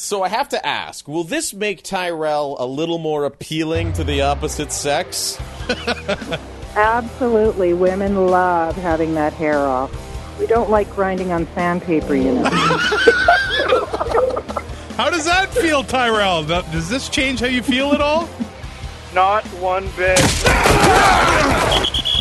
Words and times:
So 0.00 0.22
I 0.22 0.28
have 0.28 0.50
to 0.50 0.64
ask, 0.64 1.08
will 1.08 1.24
this 1.24 1.52
make 1.52 1.82
Tyrell 1.82 2.54
a 2.60 2.66
little 2.66 2.98
more 2.98 3.24
appealing 3.24 3.94
to 3.94 4.04
the 4.04 4.22
opposite 4.22 4.70
sex? 4.70 5.36
Absolutely. 6.76 7.72
Women 7.72 8.28
love 8.28 8.76
having 8.76 9.14
that 9.14 9.32
hair 9.32 9.58
off. 9.58 9.90
We 10.38 10.46
don't 10.46 10.70
like 10.70 10.88
grinding 10.94 11.32
on 11.32 11.48
sandpaper, 11.52 12.14
you 12.14 12.32
know. 12.32 12.44
How 14.94 15.10
does 15.10 15.24
that 15.24 15.48
feel, 15.50 15.82
Tyrell? 15.82 16.44
Does 16.44 16.88
this 16.88 17.08
change 17.08 17.40
how 17.40 17.46
you 17.46 17.64
feel 17.64 17.92
at 17.92 18.00
all? 18.00 18.28
Not 19.12 19.44
one 19.54 19.88
bit. 19.96 20.20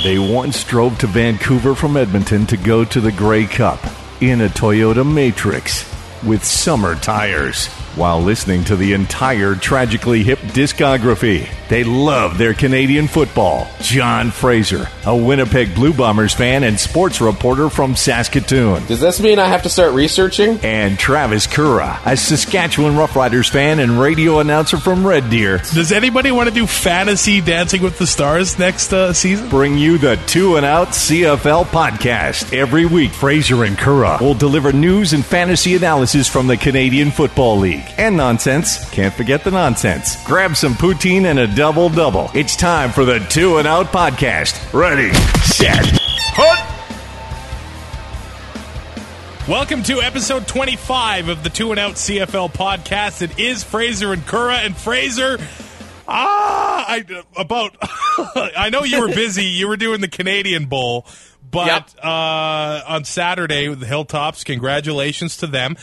They 0.04 0.18
once 0.18 0.64
drove 0.64 0.98
to 0.98 1.06
Vancouver 1.06 1.76
from 1.76 1.96
Edmonton 1.96 2.48
to 2.48 2.58
go 2.58 2.84
to 2.86 3.00
the 3.00 3.12
Grey 3.12 3.46
Cup 3.46 3.80
in 4.20 4.42
a 4.42 4.48
Toyota 4.48 5.06
Matrix 5.06 5.97
with 6.24 6.44
summer 6.44 6.96
tires 6.96 7.68
while 7.96 8.22
listening 8.22 8.64
to 8.66 8.76
the 8.76 8.94
entire 8.94 9.56
Tragically 9.56 10.24
Hip 10.24 10.40
discography. 10.40 11.50
They 11.70 11.84
love 11.84 12.38
their 12.38 12.54
Canadian 12.54 13.08
football. 13.08 13.68
John 13.82 14.32
Fraser, 14.32 14.88
a 15.06 15.16
Winnipeg 15.16 15.74
Blue 15.74 15.94
Bombers 15.94 16.34
fan 16.34 16.64
and 16.64 16.80
sports 16.80 17.20
reporter 17.20 17.70
from 17.70 17.96
Saskatoon. 17.96 18.86
Does 18.86 19.00
this 19.00 19.20
mean 19.20 19.40
I 19.40 19.48
have 19.48 19.64
to 19.64 19.70
start 19.70 19.94
researching? 19.94 20.60
And 20.64 21.00
Travis 21.00 21.48
Currah, 21.48 22.00
a 22.06 22.16
Saskatchewan 22.16 22.94
Roughriders 22.94 23.50
fan 23.50 23.80
and 23.80 24.00
radio 24.00 24.40
announcer 24.40 24.78
from 24.78 25.06
Red 25.06 25.30
Deer. 25.30 25.58
Does 25.74 25.92
anybody 25.92 26.32
want 26.32 26.48
to 26.50 26.56
do 26.56 26.68
fantasy 26.68 27.42
Dancing 27.42 27.82
with 27.82 27.98
the 27.98 28.08
Stars 28.08 28.60
next 28.60 28.94
uh, 28.94 29.14
season? 29.14 29.48
bring 29.50 29.78
you 29.78 29.98
the 29.98 30.16
Two 30.28 30.56
and 30.58 30.66
Out 30.66 30.90
CFL 30.90 31.66
podcast. 31.66 32.56
Every 32.56 32.86
week, 32.86 33.12
Fraser 33.12 33.64
and 33.64 33.78
Currah 33.78 34.18
will 34.22 34.34
deliver 34.34 34.72
news 34.72 35.14
and 35.14 35.26
fantasy 35.26 35.76
analysis 35.76 36.28
from 36.28 36.48
the 36.48 36.58
Canadian 36.58 37.12
Football 37.12 37.58
League. 37.60 37.86
And 37.98 38.18
nonsense. 38.18 38.90
Can't 38.92 39.14
forget 39.14 39.44
the 39.44 39.52
nonsense. 39.52 40.24
Grab 40.26 40.56
some 40.56 40.74
poutine 40.74 41.26
and 41.26 41.40
a 41.40 41.48
double 41.58 41.90
double. 41.90 42.30
It's 42.36 42.56
time 42.56 42.92
for 42.92 43.04
the 43.04 43.18
Two 43.18 43.58
and 43.58 43.68
Out 43.68 43.88
podcast. 43.88 44.72
Ready, 44.80 45.12
set, 45.42 45.84
hut. 46.36 46.64
Welcome 49.50 49.82
to 49.82 50.00
episode 50.00 50.48
25 50.48 51.30
of 51.30 51.44
the 51.44 51.50
Two 51.50 51.72
and 51.72 51.80
Out 51.80 51.96
CFL 51.96 52.54
podcast. 52.54 53.24
It 53.24 53.40
is 53.40 53.64
Fraser 53.64 54.14
and 54.14 54.24
Currah. 54.24 54.58
And 54.58 54.78
Fraser, 54.78 55.40
ah, 56.08 56.86
I, 56.88 57.04
about, 57.36 57.76
I 58.56 58.70
know 58.70 58.84
you 58.84 59.02
were 59.02 59.08
busy. 59.08 59.46
You 59.46 59.68
were 59.68 59.78
doing 59.78 60.00
the 60.00 60.08
Canadian 60.08 60.66
Bowl, 60.66 61.08
but 61.50 61.66
Yep. 61.66 62.06
uh, 62.06 62.82
on 62.88 63.04
Saturday 63.04 63.68
with 63.68 63.80
the 63.80 63.88
Hilltops, 63.88 64.44
congratulations 64.44 65.38
to 65.38 65.48
them. 65.48 65.76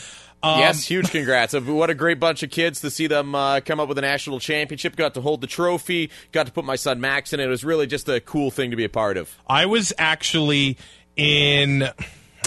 Um, 0.45 0.59
yes, 0.59 0.85
huge 0.85 1.09
congrats. 1.09 1.53
What 1.53 1.89
a 1.89 1.95
great 1.95 2.19
bunch 2.19 2.43
of 2.43 2.51
kids 2.51 2.81
to 2.81 2.91
see 2.91 3.07
them 3.07 3.33
uh, 3.33 3.61
come 3.61 3.79
up 3.79 3.89
with 3.89 3.97
a 3.97 4.01
national 4.01 4.39
championship. 4.39 4.95
Got 4.95 5.15
to 5.15 5.21
hold 5.21 5.41
the 5.41 5.47
trophy, 5.47 6.11
got 6.31 6.45
to 6.45 6.51
put 6.51 6.65
my 6.65 6.75
son 6.75 7.01
Max 7.01 7.33
in 7.33 7.39
it. 7.39 7.45
It 7.45 7.49
was 7.49 7.63
really 7.63 7.87
just 7.87 8.07
a 8.09 8.19
cool 8.21 8.51
thing 8.51 8.69
to 8.69 8.77
be 8.77 8.83
a 8.83 8.89
part 8.89 9.17
of. 9.17 9.35
I 9.47 9.65
was 9.65 9.91
actually 9.97 10.77
in 11.15 11.89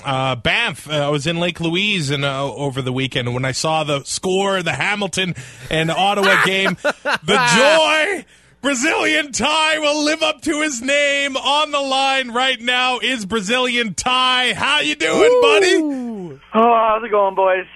uh, 0.05 0.37
Banff. 0.37 0.89
Uh, 0.89 0.95
I 0.95 1.09
was 1.09 1.27
in 1.27 1.41
Lake 1.41 1.61
Louise 1.61 2.11
and 2.11 2.25
uh, 2.25 2.53
over 2.55 2.83
the 2.83 2.93
weekend. 2.93 3.35
When 3.35 3.45
I 3.45 3.53
saw 3.53 3.83
the 3.85 4.05
score, 4.05 4.63
the 4.63 4.73
Hamilton 4.73 5.35
and 5.71 5.91
Ottawa 5.91 6.43
game, 6.47 6.77
the 6.83 8.17
joy. 8.21 8.25
Brazilian 8.61 9.31
Ty 9.31 9.79
will 9.79 10.03
live 10.05 10.21
up 10.21 10.41
to 10.43 10.63
his 10.63 10.83
name. 10.83 11.37
On 11.37 11.71
the 11.71 11.79
line 11.81 12.33
right 12.33 12.61
now 12.61 12.99
is 12.99 13.25
Brazilian 13.25 13.95
Ty. 13.95 14.53
How 14.55 14.81
you 14.81 14.97
doing, 14.97 15.41
buddy? 15.41 16.41
Oh, 16.55 16.75
how's 16.75 17.05
it 17.05 17.11
going, 17.11 17.37
boys? 17.37 17.67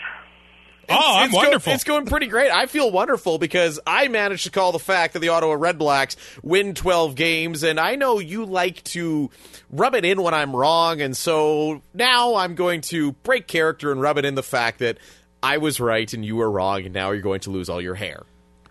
Oh, 0.92 1.16
I'm 1.16 1.24
it's 1.26 1.32
go- 1.32 1.38
wonderful. 1.38 1.72
it's 1.72 1.84
going 1.84 2.06
pretty 2.06 2.26
great. 2.26 2.50
I 2.50 2.66
feel 2.66 2.90
wonderful 2.90 3.38
because 3.38 3.80
I 3.86 4.08
managed 4.08 4.44
to 4.44 4.50
call 4.50 4.72
the 4.72 4.78
fact 4.78 5.12
that 5.14 5.18
the 5.20 5.28
Ottawa 5.28 5.54
Red 5.54 5.78
Blacks 5.78 6.16
win 6.42 6.74
12 6.74 7.14
games, 7.14 7.62
and 7.62 7.78
I 7.80 7.96
know 7.96 8.18
you 8.18 8.44
like 8.44 8.82
to 8.84 9.30
rub 9.70 9.94
it 9.94 10.04
in 10.04 10.22
when 10.22 10.34
I'm 10.34 10.54
wrong, 10.54 11.00
and 11.00 11.16
so 11.16 11.82
now 11.94 12.34
I'm 12.36 12.54
going 12.54 12.80
to 12.82 13.12
break 13.12 13.46
character 13.46 13.90
and 13.92 14.00
rub 14.00 14.18
it 14.18 14.24
in 14.24 14.34
the 14.34 14.42
fact 14.42 14.78
that 14.80 14.98
I 15.42 15.58
was 15.58 15.80
right 15.80 16.12
and 16.12 16.24
you 16.24 16.36
were 16.36 16.50
wrong, 16.50 16.84
and 16.84 16.92
now 16.94 17.10
you're 17.10 17.22
going 17.22 17.40
to 17.40 17.50
lose 17.50 17.68
all 17.68 17.80
your 17.80 17.94
hair. 17.96 18.22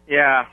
Yeah, 0.07 0.45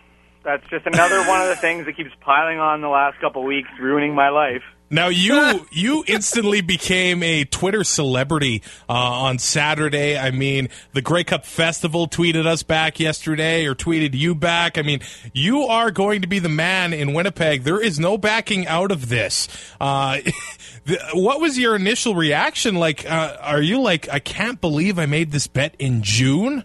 that's 0.45 0.67
just 0.71 0.87
another 0.87 1.19
one 1.29 1.41
of 1.43 1.49
the 1.49 1.57
things 1.57 1.87
that 1.87 1.97
keeps 1.97 2.11
piling 2.21 2.59
on 2.59 2.81
the 2.81 2.89
last 2.89 3.21
couple 3.21 3.45
weeks, 3.45 3.69
ruining 3.81 4.15
my 4.15 4.29
life. 4.31 4.63
Now 4.91 5.09
you 5.09 5.67
you 5.71 6.03
instantly 6.07 6.63
became 6.63 7.23
a 7.23 7.45
Twitter 7.45 7.85
celebrity 7.85 8.63
uh, 8.89 8.93
on 8.93 9.39
Saturday. 9.39 10.17
I 10.17 10.31
mean, 10.31 10.71
the 10.95 11.03
Grey 11.03 11.25
Cup 11.25 11.45
Festival 11.45 12.09
tweeted 12.09 12.47
us 12.47 12.63
back 12.63 12.99
yesterday, 12.99 13.67
or 13.67 13.75
tweeted 13.75 14.15
you 14.15 14.35
back. 14.35 14.79
I 14.79 14.83
mean, 14.83 15.01
you 15.35 15.65
are 15.65 15.91
going 15.91 16.23
to 16.23 16.27
be 16.27 16.39
the 16.39 16.49
man 16.49 16.95
in 16.95 17.13
Winnipeg. 17.13 17.65
There 17.65 17.81
is 17.81 17.99
no 17.99 18.17
backing 18.17 18.67
out 18.67 18.91
of 18.91 19.11
this. 19.11 19.49
Uh, 19.79 20.19
the, 20.87 20.99
what 21.13 21.41
was 21.41 21.59
your 21.59 21.77
initial 21.77 22.15
reaction? 22.15 22.77
Like, 22.77 23.09
uh, 23.11 23.37
are 23.41 23.61
you 23.61 23.81
like, 23.81 24.09
I 24.09 24.21
can't 24.21 24.61
believe 24.61 24.99
I 24.99 25.05
made 25.05 25.33
this 25.33 25.47
bet 25.47 25.75
in 25.79 26.03
June? 26.03 26.65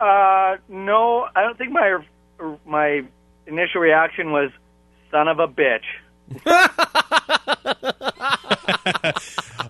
Uh, 0.00 0.56
no, 0.68 1.28
I 1.34 1.42
don't 1.42 1.56
think 1.56 1.70
my 1.70 2.04
my 2.66 3.04
initial 3.46 3.80
reaction 3.80 4.32
was 4.32 4.50
"son 5.12 5.28
of 5.28 5.38
a 5.38 5.46
bitch." 5.46 5.84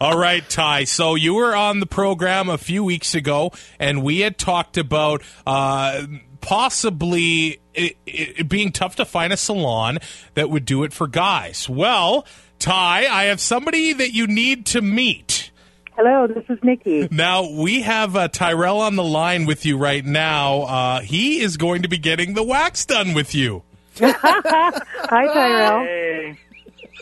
All 0.01 0.19
right, 0.19 0.49
Ty. 0.49 0.85
So 0.85 1.15
you 1.15 1.35
were 1.35 1.55
on 1.55 1.81
the 1.81 1.87
program 1.87 2.49
a 2.49 2.59
few 2.59 2.85
weeks 2.85 3.15
ago, 3.15 3.53
and 3.79 4.03
we 4.03 4.21
had 4.21 4.39
talked 4.39 4.77
about 4.77 5.23
uh, 5.47 6.07
possibly 6.41 7.61
it, 7.73 7.97
it 8.07 8.49
being 8.49 8.73
tough 8.73 8.97
to 8.97 9.05
find 9.05 9.33
a 9.33 9.37
salon 9.37 9.99
that 10.35 10.51
would 10.51 10.65
do 10.65 10.85
it 10.85 10.93
for 10.93 11.07
guys. 11.07 11.69
Well, 11.69 12.27
Ty, 12.59 13.07
I 13.07 13.25
have 13.25 13.41
somebody 13.41 13.93
that 13.93 14.13
you 14.13 14.27
need 14.27 14.67
to 14.67 14.81
meet. 14.81 15.51
Hello, 15.97 16.27
this 16.27 16.45
is 16.49 16.59
Nikki. 16.63 17.09
Now, 17.11 17.49
we 17.51 17.83
have 17.83 18.17
uh, 18.17 18.27
Tyrell 18.29 18.81
on 18.81 18.97
the 18.97 19.05
line 19.05 19.47
with 19.47 19.65
you 19.65 19.79
right 19.79 20.05
now. 20.05 20.63
Uh, 20.63 21.01
he 21.01 21.41
is 21.41 21.57
going 21.57 21.83
to 21.83 21.89
be 21.89 21.99
getting 21.99 22.35
the 22.35 22.43
wax 22.43 22.85
done 22.85 23.15
with 23.15 23.33
you. 23.35 23.63
Hi, 24.01 25.27
Tyrell. 25.27 25.85
Hey, 25.85 26.39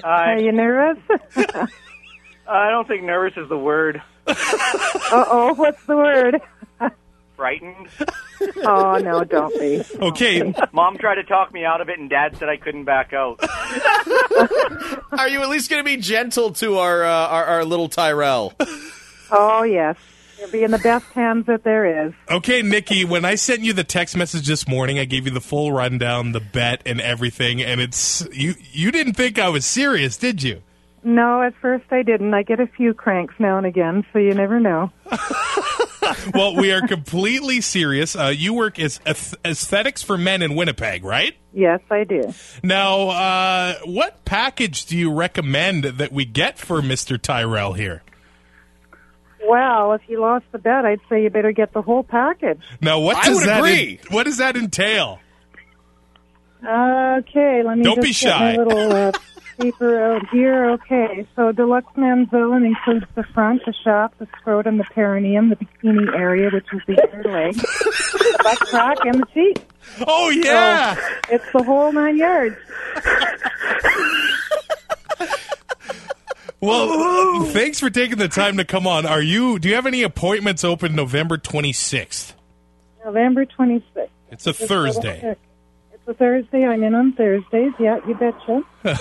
Are 0.04 0.38
you 0.38 0.52
nervous? 0.52 1.02
I 2.48 2.70
don't 2.70 2.86
think 2.88 3.04
nervous 3.04 3.36
is 3.36 3.48
the 3.48 3.58
word. 3.58 4.02
Uh-oh, 4.26 5.54
what's 5.54 5.84
the 5.86 5.96
word? 5.96 6.40
Frightened. 7.36 7.88
Oh, 8.64 8.98
no, 8.98 9.24
don't 9.24 9.58
be. 9.58 9.82
Okay, 9.94 10.54
Mom 10.72 10.96
tried 10.98 11.16
to 11.16 11.24
talk 11.24 11.52
me 11.52 11.64
out 11.64 11.80
of 11.80 11.88
it, 11.88 11.98
and 11.98 12.08
Dad 12.08 12.36
said 12.36 12.48
I 12.48 12.56
couldn't 12.56 12.84
back 12.84 13.12
out. 13.12 13.40
Are 15.12 15.28
you 15.28 15.42
at 15.42 15.48
least 15.48 15.70
going 15.70 15.80
to 15.80 15.84
be 15.84 15.96
gentle 15.96 16.52
to 16.54 16.78
our, 16.78 17.04
uh, 17.04 17.08
our 17.28 17.44
our 17.44 17.64
little 17.64 17.88
Tyrell? 17.88 18.52
Oh, 19.30 19.62
yes. 19.64 19.96
You'll 20.42 20.50
be 20.50 20.64
in 20.64 20.72
the 20.72 20.78
best 20.78 21.06
hands 21.12 21.46
that 21.46 21.62
there 21.62 22.06
is. 22.06 22.12
okay, 22.28 22.62
Nikki. 22.62 23.04
When 23.04 23.24
I 23.24 23.36
sent 23.36 23.60
you 23.60 23.72
the 23.72 23.84
text 23.84 24.16
message 24.16 24.48
this 24.48 24.66
morning, 24.66 24.98
I 24.98 25.04
gave 25.04 25.24
you 25.24 25.30
the 25.30 25.40
full 25.40 25.70
rundown, 25.70 26.32
the 26.32 26.40
bet, 26.40 26.82
and 26.84 27.00
everything. 27.00 27.62
And 27.62 27.80
it's 27.80 28.26
you. 28.32 28.56
You 28.72 28.90
didn't 28.90 29.12
think 29.12 29.38
I 29.38 29.50
was 29.50 29.64
serious, 29.64 30.16
did 30.16 30.42
you? 30.42 30.60
No, 31.04 31.42
at 31.42 31.54
first 31.62 31.84
I 31.92 32.02
didn't. 32.02 32.34
I 32.34 32.42
get 32.42 32.58
a 32.58 32.66
few 32.66 32.92
cranks 32.92 33.34
now 33.38 33.56
and 33.56 33.66
again, 33.66 34.04
so 34.12 34.18
you 34.18 34.34
never 34.34 34.58
know. 34.58 34.90
well, 36.34 36.56
we 36.56 36.72
are 36.72 36.88
completely 36.88 37.60
serious. 37.60 38.16
Uh, 38.16 38.32
you 38.36 38.52
work 38.52 38.80
as 38.80 38.98
aesthetics 39.06 40.02
for 40.02 40.18
men 40.18 40.42
in 40.42 40.56
Winnipeg, 40.56 41.04
right? 41.04 41.36
Yes, 41.52 41.78
I 41.88 42.02
do. 42.02 42.34
Now, 42.64 43.10
uh, 43.10 43.74
what 43.84 44.24
package 44.24 44.86
do 44.86 44.98
you 44.98 45.12
recommend 45.12 45.84
that 45.84 46.10
we 46.10 46.24
get 46.24 46.58
for 46.58 46.82
Mr. 46.82 47.20
Tyrell 47.20 47.74
here? 47.74 48.02
Well, 49.52 49.92
if 49.92 50.00
you 50.08 50.18
lost 50.18 50.46
the 50.50 50.56
bet, 50.58 50.86
I'd 50.86 51.00
say 51.10 51.22
you 51.22 51.28
better 51.28 51.52
get 51.52 51.74
the 51.74 51.82
whole 51.82 52.02
package. 52.02 52.58
Now, 52.80 53.00
what 53.00 53.18
I 53.18 53.26
does 53.26 53.36
would 53.40 53.46
that 53.48 53.58
agree. 53.58 53.98
en- 54.02 54.06
what 54.14 54.24
does 54.24 54.38
that 54.38 54.56
entail? 54.56 55.18
Okay, 56.64 57.62
let 57.62 57.76
me 57.76 57.84
Don't 57.84 57.96
just 57.96 58.00
be 58.00 58.08
get 58.08 58.16
shy. 58.32 58.56
my 58.56 58.62
little 58.62 58.92
uh, 58.92 59.12
paper 59.60 60.02
out 60.14 60.26
here. 60.30 60.70
Okay, 60.70 61.26
so 61.36 61.52
deluxe 61.52 61.94
men's 61.96 62.30
zone 62.30 62.64
includes 62.64 63.04
the 63.14 63.24
front, 63.34 63.60
the 63.66 63.74
shaft, 63.84 64.18
the 64.20 64.26
scrotum, 64.40 64.78
the 64.78 64.84
perineum, 64.84 65.50
the 65.50 65.56
bikini 65.56 66.08
area, 66.16 66.48
which 66.50 66.64
is 66.72 66.80
the 66.86 66.94
inner 67.12 67.24
leg, 67.24 67.54
the 67.56 68.40
butt 68.42 68.58
crack, 68.70 68.98
and 69.04 69.20
the 69.20 69.26
cheek. 69.34 69.58
Oh 70.06 70.30
yeah, 70.30 70.96
It's 71.28 71.44
the 71.52 71.62
whole 71.62 71.92
nine 71.92 72.16
yards. 72.16 72.56
well, 76.62 77.44
thanks 77.46 77.78
for 77.80 77.90
taking 77.90 78.18
the 78.18 78.28
time 78.28 78.56
to 78.56 78.64
come 78.64 78.86
on. 78.86 79.04
Are 79.04 79.20
you? 79.22 79.58
Do 79.58 79.68
you 79.68 79.74
have 79.74 79.86
any 79.86 80.02
appointments 80.02 80.64
open 80.64 80.94
November 80.94 81.36
twenty 81.36 81.72
sixth? 81.72 82.34
November 83.04 83.44
26th. 83.44 84.08
It's 84.30 84.46
a 84.46 84.52
Thursday. 84.52 85.36
It's 85.92 86.06
a 86.06 86.14
Thursday. 86.14 86.64
I'm 86.64 86.84
in 86.84 86.94
on 86.94 87.12
Thursdays. 87.14 87.72
Yeah, 87.80 87.98
you 88.06 88.14
betcha. 88.14 88.62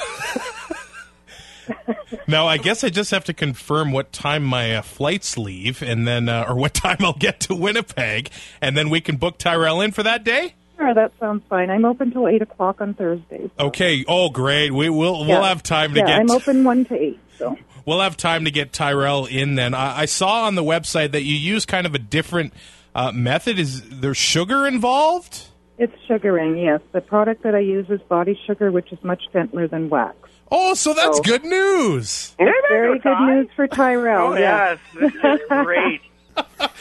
Now, 2.27 2.47
I 2.47 2.57
guess 2.57 2.83
I 2.83 2.89
just 2.89 3.11
have 3.11 3.23
to 3.25 3.33
confirm 3.33 3.91
what 3.91 4.11
time 4.11 4.43
my 4.43 4.75
uh, 4.75 4.81
flights 4.81 5.37
leave, 5.37 5.81
and 5.81 6.07
then, 6.07 6.27
uh, 6.27 6.45
or 6.47 6.55
what 6.55 6.73
time 6.75 6.97
I'll 6.99 7.13
get 7.13 7.41
to 7.41 7.55
Winnipeg, 7.55 8.29
and 8.61 8.75
then 8.75 8.89
we 8.89 8.99
can 9.01 9.17
book 9.17 9.37
Tyrell 9.37 9.79
in 9.81 9.91
for 9.91 10.03
that 10.03 10.23
day. 10.23 10.55
Sure, 10.81 10.93
that 10.95 11.11
sounds 11.19 11.43
fine. 11.47 11.69
I'm 11.69 11.85
open 11.85 12.11
till 12.11 12.27
eight 12.27 12.41
o'clock 12.41 12.81
on 12.81 12.95
Thursdays. 12.95 13.49
Okay. 13.59 14.03
Oh, 14.07 14.29
great. 14.29 14.71
We 14.71 14.89
will. 14.89 15.25
We'll 15.25 15.43
have 15.43 15.61
time 15.61 15.93
to 15.93 15.99
yeah, 15.99 16.07
get. 16.07 16.19
I'm 16.21 16.31
open 16.31 16.63
one 16.63 16.85
to 16.85 16.95
eight. 16.95 17.19
So 17.37 17.55
We'll 17.85 17.99
have 18.01 18.17
time 18.17 18.45
to 18.45 18.51
get 18.51 18.73
Tyrell 18.73 19.25
in. 19.25 19.55
Then 19.55 19.73
I, 19.73 19.99
I 20.01 20.05
saw 20.05 20.45
on 20.45 20.55
the 20.55 20.63
website 20.63 21.11
that 21.11 21.23
you 21.23 21.35
use 21.35 21.65
kind 21.65 21.85
of 21.85 21.93
a 21.95 21.99
different 21.99 22.53
uh, 22.95 23.11
method. 23.11 23.59
Is 23.59 23.81
there 23.99 24.13
sugar 24.15 24.65
involved? 24.67 25.47
it's 25.77 25.95
sugaring. 26.07 26.57
Yes, 26.57 26.79
the 26.91 27.01
product 27.01 27.41
that 27.41 27.55
I 27.55 27.59
use 27.59 27.89
is 27.89 27.99
body 28.01 28.39
sugar, 28.45 28.71
which 28.71 28.91
is 28.91 28.99
much 29.03 29.23
gentler 29.33 29.67
than 29.67 29.89
wax. 29.89 30.15
Oh, 30.51 30.75
so 30.75 30.93
that's 30.93 31.17
Oh. 31.17 31.21
good 31.23 31.43
news. 31.43 32.35
Very 32.37 32.99
good 32.99 33.19
news 33.21 33.47
for 33.55 33.65
Tyrell. 33.67 34.33
Oh, 34.33 34.35
yeah. 34.37 34.77
yes. 34.99 35.11
This 35.13 35.13
is 35.15 35.39
great. 35.49 36.01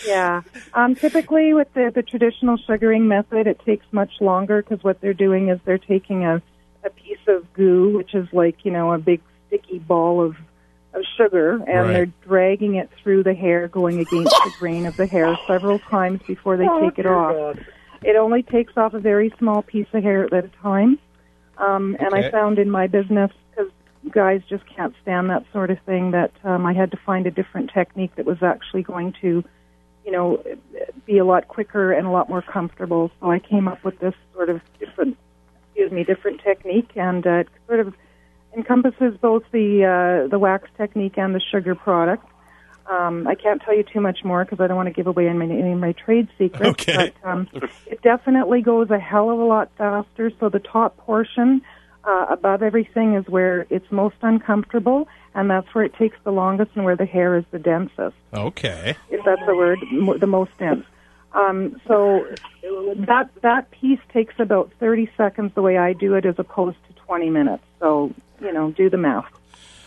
Yeah. 0.07 0.43
Um, 0.73 0.95
typically, 0.95 1.53
with 1.53 1.69
the, 1.75 1.91
the 1.95 2.03
traditional 2.03 2.57
sugaring 2.57 3.09
method, 3.09 3.47
it 3.47 3.61
takes 3.67 3.85
much 3.93 4.13
longer 4.21 4.63
because 4.63 4.83
what 4.85 5.01
they're 5.01 5.15
doing 5.15 5.49
is 5.49 5.59
they're 5.65 5.79
taking 5.79 6.25
a, 6.25 6.41
a 6.85 6.91
piece 6.91 7.19
of 7.27 7.53
goo, 7.53 7.97
which 7.97 8.15
is 8.15 8.27
like, 8.33 8.65
you 8.65 8.71
know, 8.71 8.93
a 8.93 8.99
big 8.99 9.21
sticky 9.47 9.81
ball 9.81 10.23
of, 10.25 10.37
of 10.95 11.03
sugar, 11.17 11.55
and 11.55 11.67
Right. 11.67 11.93
they're 11.93 12.13
dragging 12.27 12.77
it 12.77 12.89
through 13.03 13.25
the 13.25 13.35
hair, 13.35 13.69
going 13.69 13.99
against 13.99 14.35
the 14.45 14.51
grain 14.59 14.87
of 14.87 14.97
the 14.97 15.07
hair 15.07 15.37
several 15.47 15.81
times 15.81 16.21
before 16.27 16.57
they 16.57 16.69
take 16.81 16.99
it 16.99 17.07
off. 17.07 17.57
It 18.03 18.17
only 18.17 18.43
takes 18.43 18.73
off 18.77 18.95
a 18.95 19.01
very 19.01 19.33
small 19.39 19.63
piece 19.63 19.89
of 19.93 20.03
hair 20.03 20.25
at 20.25 20.45
a 20.45 20.51
time. 20.63 20.99
Um, 21.59 21.97
and 22.01 22.15
Okay. 22.15 22.29
I 22.29 22.31
found 22.31 22.59
in 22.59 22.71
my 22.71 22.87
business, 22.87 23.31
because 23.50 23.50
guys 24.09 24.41
just 24.49 24.65
can't 24.67 24.95
stand 25.03 25.31
that 25.31 25.45
sort 25.53 25.71
of 25.71 25.79
thing, 25.81 26.13
that 26.13 26.33
um, 26.45 26.65
I 26.67 26.73
had 26.73 26.91
to 26.93 26.97
find 27.05 27.27
a 27.27 27.31
different 27.31 27.71
technique 27.73 28.15
that 28.17 28.27
was 28.27 28.43
actually 28.43 28.83
going 28.83 29.15
to, 29.21 29.45
you 30.05 30.13
know, 30.13 30.43
be 31.05 31.19
a 31.19 31.25
lot 31.25 31.49
quicker 31.49 31.93
and 31.93 32.07
a 32.07 32.11
lot 32.11 32.29
more 32.29 32.43
comfortable. 32.43 33.11
So 33.21 33.31
I 33.31 33.39
came 33.39 33.69
up 33.69 33.85
with 33.85 33.99
this 34.01 34.15
sort 34.35 34.49
of 34.49 34.61
different, 34.79 35.17
excuse 35.69 35.93
me, 35.93 36.05
different 36.05 36.41
technique, 36.43 36.93
and 36.97 37.27
uh, 37.27 37.31
it 37.31 37.49
sort 37.67 37.81
of 37.81 37.95
encompasses 38.57 39.17
both 39.21 39.45
the 39.53 39.85
uh, 39.85 40.29
the 40.29 40.39
wax 40.39 40.69
technique 40.77 41.19
and 41.19 41.35
the 41.35 41.41
sugar 41.53 41.75
product. 41.75 42.27
Um, 42.91 43.29
I 43.29 43.37
can't 43.37 43.63
tell 43.63 43.77
you 43.77 43.85
too 43.85 44.01
much 44.01 44.25
more 44.25 44.45
because 44.45 44.59
I 44.61 44.67
don't 44.67 44.77
want 44.77 44.89
to 44.89 44.93
give 44.93 45.07
away 45.07 45.29
any, 45.29 45.45
any 45.45 45.73
of 45.73 45.79
my 45.79 45.93
trade 45.93 46.29
secrets. 46.37 46.71
Okay. 46.71 47.13
But 47.23 47.29
um, 47.29 47.49
it 47.87 48.03
definitely 48.03 48.63
goes 48.63 48.91
a 48.91 48.99
hell 48.99 49.31
of 49.31 49.39
a 49.39 49.45
lot 49.45 49.71
faster. 49.79 50.33
So 50.41 50.49
the 50.49 50.59
top 50.59 50.97
portion 50.97 51.63
uh, 52.05 52.27
above 52.31 52.63
everything 52.63 53.15
is 53.15 53.27
where 53.29 53.67
it's 53.71 53.91
most 53.91 54.17
uncomfortable, 54.23 55.09
and 55.35 55.51
that's 55.51 55.73
where 55.75 55.85
it 55.85 55.95
takes 55.95 56.17
the 56.25 56.33
longest 56.33 56.71
and 56.75 56.85
where 56.85 56.97
the 56.97 57.07
hair 57.07 57.37
is 57.37 57.45
the 57.51 57.59
densest 57.59 58.17
Okay. 58.35 58.97
if 59.11 59.25
that's 59.25 59.43
the 59.47 59.55
word, 59.55 59.79
the 60.19 60.27
most 60.27 60.51
dense. 60.59 60.85
Um, 61.33 61.81
so 61.87 62.27
that 62.63 63.31
that 63.43 63.71
piece 63.71 64.01
takes 64.13 64.35
about 64.39 64.73
30 64.81 65.09
seconds 65.17 65.53
the 65.55 65.63
way 65.63 65.79
I 65.79 65.93
do 65.93 66.15
it, 66.15 66.27
as 66.27 66.35
opposed 66.39 66.79
to 66.89 66.95
20 67.05 67.31
minutes. 67.31 67.63
So 67.79 68.13
you 68.41 68.53
know, 68.53 68.71
do 68.73 68.89
the 68.91 68.97
math. 68.97 69.27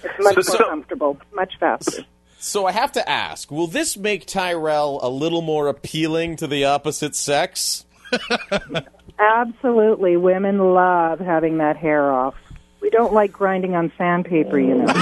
It's 0.03 0.13
much 0.19 0.43
So- 0.45 0.59
more 0.59 0.69
comfortable, 0.69 1.17
much 1.33 1.57
faster. 1.59 2.03
So 2.39 2.65
I 2.65 2.73
have 2.73 2.91
to 2.93 3.09
ask, 3.09 3.49
will 3.51 3.67
this 3.67 3.95
make 3.95 4.25
Tyrell 4.25 4.99
a 5.01 5.07
little 5.09 5.41
more 5.41 5.69
appealing 5.69 6.35
to 6.37 6.47
the 6.47 6.65
opposite 6.65 7.15
sex? 7.15 7.85
Absolutely, 9.19 10.17
women 10.17 10.73
love 10.73 11.19
having 11.19 11.57
that 11.59 11.77
hair 11.77 12.11
off. 12.11 12.35
We 12.81 12.89
don't 12.89 13.13
like 13.13 13.31
grinding 13.31 13.75
on 13.75 13.91
sandpaper, 13.97 14.59
you 14.59 14.75
know. 14.75 14.85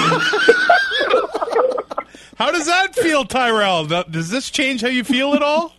How 2.38 2.52
does 2.52 2.66
that 2.66 2.96
feel, 2.96 3.24
Tyrell? 3.26 3.86
Does 3.86 4.30
this 4.30 4.50
change 4.50 4.82
how 4.82 4.88
you 4.88 5.04
feel 5.04 5.34
at 5.36 5.44
all? 5.44 5.74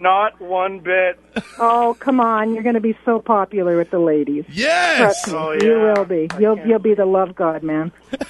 Not 0.00 0.38
one 0.40 0.80
bit. 0.80 1.18
oh, 1.58 1.96
come 1.98 2.20
on, 2.20 2.52
you're 2.54 2.62
going 2.62 2.74
to 2.74 2.80
be 2.80 2.96
so 3.04 3.18
popular 3.20 3.76
with 3.76 3.90
the 3.90 3.98
ladies. 3.98 4.44
Yes. 4.50 4.98
Trust 4.98 5.28
me, 5.28 5.34
Oh, 5.34 5.52
you 5.52 5.80
will 5.80 6.04
be. 6.04 6.28
You'll 6.38 6.58
you'll 6.66 6.78
be 6.78 6.94
the 6.94 7.06
love 7.06 7.34
god, 7.34 7.62
man. 7.62 7.90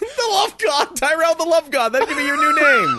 The 0.00 0.28
Love 0.30 0.58
God, 0.58 0.96
Tyrell 0.96 1.34
the 1.34 1.44
Love 1.44 1.70
God. 1.70 1.90
That 1.92 2.06
could 2.06 2.16
be 2.16 2.24
your 2.24 2.36
new 2.36 2.54
name. 2.60 2.98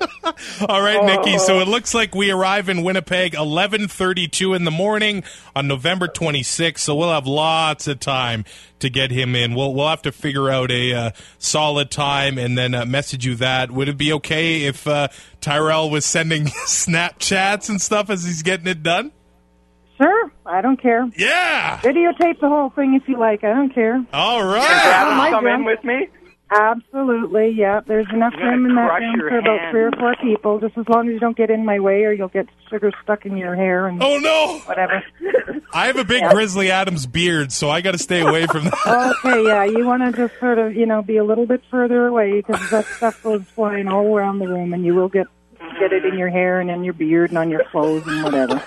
All 0.68 0.82
right, 0.82 1.04
Nikki. 1.04 1.38
So 1.38 1.60
it 1.60 1.68
looks 1.68 1.94
like 1.94 2.14
we 2.14 2.30
arrive 2.30 2.68
in 2.68 2.82
Winnipeg 2.82 3.32
11:32 3.32 4.56
in 4.56 4.64
the 4.64 4.70
morning 4.70 5.24
on 5.54 5.68
November 5.68 6.08
26th. 6.08 6.78
So 6.78 6.94
we'll 6.94 7.12
have 7.12 7.26
lots 7.26 7.86
of 7.86 8.00
time 8.00 8.44
to 8.78 8.90
get 8.90 9.10
him 9.10 9.34
in. 9.34 9.54
We'll 9.54 9.74
we'll 9.74 9.88
have 9.88 10.02
to 10.02 10.12
figure 10.12 10.48
out 10.50 10.70
a 10.70 10.92
uh, 10.92 11.10
solid 11.38 11.90
time 11.90 12.38
and 12.38 12.56
then 12.56 12.74
uh, 12.74 12.84
message 12.84 13.26
you 13.26 13.34
that. 13.36 13.70
Would 13.70 13.88
it 13.88 13.98
be 13.98 14.12
okay 14.14 14.64
if 14.64 14.86
uh, 14.86 15.08
Tyrell 15.40 15.90
was 15.90 16.04
sending 16.04 16.44
Snapchats 16.66 17.68
and 17.68 17.80
stuff 17.80 18.10
as 18.10 18.24
he's 18.24 18.42
getting 18.42 18.66
it 18.66 18.82
done? 18.82 19.12
Sure, 19.98 20.32
I 20.46 20.62
don't 20.62 20.80
care. 20.80 21.06
Yeah. 21.14 21.78
Videotape 21.82 22.40
the 22.40 22.48
whole 22.48 22.70
thing 22.70 22.94
if 22.94 23.06
you 23.06 23.18
like. 23.18 23.44
I 23.44 23.52
don't 23.52 23.74
care. 23.74 24.02
All 24.14 24.42
right. 24.42 24.62
Have 24.62 25.18
right. 25.18 25.30
come 25.30 25.46
in 25.46 25.64
with 25.64 25.84
me. 25.84 26.08
Absolutely, 26.50 27.50
yeah. 27.50 27.80
There's 27.86 28.08
enough 28.12 28.34
room 28.34 28.66
in 28.66 28.74
that 28.74 29.00
room 29.00 29.14
your 29.16 29.28
for 29.28 29.38
about 29.38 29.70
three 29.70 29.82
or 29.82 29.92
four 29.92 30.16
people, 30.20 30.58
just 30.58 30.76
as 30.76 30.88
long 30.88 31.08
as 31.08 31.14
you 31.14 31.20
don't 31.20 31.36
get 31.36 31.48
in 31.50 31.64
my 31.64 31.78
way 31.78 32.04
or 32.04 32.12
you'll 32.12 32.28
get 32.28 32.48
sugar 32.68 32.90
stuck 33.04 33.24
in 33.24 33.36
your 33.36 33.54
hair 33.54 33.86
and 33.86 34.02
Oh 34.02 34.18
no. 34.18 34.58
whatever. 34.66 35.02
I 35.72 35.86
have 35.86 35.96
a 35.96 36.04
big 36.04 36.24
Grizzly 36.30 36.70
Adams 36.72 37.06
beard, 37.06 37.52
so 37.52 37.70
I 37.70 37.80
got 37.80 37.92
to 37.92 37.98
stay 37.98 38.20
away 38.20 38.46
from 38.46 38.64
that. 38.64 39.14
okay, 39.24 39.44
yeah, 39.44 39.64
you 39.64 39.86
want 39.86 40.02
to 40.02 40.28
just 40.28 40.40
sort 40.40 40.58
of, 40.58 40.74
you 40.74 40.86
know, 40.86 41.02
be 41.02 41.18
a 41.18 41.24
little 41.24 41.46
bit 41.46 41.62
further 41.70 42.08
away 42.08 42.40
because 42.40 42.70
that 42.70 42.84
stuff 42.86 43.22
goes 43.22 43.42
flying 43.54 43.86
all 43.86 44.16
around 44.16 44.40
the 44.40 44.48
room 44.48 44.74
and 44.74 44.84
you 44.84 44.94
will 44.94 45.08
get 45.08 45.28
get 45.78 45.92
it 45.92 46.04
in 46.04 46.18
your 46.18 46.28
hair 46.28 46.60
and 46.60 46.68
in 46.70 46.82
your 46.82 46.92
beard 46.94 47.30
and 47.30 47.38
on 47.38 47.48
your 47.48 47.62
clothes 47.70 48.02
and 48.06 48.24
whatever. 48.24 48.60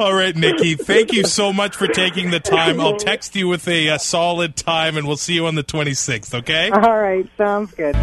All 0.00 0.14
right, 0.14 0.34
Nikki. 0.34 0.74
Thank 0.74 1.12
you 1.12 1.24
so 1.24 1.52
much 1.52 1.76
for 1.76 1.86
taking 1.86 2.30
the 2.30 2.40
time. 2.40 2.80
I'll 2.80 2.96
text 2.96 3.36
you 3.36 3.48
with 3.48 3.66
a, 3.68 3.90
uh 3.90 3.98
solid 3.98 4.56
time, 4.56 4.96
and 4.96 5.06
we'll 5.06 5.16
see 5.16 5.34
you 5.34 5.46
on 5.46 5.54
the 5.54 5.64
26th. 5.64 6.34
Okay? 6.34 6.70
All 6.70 6.98
right, 6.98 7.28
sounds 7.36 7.72
good. 7.72 7.94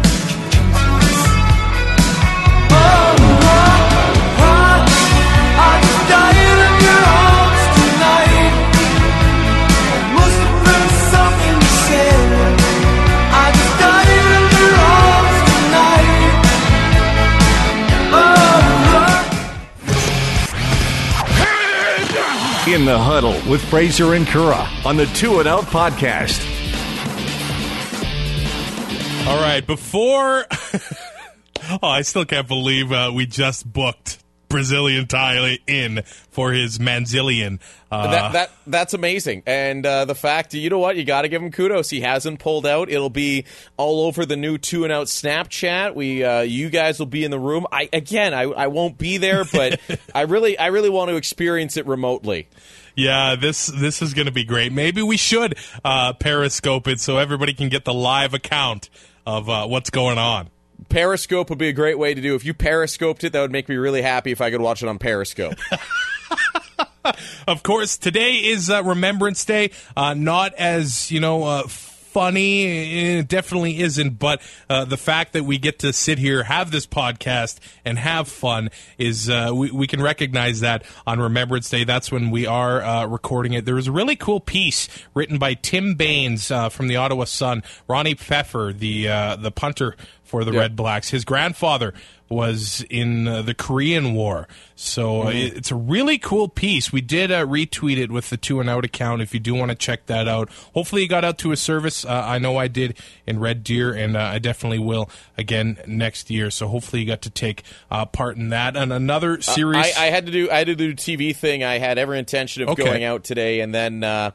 Huddle 23.02 23.34
with 23.50 23.62
Fraser 23.64 24.14
and 24.14 24.26
Currah 24.26 24.68
on 24.84 24.96
the 24.96 25.06
Two 25.06 25.40
and 25.40 25.48
Out 25.48 25.64
podcast. 25.64 26.40
All 29.26 29.40
right. 29.40 29.66
Before, 29.66 30.46
oh, 31.82 31.88
I 31.88 32.02
still 32.02 32.24
can't 32.24 32.48
believe 32.48 32.92
uh, 32.92 33.10
we 33.14 33.26
just 33.26 33.70
booked 33.70 34.22
Brazilian 34.52 35.06
Tyler 35.06 35.56
in 35.66 36.02
for 36.30 36.52
his 36.52 36.78
Manzilian. 36.78 37.58
Uh, 37.90 38.10
that 38.10 38.32
that 38.32 38.50
that's 38.66 38.94
amazing, 38.94 39.42
and 39.46 39.84
uh, 39.84 40.04
the 40.04 40.14
fact 40.14 40.54
you 40.54 40.68
know 40.70 40.78
what 40.78 40.96
you 40.96 41.04
got 41.04 41.22
to 41.22 41.28
give 41.28 41.42
him 41.42 41.50
kudos. 41.50 41.88
He 41.90 42.02
hasn't 42.02 42.38
pulled 42.38 42.66
out. 42.66 42.90
It'll 42.90 43.10
be 43.10 43.46
all 43.76 44.02
over 44.02 44.26
the 44.26 44.36
new 44.36 44.58
two 44.58 44.84
and 44.84 44.92
out 44.92 45.06
Snapchat. 45.06 45.94
We 45.94 46.22
uh, 46.22 46.42
you 46.42 46.68
guys 46.68 46.98
will 46.98 47.06
be 47.06 47.24
in 47.24 47.30
the 47.30 47.38
room. 47.38 47.66
I 47.72 47.88
again 47.92 48.34
I, 48.34 48.42
I 48.42 48.66
won't 48.66 48.98
be 48.98 49.16
there, 49.16 49.44
but 49.44 49.80
I 50.14 50.22
really 50.22 50.58
I 50.58 50.66
really 50.66 50.90
want 50.90 51.08
to 51.08 51.16
experience 51.16 51.76
it 51.76 51.86
remotely. 51.86 52.48
Yeah, 52.94 53.36
this 53.36 53.66
this 53.66 54.02
is 54.02 54.14
going 54.14 54.26
to 54.26 54.32
be 54.32 54.44
great. 54.44 54.72
Maybe 54.72 55.02
we 55.02 55.16
should 55.16 55.56
uh, 55.84 56.12
Periscope 56.14 56.88
it 56.88 57.00
so 57.00 57.18
everybody 57.18 57.54
can 57.54 57.68
get 57.68 57.84
the 57.84 57.94
live 57.94 58.34
account 58.34 58.90
of 59.26 59.48
uh, 59.48 59.66
what's 59.66 59.90
going 59.90 60.18
on. 60.18 60.50
Periscope 60.88 61.48
would 61.48 61.58
be 61.58 61.68
a 61.68 61.72
great 61.72 61.98
way 61.98 62.12
to 62.12 62.20
do. 62.20 62.34
If 62.34 62.44
you 62.44 62.54
periscoped 62.54 63.24
it, 63.24 63.32
that 63.32 63.40
would 63.40 63.52
make 63.52 63.68
me 63.68 63.76
really 63.76 64.02
happy 64.02 64.32
if 64.32 64.40
I 64.40 64.50
could 64.50 64.60
watch 64.60 64.82
it 64.82 64.88
on 64.88 64.98
Periscope. 64.98 65.54
Of 67.48 67.62
course, 67.62 67.98
today 67.98 68.34
is 68.34 68.70
uh, 68.70 68.82
Remembrance 68.84 69.44
Day. 69.44 69.72
Uh, 69.96 70.14
not 70.14 70.54
as 70.54 71.10
you 71.10 71.20
know. 71.20 71.44
Uh, 71.44 71.66
Funny, 72.12 73.18
it 73.20 73.28
definitely 73.28 73.80
isn't, 73.80 74.18
but 74.18 74.42
uh, 74.68 74.84
the 74.84 74.98
fact 74.98 75.32
that 75.32 75.44
we 75.44 75.56
get 75.56 75.78
to 75.78 75.94
sit 75.94 76.18
here, 76.18 76.42
have 76.42 76.70
this 76.70 76.86
podcast, 76.86 77.58
and 77.86 77.98
have 77.98 78.28
fun 78.28 78.68
is 78.98 79.30
uh, 79.30 79.50
we, 79.54 79.70
we 79.70 79.86
can 79.86 80.02
recognize 80.02 80.60
that 80.60 80.84
on 81.06 81.20
Remembrance 81.20 81.70
Day. 81.70 81.84
That's 81.84 82.12
when 82.12 82.30
we 82.30 82.46
are 82.46 82.82
uh, 82.82 83.06
recording 83.06 83.54
it. 83.54 83.64
There 83.64 83.76
was 83.76 83.86
a 83.86 83.92
really 83.92 84.14
cool 84.14 84.40
piece 84.40 84.90
written 85.14 85.38
by 85.38 85.54
Tim 85.54 85.94
Baines 85.94 86.50
uh, 86.50 86.68
from 86.68 86.88
the 86.88 86.96
Ottawa 86.96 87.24
Sun, 87.24 87.62
Ronnie 87.88 88.14
Pfeffer, 88.14 88.74
the 88.76 89.08
uh, 89.08 89.36
the 89.36 89.50
punter 89.50 89.96
for 90.22 90.44
the. 90.44 90.52
Red 90.52 90.76
Blacks. 90.76 91.08
His 91.08 91.24
grandfather 91.24 91.94
was 92.32 92.84
in 92.90 93.28
uh, 93.28 93.42
the 93.42 93.54
Korean 93.54 94.14
War. 94.14 94.48
So 94.74 95.22
uh, 95.22 95.26
Mm-hmm. 95.32 95.56
it's 95.56 95.70
a 95.70 95.76
really 95.76 96.18
cool 96.18 96.48
piece. 96.48 96.92
We 96.92 97.00
did 97.00 97.30
uh, 97.30 97.46
retweet 97.46 97.98
it 97.98 98.10
with 98.10 98.30
the 98.30 98.36
Two 98.36 98.58
and 98.60 98.68
Out 98.68 98.84
account. 98.84 99.22
If 99.22 99.32
you 99.34 99.38
do 99.40 99.54
want 99.54 99.70
to 99.70 99.76
check 99.76 100.06
that 100.06 100.26
out, 100.26 100.50
hopefully 100.74 101.02
you 101.02 101.08
got 101.08 101.24
out 101.24 101.38
to 101.38 101.52
a 101.52 101.56
service. 101.56 102.04
Uh, 102.04 102.10
I 102.26 102.38
know 102.38 102.56
I 102.56 102.66
did 102.68 102.98
in 103.26 103.38
Red 103.38 103.62
Deer, 103.62 103.92
and 103.92 104.16
uh, 104.16 104.20
I 104.20 104.38
definitely 104.38 104.80
will 104.80 105.08
again 105.38 105.78
next 105.86 106.30
year. 106.30 106.50
So 106.50 106.66
hopefully 106.68 107.02
you 107.02 107.06
got 107.06 107.22
to 107.22 107.30
take 107.30 107.62
uh, 107.90 108.06
part 108.06 108.36
in 108.36 108.48
that. 108.48 108.76
And 108.76 108.92
another 108.92 109.40
series. 109.40 109.96
I, 109.96 110.06
I 110.06 110.10
had 110.10 110.26
to 110.26 110.32
do 110.32 110.50
I 110.50 110.58
had 110.58 110.66
to 110.66 110.74
do 110.74 110.90
a 110.90 110.94
TV 110.94 111.34
thing. 111.36 111.62
I 111.62 111.78
had 111.78 111.98
every 111.98 112.18
intention 112.18 112.62
of 112.64 112.70
Okay. 112.70 112.82
going 112.82 113.04
out 113.04 113.22
today, 113.24 113.60
and 113.60 113.72
then 113.74 114.02
uh, 114.02 114.32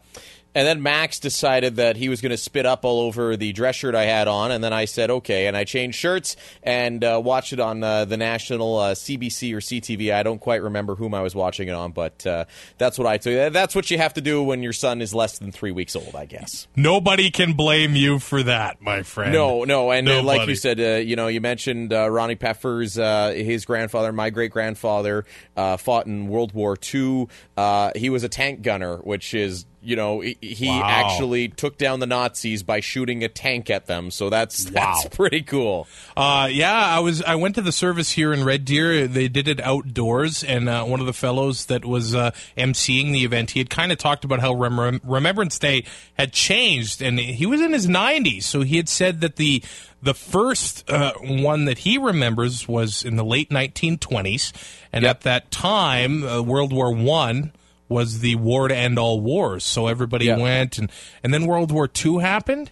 and 0.57 0.65
then 0.67 0.81
Max 0.81 1.19
decided 1.19 1.75
that 1.75 1.97
he 1.97 2.09
was 2.09 2.19
going 2.19 2.31
to 2.31 2.37
spit 2.37 2.65
up 2.65 2.83
all 2.83 3.01
over 3.01 3.37
the 3.37 3.53
dress 3.53 3.75
shirt 3.75 3.93
I 3.93 4.05
had 4.05 4.27
on, 4.27 4.49
and 4.49 4.63
then 4.63 4.73
I 4.73 4.85
said 4.85 5.11
okay, 5.11 5.45
and 5.45 5.55
I 5.55 5.65
changed 5.65 5.99
shirts 5.99 6.35
and 6.63 7.03
uh, 7.03 7.21
watched 7.23 7.53
it 7.53 7.59
on 7.59 7.83
uh, 7.83 8.05
the 8.05 8.17
national 8.17 8.75
uh, 8.79 8.95
CBC 8.95 9.53
or 9.53 9.57
CTV. 9.57 10.11
I 10.11 10.23
don't 10.23 10.39
quite 10.39 10.63
remember 10.63 10.95
whom 10.95 11.13
I 11.13 11.21
was 11.21 11.35
watching 11.35 11.67
it 11.67 11.75
on, 11.75 11.91
but 11.91 12.25
uh, 12.25 12.45
that's 12.79 12.97
what 12.97 13.05
I 13.05 13.19
took. 13.19 13.53
That's 13.53 13.75
what 13.75 13.91
you 13.91 13.99
have 13.99 14.15
to 14.15 14.21
do 14.21 14.41
when 14.41 14.63
your 14.63 14.73
son 14.73 14.99
is 14.99 15.13
less 15.13 15.37
than 15.37 15.51
three 15.51 15.71
weeks 15.71 15.95
old, 15.95 16.15
I 16.15 16.25
guess. 16.25 16.67
Nobody 16.75 17.29
can 17.29 17.53
blame 17.53 17.95
you 17.95 18.17
for 18.17 18.41
that, 18.41 18.81
my 18.81 19.03
friend. 19.03 19.33
No, 19.33 19.63
no, 19.63 19.91
and 19.91 20.09
uh, 20.09 20.23
like 20.23 20.49
you 20.49 20.55
said, 20.55 20.79
uh, 20.79 20.95
you 20.95 21.15
know, 21.15 21.27
you 21.27 21.39
mentioned 21.39 21.93
uh, 21.93 22.09
Ronnie 22.09 22.33
Pfeffer's, 22.33 22.97
uh, 22.97 23.31
his 23.35 23.63
grandfather, 23.63 24.11
my 24.11 24.31
great 24.31 24.49
grandfather, 24.49 25.23
uh, 25.55 25.77
fought 25.77 26.07
in 26.07 26.29
World 26.29 26.53
War 26.53 26.75
II. 26.93 27.27
Uh, 27.55 27.91
he 27.95 28.09
was 28.09 28.23
a 28.23 28.29
tank 28.29 28.63
gunner, 28.63 28.97
which 28.97 29.35
is, 29.35 29.67
you 29.87 29.95
know, 29.95 30.19
he, 30.19 30.67
Wow. 30.67 30.81
actually 30.83 31.47
took 31.47 31.77
down 31.77 32.01
the 32.01 32.05
Nazis 32.05 32.61
by 32.61 32.81
shooting 32.81 33.23
a 33.23 33.29
tank 33.29 33.69
at 33.69 33.85
them. 33.85 34.11
So 34.11 34.29
that's 34.29 34.63
that's 34.69 35.05
Wow. 35.05 35.09
pretty 35.13 35.41
cool. 35.41 35.87
Uh, 36.17 36.49
yeah, 36.51 36.73
I 36.75 36.99
was. 36.99 37.21
I 37.23 37.35
went 37.35 37.55
to 37.55 37.61
the 37.61 37.71
service 37.71 38.11
here 38.11 38.33
in 38.33 38.43
Red 38.43 38.65
Deer. 38.65 39.07
They 39.07 39.29
did 39.29 39.47
it 39.47 39.61
outdoors, 39.61 40.43
and 40.43 40.67
uh, 40.67 40.83
one 40.83 40.99
of 40.99 41.05
the 41.05 41.13
fellows 41.13 41.67
that 41.67 41.85
was 41.85 42.13
uh, 42.13 42.31
emceeing 42.57 43.13
the 43.13 43.23
event, 43.23 43.51
he 43.51 43.59
had 43.59 43.69
kind 43.69 43.91
of 43.93 43.97
talked 43.97 44.25
about 44.25 44.41
how 44.41 44.53
Rem- 44.53 44.99
Remembrance 45.05 45.57
Day 45.57 45.85
had 46.15 46.33
changed, 46.33 47.01
and 47.01 47.17
he 47.19 47.45
was 47.45 47.61
in 47.61 47.71
his 47.71 47.87
90s. 47.87 48.43
So 48.43 48.61
he 48.63 48.75
had 48.75 48.89
said 48.89 49.21
that 49.21 49.37
the 49.37 49.63
the 50.03 50.13
first 50.13 50.89
uh, 50.89 51.13
one 51.21 51.63
that 51.65 51.79
he 51.79 51.97
remembers 51.97 52.67
was 52.67 53.03
in 53.03 53.15
the 53.15 53.23
late 53.25 53.49
1920s, 53.49 54.51
and 54.91 55.03
Yep. 55.03 55.09
at 55.09 55.21
that 55.21 55.51
time, 55.51 56.23
uh, 56.23 56.41
World 56.41 56.73
War 56.73 56.93
One 56.93 57.51
was 57.89 58.19
the 58.19 58.35
war 58.35 58.67
to 58.67 58.75
end 58.75 58.97
all 58.99 59.21
wars. 59.21 59.63
So 59.63 59.87
everybody 59.87 60.25
Yep. 60.25 60.39
went, 60.39 60.77
and 60.77 60.91
and 61.23 61.33
then 61.33 61.45
World 61.45 61.71
War 61.71 61.87
Two 61.87 62.19
happened. 62.19 62.71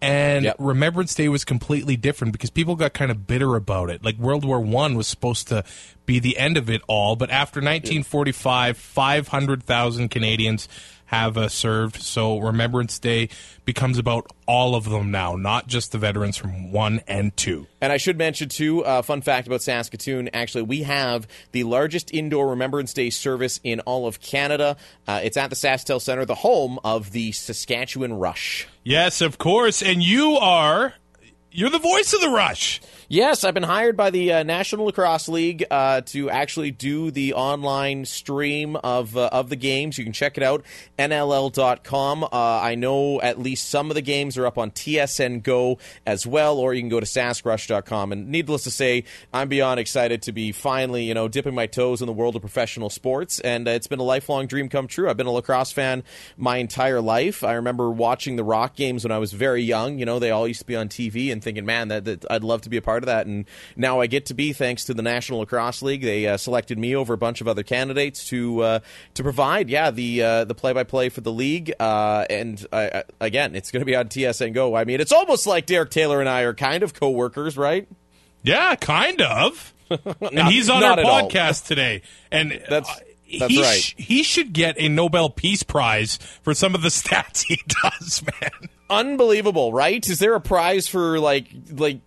And 0.00 0.44
Yep. 0.46 0.56
Remembrance 0.58 1.14
Day 1.14 1.28
was 1.28 1.44
completely 1.44 1.96
different 1.96 2.32
because 2.32 2.50
people 2.50 2.74
got 2.74 2.92
kind 2.92 3.12
of 3.12 3.26
bitter 3.28 3.54
about 3.54 3.88
it. 3.88 4.04
Like 4.04 4.16
World 4.18 4.44
War 4.44 4.60
One 4.60 4.96
was 4.96 5.06
supposed 5.06 5.46
to 5.48 5.62
be 6.06 6.18
the 6.18 6.36
end 6.38 6.56
of 6.56 6.68
it 6.68 6.82
all, 6.88 7.14
but 7.14 7.30
after 7.30 7.60
1945, 7.60 8.76
500,000 8.76 10.08
Canadians 10.08 10.68
have 11.12 11.36
uh, 11.36 11.48
served. 11.48 12.00
So 12.02 12.38
Remembrance 12.38 12.98
Day 12.98 13.28
becomes 13.66 13.98
about 13.98 14.30
all 14.46 14.74
of 14.74 14.88
them 14.88 15.10
now, 15.10 15.36
not 15.36 15.66
just 15.66 15.92
the 15.92 15.98
veterans 15.98 16.38
from 16.38 16.72
one 16.72 17.02
and 17.06 17.36
two. 17.36 17.66
And 17.80 17.92
I 17.92 17.98
should 17.98 18.16
mention 18.16 18.48
too, 18.48 18.84
uh, 18.84 19.02
fun 19.02 19.20
fact 19.20 19.46
about 19.46 19.62
Saskatoon. 19.62 20.30
Actually, 20.32 20.62
we 20.62 20.82
have 20.84 21.28
the 21.52 21.64
largest 21.64 22.12
indoor 22.14 22.48
Remembrance 22.48 22.94
Day 22.94 23.10
service 23.10 23.60
in 23.62 23.80
all 23.80 24.06
of 24.06 24.20
Canada. 24.20 24.76
Uh, 25.06 25.20
it's 25.22 25.36
at 25.36 25.50
the 25.50 25.56
SaskTel 25.56 26.00
Center, 26.00 26.24
the 26.24 26.34
home 26.34 26.78
of 26.82 27.12
the 27.12 27.32
Saskatchewan 27.32 28.14
Rush. 28.14 28.66
Yes, 28.82 29.20
of 29.20 29.36
course. 29.36 29.82
And 29.82 30.02
you 30.02 30.38
are 30.38 30.94
you're 31.54 31.70
the 31.70 31.78
voice 31.78 32.14
of 32.14 32.22
the 32.22 32.30
Rush. 32.30 32.80
Yes, 33.12 33.44
I've 33.44 33.52
been 33.52 33.62
hired 33.62 33.94
by 33.94 34.08
the 34.08 34.32
uh, 34.32 34.42
National 34.42 34.86
Lacrosse 34.86 35.28
League 35.28 35.66
uh, 35.70 36.00
to 36.00 36.30
actually 36.30 36.70
do 36.70 37.10
the 37.10 37.34
online 37.34 38.06
stream 38.06 38.74
of 38.76 39.18
uh, 39.18 39.28
of 39.30 39.50
the 39.50 39.56
games. 39.56 39.98
You 39.98 40.04
can 40.04 40.14
check 40.14 40.38
it 40.38 40.42
out 40.42 40.64
nll.com. 40.98 42.24
Uh, 42.24 42.28
I 42.32 42.74
know 42.74 43.20
at 43.20 43.38
least 43.38 43.68
some 43.68 43.90
of 43.90 43.96
the 43.96 44.00
games 44.00 44.38
are 44.38 44.46
up 44.46 44.56
on 44.56 44.70
TSN 44.70 45.42
Go 45.42 45.76
as 46.06 46.26
well, 46.26 46.56
or 46.56 46.72
you 46.72 46.80
can 46.80 46.88
go 46.88 47.00
to 47.00 47.04
saskrush.com. 47.04 48.12
And 48.12 48.28
needless 48.30 48.62
to 48.64 48.70
say, 48.70 49.04
I'm 49.30 49.50
beyond 49.50 49.78
excited 49.78 50.22
to 50.22 50.32
be 50.32 50.50
finally, 50.50 51.04
you 51.04 51.12
know, 51.12 51.28
dipping 51.28 51.54
my 51.54 51.66
toes 51.66 52.00
in 52.00 52.06
the 52.06 52.14
world 52.14 52.34
of 52.34 52.40
professional 52.40 52.88
sports. 52.88 53.40
And 53.40 53.68
uh, 53.68 53.72
it's 53.72 53.88
been 53.88 53.98
a 53.98 54.04
lifelong 54.04 54.46
dream 54.46 54.70
come 54.70 54.86
true. 54.86 55.10
I've 55.10 55.18
been 55.18 55.26
a 55.26 55.32
lacrosse 55.32 55.72
fan 55.72 56.02
my 56.38 56.56
entire 56.56 57.02
life. 57.02 57.44
I 57.44 57.52
remember 57.52 57.90
watching 57.90 58.36
the 58.36 58.44
Rock 58.44 58.74
games 58.74 59.04
when 59.04 59.12
I 59.12 59.18
was 59.18 59.34
very 59.34 59.62
young. 59.62 59.98
You 59.98 60.06
know, 60.06 60.18
they 60.18 60.30
all 60.30 60.48
used 60.48 60.60
to 60.60 60.66
be 60.66 60.76
on 60.76 60.88
TV 60.88 61.30
and 61.30 61.44
thinking, 61.44 61.66
man, 61.66 61.88
that, 61.88 62.06
that 62.06 62.24
I'd 62.30 62.42
love 62.42 62.62
to 62.62 62.70
be 62.70 62.78
a 62.78 62.82
part 62.82 63.01
of 63.02 63.06
that. 63.06 63.26
And 63.26 63.44
now 63.76 64.00
I 64.00 64.06
get 64.06 64.26
to 64.26 64.34
be, 64.34 64.52
thanks 64.52 64.84
to 64.84 64.94
the 64.94 65.02
National 65.02 65.40
Lacrosse 65.40 65.82
League. 65.82 66.02
They 66.02 66.26
uh, 66.26 66.36
selected 66.36 66.78
me 66.78 66.94
over 66.96 67.14
a 67.14 67.18
bunch 67.18 67.40
of 67.40 67.48
other 67.48 67.62
candidates 67.62 68.26
to 68.28 68.60
uh, 68.62 68.78
to 69.14 69.22
provide, 69.22 69.68
yeah, 69.70 69.90
the 69.90 70.22
uh, 70.22 70.44
the 70.44 70.54
play 70.54 70.72
by 70.72 70.84
play 70.84 71.08
for 71.08 71.20
the 71.20 71.32
league. 71.32 71.72
Uh, 71.78 72.24
and 72.30 72.66
I, 72.72 73.04
again, 73.20 73.54
it's 73.54 73.70
going 73.70 73.80
to 73.82 73.86
be 73.86 73.96
on 73.96 74.08
TSN 74.08 74.52
Go. 74.54 74.74
I 74.76 74.84
mean, 74.84 75.00
it's 75.00 75.12
almost 75.12 75.46
like 75.46 75.66
Derek 75.66 75.90
Taylor 75.90 76.20
and 76.20 76.28
I 76.28 76.42
are 76.42 76.54
kind 76.54 76.82
of 76.82 76.94
co-workers, 76.94 77.56
right? 77.56 77.88
Yeah, 78.42 78.74
kind 78.76 79.20
of. 79.20 79.72
and 79.90 80.48
he's 80.48 80.70
on 80.70 80.82
our 80.82 80.96
podcast 80.96 81.66
today. 81.66 82.02
And 82.30 82.50
That's- 82.68 82.88
uh, 82.88 83.00
that's 83.38 83.50
he 83.54 83.62
right. 83.62 83.80
sh- 83.80 83.94
he 83.96 84.22
should 84.24 84.52
get 84.52 84.74
a 84.78 84.90
Nobel 84.90 85.30
Peace 85.30 85.62
Prize 85.62 86.18
for 86.42 86.52
some 86.52 86.74
of 86.74 86.82
the 86.82 86.88
stats 86.90 87.44
he 87.46 87.58
does, 87.82 88.22
man. 88.22 88.68
unbelievable, 88.90 89.72
right? 89.72 90.06
Is 90.06 90.18
there 90.18 90.34
a 90.34 90.40
prize 90.40 90.86
for 90.86 91.18
like 91.18 91.46
like? 91.70 92.00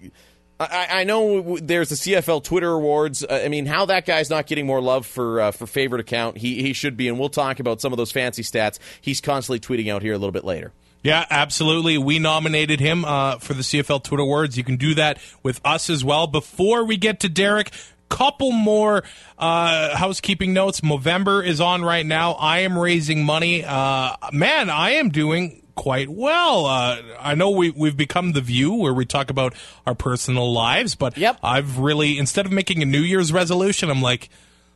I, 0.59 0.87
I 1.01 1.03
know 1.03 1.57
there's 1.57 1.89
the 1.89 1.95
CFL 1.95 2.43
Twitter 2.43 2.71
Awards. 2.71 3.23
Uh, 3.23 3.41
I 3.43 3.49
mean, 3.49 3.65
how 3.65 3.85
that 3.87 4.05
guy's 4.05 4.29
not 4.29 4.47
getting 4.47 4.65
more 4.65 4.81
love 4.81 5.05
for 5.05 5.41
uh, 5.41 5.51
for 5.51 5.67
favorite 5.67 6.01
account? 6.01 6.37
He 6.37 6.61
he 6.61 6.73
should 6.73 6.95
be, 6.95 7.07
and 7.07 7.19
we'll 7.19 7.29
talk 7.29 7.59
about 7.59 7.81
some 7.81 7.91
of 7.91 7.97
those 7.97 8.11
fancy 8.11 8.43
stats 8.43 8.79
he's 9.01 9.19
constantly 9.21 9.59
tweeting 9.59 9.91
out 9.91 10.01
here 10.01 10.13
a 10.13 10.17
little 10.17 10.31
bit 10.31 10.45
later. 10.45 10.71
Yeah, 11.03 11.25
absolutely. 11.29 11.99
We 11.99 12.17
nominated 12.17 12.79
him 12.79 13.05
uh, 13.05 13.37
for 13.37 13.53
the 13.53 13.61
CFL 13.61 14.03
Twitter 14.03 14.23
Awards. 14.23 14.57
You 14.57 14.63
can 14.63 14.77
do 14.77 14.95
that 14.95 15.19
with 15.43 15.61
us 15.63 15.89
as 15.89 16.03
well. 16.03 16.25
Before 16.25 16.83
we 16.83 16.97
get 16.97 17.19
to 17.19 17.29
Derek, 17.29 17.71
couple 18.09 18.51
more 18.51 19.03
uh, 19.37 19.95
housekeeping 19.95 20.53
notes. 20.53 20.81
Movember 20.81 21.45
is 21.45 21.59
on 21.61 21.83
right 21.83 22.05
now. 22.05 22.33
I 22.33 22.59
am 22.59 22.77
raising 22.77 23.23
money. 23.23 23.63
Uh, 23.63 24.15
man, 24.31 24.69
I 24.69 24.91
am 24.91 25.09
doing 25.09 25.61
quite 25.75 26.09
well. 26.09 26.65
Uh, 26.65 27.01
I 27.19 27.35
know 27.35 27.51
we, 27.51 27.69
we've 27.69 27.97
become 27.97 28.31
the 28.31 28.41
view 28.41 28.73
where 28.73 28.93
we 28.93 29.05
talk 29.05 29.29
about 29.29 29.53
our 29.85 29.95
personal 29.95 30.51
lives, 30.51 30.95
but 30.95 31.17
Yep. 31.17 31.39
I've 31.43 31.77
really, 31.79 32.17
instead 32.17 32.45
of 32.45 32.51
making 32.51 32.81
a 32.81 32.85
New 32.85 33.01
Year's 33.01 33.31
resolution, 33.33 33.89
I'm 33.89 34.01
like, 34.01 34.29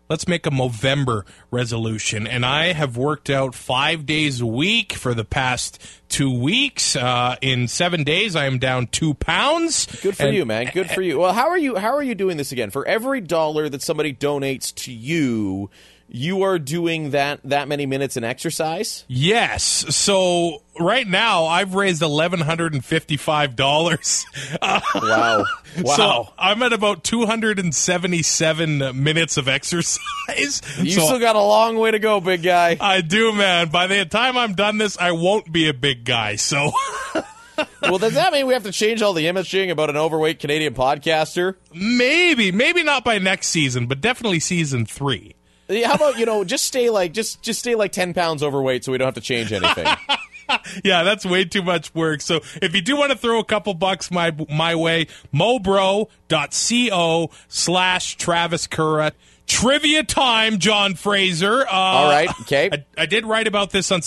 let's 0.09 0.27
make 0.27 0.45
a 0.45 0.49
November 0.49 1.23
resolution. 1.51 2.25
And 2.27 2.45
I 2.45 2.73
have 2.73 2.97
worked 2.97 3.29
out 3.29 3.53
five 3.55 4.05
days 4.05 4.41
a 4.41 4.45
week 4.45 4.93
for 4.93 5.13
the 5.13 5.23
past 5.25 5.79
two 6.09 6.37
weeks. 6.37 6.95
Uh, 6.95 7.35
in 7.41 7.67
seven 7.67 8.03
days, 8.03 8.35
I 8.35 8.45
am 8.45 8.57
down 8.57 8.87
two 8.87 9.13
pounds. 9.13 9.85
Good 10.01 10.17
for 10.17 10.23
And- 10.23 10.35
you, 10.35 10.45
man. 10.45 10.69
Good 10.73 10.89
for 10.89 11.01
you. 11.03 11.19
Well, 11.19 11.33
how 11.33 11.49
are 11.49 11.57
you? 11.57 11.75
How 11.75 11.93
are 11.95 12.01
you 12.03 12.15
doing 12.15 12.37
this 12.37 12.51
again? 12.51 12.71
For 12.71 12.85
every 12.87 13.21
dollar 13.21 13.69
that 13.69 13.81
somebody 13.83 14.11
donates 14.13 14.73
to 14.85 14.91
you, 14.91 15.69
you 16.11 16.43
are 16.43 16.57
doing 16.57 17.11
that 17.11 17.39
that 17.43 17.67
many 17.67 17.85
minutes 17.85 18.17
in 18.17 18.23
exercise. 18.23 19.05
Yes. 19.07 19.63
So 19.95 20.63
right 20.79 21.07
now, 21.07 21.45
I've 21.45 21.75
raised 21.75 22.01
eleven 22.01 22.39
hundred 22.39 22.73
and 22.73 22.83
fifty-five 22.83 23.55
dollars. 23.55 24.25
Wow, 24.61 24.81
wow. 25.81 25.95
So 25.95 26.33
I'm 26.37 26.61
at 26.63 26.73
about 26.73 27.03
two 27.03 27.25
hundred 27.25 27.59
and 27.59 27.73
seventy-seven 27.73 29.01
minutes 29.01 29.37
of 29.37 29.47
exercise. 29.47 29.99
you 30.79 30.91
So 30.91 31.01
still 31.01 31.19
got 31.19 31.35
a 31.35 31.41
long 31.41 31.77
way 31.77 31.91
to 31.91 31.99
go, 31.99 32.19
big 32.19 32.43
guy. 32.43 32.77
I 32.79 33.01
do, 33.01 33.33
man. 33.33 33.69
By 33.69 33.87
the 33.87 34.05
time 34.05 34.37
I'm 34.37 34.53
done 34.53 34.77
this, 34.77 34.97
I 34.97 35.11
won't 35.11 35.51
be 35.51 35.69
a 35.69 35.73
big 35.73 36.05
guy. 36.05 36.35
So. 36.35 36.71
well, 37.81 37.97
does 37.97 38.13
that 38.13 38.33
mean 38.33 38.47
we 38.47 38.53
have 38.53 38.63
to 38.63 38.71
change 38.71 39.01
all 39.01 39.13
the 39.13 39.27
imaging 39.27 39.69
about 39.69 39.89
an 39.89 39.97
overweight 39.97 40.39
Canadian 40.39 40.73
podcaster? 40.73 41.55
Maybe, 41.73 42.51
maybe 42.51 42.83
not 42.83 43.03
by 43.03 43.19
next 43.19 43.47
season, 43.47 43.87
but 43.87 44.01
definitely 44.01 44.39
season 44.39 44.85
three. 44.85 45.35
Yeah, 45.69 45.87
How 45.89 45.93
about 45.95 46.17
you 46.17 46.25
know 46.25 46.43
just 46.43 46.65
stay 46.65 46.89
like 46.89 47.13
just 47.13 47.41
just 47.43 47.59
stay 47.59 47.75
like 47.75 47.91
ten 47.91 48.13
pounds 48.13 48.41
overweight 48.43 48.83
so 48.83 48.91
we 48.91 48.97
don't 48.97 49.05
have 49.07 49.13
to 49.15 49.21
change 49.21 49.53
anything. 49.53 49.85
Yeah, 50.83 51.03
that's 51.03 51.27
way 51.27 51.45
too 51.45 51.61
much 51.61 51.93
work. 51.93 52.21
So 52.21 52.37
if 52.59 52.73
you 52.73 52.81
do 52.81 52.97
want 52.97 53.11
to 53.11 53.17
throw 53.19 53.37
a 53.37 53.43
couple 53.43 53.75
bucks 53.75 54.09
my 54.09 54.35
my 54.49 54.73
way, 54.73 55.05
mobro.co 55.31 57.29
slash 57.47 58.17
Travis 58.17 58.65
Currah. 58.65 59.11
Trivia 59.45 60.03
time, 60.03 60.57
John 60.57 60.95
Fraser. 60.95 61.67
Uh, 61.67 61.71
All 61.71 62.09
right, 62.09 62.29
okay. 62.41 62.69
I, 62.71 62.83
I 62.97 63.05
did 63.05 63.25
write 63.27 63.45
about 63.47 63.69
this 63.69 63.91
on 63.91 64.01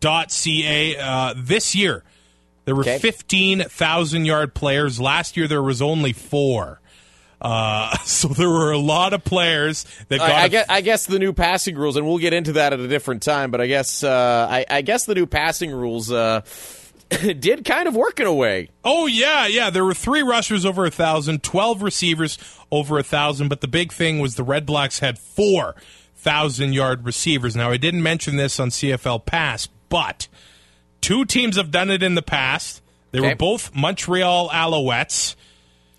CFLpass.ca 0.00 0.96
uh, 0.98 1.34
this 1.36 1.74
year. 1.74 2.04
There 2.64 2.74
were 2.74 2.82
Okay. 2.82 2.98
15,000 2.98 4.24
yard 4.24 4.54
players. 4.54 5.00
Last 5.00 5.36
year 5.36 5.48
there 5.48 5.62
was 5.62 5.82
only 5.82 6.12
four. 6.12 6.80
Uh, 7.42 7.96
so 8.04 8.28
there 8.28 8.48
were 8.48 8.70
a 8.70 8.78
lot 8.78 9.12
of 9.12 9.24
players 9.24 9.84
that 10.08 10.18
got. 10.18 10.30
I, 10.30 10.42
I 10.44 10.48
guess 10.48 10.66
I 10.68 10.80
guess 10.80 11.06
the 11.06 11.18
new 11.18 11.32
passing 11.32 11.76
rules, 11.76 11.96
and 11.96 12.06
we'll 12.06 12.18
get 12.18 12.32
into 12.32 12.52
that 12.54 12.72
at 12.72 12.80
a 12.80 12.88
different 12.88 13.22
time. 13.22 13.50
But 13.50 13.60
I 13.60 13.66
guess 13.66 14.02
uh, 14.04 14.46
I, 14.48 14.64
I 14.70 14.82
guess 14.82 15.04
the 15.04 15.14
new 15.14 15.26
passing 15.26 15.70
rules. 15.72 16.10
Uh, 16.10 16.42
did 17.40 17.66
kind 17.66 17.88
of 17.88 17.94
work 17.94 18.20
in 18.20 18.26
a 18.26 18.32
way. 18.32 18.70
Oh 18.84 19.06
yeah, 19.06 19.46
yeah. 19.46 19.68
There 19.68 19.84
were 19.84 19.92
three 19.92 20.22
rushers 20.22 20.64
over 20.64 20.86
a 20.86 20.90
thousand, 20.90 21.42
twelve 21.42 21.82
receivers 21.82 22.38
over 22.70 22.98
a 22.98 23.02
thousand, 23.02 23.48
but 23.48 23.60
the 23.60 23.68
big 23.68 23.92
thing 23.92 24.18
was 24.18 24.36
the 24.36 24.42
Red 24.44 24.64
Blacks 24.64 25.00
had 25.00 25.18
four 25.18 25.74
thousand 26.16 26.72
yard 26.72 27.04
receivers. 27.04 27.54
Now 27.54 27.70
I 27.70 27.76
didn't 27.76 28.02
mention 28.02 28.36
this 28.36 28.58
on 28.58 28.70
CFL 28.70 29.26
Pass, 29.26 29.66
but 29.90 30.28
two 31.02 31.26
teams 31.26 31.56
have 31.56 31.70
done 31.70 31.90
it 31.90 32.02
in 32.02 32.14
the 32.14 32.22
past. 32.22 32.80
They 33.10 33.18
Okay. 33.18 33.28
were 33.28 33.36
both 33.36 33.74
Montreal 33.74 34.48
Alouettes. 34.48 35.34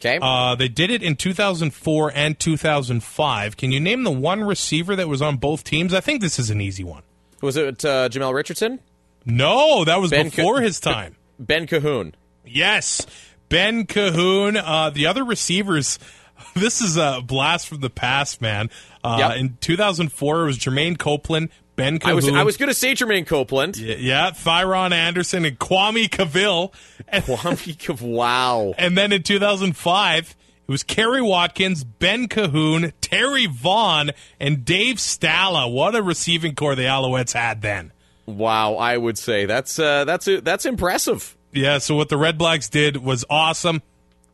Okay. 0.05 0.19
Uh, 0.21 0.55
they 0.55 0.67
did 0.67 0.91
it 0.91 1.01
in 1.01 1.15
2004 1.15 2.11
and 2.13 2.37
2005. 2.37 3.55
Can 3.57 3.71
you 3.71 3.79
name 3.79 4.03
the 4.03 4.11
one 4.11 4.43
receiver 4.43 4.95
that 4.97 5.07
was 5.07 5.21
on 5.21 5.37
both 5.37 5.63
teams? 5.63 5.93
I 5.93 6.01
think 6.01 6.21
this 6.21 6.39
is 6.39 6.49
an 6.49 6.59
easy 6.59 6.83
one. 6.83 7.03
was 7.41 7.55
it 7.57 7.85
uh, 7.85 8.09
Jamel 8.09 8.33
Richardson? 8.33 8.79
No, 9.25 9.85
that 9.85 10.01
was 10.01 10.11
Ben 10.11 10.25
before 10.29 10.55
Ca- 10.55 10.61
his 10.63 10.79
time. 10.81 11.15
Ben 11.39 11.65
Cahoon. 11.67 12.13
Yes, 12.45 13.05
Ben 13.47 13.85
Cahoon. 13.87 14.61
Uh, 14.61 14.89
the 14.89 15.05
other 15.07 15.23
receivers. 15.23 15.99
This 16.55 16.81
is 16.81 16.97
a 16.97 17.21
blast 17.25 17.67
from 17.69 17.79
the 17.79 17.89
past, 17.89 18.41
man. 18.41 18.69
Uh, 19.03 19.15
Yep. 19.19 19.37
In 19.37 19.57
2004, 19.61 20.41
it 20.41 20.45
was 20.45 20.57
Jermaine 20.59 20.97
Copeland, 20.99 21.49
Ben 21.75 21.99
Cahoon. 21.99 22.09
I 22.09 22.13
was 22.13 22.29
I 22.29 22.43
was 22.43 22.57
going 22.57 22.69
to 22.69 22.75
say 22.75 22.93
Jermaine 22.93 23.25
Copeland. 23.25 23.77
Y- 23.79 23.97
yeah, 23.99 24.31
Thyron 24.31 24.91
Anderson 24.91 25.45
and 25.45 25.57
Kwame 25.59 26.09
Cavil. 26.09 26.73
And, 27.05 27.23
Kwame, 27.25 28.01
wow. 28.01 28.73
and 28.77 28.97
then 28.97 29.11
in 29.11 29.21
2005, 29.21 30.35
it 30.67 30.71
was 30.71 30.81
Kerry 30.81 31.21
Watkins, 31.21 31.83
Ben 31.83 32.27
Cahoon, 32.27 32.93
Terry 33.01 33.45
Vaughn, 33.45 34.11
and 34.39 34.63
Dave 34.65 34.95
Stala. 34.95 35.71
What 35.71 35.93
a 35.93 36.01
receiving 36.01 36.55
core 36.55 36.73
the 36.75 36.83
Alouettes 36.83 37.33
had 37.33 37.61
then. 37.61 37.91
Wow, 38.25 38.75
I 38.75 38.97
would 38.97 39.17
say 39.17 39.45
that's 39.45 39.77
uh, 39.77 40.05
that's 40.05 40.27
that's 40.41 40.65
impressive. 40.65 41.35
Yeah, 41.51 41.77
so 41.79 41.95
what 41.95 42.09
the 42.09 42.17
Red 42.17 42.37
Blacks 42.37 42.69
did 42.69 42.97
was 42.97 43.25
awesome. 43.29 43.81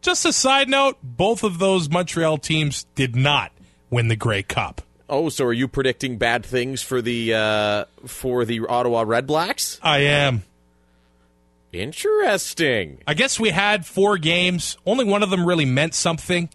Just 0.02 0.26
a 0.26 0.32
side 0.32 0.70
note, 0.70 0.98
both 1.04 1.44
of 1.44 1.60
those 1.60 1.90
Montreal 1.90 2.38
teams 2.38 2.86
did 2.96 3.16
not 3.16 3.52
win 3.90 4.08
the 4.08 4.16
Grey 4.16 4.44
Cup. 4.44 4.82
Oh, 5.10 5.30
so 5.30 5.46
are 5.46 5.54
you 5.54 5.68
predicting 5.68 6.18
bad 6.18 6.46
things 6.46 6.82
for 6.82 7.02
the 7.02 7.34
uh, 7.34 7.86
for 8.06 8.46
the 8.46 8.62
Ottawa 8.68 9.04
Red 9.06 9.26
Blacks? 9.26 9.80
I 9.82 10.00
am. 10.00 10.44
Interesting. 11.72 13.02
I 13.06 13.14
guess 13.14 13.40
we 13.40 13.50
had 13.50 13.86
four 13.86 14.18
games. 14.18 14.78
Only 14.86 15.06
one 15.06 15.24
of 15.24 15.30
them 15.30 15.46
really 15.46 15.66
meant 15.66 15.94
something. 15.94 16.50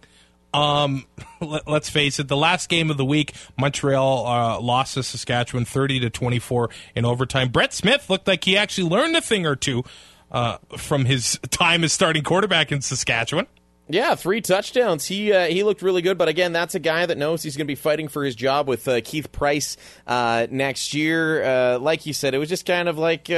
Um, 0.53 1.05
let, 1.41 1.67
us 1.67 1.89
face 1.89 2.19
it. 2.19 2.27
The 2.27 2.37
last 2.37 2.69
game 2.69 2.89
of 2.89 2.97
the 2.97 3.05
week, 3.05 3.33
Montreal 3.57 4.25
uh, 4.25 4.59
lost 4.61 4.93
to 4.95 5.03
Saskatchewan, 5.03 5.65
thirty 5.65 5.99
to 5.99 6.09
twenty-four 6.09 6.69
in 6.95 7.05
overtime. 7.05 7.49
Brett 7.49 7.73
Smith 7.73 8.09
looked 8.09 8.27
like 8.27 8.43
he 8.43 8.55
actually 8.57 8.89
learned 8.89 9.15
a 9.15 9.21
thing 9.21 9.45
or 9.45 9.55
two 9.55 9.83
uh, 10.31 10.57
from 10.77 11.05
his 11.05 11.39
time 11.49 11.83
as 11.83 11.91
starting 11.91 12.23
quarterback 12.23 12.71
in 12.71 12.81
Saskatchewan. 12.81 13.47
Yeah, 13.87 14.15
three 14.15 14.41
touchdowns. 14.41 15.05
He 15.05 15.31
uh, 15.31 15.45
he 15.45 15.61
looked 15.61 15.83
really 15.83 16.01
good, 16.01 16.17
but 16.17 16.27
again, 16.27 16.53
that's 16.53 16.73
a 16.73 16.79
guy 16.79 17.05
that 17.05 17.19
knows 17.19 17.43
he's 17.43 17.55
going 17.55 17.67
to 17.67 17.71
be 17.71 17.75
fighting 17.75 18.07
for 18.07 18.25
his 18.25 18.33
job 18.33 18.67
with 18.67 18.87
uh, 18.87 18.99
Keith 19.01 19.31
Price 19.31 19.77
uh, 20.07 20.47
next 20.49 20.95
year. 20.95 21.43
Uh, 21.43 21.77
like 21.77 22.07
you 22.07 22.13
said, 22.13 22.33
it 22.33 22.39
was 22.39 22.49
just 22.49 22.65
kind 22.65 22.89
of 22.89 22.97
like, 22.97 23.29
uh, 23.29 23.33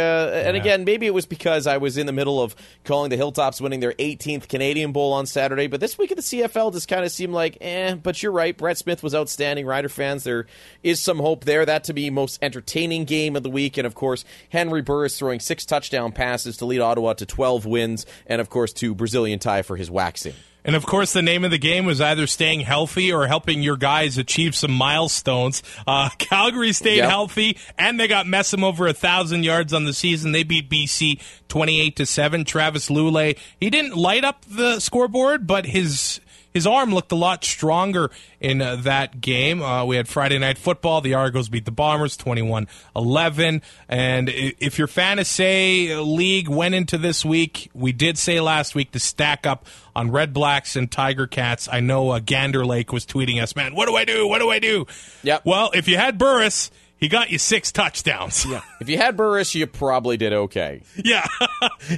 and 0.46 0.56
again, 0.56 0.86
maybe 0.86 1.06
it 1.06 1.14
was 1.14 1.26
because 1.26 1.68
I 1.68 1.76
was 1.78 1.98
in 1.98 2.06
the 2.06 2.14
middle 2.14 2.42
of 2.42 2.56
calling 2.86 3.10
the 3.10 3.18
Hilltops 3.18 3.60
winning 3.60 3.82
their 3.82 3.92
18th 3.92 4.48
Canadian 4.48 4.94
Bowl 4.94 5.12
on 5.12 5.26
Saturday. 5.26 5.68
But 5.68 5.82
this 5.82 5.98
week 5.98 6.12
at 6.12 6.18
the 6.18 6.24
CFL 6.24 6.72
just 6.72 6.88
kind 6.88 7.04
of 7.04 7.12
seemed 7.12 7.34
like, 7.34 7.58
eh. 7.60 7.96
But 7.96 8.24
you're 8.24 8.32
right, 8.32 8.58
Brett 8.58 8.78
Smith 8.78 9.04
was 9.04 9.14
outstanding. 9.14 9.66
Rider 9.66 9.90
fans, 9.90 10.24
there 10.24 10.48
is 10.82 11.02
some 11.02 11.18
hope 11.18 11.44
there. 11.44 11.66
That 11.66 11.84
to 11.86 11.94
be 11.94 12.10
most 12.10 12.40
entertaining 12.42 13.04
game 13.04 13.36
of 13.36 13.44
the 13.44 13.50
week, 13.50 13.76
and 13.76 13.86
of 13.86 13.96
course, 13.96 14.24
Henry 14.48 14.82
Burris 14.82 15.20
throwing 15.20 15.42
six 15.42 15.66
touchdown 15.66 16.14
passes 16.14 16.56
to 16.58 16.66
lead 16.66 16.80
Ottawa 16.80 17.16
to 17.16 17.26
12 17.26 17.66
wins, 17.66 18.06
and 18.28 18.40
of 18.40 18.50
course 18.50 18.72
to 18.74 18.96
Brazilian 18.96 19.40
Ty 19.40 19.64
for 19.64 19.76
his 19.76 19.92
waxing. 19.92 20.37
And 20.68 20.76
of 20.76 20.86
course, 20.86 21.14
the 21.14 21.22
name 21.22 21.44
of 21.46 21.50
the 21.52 21.58
game 21.58 21.86
was 21.86 22.00
either 22.02 22.28
staying 22.28 22.60
healthy 22.60 23.12
or 23.12 23.26
helping 23.26 23.64
your 23.64 23.78
guys 23.78 24.18
achieve 24.18 24.54
some 24.54 24.72
milestones. 24.72 25.64
Uh, 25.88 26.10
Calgary 26.20 26.74
stayed 26.74 26.98
Yep. 26.98 27.10
healthy, 27.10 27.58
and 27.78 27.98
they 28.00 28.08
got 28.08 28.26
Messam 28.26 28.64
over 28.64 28.86
a 28.86 28.94
thousand 28.94 29.44
yards 29.46 29.74
on 29.74 29.86
the 29.86 29.94
season. 29.94 30.34
They 30.34 30.44
beat 30.44 30.70
BC 30.70 31.22
twenty-eight 31.48 31.96
to 31.96 32.06
seven. 32.06 32.44
Travis 32.44 32.90
Lulay, 32.90 33.38
he 33.60 33.70
didn't 33.70 33.96
light 33.96 34.26
up 34.26 34.44
the 34.46 34.80
scoreboard, 34.82 35.48
but 35.48 35.66
his 35.66 36.20
his 36.58 36.66
arm 36.66 36.92
looked 36.92 37.12
a 37.12 37.16
lot 37.16 37.44
stronger 37.44 38.10
in 38.40 38.64
uh, 38.64 38.78
that 38.78 39.22
game. 39.22 39.62
Uh, 39.62 39.86
we 39.86 39.96
had 39.96 40.08
Friday 40.08 40.40
Night 40.40 40.58
Football. 40.58 41.02
The 41.02 41.14
Argos 41.14 41.50
beat 41.50 41.66
the 41.66 41.72
Bombers 41.72 42.18
21 42.18 42.68
11. 42.96 43.62
And 43.88 44.28
if 44.28 44.80
your 44.80 44.88
fantasy 44.88 45.94
league 45.94 46.50
went 46.50 46.74
into 46.74 46.98
this 46.98 47.24
week, 47.24 47.70
we 47.76 47.92
did 47.92 48.18
say 48.18 48.42
last 48.42 48.74
week 48.74 48.90
to 48.94 49.00
stack 49.00 49.46
up 49.46 49.68
on 49.96 50.10
Red 50.10 50.34
Blacks 50.34 50.76
and 50.76 50.92
Tiger 50.92 51.28
Cats. 51.28 51.70
I 51.72 51.80
know 51.80 52.10
uh, 52.10 52.20
Gander 52.26 52.66
Lake 52.66 52.92
was 52.92 53.06
tweeting 53.06 53.40
us, 53.40 53.56
man, 53.56 53.76
what 53.76 53.88
do 53.88 53.96
I 53.96 54.04
do? 54.04 54.28
What 54.28 54.40
do 54.40 54.50
I 54.50 54.58
do? 54.58 54.88
Yep. 55.22 55.44
Well, 55.46 55.70
if 55.76 55.88
you 55.88 55.98
had 55.98 56.18
Burris, 56.18 56.72
he 56.98 57.08
got 57.08 57.30
you 57.30 57.38
six 57.38 57.72
touchdowns. 57.72 58.46
Yeah. 58.46 58.62
If 58.80 58.90
you 58.90 58.98
had 58.98 59.16
Burris, 59.16 59.54
you 59.56 59.68
probably 59.68 60.18
did 60.18 60.34
okay. 60.34 60.82
Yeah, 61.04 61.28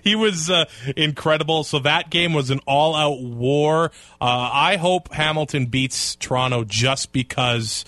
he 0.04 0.16
was 0.16 0.50
uh, 0.50 0.66
incredible. 0.96 1.64
So 1.64 1.80
that 1.80 2.10
game 2.10 2.34
was 2.34 2.50
an 2.52 2.60
all-out 2.68 3.22
war. 3.22 3.92
Uh, 4.22 4.50
I 4.54 4.76
hope 4.76 5.12
Hamilton 5.14 5.66
beats 5.68 6.16
Toronto 6.16 6.64
just 6.64 7.12
because 7.12 7.86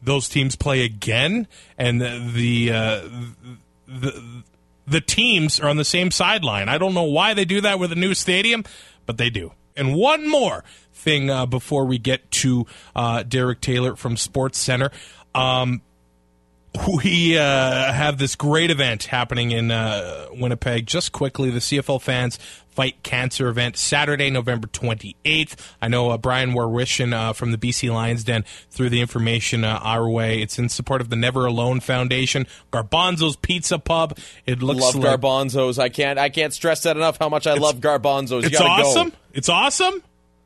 those 0.00 0.28
teams 0.28 0.56
play 0.56 0.84
again, 0.84 1.46
and 1.76 2.00
the 2.00 2.30
the, 2.32 2.72
uh, 2.72 3.08
the 3.86 4.42
the 4.86 5.00
teams 5.00 5.60
are 5.60 5.68
on 5.68 5.76
the 5.76 5.84
same 5.84 6.10
sideline. 6.10 6.68
I 6.68 6.78
don't 6.78 6.94
know 6.94 7.02
why 7.02 7.34
they 7.34 7.44
do 7.44 7.60
that 7.60 7.78
with 7.78 7.92
a 7.92 7.96
new 7.96 8.14
stadium, 8.14 8.64
but 9.04 9.18
they 9.18 9.30
do. 9.30 9.52
And 9.76 9.94
one 9.94 10.28
more 10.28 10.64
thing 10.92 11.30
uh, 11.30 11.46
before 11.46 11.84
we 11.84 11.98
get 11.98 12.30
to 12.30 12.66
uh, 12.94 13.22
Derek 13.24 13.60
Taylor 13.60 13.96
from 13.96 14.16
SportsCentre. 14.16 14.92
Um, 15.34 15.82
we 17.02 17.36
uh, 17.36 17.92
have 17.92 18.18
this 18.18 18.34
great 18.34 18.70
event 18.70 19.04
happening 19.04 19.50
in 19.50 19.70
uh, 19.70 20.26
Winnipeg. 20.32 20.86
Just 20.86 21.12
quickly, 21.12 21.50
the 21.50 21.58
CFL 21.58 22.00
fans 22.00 22.38
fight 22.70 23.02
cancer 23.02 23.48
event 23.48 23.76
Saturday, 23.76 24.30
November 24.30 24.66
28th. 24.66 25.56
I 25.82 25.88
know 25.88 26.10
uh, 26.10 26.18
Brian 26.18 26.52
Warwishin 26.52 27.12
uh, 27.12 27.34
from 27.34 27.52
the 27.52 27.58
BC 27.58 27.92
Lions 27.92 28.24
Den 28.24 28.44
threw 28.70 28.88
the 28.88 29.00
information 29.02 29.64
uh, 29.64 29.78
our 29.82 30.08
way. 30.08 30.40
It's 30.40 30.58
in 30.58 30.70
support 30.70 31.00
of 31.02 31.10
the 31.10 31.16
Never 31.16 31.44
Alone 31.44 31.80
Foundation, 31.80 32.46
Garbanzo's 32.72 33.36
Pizza 33.36 33.78
Pub. 33.78 34.16
It 34.46 34.62
looks 34.62 34.80
love 34.80 34.94
like 34.96 35.20
garbanzos. 35.20 35.78
I 35.78 35.90
can't 35.90 36.18
I 36.18 36.30
can't 36.30 36.54
stress 36.54 36.82
that 36.84 36.96
enough. 36.96 37.18
How 37.18 37.28
much 37.28 37.46
I 37.46 37.54
love 37.54 37.80
garbanzos. 37.80 38.42
You 38.42 38.46
it's 38.46 38.58
gotta 38.58 38.82
go. 38.82 38.88
awesome. 38.88 39.12
It's 39.34 39.48
awesome. 39.48 40.02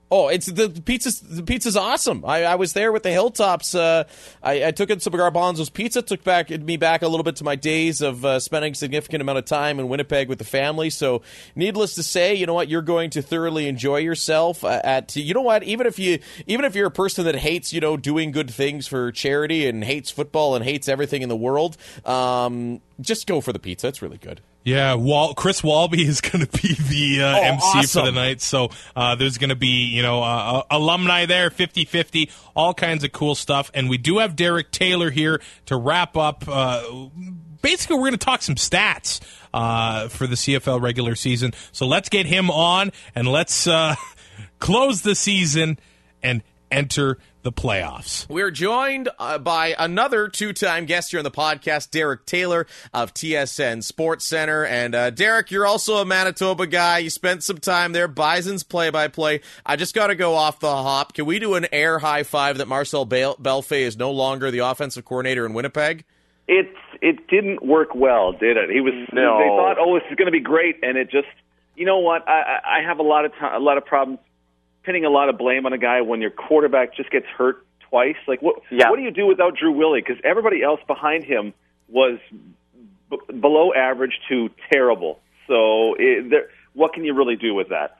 Oh, 0.08 0.28
it's 0.28 0.46
the 0.46 0.68
pizza's 0.68 1.20
the 1.20 1.42
pizza's 1.42 1.76
awesome. 1.76 2.24
I, 2.24 2.44
I 2.44 2.54
was 2.54 2.74
there 2.74 2.92
with 2.92 3.02
the 3.02 3.10
Hilltops. 3.10 3.74
Uh, 3.74 4.04
I, 4.40 4.66
I 4.66 4.70
took 4.70 4.88
in 4.88 5.00
some 5.00 5.12
garbanzos 5.12 5.72
pizza. 5.72 6.00
Took 6.00 6.22
back 6.22 6.48
me 6.50 6.76
back 6.76 7.02
a 7.02 7.08
little 7.08 7.24
bit 7.24 7.36
to 7.36 7.44
my 7.44 7.56
days 7.56 8.00
of 8.02 8.24
uh, 8.24 8.38
spending 8.38 8.72
a 8.72 8.74
significant 8.76 9.20
amount 9.20 9.38
of 9.38 9.46
time 9.46 9.80
in 9.80 9.88
Winnipeg 9.88 10.28
with 10.28 10.38
the 10.38 10.44
family. 10.44 10.90
So, 10.90 11.22
needless 11.56 11.96
to 11.96 12.04
say, 12.04 12.36
you 12.36 12.46
know 12.46 12.54
what, 12.54 12.68
you're 12.68 12.82
going 12.82 13.10
to 13.10 13.22
thoroughly 13.22 13.66
enjoy 13.66 13.96
yourself 13.96 14.62
uh, 14.62 14.80
at. 14.84 15.16
You 15.16 15.34
know 15.34 15.42
what, 15.42 15.64
even 15.64 15.88
if 15.88 15.98
you 15.98 16.20
even 16.46 16.64
if 16.64 16.76
you're 16.76 16.86
a 16.86 16.92
person 16.92 17.24
that 17.24 17.34
hates 17.34 17.72
you 17.72 17.80
know 17.80 17.96
doing 17.96 18.30
good 18.30 18.50
things 18.50 18.86
for 18.86 19.10
charity 19.10 19.66
and 19.66 19.82
hates 19.82 20.10
football 20.10 20.54
and 20.54 20.64
hates 20.64 20.88
everything 20.88 21.22
in 21.22 21.28
the 21.28 21.36
world, 21.36 21.76
um, 22.04 22.80
just 23.00 23.26
go 23.26 23.40
for 23.40 23.52
the 23.52 23.58
pizza. 23.58 23.88
It's 23.88 24.02
really 24.02 24.18
good. 24.18 24.40
Yeah, 24.66 24.94
Wal- 24.94 25.34
Chris 25.34 25.62
Walby 25.62 26.02
is 26.08 26.20
going 26.20 26.44
to 26.44 26.60
be 26.60 26.74
the 26.74 27.22
uh, 27.22 27.38
Oh, 27.38 27.42
MC 27.42 27.60
for 27.70 27.78
awesome. 27.78 28.04
the 28.06 28.10
night. 28.12 28.40
So 28.40 28.70
uh, 28.96 29.14
there's 29.14 29.38
going 29.38 29.50
to 29.50 29.54
be, 29.56 29.84
you 29.86 30.02
know, 30.02 30.22
uh, 30.24 30.26
uh, 30.26 30.62
alumni 30.72 31.24
there, 31.24 31.50
50 31.50 31.84
50, 31.84 32.30
all 32.56 32.74
kinds 32.74 33.04
of 33.04 33.12
cool 33.12 33.36
stuff. 33.36 33.70
And 33.74 33.88
we 33.88 33.96
do 33.96 34.18
have 34.18 34.34
Derek 34.34 34.72
Taylor 34.72 35.10
here 35.10 35.40
to 35.66 35.76
wrap 35.76 36.16
up. 36.16 36.42
Uh, 36.48 36.82
basically, 37.62 37.94
we're 37.94 38.08
going 38.08 38.12
to 38.12 38.18
talk 38.18 38.42
some 38.42 38.56
stats 38.56 39.20
uh, 39.54 40.08
for 40.08 40.26
the 40.26 40.34
CFL 40.34 40.82
regular 40.82 41.14
season. 41.14 41.52
So 41.70 41.86
let's 41.86 42.08
get 42.08 42.26
him 42.26 42.50
on 42.50 42.90
and 43.14 43.28
let's 43.28 43.68
uh, 43.68 43.94
close 44.58 45.02
the 45.02 45.14
season 45.14 45.78
and 46.24 46.42
enter 46.72 47.18
the 47.46 47.52
playoffs. 47.52 48.28
We're 48.28 48.50
joined 48.50 49.08
uh, 49.20 49.38
by 49.38 49.76
another 49.78 50.26
two-time 50.26 50.84
guest 50.84 51.12
here 51.12 51.20
on 51.20 51.24
the 51.24 51.30
podcast, 51.30 51.92
Derek 51.92 52.26
Taylor 52.26 52.66
of 52.92 53.14
TSN 53.14 53.88
SportsCentre. 53.88 54.68
And 54.68 54.96
uh, 54.96 55.10
Derek, 55.10 55.52
you're 55.52 55.64
also 55.64 55.98
a 55.98 56.04
Manitoba 56.04 56.66
guy. 56.66 56.98
You 56.98 57.08
spent 57.08 57.44
some 57.44 57.58
time 57.58 57.92
there. 57.92 58.08
Bison's 58.08 58.64
play-by-play. 58.64 59.42
I 59.64 59.76
just 59.76 59.94
got 59.94 60.08
to 60.08 60.16
go 60.16 60.34
off 60.34 60.58
the 60.58 60.74
hop. 60.74 61.14
Can 61.14 61.24
we 61.24 61.38
do 61.38 61.54
an 61.54 61.68
air 61.70 62.00
high 62.00 62.24
five 62.24 62.58
that 62.58 62.66
Marcel 62.66 63.04
Bel- 63.04 63.36
Bellefeuille 63.36 63.86
is 63.86 63.96
no 63.96 64.10
longer 64.10 64.50
the 64.50 64.58
offensive 64.58 65.04
coordinator 65.04 65.46
in 65.46 65.54
Winnipeg? 65.54 66.04
it 66.48 66.72
it 67.00 67.28
didn't 67.28 67.64
work 67.64 67.94
well, 67.94 68.32
did 68.32 68.56
it? 68.56 68.70
He 68.70 68.80
was. 68.80 68.94
No. 69.12 69.38
They 69.38 69.46
thought, 69.46 69.76
oh, 69.78 69.94
this 69.94 70.04
is 70.10 70.16
going 70.16 70.26
to 70.26 70.32
be 70.32 70.40
great, 70.40 70.76
and 70.82 70.98
it 70.98 71.10
just. 71.10 71.28
You 71.74 71.84
know 71.84 71.98
what? 71.98 72.26
I 72.26 72.40
I 72.40 72.78
I 72.78 72.88
have 72.88 72.98
a 73.00 73.02
lot 73.02 73.26
of 73.26 73.34
time, 73.34 73.54
a 73.54 73.62
lot 73.62 73.76
of 73.76 73.84
problems 73.84 74.18
pinning 74.86 75.04
a 75.04 75.10
lot 75.10 75.28
of 75.28 75.36
blame 75.36 75.66
on 75.66 75.72
a 75.72 75.78
guy 75.78 76.00
when 76.00 76.22
your 76.22 76.30
quarterback 76.30 76.94
just 76.96 77.10
gets 77.10 77.26
hurt 77.26 77.66
twice. 77.90 78.16
Like 78.26 78.40
what? 78.40 78.62
Yeah. 78.70 78.88
What 78.88 78.96
do 78.96 79.02
you 79.02 79.10
do 79.10 79.26
without 79.26 79.56
Drew 79.56 79.72
Willy? 79.72 80.00
Because 80.00 80.22
everybody 80.24 80.62
else 80.62 80.80
behind 80.86 81.24
him 81.24 81.52
was 81.88 82.18
b- 83.10 83.18
below 83.38 83.74
average 83.74 84.20
to 84.28 84.48
terrible. 84.72 85.18
So 85.48 85.94
it, 85.98 86.30
there, 86.30 86.48
what 86.72 86.94
can 86.94 87.04
you 87.04 87.14
really 87.14 87.36
do 87.36 87.52
with 87.54 87.68
that? 87.70 87.98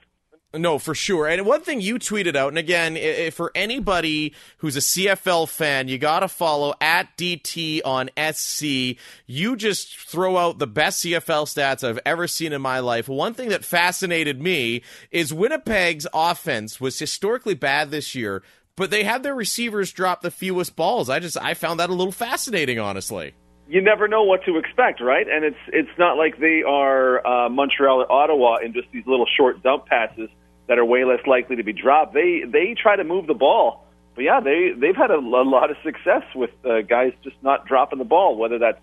No, 0.58 0.78
for 0.78 0.94
sure. 0.94 1.26
And 1.26 1.44
one 1.44 1.60
thing 1.60 1.80
you 1.80 1.96
tweeted 1.96 2.34
out, 2.34 2.48
and 2.48 2.58
again, 2.58 3.30
for 3.32 3.52
anybody 3.54 4.34
who's 4.58 4.76
a 4.76 4.80
CFL 4.80 5.48
fan, 5.48 5.88
you 5.88 5.98
got 5.98 6.20
to 6.20 6.28
follow 6.28 6.74
at 6.80 7.16
DT 7.16 7.80
on 7.84 8.10
SC. 8.32 8.98
You 9.26 9.56
just 9.56 9.96
throw 9.98 10.36
out 10.36 10.58
the 10.58 10.66
best 10.66 11.04
CFL 11.04 11.44
stats 11.46 11.86
I've 11.86 12.00
ever 12.06 12.26
seen 12.26 12.52
in 12.52 12.62
my 12.62 12.78
life. 12.80 13.08
One 13.08 13.34
thing 13.34 13.50
that 13.50 13.64
fascinated 13.64 14.40
me 14.40 14.82
is 15.10 15.32
Winnipeg's 15.34 16.06
offense 16.14 16.80
was 16.80 16.98
historically 16.98 17.54
bad 17.54 17.90
this 17.90 18.14
year, 18.14 18.42
but 18.76 18.90
they 18.90 19.04
had 19.04 19.22
their 19.22 19.34
receivers 19.34 19.92
drop 19.92 20.22
the 20.22 20.30
fewest 20.30 20.76
balls. 20.76 21.10
I 21.10 21.18
just 21.18 21.36
I 21.38 21.54
found 21.54 21.80
that 21.80 21.90
a 21.90 21.94
little 21.94 22.12
fascinating, 22.12 22.78
honestly. 22.78 23.34
you 23.68 23.82
never 23.82 24.06
know 24.06 24.22
what 24.22 24.44
to 24.44 24.58
expect, 24.58 25.00
right? 25.00 25.26
And 25.28 25.44
it's 25.44 25.58
it's 25.68 25.98
not 25.98 26.16
like 26.16 26.38
they 26.38 26.62
are 26.62 27.26
uh, 27.26 27.48
Montreal 27.48 28.02
or 28.02 28.12
Ottawa 28.12 28.56
in 28.64 28.72
just 28.72 28.86
these 28.92 29.04
little 29.06 29.26
short 29.36 29.62
dump 29.62 29.86
passes 29.86 30.28
that 30.68 30.78
are 30.78 30.84
way 30.84 31.04
less 31.04 31.20
likely 31.26 31.56
to 31.56 31.62
be 31.62 31.72
dropped. 31.72 32.14
They 32.14 32.42
they 32.46 32.74
try 32.80 32.96
to 32.96 33.04
move 33.04 33.26
the 33.26 33.34
ball, 33.34 33.86
but 34.14 34.22
yeah, 34.22 34.40
they 34.40 34.70
they've 34.78 34.96
had 34.96 35.10
a, 35.10 35.18
a 35.18 35.44
lot 35.44 35.70
of 35.70 35.76
success 35.84 36.22
with 36.34 36.50
uh, 36.64 36.82
guys 36.82 37.12
just 37.22 37.36
not 37.42 37.66
dropping 37.66 37.98
the 37.98 38.04
ball. 38.04 38.36
Whether 38.36 38.58
that's 38.58 38.78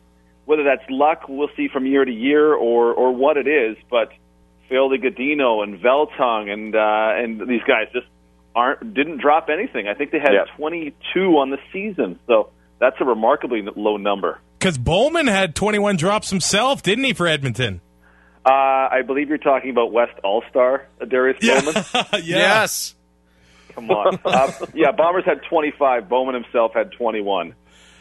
whether 0.46 0.64
that's 0.64 0.84
luck, 0.90 1.24
we'll 1.30 1.50
see 1.56 1.68
from 1.72 1.86
year 1.86 2.04
to 2.06 2.12
year, 2.12 2.54
or 2.54 2.94
or 2.94 3.14
what 3.14 3.38
it 3.38 3.48
is. 3.48 3.78
But 3.90 4.12
Feoli-Gudino 4.70 5.64
and 5.64 5.80
Veltung 5.80 6.50
and 6.50 6.76
uh, 6.76 7.24
and 7.24 7.48
these 7.50 7.64
guys 7.68 7.88
just 7.94 8.08
aren't 8.56 8.94
didn't 8.94 9.20
drop 9.20 9.50
anything. 9.50 9.88
I 9.88 9.94
think 9.94 10.12
they 10.12 10.20
had 10.20 10.34
Yeah. 10.34 10.56
22 10.58 11.38
on 11.38 11.50
the 11.50 11.58
season, 11.72 12.20
so 12.28 12.50
that's 12.80 12.96
a 13.00 13.06
remarkably 13.06 13.62
low 13.76 13.98
number. 13.98 14.40
Because 14.60 14.78
Bowman 14.78 15.28
had 15.28 15.56
21 15.56 15.98
drops 15.98 16.30
himself, 16.30 16.82
didn't 16.82 17.04
he, 17.04 17.14
for 17.14 17.28
Edmonton? 17.28 17.82
Uh, 18.46 18.50
I 18.50 19.02
believe 19.06 19.30
you're 19.30 19.38
talking 19.38 19.70
about 19.70 19.92
West 19.92 20.20
All 20.24 20.44
Star 20.50 20.88
Darius 21.08 21.38
Bowman. 21.46 21.84
Yes. 22.24 22.96
Come 23.74 23.90
on, 23.90 24.20
uh, 24.24 24.52
yeah. 24.76 24.92
Bombers 24.92 25.26
had 25.26 25.42
25. 25.50 26.08
Bowman 26.08 26.36
himself 26.36 26.74
had 26.76 26.92
21. 26.92 27.56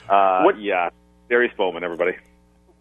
Uh, 0.08 0.42
What- 0.42 0.60
Yeah, 0.60 0.90
Darius 1.30 1.54
Bowman. 1.56 1.82
Everybody. 1.84 2.12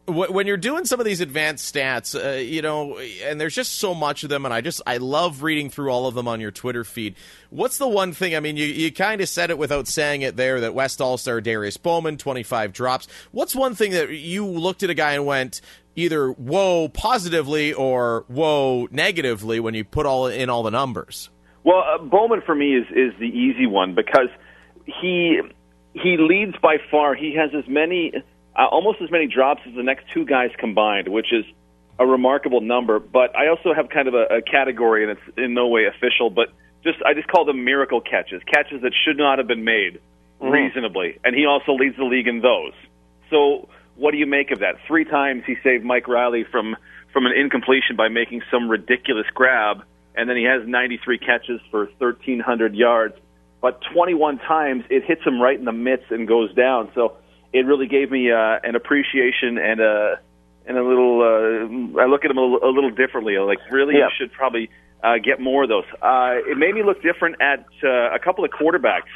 When 0.07 0.45
you're 0.47 0.57
doing 0.57 0.83
some 0.85 0.99
of 0.99 1.05
these 1.05 1.21
advanced 1.21 1.73
stats, 1.73 2.15
uh, 2.21 2.37
you 2.39 2.61
know, 2.63 2.97
and 3.23 3.39
there's 3.39 3.53
just 3.55 3.73
so 3.77 3.93
much 3.93 4.23
of 4.23 4.29
them, 4.29 4.43
and 4.45 4.53
I 4.53 4.59
just 4.59 4.81
I 4.85 4.97
love 4.97 5.41
reading 5.43 5.69
through 5.69 5.89
all 5.91 6.05
of 6.07 6.15
them 6.15 6.27
on 6.27 6.41
your 6.41 6.51
Twitter 6.51 6.83
feed. 6.83 7.15
What's 7.51 7.77
the 7.77 7.87
one 7.87 8.11
thing? 8.11 8.35
I 8.35 8.39
mean, 8.41 8.57
you 8.57 8.65
you 8.65 8.91
kind 8.91 9.21
of 9.21 9.29
said 9.29 9.51
it 9.51 9.57
without 9.59 9.87
saying 9.87 10.23
it 10.23 10.35
there 10.35 10.59
that 10.61 10.73
West 10.73 10.99
All 11.01 11.17
Star 11.17 11.39
Darius 11.39 11.77
Bowman 11.77 12.17
25 12.17 12.73
drops. 12.73 13.07
What's 13.31 13.55
one 13.55 13.73
thing 13.75 13.91
that 13.91 14.09
you 14.09 14.45
looked 14.45 14.81
at 14.83 14.89
a 14.89 14.95
guy 14.95 15.13
and 15.13 15.25
went 15.25 15.61
either 15.95 16.29
whoa 16.29 16.89
positively 16.89 17.73
or 17.73 18.25
whoa 18.27 18.87
negatively 18.91 19.59
when 19.59 19.73
you 19.73 19.83
put 19.83 20.05
all 20.05 20.27
in 20.27 20.49
all 20.49 20.63
the 20.63 20.71
numbers? 20.71 21.29
Well, 21.63 21.83
uh, 21.87 21.97
Bowman 21.99 22.41
for 22.45 22.55
me 22.55 22.75
is 22.75 22.87
is 22.89 23.13
the 23.19 23.27
easy 23.27 23.67
one 23.67 23.95
because 23.95 24.29
he 24.85 25.41
he 25.93 26.17
leads 26.17 26.55
by 26.61 26.77
far. 26.89 27.15
He 27.15 27.35
has 27.35 27.51
as 27.53 27.67
many, 27.67 28.13
uh, 28.55 28.65
almost 28.65 29.01
as 29.01 29.11
many 29.11 29.27
drops 29.27 29.61
as 29.67 29.75
the 29.75 29.83
next 29.83 30.05
two 30.13 30.25
guys 30.25 30.49
combined, 30.57 31.07
which 31.07 31.31
is 31.31 31.45
a 31.99 32.05
remarkable 32.05 32.61
number. 32.61 32.99
But 32.99 33.35
I 33.35 33.47
also 33.49 33.73
have 33.73 33.89
kind 33.89 34.07
of 34.07 34.13
a, 34.13 34.37
a 34.37 34.41
category, 34.41 35.03
and 35.03 35.17
it's 35.17 35.37
in 35.37 35.53
no 35.53 35.67
way 35.67 35.85
official, 35.85 36.29
but 36.29 36.49
just 36.83 36.97
I 37.05 37.13
just 37.13 37.27
call 37.27 37.45
them 37.45 37.63
miracle 37.63 38.01
catches, 38.01 38.41
catches 38.51 38.81
that 38.81 38.93
should 39.05 39.17
not 39.17 39.37
have 39.37 39.47
been 39.47 39.63
made 39.63 39.99
reasonably, 40.39 41.19
and 41.23 41.35
he 41.35 41.45
also 41.45 41.73
leads 41.73 41.97
the 41.97 42.05
league 42.05 42.27
in 42.27 42.41
those. 42.41 42.73
So 43.29 43.69
what 43.95 44.11
do 44.11 44.17
you 44.17 44.25
make 44.25 44.51
of 44.51 44.59
that? 44.59 44.75
Three 44.87 45.05
times 45.05 45.43
he 45.45 45.55
saved 45.63 45.83
Mike 45.83 46.07
Reilly 46.07 46.43
from 46.51 46.75
from 47.13 47.25
an 47.25 47.33
incompletion 47.35 47.95
by 47.97 48.07
making 48.07 48.41
some 48.49 48.69
ridiculous 48.69 49.25
grab, 49.33 49.83
and 50.15 50.29
then 50.29 50.37
he 50.37 50.43
has 50.43 50.65
93 50.65 51.17
catches 51.17 51.59
for 51.69 51.85
1,300 51.97 52.73
yards. 52.73 53.15
But 53.61 53.81
21 53.93 54.39
times 54.39 54.85
it 54.89 55.03
hits 55.05 55.21
him 55.23 55.39
right 55.41 55.59
in 55.59 55.65
the 55.65 55.73
mitts 55.73 56.05
and 56.09 56.27
goes 56.27 56.53
down. 56.55 56.89
So 56.95 57.17
it 57.53 57.65
really 57.65 57.85
gave 57.87 58.09
me 58.09 58.31
uh, 58.31 58.59
an 58.63 58.75
appreciation 58.75 59.57
and 59.57 59.79
a 59.81 60.19
and 60.65 60.77
a 60.77 60.83
little. 60.83 61.21
Uh, 61.21 62.01
I 62.01 62.05
look 62.05 62.23
at 62.25 62.31
him 62.31 62.37
a 62.37 62.41
little, 62.41 62.69
a 62.69 62.71
little 62.71 62.91
differently. 62.91 63.37
Like 63.37 63.59
really, 63.71 63.95
Yeah. 63.97 64.05
you 64.05 64.11
should 64.17 64.31
probably 64.31 64.69
uh, 65.03 65.17
get 65.23 65.39
more 65.39 65.63
of 65.63 65.69
those. 65.69 65.85
Uh, 66.01 66.35
it 66.47 66.57
made 66.57 66.73
me 66.75 66.83
look 66.83 67.01
different 67.03 67.41
at 67.41 67.65
uh, 67.83 68.13
a 68.15 68.19
couple 68.19 68.45
of 68.45 68.51
quarterbacks, 68.51 69.09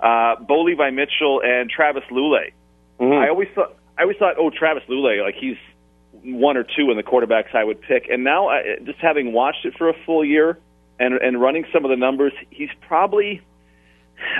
uh, 0.00 0.36
Bo 0.42 0.62
Levi 0.62 0.90
Mitchell 0.90 1.40
and 1.42 1.70
Travis 1.70 2.02
Lulay. 2.10 2.52
I 3.00 3.28
always 3.28 3.48
thought 3.54 3.76
I 3.98 4.02
always 4.02 4.16
thought, 4.16 4.36
oh, 4.38 4.50
Travis 4.50 4.84
Lulay, 4.88 5.22
like 5.22 5.34
he's 5.34 5.56
one 6.22 6.56
or 6.56 6.62
two 6.62 6.90
in 6.90 6.96
the 6.96 7.02
quarterbacks 7.02 7.54
I 7.54 7.64
would 7.64 7.80
pick. 7.82 8.06
And 8.10 8.24
now, 8.24 8.48
I, 8.48 8.76
just 8.84 8.98
having 9.00 9.32
watched 9.32 9.64
it 9.64 9.74
for 9.76 9.88
a 9.88 9.94
full 10.06 10.24
year 10.24 10.58
and 10.98 11.14
and 11.14 11.40
running 11.40 11.64
some 11.72 11.84
of 11.84 11.90
the 11.90 11.96
numbers, 11.96 12.32
he's 12.50 12.70
probably 12.86 13.42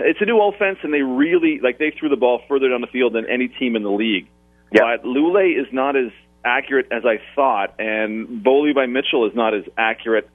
it's 0.02 0.20
a 0.20 0.24
new 0.24 0.40
offense, 0.40 0.78
and 0.82 0.92
they 0.92 1.02
really 1.02 1.60
like 1.62 1.78
they 1.78 1.92
threw 1.98 2.08
the 2.08 2.16
ball 2.16 2.40
further 2.48 2.68
down 2.68 2.80
the 2.80 2.88
field 2.88 3.14
than 3.14 3.26
any 3.28 3.48
team 3.48 3.76
in 3.76 3.82
the 3.82 3.90
league. 3.90 4.28
Yeah. 4.72 4.96
But 4.96 5.06
Lulay 5.06 5.58
is 5.58 5.66
not 5.72 5.96
as 5.96 6.10
accurate 6.44 6.86
as 6.90 7.04
I 7.04 7.20
thought, 7.34 7.74
and 7.78 8.42
Bo 8.42 8.60
Levi 8.60 8.86
Mitchell 8.86 9.26
is 9.26 9.34
not 9.34 9.54
as 9.54 9.64
accurate 9.76 10.28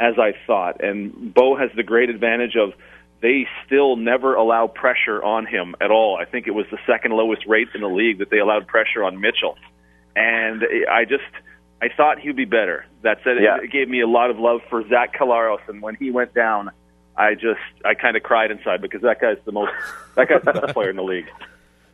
as 0.00 0.14
I 0.18 0.32
thought. 0.46 0.82
And 0.82 1.34
Bo 1.34 1.56
has 1.56 1.70
the 1.74 1.82
great 1.82 2.10
advantage 2.10 2.56
of 2.56 2.74
they 3.20 3.46
still 3.66 3.96
never 3.96 4.34
allow 4.34 4.66
pressure 4.68 5.22
on 5.22 5.44
him 5.46 5.74
at 5.80 5.90
all. 5.90 6.16
I 6.16 6.24
think 6.24 6.46
it 6.46 6.52
was 6.52 6.66
the 6.70 6.78
second 6.86 7.12
lowest 7.12 7.46
rate 7.46 7.68
in 7.74 7.80
the 7.80 7.88
league 7.88 8.18
that 8.18 8.30
they 8.30 8.38
allowed 8.38 8.66
pressure 8.66 9.02
on 9.04 9.20
Mitchell. 9.20 9.56
And 10.14 10.62
I 10.90 11.04
just 11.04 11.24
I 11.82 11.88
thought 11.96 12.18
he'd 12.18 12.36
be 12.36 12.44
better. 12.44 12.84
That 13.02 13.18
said, 13.24 13.36
Yeah. 13.40 13.58
it 13.62 13.70
gave 13.70 13.88
me 13.88 14.00
a 14.00 14.06
lot 14.08 14.30
of 14.30 14.38
love 14.38 14.60
for 14.68 14.86
Zach 14.88 15.16
Collaros, 15.16 15.60
and 15.68 15.80
when 15.82 15.94
he 15.94 16.10
went 16.10 16.34
down, 16.34 16.70
I 17.16 17.34
just 17.34 17.60
I 17.84 17.94
kind 17.94 18.16
of 18.16 18.22
cried 18.22 18.50
inside 18.50 18.80
because 18.82 19.02
that 19.02 19.20
guy's 19.20 19.38
the 19.44 19.52
most 19.52 19.72
that 20.16 20.28
guy's 20.28 20.42
the 20.42 20.52
best 20.52 20.74
player 20.74 20.90
in 20.90 20.96
the 20.96 21.02
league. 21.04 21.26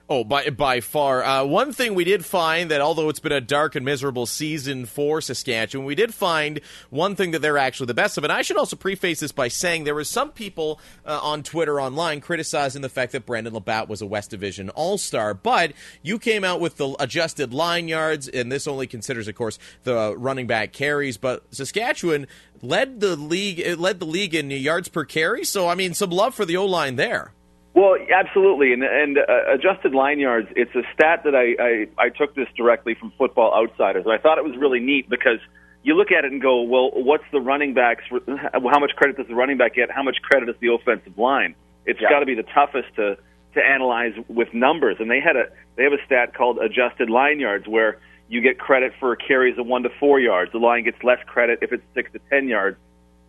Oh, 0.06 0.22
by 0.22 0.50
by 0.50 0.80
far. 0.80 1.24
Uh, 1.24 1.44
one 1.44 1.72
thing 1.72 1.94
we 1.94 2.04
did 2.04 2.26
find 2.26 2.70
that 2.70 2.82
although 2.82 3.08
it's 3.08 3.20
been 3.20 3.32
a 3.32 3.40
dark 3.40 3.74
and 3.74 3.86
miserable 3.86 4.26
season 4.26 4.84
for 4.84 5.22
Saskatchewan, 5.22 5.86
we 5.86 5.94
did 5.94 6.12
find 6.12 6.60
one 6.90 7.16
thing 7.16 7.30
that 7.30 7.38
they're 7.38 7.56
actually 7.56 7.86
the 7.86 7.94
best 7.94 8.18
of. 8.18 8.24
And 8.24 8.32
I 8.32 8.42
should 8.42 8.58
also 8.58 8.76
preface 8.76 9.20
this 9.20 9.32
by 9.32 9.48
saying 9.48 9.84
there 9.84 9.94
were 9.94 10.04
some 10.04 10.30
people 10.30 10.78
uh, 11.06 11.20
on 11.22 11.42
Twitter 11.42 11.80
online 11.80 12.20
criticizing 12.20 12.82
the 12.82 12.90
fact 12.90 13.12
that 13.12 13.24
Brendon 13.24 13.54
LaBatte 13.54 13.88
was 13.88 14.02
a 14.02 14.06
West 14.06 14.30
Division 14.30 14.68
All 14.70 14.98
Star, 14.98 15.32
but 15.32 15.72
you 16.02 16.18
came 16.18 16.44
out 16.44 16.60
with 16.60 16.76
the 16.76 16.94
adjusted 17.00 17.54
line 17.54 17.88
yards, 17.88 18.28
and 18.28 18.52
this 18.52 18.66
only 18.66 18.86
considers, 18.86 19.26
of 19.26 19.36
course, 19.36 19.58
the 19.84 20.14
running 20.18 20.46
back 20.46 20.74
carries. 20.74 21.16
But 21.16 21.44
Saskatchewan 21.54 22.26
led 22.60 23.00
the 23.00 23.16
league 23.16 23.78
led 23.78 24.00
the 24.00 24.06
league 24.06 24.34
in 24.34 24.50
yards 24.50 24.88
per 24.88 25.06
carry. 25.06 25.44
So 25.44 25.66
I 25.66 25.74
mean, 25.74 25.94
some 25.94 26.10
love 26.10 26.34
for 26.34 26.44
the 26.44 26.58
O 26.58 26.66
line 26.66 26.96
there. 26.96 27.32
Well, 27.74 27.96
absolutely, 28.14 28.72
and 28.72 28.84
and 28.84 29.18
uh, 29.18 29.52
adjusted 29.52 29.94
line 29.94 30.20
yards. 30.20 30.48
It's 30.54 30.74
a 30.76 30.82
stat 30.94 31.22
that 31.24 31.34
I, 31.34 31.56
I 31.60 32.06
I 32.06 32.08
took 32.08 32.34
this 32.36 32.46
directly 32.56 32.94
from 32.94 33.12
Football 33.18 33.52
Outsiders, 33.52 34.06
I 34.06 34.18
thought 34.18 34.38
it 34.38 34.44
was 34.44 34.56
really 34.56 34.78
neat 34.78 35.10
because 35.10 35.40
you 35.82 35.94
look 35.94 36.12
at 36.12 36.24
it 36.24 36.32
and 36.32 36.40
go, 36.40 36.62
well, 36.62 36.90
what's 36.94 37.24
the 37.30 37.40
running 37.40 37.74
backs? 37.74 38.04
How 38.08 38.78
much 38.78 38.92
credit 38.96 39.16
does 39.18 39.26
the 39.26 39.34
running 39.34 39.58
back 39.58 39.74
get? 39.74 39.90
How 39.90 40.02
much 40.02 40.16
credit 40.22 40.48
is 40.48 40.54
the 40.60 40.72
offensive 40.72 41.18
line? 41.18 41.54
It's 41.84 42.00
Yeah. 42.00 42.08
got 42.08 42.20
to 42.20 42.26
be 42.26 42.34
the 42.34 42.44
toughest 42.44 42.94
to 42.96 43.18
to 43.54 43.60
analyze 43.64 44.14
with 44.28 44.52
numbers, 44.54 44.96
and 45.00 45.10
they 45.10 45.20
had 45.20 45.36
a 45.36 45.46
they 45.76 45.82
have 45.82 45.92
a 45.92 46.04
stat 46.06 46.34
called 46.34 46.58
adjusted 46.58 47.10
line 47.10 47.40
yards 47.40 47.66
where 47.66 47.98
you 48.28 48.40
get 48.40 48.58
credit 48.58 48.92
for 49.00 49.16
carries 49.16 49.58
of 49.58 49.66
one 49.66 49.82
to 49.82 49.90
four 50.00 50.20
yards. 50.20 50.52
The 50.52 50.58
line 50.58 50.84
gets 50.84 51.02
less 51.02 51.18
credit 51.26 51.58
if 51.60 51.72
it's 51.72 51.82
six 51.92 52.10
to 52.12 52.20
ten 52.30 52.46
yards. 52.48 52.78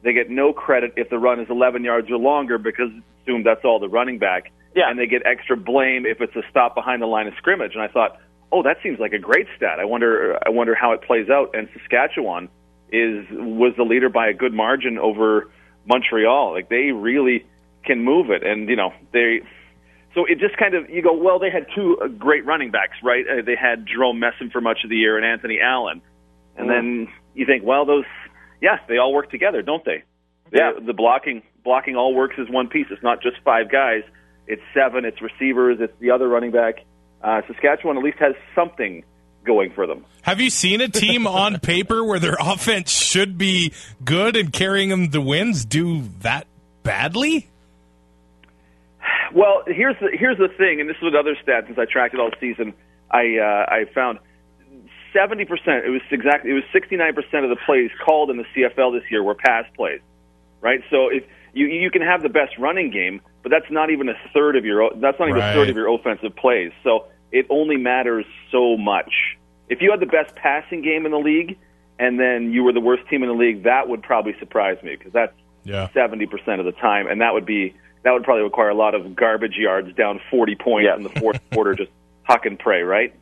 They 0.06 0.14
get 0.14 0.30
no 0.30 0.54
credit 0.54 0.94
if 0.96 1.10
the 1.10 1.20
run 1.20 1.42
is 1.42 1.48
11 1.50 1.84
yards 1.84 2.10
or 2.10 2.18
longer 2.18 2.58
because 2.58 2.90
it's 2.96 3.06
assumed 3.24 3.46
that's 3.46 3.66
all 3.66 3.80
the 3.80 3.90
running 3.90 4.20
back. 4.20 4.52
Yeah. 4.76 4.90
And 4.90 4.98
they 4.98 5.08
get 5.08 5.24
extra 5.26 5.58
blame 5.58 6.06
if 6.06 6.22
it's 6.22 6.36
a 6.36 6.44
stop 6.50 6.76
behind 6.76 7.02
the 7.02 7.08
line 7.08 7.28
of 7.28 7.34
scrimmage. 7.38 7.74
And 7.74 7.82
I 7.82 7.88
thought, 7.88 8.20
oh, 8.52 8.64
that 8.64 8.78
seems 8.82 9.00
like 9.00 9.14
a 9.14 9.20
great 9.20 9.48
stat. 9.58 9.80
I 9.80 9.86
wonder, 9.86 10.40
I 10.46 10.50
wonder 10.50 10.76
how 10.76 10.94
it 10.94 11.02
plays 11.02 11.30
out. 11.30 11.56
And 11.56 11.68
Saskatchewan 11.74 12.50
is 12.92 13.26
was 13.32 13.74
the 13.78 13.84
leader 13.84 14.10
by 14.10 14.28
a 14.28 14.34
good 14.34 14.54
margin 14.54 14.98
over 14.98 15.50
Montreal. 15.86 16.54
Like 16.54 16.70
they 16.70 16.92
really 16.92 17.46
can 17.84 18.04
move 18.04 18.30
it, 18.30 18.44
and 18.44 18.70
you 18.70 18.76
know 18.76 18.94
they. 19.12 19.42
So 20.14 20.26
it 20.26 20.40
just 20.40 20.56
kind 20.58 20.76
of 20.76 20.90
you 20.90 21.02
go, 21.02 21.14
well, 21.14 21.40
they 21.40 21.50
had 21.50 21.68
two 21.76 21.98
great 22.18 22.46
running 22.46 22.72
backs, 22.72 22.98
right? 23.04 23.26
Uh, 23.28 23.42
they 23.46 23.56
had 23.56 23.86
Jerome 23.88 24.22
Messam 24.22 24.52
for 24.52 24.62
much 24.62 24.84
of 24.84 24.90
the 24.90 24.96
year 24.96 25.18
and 25.18 25.26
Anthony 25.26 25.60
Allen, 25.60 26.02
and 26.58 26.70
then 26.70 27.10
you 27.34 27.46
think, 27.46 27.64
well, 27.66 27.86
those, 27.86 28.06
yeah, 28.62 28.78
they 28.88 28.98
all 28.98 29.14
work 29.14 29.30
together, 29.32 29.62
don't 29.62 29.84
they? 29.86 30.04
They- 30.52 30.60
Yeah. 30.60 30.74
The 30.80 30.94
blocking 30.94 31.42
blocking 31.64 31.96
all 31.96 32.14
works 32.14 32.36
as 32.40 32.48
one 32.50 32.68
piece. 32.68 32.88
It's 32.92 33.02
not 33.04 33.22
just 33.22 33.38
five 33.44 33.72
guys. 33.72 34.04
It's 34.48 34.62
seven. 34.74 35.04
It's 35.06 35.22
receivers. 35.22 35.78
It's 35.82 35.94
the 36.00 36.12
other 36.12 36.28
running 36.28 36.52
back. 36.52 36.76
Uh, 37.24 37.42
Saskatchewan 37.48 37.98
at 37.98 38.04
least 38.04 38.20
has 38.20 38.36
something 38.54 39.04
going 39.44 39.72
for 39.72 39.88
them. 39.88 40.06
Have 40.22 40.40
you 40.40 40.50
seen 40.52 40.82
a 40.82 40.88
team 40.88 41.26
on 41.44 41.60
paper 41.60 42.04
where 42.04 42.20
their 42.20 42.36
offense 42.40 42.92
should 42.92 43.38
be 43.38 43.74
good 44.04 44.36
and 44.36 44.54
carrying 44.54 44.90
them 44.90 45.10
the 45.10 45.22
wins 45.22 45.66
do 45.66 46.04
that 46.22 46.46
badly? 46.84 47.48
Well, 49.34 49.64
here's 49.68 49.96
the 50.00 50.10
here's 50.14 50.38
the 50.38 50.48
thing, 50.58 50.80
and 50.80 50.90
this 50.90 50.98
is 50.98 51.04
another 51.08 51.36
stat 51.42 51.66
since 51.68 51.78
I 51.78 51.86
tracked 51.86 52.14
it 52.14 52.20
all 52.20 52.32
season. 52.40 52.74
I 53.12 53.38
uh, 53.38 53.66
I 53.68 53.86
found 53.94 54.20
seventy 55.16 55.46
percent. 55.46 55.86
It 55.86 55.90
was 55.90 56.02
exactly. 56.12 56.52
It 56.52 56.54
was 56.54 56.64
sixty 56.74 56.96
nine 56.98 57.14
percent 57.16 57.44
of 57.46 57.50
the 57.50 57.58
plays 57.66 57.90
called 58.06 58.30
in 58.30 58.38
the 58.38 58.46
CFL 58.56 59.00
this 59.00 59.10
year 59.10 59.24
were 59.24 59.36
pass 59.36 59.66
plays, 59.76 60.02
right? 60.62 60.82
So 60.92 61.08
if 61.10 61.24
you 61.54 61.68
you 61.68 61.90
can 61.90 62.02
have 62.02 62.22
the 62.22 62.30
best 62.30 62.58
running 62.60 62.92
game, 62.92 63.22
but 63.42 63.50
that's 63.50 63.70
not 63.72 63.90
even 63.90 64.10
a 64.10 64.16
third 64.34 64.56
of 64.56 64.66
your. 64.66 64.92
That's 64.96 65.20
not 65.20 65.30
even 65.30 65.40
Right. 65.42 65.52
a 65.52 65.54
third 65.54 65.70
of 65.70 65.76
your 65.76 65.88
offensive 65.94 66.36
plays. 66.36 66.72
So 66.84 67.06
it 67.32 67.46
only 67.50 67.78
matters 67.78 68.26
so 68.52 68.78
much. 68.78 69.14
If 69.70 69.82
you 69.82 69.90
had 69.92 70.00
the 70.00 70.06
best 70.06 70.36
passing 70.36 70.82
game 70.84 71.06
in 71.06 71.12
the 71.12 71.18
league, 71.20 71.58
and 71.98 72.20
then 72.20 72.52
you 72.52 72.64
were 72.64 72.74
the 72.74 72.80
worst 72.82 73.08
team 73.10 73.24
in 73.24 73.30
the 73.30 73.36
league, 73.36 73.64
that 73.64 73.88
would 73.90 74.04
probably 74.04 74.36
surprise 74.40 74.78
me 74.84 74.96
because 74.96 75.14
that's 75.14 75.34
Yeah. 75.64 75.88
seventy 75.94 76.26
percent 76.28 76.60
of 76.60 76.66
the 76.66 76.74
time, 76.74 77.08
and 77.08 77.22
that 77.22 77.34
would 77.34 77.46
be 77.46 77.74
that 78.04 78.12
would 78.12 78.24
probably 78.24 78.44
require 78.44 78.70
a 78.70 78.76
lot 78.76 78.94
of 78.94 79.16
garbage 79.16 79.58
yards 79.58 79.92
down 79.96 80.20
forty 80.30 80.56
points 80.56 80.86
Yeah. 80.88 80.96
in 80.96 81.02
the 81.04 81.10
fourth 81.20 81.40
quarter, 81.52 81.74
just 81.74 81.90
huck 82.24 82.46
and 82.46 82.60
pray, 82.60 82.84
right? 82.84 83.14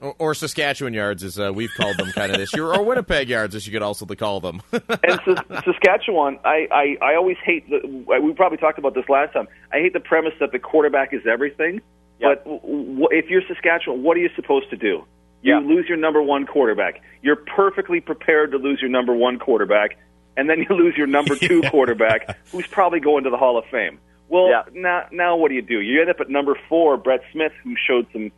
Or, 0.00 0.14
or 0.18 0.34
Saskatchewan 0.34 0.94
yards, 0.94 1.22
as 1.22 1.38
uh, 1.38 1.52
we've 1.52 1.72
called 1.76 1.98
them 1.98 2.10
kind 2.12 2.30
of 2.32 2.38
this 2.38 2.54
year, 2.54 2.66
or 2.66 2.82
Winnipeg 2.82 3.28
yards, 3.28 3.54
as 3.54 3.66
you 3.66 3.72
could 3.72 3.82
also 3.82 4.06
call 4.06 4.40
them. 4.40 4.62
and 4.72 5.20
Sas- 5.26 5.62
Saskatchewan, 5.64 6.38
I, 6.44 6.66
I, 6.70 6.96
I 7.12 7.14
always 7.16 7.36
hate 7.44 7.68
the. 7.68 7.86
We 8.22 8.32
probably 8.32 8.58
talked 8.58 8.78
about 8.78 8.94
this 8.94 9.08
last 9.08 9.32
time. 9.34 9.46
I 9.72 9.76
hate 9.76 9.92
the 9.92 10.00
premise 10.00 10.32
that 10.40 10.52
the 10.52 10.58
quarterback 10.58 11.12
is 11.12 11.20
everything. 11.30 11.82
Yep. 12.20 12.44
But 12.44 12.44
w- 12.62 12.86
w- 12.98 13.08
if 13.10 13.28
you're 13.28 13.42
Saskatchewan, 13.46 14.02
what 14.02 14.16
are 14.16 14.20
you 14.20 14.30
supposed 14.36 14.70
to 14.70 14.76
do? 14.76 15.04
You 15.42 15.54
Yeah. 15.54 15.58
lose 15.60 15.86
your 15.88 15.96
number 15.98 16.22
one 16.22 16.46
quarterback. 16.46 17.02
You're 17.22 17.36
perfectly 17.36 18.00
prepared 18.00 18.52
to 18.52 18.58
lose 18.58 18.80
your 18.80 18.90
number 18.90 19.14
one 19.14 19.38
quarterback, 19.38 19.98
and 20.36 20.48
then 20.48 20.60
you 20.68 20.74
lose 20.76 20.96
your 20.96 21.06
number 21.06 21.34
two 21.36 21.62
quarterback, 21.70 22.38
who's 22.52 22.66
probably 22.66 23.00
going 23.00 23.24
to 23.24 23.30
the 23.30 23.36
Hall 23.38 23.58
of 23.58 23.64
Fame. 23.70 23.98
Well, 24.28 24.48
Yeah. 24.48 24.62
now 24.72 25.06
now 25.12 25.36
what 25.36 25.48
do 25.48 25.54
you 25.56 25.62
do? 25.62 25.80
You 25.80 26.00
end 26.00 26.08
up 26.10 26.20
at 26.20 26.30
number 26.30 26.58
four, 26.68 26.96
Brett 26.96 27.20
Smith, 27.32 27.52
who 27.64 27.74
showed 27.86 28.06
some 28.12 28.30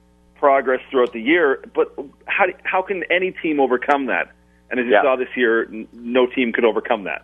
progress 0.42 0.80
throughout 0.90 1.12
the 1.12 1.20
year. 1.22 1.64
But 1.72 1.94
how 2.26 2.46
how 2.64 2.82
can 2.82 3.04
any 3.10 3.30
team 3.30 3.60
overcome 3.60 4.06
that? 4.06 4.32
And 4.70 4.80
as 4.80 4.86
you 4.86 4.92
Yeah. 4.92 5.02
saw 5.02 5.14
this 5.16 5.28
year, 5.36 5.64
n- 5.64 5.86
no 5.92 6.26
team 6.26 6.52
could 6.52 6.64
overcome 6.64 7.04
that. 7.04 7.22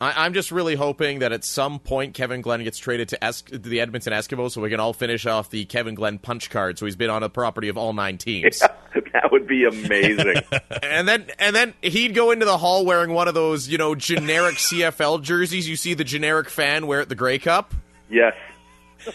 I, 0.00 0.24
I'm 0.24 0.32
just 0.34 0.50
really 0.50 0.74
hoping 0.74 1.18
that 1.20 1.30
at 1.30 1.44
some 1.44 1.78
point 1.78 2.14
Kevin 2.14 2.40
Glenn 2.40 2.64
gets 2.64 2.78
traded 2.78 3.10
to, 3.10 3.22
es- 3.22 3.42
to 3.42 3.58
the 3.58 3.80
Edmonton 3.80 4.12
Eskimos 4.14 4.52
so 4.52 4.62
we 4.62 4.70
can 4.70 4.80
all 4.80 4.94
finish 4.94 5.26
off 5.26 5.50
the 5.50 5.64
Kevin 5.66 5.94
Glenn 5.94 6.18
punch 6.18 6.48
card. 6.50 6.78
So 6.78 6.86
he's 6.86 6.96
been 6.96 7.10
on 7.10 7.20
the 7.20 7.28
property 7.30 7.68
of 7.68 7.76
all 7.76 7.92
nine 7.92 8.16
teams. 8.18 8.58
that 9.12 9.30
would 9.30 9.46
be 9.46 9.64
amazing. 9.64 10.36
And 10.82 11.06
then 11.06 11.26
and 11.38 11.54
then 11.54 11.74
he'd 11.82 12.14
go 12.14 12.30
into 12.32 12.46
the 12.46 12.58
hall 12.58 12.84
wearing 12.84 13.12
one 13.12 13.28
of 13.28 13.34
those, 13.34 13.68
you 13.68 13.78
know, 13.78 13.94
generic 13.94 14.54
CFL 14.56 15.22
jerseys 15.22 15.68
you 15.68 15.76
see 15.76 15.94
the 15.94 16.04
generic 16.04 16.48
fan 16.50 16.86
wear 16.88 17.00
at 17.00 17.08
the 17.08 17.14
Grey 17.14 17.38
Cup. 17.38 17.72
yes. 18.10 18.34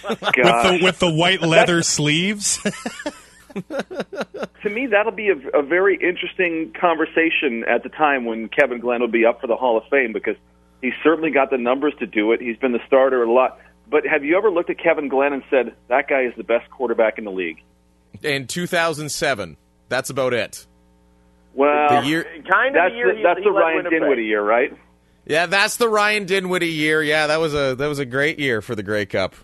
With 0.09 0.19
the, 0.19 0.79
with 0.81 0.97
the 0.99 1.11
white 1.13 1.41
leather 1.43 1.83
sleeves. 1.83 2.59
to 4.63 4.69
me, 4.69 4.87
that'll 4.87 5.11
be 5.11 5.29
a, 5.29 5.59
a 5.59 5.63
very 5.63 5.95
interesting 5.95 6.73
conversation 6.79 7.63
at 7.67 7.83
the 7.83 7.89
time 7.89 8.25
when 8.25 8.49
Kevin 8.49 8.79
Glenn 8.79 9.01
will 9.01 9.07
be 9.07 9.25
up 9.25 9.41
for 9.41 9.47
the 9.47 9.55
Hall 9.55 9.77
of 9.77 9.83
Fame 9.89 10.13
because 10.13 10.35
he's 10.81 10.93
certainly 11.03 11.31
got 11.31 11.49
the 11.49 11.57
numbers 11.57 11.93
to 11.99 12.05
do 12.05 12.31
it. 12.31 12.41
He's 12.41 12.57
been 12.57 12.71
the 12.73 12.85
starter 12.85 13.23
a 13.23 13.31
lot. 13.31 13.59
But 13.89 14.05
have 14.05 14.23
you 14.23 14.37
ever 14.37 14.49
looked 14.49 14.69
at 14.69 14.79
Kevin 14.79 15.07
Glenn 15.07 15.33
and 15.33 15.43
said 15.49 15.75
that 15.87 16.07
guy 16.07 16.23
is 16.23 16.33
the 16.35 16.43
best 16.43 16.69
quarterback 16.71 17.17
in 17.17 17.23
the 17.23 17.31
league? 17.31 17.61
In 18.23 18.47
2007. 18.47 19.57
That's 19.87 20.09
about 20.09 20.33
it. 20.33 20.65
Well, 21.53 22.01
The 22.01 22.07
year 22.07 22.23
Kind 22.51 22.69
of 22.69 22.73
that's 22.73 22.91
the 22.91 22.97
year 22.97 23.11
the, 23.11 23.17
he, 23.17 23.23
that's 23.23 23.39
he 23.39 23.45
the 23.45 23.51
Ryan 23.51 23.77
Winnipeg. 23.77 23.99
Dinwiddie 23.99 24.25
year, 24.25 24.43
right? 24.43 24.77
Yeah, 25.25 25.45
that's 25.45 25.77
the 25.77 25.87
Ryan 25.89 26.25
Dinwiddie 26.25 26.67
year. 26.69 27.01
Yeah, 27.01 27.27
that 27.27 27.39
was 27.39 27.53
a 27.53 27.75
that 27.75 27.87
was 27.87 27.99
a 27.99 28.05
great 28.05 28.39
year 28.39 28.61
for 28.61 28.75
the 28.75 28.83
Grey 28.83 29.05
Cup. 29.05 29.35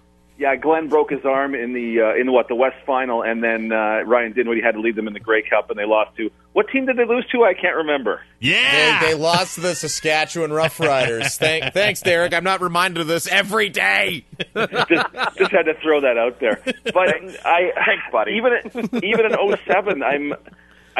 Yeah, 0.42 0.56
Glenn 0.56 0.90
broke 0.90 1.12
his 1.12 1.24
arm 1.24 1.54
in 1.54 1.74
the 1.74 2.02
uh, 2.02 2.20
in 2.20 2.32
what 2.32 2.48
the 2.48 2.56
West 2.56 2.78
Final, 2.84 3.22
and 3.22 3.44
then 3.44 3.72
uh, 3.72 4.02
Ryan 4.08 4.34
Dinwiddie 4.34 4.64
had 4.64 4.72
to 4.72 4.82
lead 4.82 4.96
them 4.96 5.06
in 5.06 5.14
the 5.14 5.20
Grey 5.20 5.44
Cup, 5.48 5.70
and 5.70 5.78
they 5.78 5.86
lost 5.86 6.18
to 6.18 6.32
what 6.54 6.68
team 6.70 6.88
did 6.88 6.98
they 6.98 7.06
lose 7.06 7.28
to? 7.32 7.44
I 7.44 7.54
can't 7.54 7.76
remember. 7.76 8.22
Yeah. 8.40 9.02
They, 9.02 9.10
they 9.10 9.14
lost 9.14 9.54
to 9.56 9.62
the 9.62 9.76
Saskatchewan 9.76 10.50
Roughriders. 10.50 11.38
Thank, 11.42 11.76
thanks, 11.76 12.02
Derek. 12.02 12.34
I'm 12.34 12.44
not 12.44 12.60
reminded 12.60 13.02
of 13.02 13.08
this 13.08 13.28
every 13.28 13.70
day. 13.70 14.26
just, 14.56 15.14
just 15.38 15.52
had 15.52 15.66
to 15.66 15.76
throw 15.80 16.02
that 16.02 16.18
out 16.18 16.40
there. 16.40 16.60
But 16.86 16.98
I, 17.46 17.72
Thanks, 17.86 18.04
buddy. 18.12 18.32
Even 18.32 18.54
at, 18.54 19.04
even 19.04 19.26
in 19.28 19.58
07, 19.68 20.02
I'm, 20.02 20.34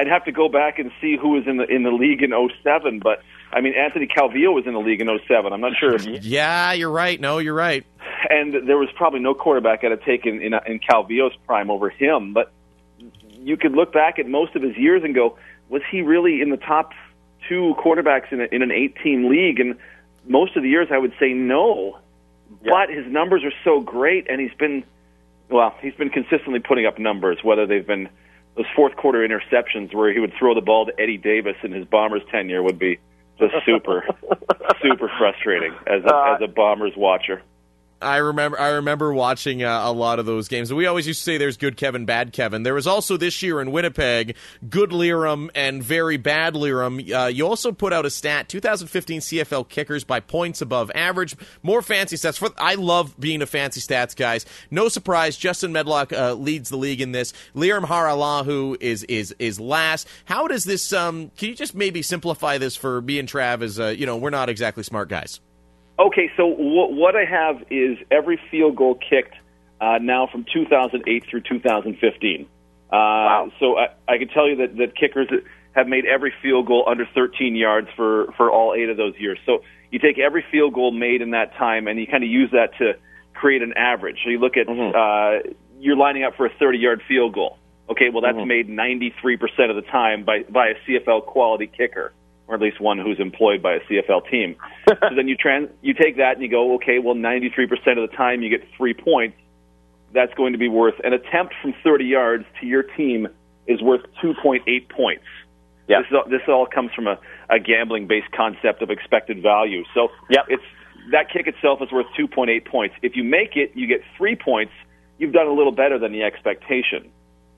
I'd 0.02 0.08
have 0.08 0.26
to 0.26 0.32
go 0.32 0.50
back 0.50 0.80
and 0.80 0.92
see 1.00 1.16
who 1.16 1.30
was 1.30 1.44
in 1.46 1.58
the 1.58 1.66
in 1.66 1.84
the 1.84 1.92
league 1.92 2.24
in 2.24 2.32
07. 2.64 3.00
But 3.00 3.22
I 3.54 3.62
mean, 3.62 3.74
Anthony 3.76 4.08
Calvillo 4.08 4.52
was 4.54 4.66
in 4.66 4.74
the 4.74 4.80
league 4.80 5.00
in 5.00 5.08
07. 5.28 5.54
I'm 5.54 5.62
not 5.62 5.74
sure, 5.80 5.94
if, 5.96 6.06
Yeah, 6.24 6.74
you're 6.74 6.90
right. 6.90 7.20
No, 7.22 7.38
you're 7.38 7.54
right. 7.54 7.86
and 8.30 8.68
there 8.68 8.78
was 8.78 8.90
probably 8.96 9.20
no 9.20 9.36
quarterback 9.36 9.84
I'd 9.84 9.92
have 9.92 10.04
taken 10.04 10.42
in 10.42 10.54
in 10.66 10.80
Calvillo's 10.80 11.36
prime 11.46 11.70
over 11.70 11.90
him. 11.92 12.34
But 12.34 12.52
you 13.30 13.58
could 13.58 13.74
look 13.74 13.94
back 13.94 14.18
at 14.18 14.28
most 14.28 14.56
of 14.56 14.64
his 14.64 14.76
years 14.76 15.04
and 15.04 15.14
go, 15.14 15.38
was 15.70 15.84
he 15.92 16.02
really 16.02 16.42
in 16.42 16.50
the 16.50 16.58
top 16.58 16.94
two 17.48 17.76
quarterbacks 17.80 18.32
in, 18.32 18.42
a, 18.42 18.46
in 18.52 18.62
an 18.64 18.72
18 18.72 19.30
league? 19.30 19.60
And 19.60 19.76
most 20.28 20.56
of 20.58 20.64
the 20.64 20.70
years, 20.70 20.88
I 20.92 20.98
would 20.98 21.14
say 21.20 21.34
no. 21.34 21.98
But 22.64 22.90
his 22.90 23.06
numbers 23.08 23.44
are 23.44 23.54
so 23.64 23.80
great, 23.80 24.28
and 24.30 24.42
he's 24.42 24.54
been, 24.60 24.84
well, 25.50 25.74
he's 25.82 25.94
been 25.96 26.10
consistently 26.10 26.60
putting 26.60 26.86
up 26.86 27.00
numbers. 27.00 27.40
Whether 27.44 27.66
they've 27.66 27.86
been 27.86 28.10
those 28.56 28.66
fourth 28.76 28.96
quarter 28.96 29.28
interceptions 29.28 29.94
where 29.94 30.12
he 30.12 30.20
would 30.20 30.34
throw 30.38 30.54
the 30.54 30.62
ball 30.62 30.86
to 30.86 30.94
Eddie 31.00 31.18
Davis 31.18 31.56
in 31.64 31.72
his 31.72 31.86
Bombers 31.86 32.22
tenure 32.32 32.62
would 32.62 32.80
be 32.80 33.00
just 33.40 33.54
super, 33.66 34.04
super 34.82 35.12
frustrating 35.18 35.74
as 35.88 36.04
a, 36.04 36.14
Uh, 36.14 36.36
as 36.36 36.42
a 36.42 36.48
Bombers 36.48 36.94
watcher. 36.96 37.42
I 38.02 38.18
remember. 38.18 38.60
I 38.60 38.70
remember 38.70 39.14
watching 39.14 39.64
uh, 39.64 39.82
a 39.84 39.92
lot 39.92 40.20
of 40.20 40.26
those 40.26 40.48
games. 40.48 40.74
We 40.74 40.86
always 40.86 41.08
used 41.08 41.20
to 41.20 41.24
say 41.24 41.38
there's 41.38 41.58
good 41.58 41.78
Kevin, 41.78 42.06
bad 42.06 42.34
Kevin. 42.34 42.64
There 42.64 42.74
was 42.74 42.88
also 42.88 43.18
this 43.18 43.42
year 43.42 43.62
in 43.62 43.72
Winnipeg, 43.72 44.36
good 44.70 44.90
Lirim 44.90 45.50
and 45.56 45.84
very 45.84 46.18
bad 46.18 46.56
Lirim. 46.56 47.12
Uh, 47.12 47.28
you 47.28 47.48
also 47.48 47.72
put 47.72 47.94
out 47.94 48.06
a 48.06 48.10
stat: 48.10 48.50
2015 48.50 49.22
CFL 49.22 49.70
kickers 49.70 50.04
by 50.04 50.20
points 50.20 50.62
above 50.62 50.92
average. 50.96 51.36
More 51.64 51.82
fancy 51.82 52.16
stats. 52.16 52.38
For 52.38 52.50
I 52.58 52.76
love 52.76 53.20
being 53.20 53.42
a 53.42 53.48
fancy 53.48 53.82
stats 53.82 54.16
guys. 54.16 54.46
No 54.70 54.90
surprise, 54.90 55.38
Justin 55.38 55.72
Medlock 55.72 56.14
uh, 56.14 56.34
leads 56.34 56.70
the 56.70 56.78
league 56.78 57.02
in 57.02 57.12
this. 57.12 57.34
Lirim 57.56 57.86
Hajrullahu 57.86 58.78
is 58.80 59.04
is 59.04 59.36
is 59.40 59.60
last. 59.60 60.08
How 60.26 60.48
does 60.48 60.64
this? 60.64 60.92
Um, 60.94 61.32
can 61.38 61.50
you 61.50 61.56
just 61.56 61.76
maybe 61.76 62.02
simplify 62.02 62.58
this 62.58 62.76
for 62.76 63.02
me 63.02 63.20
and 63.20 63.30
Trav? 63.30 63.62
As 63.62 63.80
uh, 63.80 63.88
you 63.88 64.06
know, 64.06 64.18
we're 64.18 64.30
not 64.30 64.50
exactly 64.50 64.84
smart 64.84 65.10
guys. 65.10 65.40
Okay, 66.02 66.32
so 66.36 66.52
wh- 66.52 66.92
what 66.92 67.16
I 67.16 67.26
have 67.26 67.64
is 67.70 67.98
every 68.10 68.40
field 68.50 68.76
goal 68.76 68.96
kicked 68.96 69.36
uh, 69.80 70.00
now 70.02 70.28
from 70.32 70.46
2008 70.52 71.26
through 71.30 71.42
2015. 71.42 72.42
Uh, 72.42 72.48
wow. 72.92 73.52
So 73.60 73.78
I, 73.78 73.90
I 74.08 74.18
can 74.18 74.28
tell 74.30 74.50
you 74.50 74.56
that, 74.58 74.78
that 74.78 74.96
kickers 74.96 75.30
have 75.74 75.88
made 75.88 76.06
every 76.06 76.34
field 76.42 76.66
goal 76.68 76.84
under 76.88 77.06
13 77.14 77.56
yards 77.56 77.88
for, 77.96 78.32
for 78.36 78.52
all 78.52 78.74
eight 78.76 78.90
of 78.90 78.98
those 78.98 79.14
years. 79.18 79.38
So 79.46 79.64
you 79.92 80.00
take 80.00 80.18
every 80.18 80.44
field 80.52 80.74
goal 80.74 80.92
made 80.92 81.22
in 81.22 81.32
that 81.32 81.54
time 81.56 81.88
and 81.88 82.00
you 82.00 82.08
kind 82.08 82.24
of 82.24 82.30
use 82.30 82.50
that 82.52 82.76
to 82.80 82.94
create 83.34 83.62
an 83.62 83.74
average. 83.78 84.18
So 84.24 84.30
you 84.30 84.40
look 84.40 84.58
at 84.58 84.68
uh, 84.96 85.50
you're 85.80 85.96
lining 85.96 86.24
up 86.24 86.36
for 86.36 86.46
a 86.46 86.50
30 86.60 86.78
yard 86.80 87.02
field 87.08 87.34
goal. 87.34 87.58
Okay, 87.90 88.10
well 88.10 88.22
that's 88.22 88.38
made 88.48 88.70
93% 88.70 89.70
of 89.70 89.76
the 89.76 89.82
time 89.92 90.24
by 90.24 90.44
by 90.50 90.70
a 90.70 90.76
CFL 90.88 91.26
quality 91.26 91.68
kicker, 91.68 92.14
or 92.52 92.56
at 92.56 92.62
least 92.62 92.82
one 92.82 93.00
who's 93.00 93.20
employed 93.20 93.64
by 93.64 93.76
a 93.76 93.80
CFL 93.80 94.30
team. 94.30 94.58
so 94.90 95.16
then 95.16 95.30
you 95.30 95.36
trans 95.38 95.70
you 95.82 95.94
take 95.94 96.18
that 96.18 96.34
and 96.34 96.42
you 96.44 96.50
go, 96.50 96.76
okay, 96.76 97.00
well 97.00 97.16
93% 97.16 97.48
of 97.98 98.10
the 98.10 98.16
time 98.16 98.42
you 98.42 98.50
get 98.50 98.68
three 98.78 98.94
points. 98.94 99.38
That's 100.14 100.34
going 100.34 100.52
to 100.52 100.60
be 100.60 100.68
worth 100.68 100.96
an 101.06 101.14
attempt 101.14 101.54
from 101.62 101.74
30 101.82 102.04
yards 102.04 102.44
to 102.60 102.68
your 102.68 102.84
team 102.84 103.30
is 103.68 103.82
worth 103.82 104.02
2.8 104.22 104.90
points. 104.90 105.24
Yeah. 105.88 106.02
This, 106.02 106.08
is 106.08 106.14
all, 106.14 106.30
this 106.30 106.42
all 106.50 106.66
comes 106.66 106.92
from 106.94 107.08
a, 107.08 107.18
a 107.50 107.58
gambling 107.58 108.08
based 108.08 108.30
concept 108.36 108.82
of 108.82 108.90
expected 108.90 109.42
value. 109.42 109.84
So 109.94 110.10
Yep. 110.30 110.46
it's 110.50 110.64
that 111.12 111.32
kick 111.32 111.48
itself 111.48 111.80
is 111.82 111.90
worth 111.92 112.08
2.8 112.20 112.66
points. 112.66 112.96
If 113.02 113.16
you 113.16 113.24
make 113.24 113.56
it, 113.56 113.72
you 113.76 113.88
get 113.88 114.02
three 114.18 114.36
points. 114.36 114.74
You've 115.20 115.34
done 115.34 115.48
a 115.48 115.54
little 115.54 115.72
better 115.72 115.98
than 115.98 116.12
the 116.12 116.24
expectation. 116.24 117.10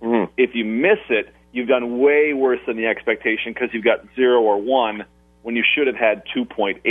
Mhm. 0.03 0.29
If 0.38 0.53
you 0.53 0.65
miss 0.65 0.99
it, 1.10 1.34
you've 1.53 1.69
done 1.69 1.99
way 1.99 2.33
worse 2.33 2.59
than 2.67 2.75
the 2.75 2.87
expectation 2.87 3.53
because 3.53 3.69
you've 3.71 3.85
got 3.85 4.03
zero 4.15 4.41
or 4.41 4.61
one 4.61 5.05
when 5.43 5.55
you 5.55 5.63
should 5.75 5.87
have 5.87 5.95
had 5.95 6.23
2.8. 6.35 6.81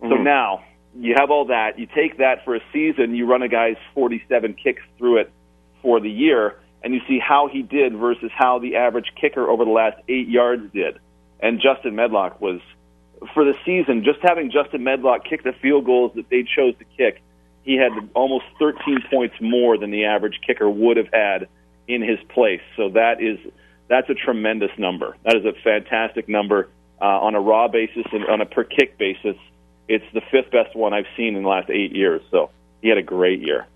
So 0.00 0.06
mm-hmm. 0.06 0.24
now 0.24 0.64
you 0.98 1.14
have 1.16 1.30
all 1.30 1.46
that. 1.46 1.78
You 1.78 1.86
take 1.86 2.18
that 2.18 2.44
for 2.44 2.56
a 2.56 2.60
season. 2.72 3.14
You 3.14 3.26
run 3.26 3.42
a 3.42 3.48
guy's 3.48 3.76
47 3.94 4.54
kicks 4.54 4.82
through 4.98 5.18
it 5.18 5.32
for 5.82 6.00
the 6.00 6.10
year, 6.10 6.56
and 6.82 6.94
you 6.94 7.00
see 7.06 7.18
how 7.18 7.48
he 7.48 7.62
did 7.62 7.94
versus 7.94 8.30
how 8.34 8.58
the 8.58 8.76
average 8.76 9.12
kicker 9.20 9.48
over 9.48 9.64
the 9.64 9.70
last 9.70 10.00
eight 10.08 10.28
yards 10.28 10.72
did. 10.72 10.98
And 11.38 11.60
Justin 11.60 11.94
Medlock 11.94 12.40
was 12.40 12.60
for 13.34 13.44
the 13.44 13.54
season. 13.64 14.04
Just 14.04 14.20
having 14.22 14.50
Justin 14.50 14.84
Medlock 14.84 15.24
kick 15.24 15.44
the 15.44 15.52
field 15.52 15.84
goals 15.84 16.12
that 16.16 16.30
they 16.30 16.44
chose 16.44 16.74
to 16.78 16.84
kick, 16.96 17.22
he 17.62 17.76
had 17.76 17.92
almost 18.14 18.46
13 18.58 19.04
points 19.10 19.34
more 19.40 19.76
than 19.76 19.90
the 19.90 20.06
average 20.06 20.40
kicker 20.46 20.70
would 20.70 20.96
have 20.96 21.08
had 21.12 21.48
in 21.88 22.00
his 22.02 22.18
place. 22.30 22.62
So 22.76 22.90
that 22.90 23.20
is 23.20 23.38
that's 23.88 24.08
a 24.10 24.14
tremendous 24.14 24.70
number. 24.78 25.16
That 25.24 25.36
is 25.36 25.44
a 25.44 25.52
fantastic 25.62 26.28
number 26.28 26.68
uh, 27.00 27.04
on 27.04 27.34
a 27.34 27.40
raw 27.40 27.68
basis 27.68 28.04
and 28.12 28.24
on 28.26 28.40
a 28.40 28.46
per 28.46 28.64
kick 28.64 28.98
basis. 28.98 29.36
It's 29.88 30.04
the 30.12 30.22
fifth 30.30 30.50
best 30.50 30.74
one 30.74 30.92
I've 30.92 31.06
seen 31.16 31.36
in 31.36 31.42
the 31.42 31.48
last 31.48 31.70
eight 31.70 31.94
years. 31.94 32.22
So 32.30 32.50
he 32.82 32.88
had 32.88 32.98
a 32.98 33.02
great 33.02 33.40
year. 33.40 33.66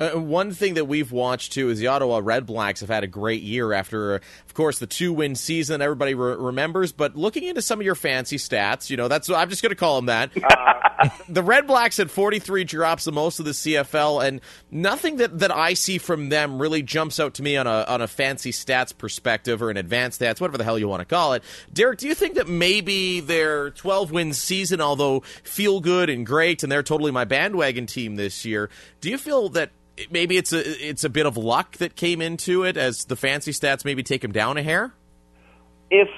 Uh, 0.00 0.18
one 0.18 0.50
thing 0.52 0.74
that 0.74 0.86
we've 0.86 1.12
watched 1.12 1.52
too 1.52 1.68
is 1.68 1.78
the 1.78 1.86
Ottawa 1.86 2.20
Red 2.22 2.46
Blacks 2.46 2.80
have 2.80 2.88
had 2.88 3.04
a 3.04 3.06
great 3.06 3.42
year 3.42 3.72
after, 3.72 4.16
of 4.16 4.54
course, 4.54 4.78
the 4.78 4.86
two-win 4.86 5.36
season 5.36 5.80
everybody 5.80 6.14
re- 6.14 6.34
remembers. 6.34 6.90
But 6.92 7.14
looking 7.14 7.44
into 7.44 7.62
some 7.62 7.78
of 7.78 7.84
your 7.84 7.94
fancy 7.94 8.36
stats, 8.36 8.90
you 8.90 8.96
know, 8.96 9.06
that's 9.06 9.30
I'm 9.30 9.48
just 9.48 9.62
going 9.62 9.70
to 9.70 9.76
call 9.76 9.96
them 9.96 10.06
that. 10.06 10.30
Uh, 10.36 10.88
the 11.28 11.42
Red 11.42 11.66
Blacks 11.66 11.96
had 11.96 12.10
43 12.10 12.64
drops, 12.64 13.04
the 13.04 13.12
most 13.12 13.38
of 13.38 13.44
the 13.44 13.52
CFL, 13.52 14.26
and 14.26 14.40
nothing 14.70 15.16
that, 15.16 15.38
that 15.40 15.54
I 15.54 15.74
see 15.74 15.98
from 15.98 16.28
them 16.28 16.60
really 16.60 16.82
jumps 16.82 17.20
out 17.20 17.34
to 17.34 17.42
me 17.42 17.56
on 17.56 17.66
a 17.66 17.84
on 17.88 18.00
a 18.00 18.08
fancy 18.08 18.52
stats 18.52 18.96
perspective 18.96 19.62
or 19.62 19.70
an 19.70 19.76
advanced 19.76 20.20
stats, 20.20 20.40
whatever 20.40 20.58
the 20.58 20.64
hell 20.64 20.78
you 20.78 20.88
want 20.88 21.00
to 21.00 21.06
call 21.06 21.34
it. 21.34 21.42
Derek, 21.72 21.98
do 21.98 22.06
you 22.06 22.14
think 22.14 22.34
that 22.34 22.48
maybe 22.48 23.20
their 23.20 23.70
12-win 23.70 24.32
season, 24.32 24.80
although 24.80 25.20
feel 25.42 25.80
good 25.80 26.10
and 26.10 26.26
great, 26.26 26.62
and 26.62 26.70
they're 26.70 26.82
totally 26.82 27.10
my 27.10 27.24
bandwagon 27.24 27.86
team 27.86 28.16
this 28.16 28.44
year, 28.44 28.70
do 29.00 29.10
you 29.10 29.18
feel 29.18 29.48
that 29.50 29.70
maybe 30.10 30.36
it's 30.36 30.52
a 30.52 30.88
it's 30.88 31.04
a 31.04 31.08
bit 31.08 31.26
of 31.26 31.36
luck 31.36 31.76
that 31.78 31.96
came 31.96 32.22
into 32.22 32.64
it 32.64 32.76
as 32.76 33.04
the 33.04 33.16
fancy 33.16 33.52
stats 33.52 33.84
maybe 33.84 34.02
take 34.02 34.24
him 34.24 34.32
down 34.32 34.56
a 34.56 34.62
hair. 34.62 34.94
If 35.94 36.08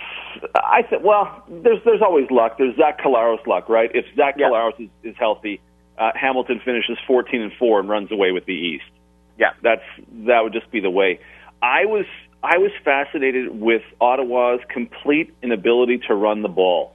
I 0.55 0.87
said, 0.89 1.03
well, 1.03 1.43
there's 1.49 1.81
there's 1.85 2.01
always 2.01 2.31
luck. 2.31 2.59
There's 2.59 2.77
Zach 2.77 3.01
Collaros 3.01 3.45
luck, 3.45 3.69
right? 3.69 3.91
If 3.93 4.07
Zach 4.15 4.37
yeah. 4.39 4.47
Collaros 4.47 4.81
is, 4.81 4.89
is 5.03 5.17
healthy, 5.19 5.61
uh, 5.99 6.13
Hamilton 6.15 6.61
finishes 6.65 6.97
14 7.09 7.43
and 7.43 7.53
four 7.59 7.81
and 7.81 7.89
runs 7.89 8.13
away 8.13 8.31
with 8.31 8.47
the 8.47 8.53
East. 8.53 8.85
Yeah, 9.37 9.51
that's 9.63 9.83
that 10.27 10.45
would 10.45 10.53
just 10.53 10.71
be 10.71 10.79
the 10.79 10.91
way. 10.91 11.19
I 11.61 11.87
was 11.87 12.07
I 12.43 12.59
was 12.59 12.71
fascinated 12.85 13.59
with 13.59 13.83
Ottawa's 14.01 14.61
complete 14.69 15.35
inability 15.43 15.99
to 16.07 16.15
run 16.15 16.43
the 16.43 16.49
ball. 16.49 16.95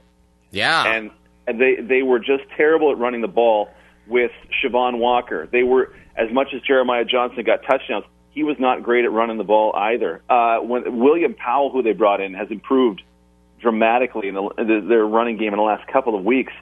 Yeah, 0.50 0.94
and, 0.94 1.10
and 1.46 1.60
they 1.60 1.76
they 1.82 2.02
were 2.02 2.18
just 2.18 2.44
terrible 2.56 2.92
at 2.92 2.98
running 2.98 3.20
the 3.20 3.28
ball 3.28 3.68
with 4.06 4.30
Chevon 4.62 4.98
Walker. 4.98 5.48
They 5.52 5.64
were 5.64 5.92
as 6.16 6.32
much 6.32 6.48
as 6.54 6.62
Jeremiah 6.62 7.04
Johnson 7.04 7.44
got 7.44 7.62
touchdowns, 7.62 8.04
he 8.30 8.44
was 8.44 8.56
not 8.58 8.82
great 8.82 9.04
at 9.04 9.12
running 9.12 9.38
the 9.38 9.44
ball 9.44 9.74
either. 9.74 10.22
Uh, 10.28 10.58
when 10.58 10.98
William 10.98 11.34
Powell, 11.34 11.70
who 11.70 11.82
they 11.82 11.92
brought 11.92 12.20
in, 12.20 12.34
has 12.34 12.50
improved 12.50 13.02
dramatically 13.60 14.28
in, 14.28 14.34
the, 14.34 14.84
their 14.88 15.04
running 15.04 15.36
game 15.36 15.52
in 15.52 15.58
the 15.58 15.64
last 15.64 15.86
couple 15.88 16.16
of 16.16 16.24
weeks. 16.24 16.52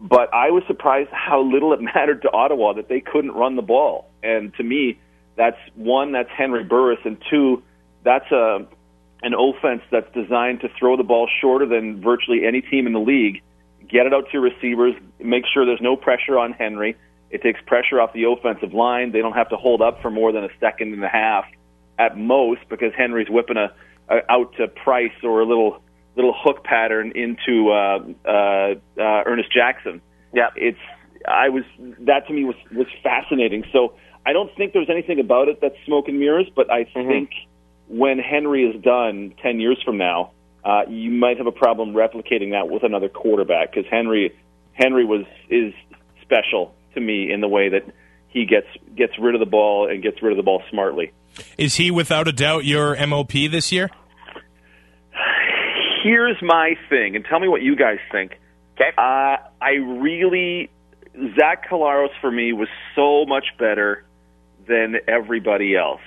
But 0.00 0.34
I 0.34 0.50
was 0.50 0.64
surprised 0.66 1.10
how 1.10 1.42
little 1.42 1.72
it 1.72 1.80
mattered 1.94 2.22
to 2.22 2.32
Ottawa 2.32 2.74
that 2.74 2.88
they 2.88 3.00
couldn't 3.00 3.32
run 3.32 3.56
the 3.56 3.62
ball. 3.62 4.10
And 4.22 4.54
to 4.54 4.62
me, 4.62 4.98
that's 5.36 5.58
one, 5.74 6.12
that's 6.12 6.30
Henry 6.30 6.64
Burris, 6.64 6.98
and 7.04 7.16
two, 7.30 7.62
that's 8.04 8.30
a 8.30 8.66
an 9.22 9.34
offense 9.34 9.82
that's 9.90 10.12
designed 10.12 10.60
to 10.60 10.68
throw 10.76 10.96
the 10.96 11.04
ball 11.04 11.28
shorter 11.40 11.64
than 11.64 12.02
virtually 12.02 12.44
any 12.44 12.60
team 12.60 12.88
in 12.88 12.92
the 12.92 13.00
league, 13.00 13.40
get 13.88 14.04
it 14.04 14.12
out 14.12 14.26
to 14.26 14.32
your 14.32 14.42
receivers, 14.42 14.94
make 15.20 15.44
sure 15.46 15.64
there's 15.64 15.80
no 15.80 15.94
pressure 15.94 16.36
on 16.38 16.52
Henry, 16.52 16.96
it 17.32 17.42
takes 17.42 17.60
pressure 17.66 18.00
off 18.00 18.12
the 18.12 18.24
offensive 18.24 18.74
line. 18.74 19.10
They 19.10 19.20
don't 19.20 19.32
have 19.32 19.48
to 19.48 19.56
hold 19.56 19.80
up 19.80 20.02
for 20.02 20.10
more 20.10 20.32
than 20.32 20.44
a 20.44 20.50
second 20.60 20.92
and 20.92 21.02
a 21.02 21.08
half 21.08 21.46
at 21.98 22.16
most 22.16 22.60
because 22.68 22.92
Henry's 22.96 23.28
whipping 23.28 23.56
a, 23.56 23.72
a 24.08 24.30
out 24.30 24.54
to 24.58 24.68
Price 24.68 25.12
or 25.22 25.40
a 25.40 25.46
little 25.46 25.82
little 26.14 26.34
hook 26.36 26.62
pattern 26.62 27.12
into 27.14 27.70
uh, 27.70 28.04
uh, 28.26 28.74
uh, 28.98 29.22
Ernest 29.26 29.50
Jackson. 29.50 30.02
Yeah, 30.34 30.50
it's 30.56 30.78
I 31.26 31.48
was 31.48 31.64
that 32.00 32.26
to 32.28 32.34
me 32.34 32.44
was 32.44 32.56
was 32.70 32.86
fascinating. 33.02 33.64
So 33.72 33.94
I 34.26 34.34
don't 34.34 34.54
think 34.54 34.74
there's 34.74 34.90
anything 34.90 35.18
about 35.18 35.48
it 35.48 35.60
that's 35.62 35.76
smoke 35.86 36.08
and 36.08 36.20
mirrors, 36.20 36.50
but 36.54 36.70
I 36.70 36.84
mm-hmm. 36.84 37.08
think 37.08 37.30
when 37.88 38.18
Henry 38.18 38.64
is 38.64 38.80
done 38.82 39.32
ten 39.42 39.58
years 39.58 39.80
from 39.82 39.96
now, 39.96 40.32
uh, 40.64 40.82
you 40.86 41.10
might 41.10 41.38
have 41.38 41.46
a 41.46 41.52
problem 41.52 41.94
replicating 41.94 42.50
that 42.50 42.68
with 42.68 42.82
another 42.82 43.08
quarterback 43.08 43.72
because 43.72 43.90
Henry 43.90 44.38
Henry 44.74 45.06
was 45.06 45.24
is 45.48 45.72
special 46.20 46.74
to 46.94 47.00
me 47.00 47.32
in 47.32 47.40
the 47.40 47.48
way 47.48 47.68
that 47.70 47.84
he 48.28 48.46
gets 48.46 48.66
gets 48.96 49.12
rid 49.18 49.34
of 49.34 49.40
the 49.40 49.46
ball 49.46 49.88
and 49.88 50.02
gets 50.02 50.22
rid 50.22 50.32
of 50.32 50.36
the 50.36 50.42
ball 50.42 50.62
smartly. 50.70 51.12
Is 51.58 51.76
he 51.76 51.90
without 51.90 52.28
a 52.28 52.32
doubt 52.32 52.64
your 52.64 52.94
MOP 53.06 53.32
this 53.32 53.72
year? 53.72 53.90
Here's 56.04 56.40
my 56.42 56.74
thing, 56.88 57.16
and 57.16 57.24
tell 57.24 57.40
me 57.40 57.48
what 57.48 57.62
you 57.62 57.76
guys 57.76 57.98
think. 58.10 58.32
Okay. 58.74 58.90
Uh, 58.96 59.36
I 59.60 59.72
really 59.76 60.70
Zach 61.38 61.68
Collaros 61.68 62.08
for 62.20 62.30
me 62.30 62.52
was 62.52 62.68
so 62.96 63.24
much 63.26 63.46
better 63.58 64.04
than 64.66 64.96
everybody 65.06 65.76
else. 65.76 66.00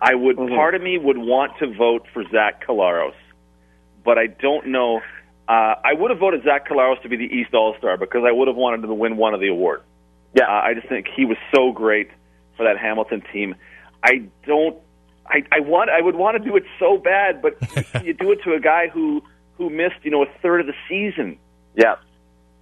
I 0.00 0.14
would 0.14 0.36
mm-hmm. 0.36 0.54
part 0.54 0.74
of 0.74 0.82
me 0.82 0.98
would 0.98 1.18
want 1.18 1.52
to 1.58 1.74
vote 1.74 2.06
for 2.12 2.22
Zach 2.30 2.66
Collaros, 2.66 3.14
but 4.04 4.18
I 4.18 4.26
don't 4.26 4.68
know. 4.68 5.00
Uh, 5.48 5.74
I 5.82 5.94
would 5.94 6.10
have 6.10 6.20
voted 6.20 6.44
Zach 6.44 6.68
Collaros 6.68 7.00
to 7.02 7.08
be 7.08 7.16
the 7.16 7.24
East 7.24 7.54
All 7.54 7.74
Star 7.78 7.96
because 7.96 8.22
I 8.26 8.32
would 8.32 8.48
have 8.48 8.56
wanted 8.56 8.84
him 8.84 8.88
to 8.88 8.94
win 8.94 9.16
one 9.16 9.34
of 9.34 9.40
the 9.40 9.48
awards. 9.48 9.82
Yeah, 10.38 10.44
uh, 10.44 10.62
I 10.62 10.74
just 10.74 10.88
think 10.88 11.08
he 11.14 11.24
was 11.24 11.36
so 11.52 11.72
great 11.72 12.10
for 12.56 12.64
that 12.64 12.78
Hamilton 12.78 13.22
team. 13.32 13.56
I 14.04 14.28
don't. 14.46 14.76
I, 15.26 15.42
I 15.50 15.60
want. 15.60 15.90
I 15.90 16.00
would 16.00 16.14
want 16.14 16.40
to 16.40 16.48
do 16.48 16.56
it 16.56 16.62
so 16.78 16.96
bad, 16.96 17.42
but 17.42 17.58
you 18.04 18.14
do 18.14 18.30
it 18.30 18.42
to 18.44 18.54
a 18.54 18.60
guy 18.60 18.86
who 18.88 19.22
who 19.56 19.68
missed, 19.68 19.96
you 20.02 20.12
know, 20.12 20.22
a 20.22 20.28
third 20.40 20.60
of 20.60 20.66
the 20.66 20.74
season. 20.88 21.38
Yeah, 21.74 21.96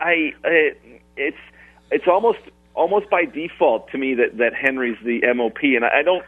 I. 0.00 0.32
It, 0.44 1.02
it's 1.16 1.36
it's 1.90 2.06
almost 2.08 2.38
almost 2.74 3.10
by 3.10 3.26
default 3.26 3.90
to 3.90 3.98
me 3.98 4.14
that 4.14 4.38
that 4.38 4.54
Henry's 4.54 4.96
the 5.04 5.20
MOP, 5.34 5.58
and 5.62 5.84
I, 5.84 5.98
I 5.98 6.02
don't. 6.02 6.24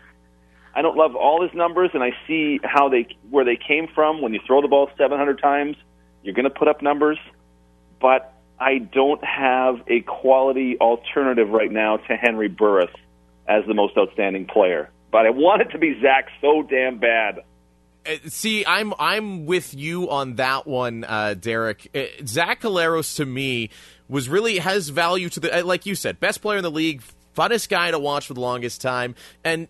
I 0.75 0.83
don't 0.83 0.97
love 0.97 1.17
all 1.17 1.43
his 1.43 1.53
numbers, 1.55 1.91
and 1.95 2.03
I 2.05 2.11
see 2.27 2.61
how 2.63 2.91
they 2.91 3.09
where 3.31 3.45
they 3.45 3.57
came 3.57 3.89
from. 3.95 4.21
When 4.21 4.35
you 4.35 4.41
throw 4.47 4.61
the 4.61 4.69
ball 4.69 4.91
700 4.99 5.41
times, 5.41 5.77
you're 6.23 6.35
going 6.35 6.45
to 6.45 6.51
put 6.51 6.69
up 6.69 6.83
numbers, 6.83 7.19
but 8.01 8.38
I 8.61 8.79
don't 8.79 9.23
have 9.25 9.77
a 9.87 10.01
quality 10.01 10.79
alternative 10.81 11.51
right 11.51 11.71
now 11.71 11.99
to 11.99 12.17
Henry 12.17 12.49
Burris 12.49 12.91
as 13.47 13.65
the 13.67 13.75
most 13.75 13.97
outstanding 13.97 14.47
player. 14.47 14.91
But 15.11 15.27
I 15.27 15.31
want 15.31 15.63
it 15.63 15.71
to 15.71 15.79
be 15.79 16.01
Zach 16.03 16.29
so 16.41 16.63
damn 16.63 16.99
bad. 16.99 17.41
Uh, 18.07 18.17
see, 18.27 18.65
I'm 18.67 18.93
I'm 18.99 19.47
with 19.47 19.75
you 19.75 20.11
on 20.11 20.37
that 20.37 20.67
one, 20.67 21.05
uh, 21.05 21.35
Derek. 21.35 21.91
Uh, 21.95 22.05
Zach 22.27 22.61
Collaros 22.61 23.17
to 23.17 23.27
me 23.27 23.71
was 24.09 24.29
really 24.29 24.59
has 24.59 24.89
value 24.89 25.29
to 25.31 25.41
the 25.41 25.61
uh, 25.61 25.65
like 25.65 25.87
you 25.87 25.95
said, 25.95 26.21
best 26.21 26.43
player 26.43 26.59
in 26.59 26.63
the 26.63 26.71
league, 26.71 27.03
funnest 27.37 27.69
guy 27.69 27.91
to 27.91 27.99
watch 27.99 28.27
for 28.27 28.35
the 28.35 28.41
longest 28.41 28.81
time, 28.81 29.15
and 29.45 29.69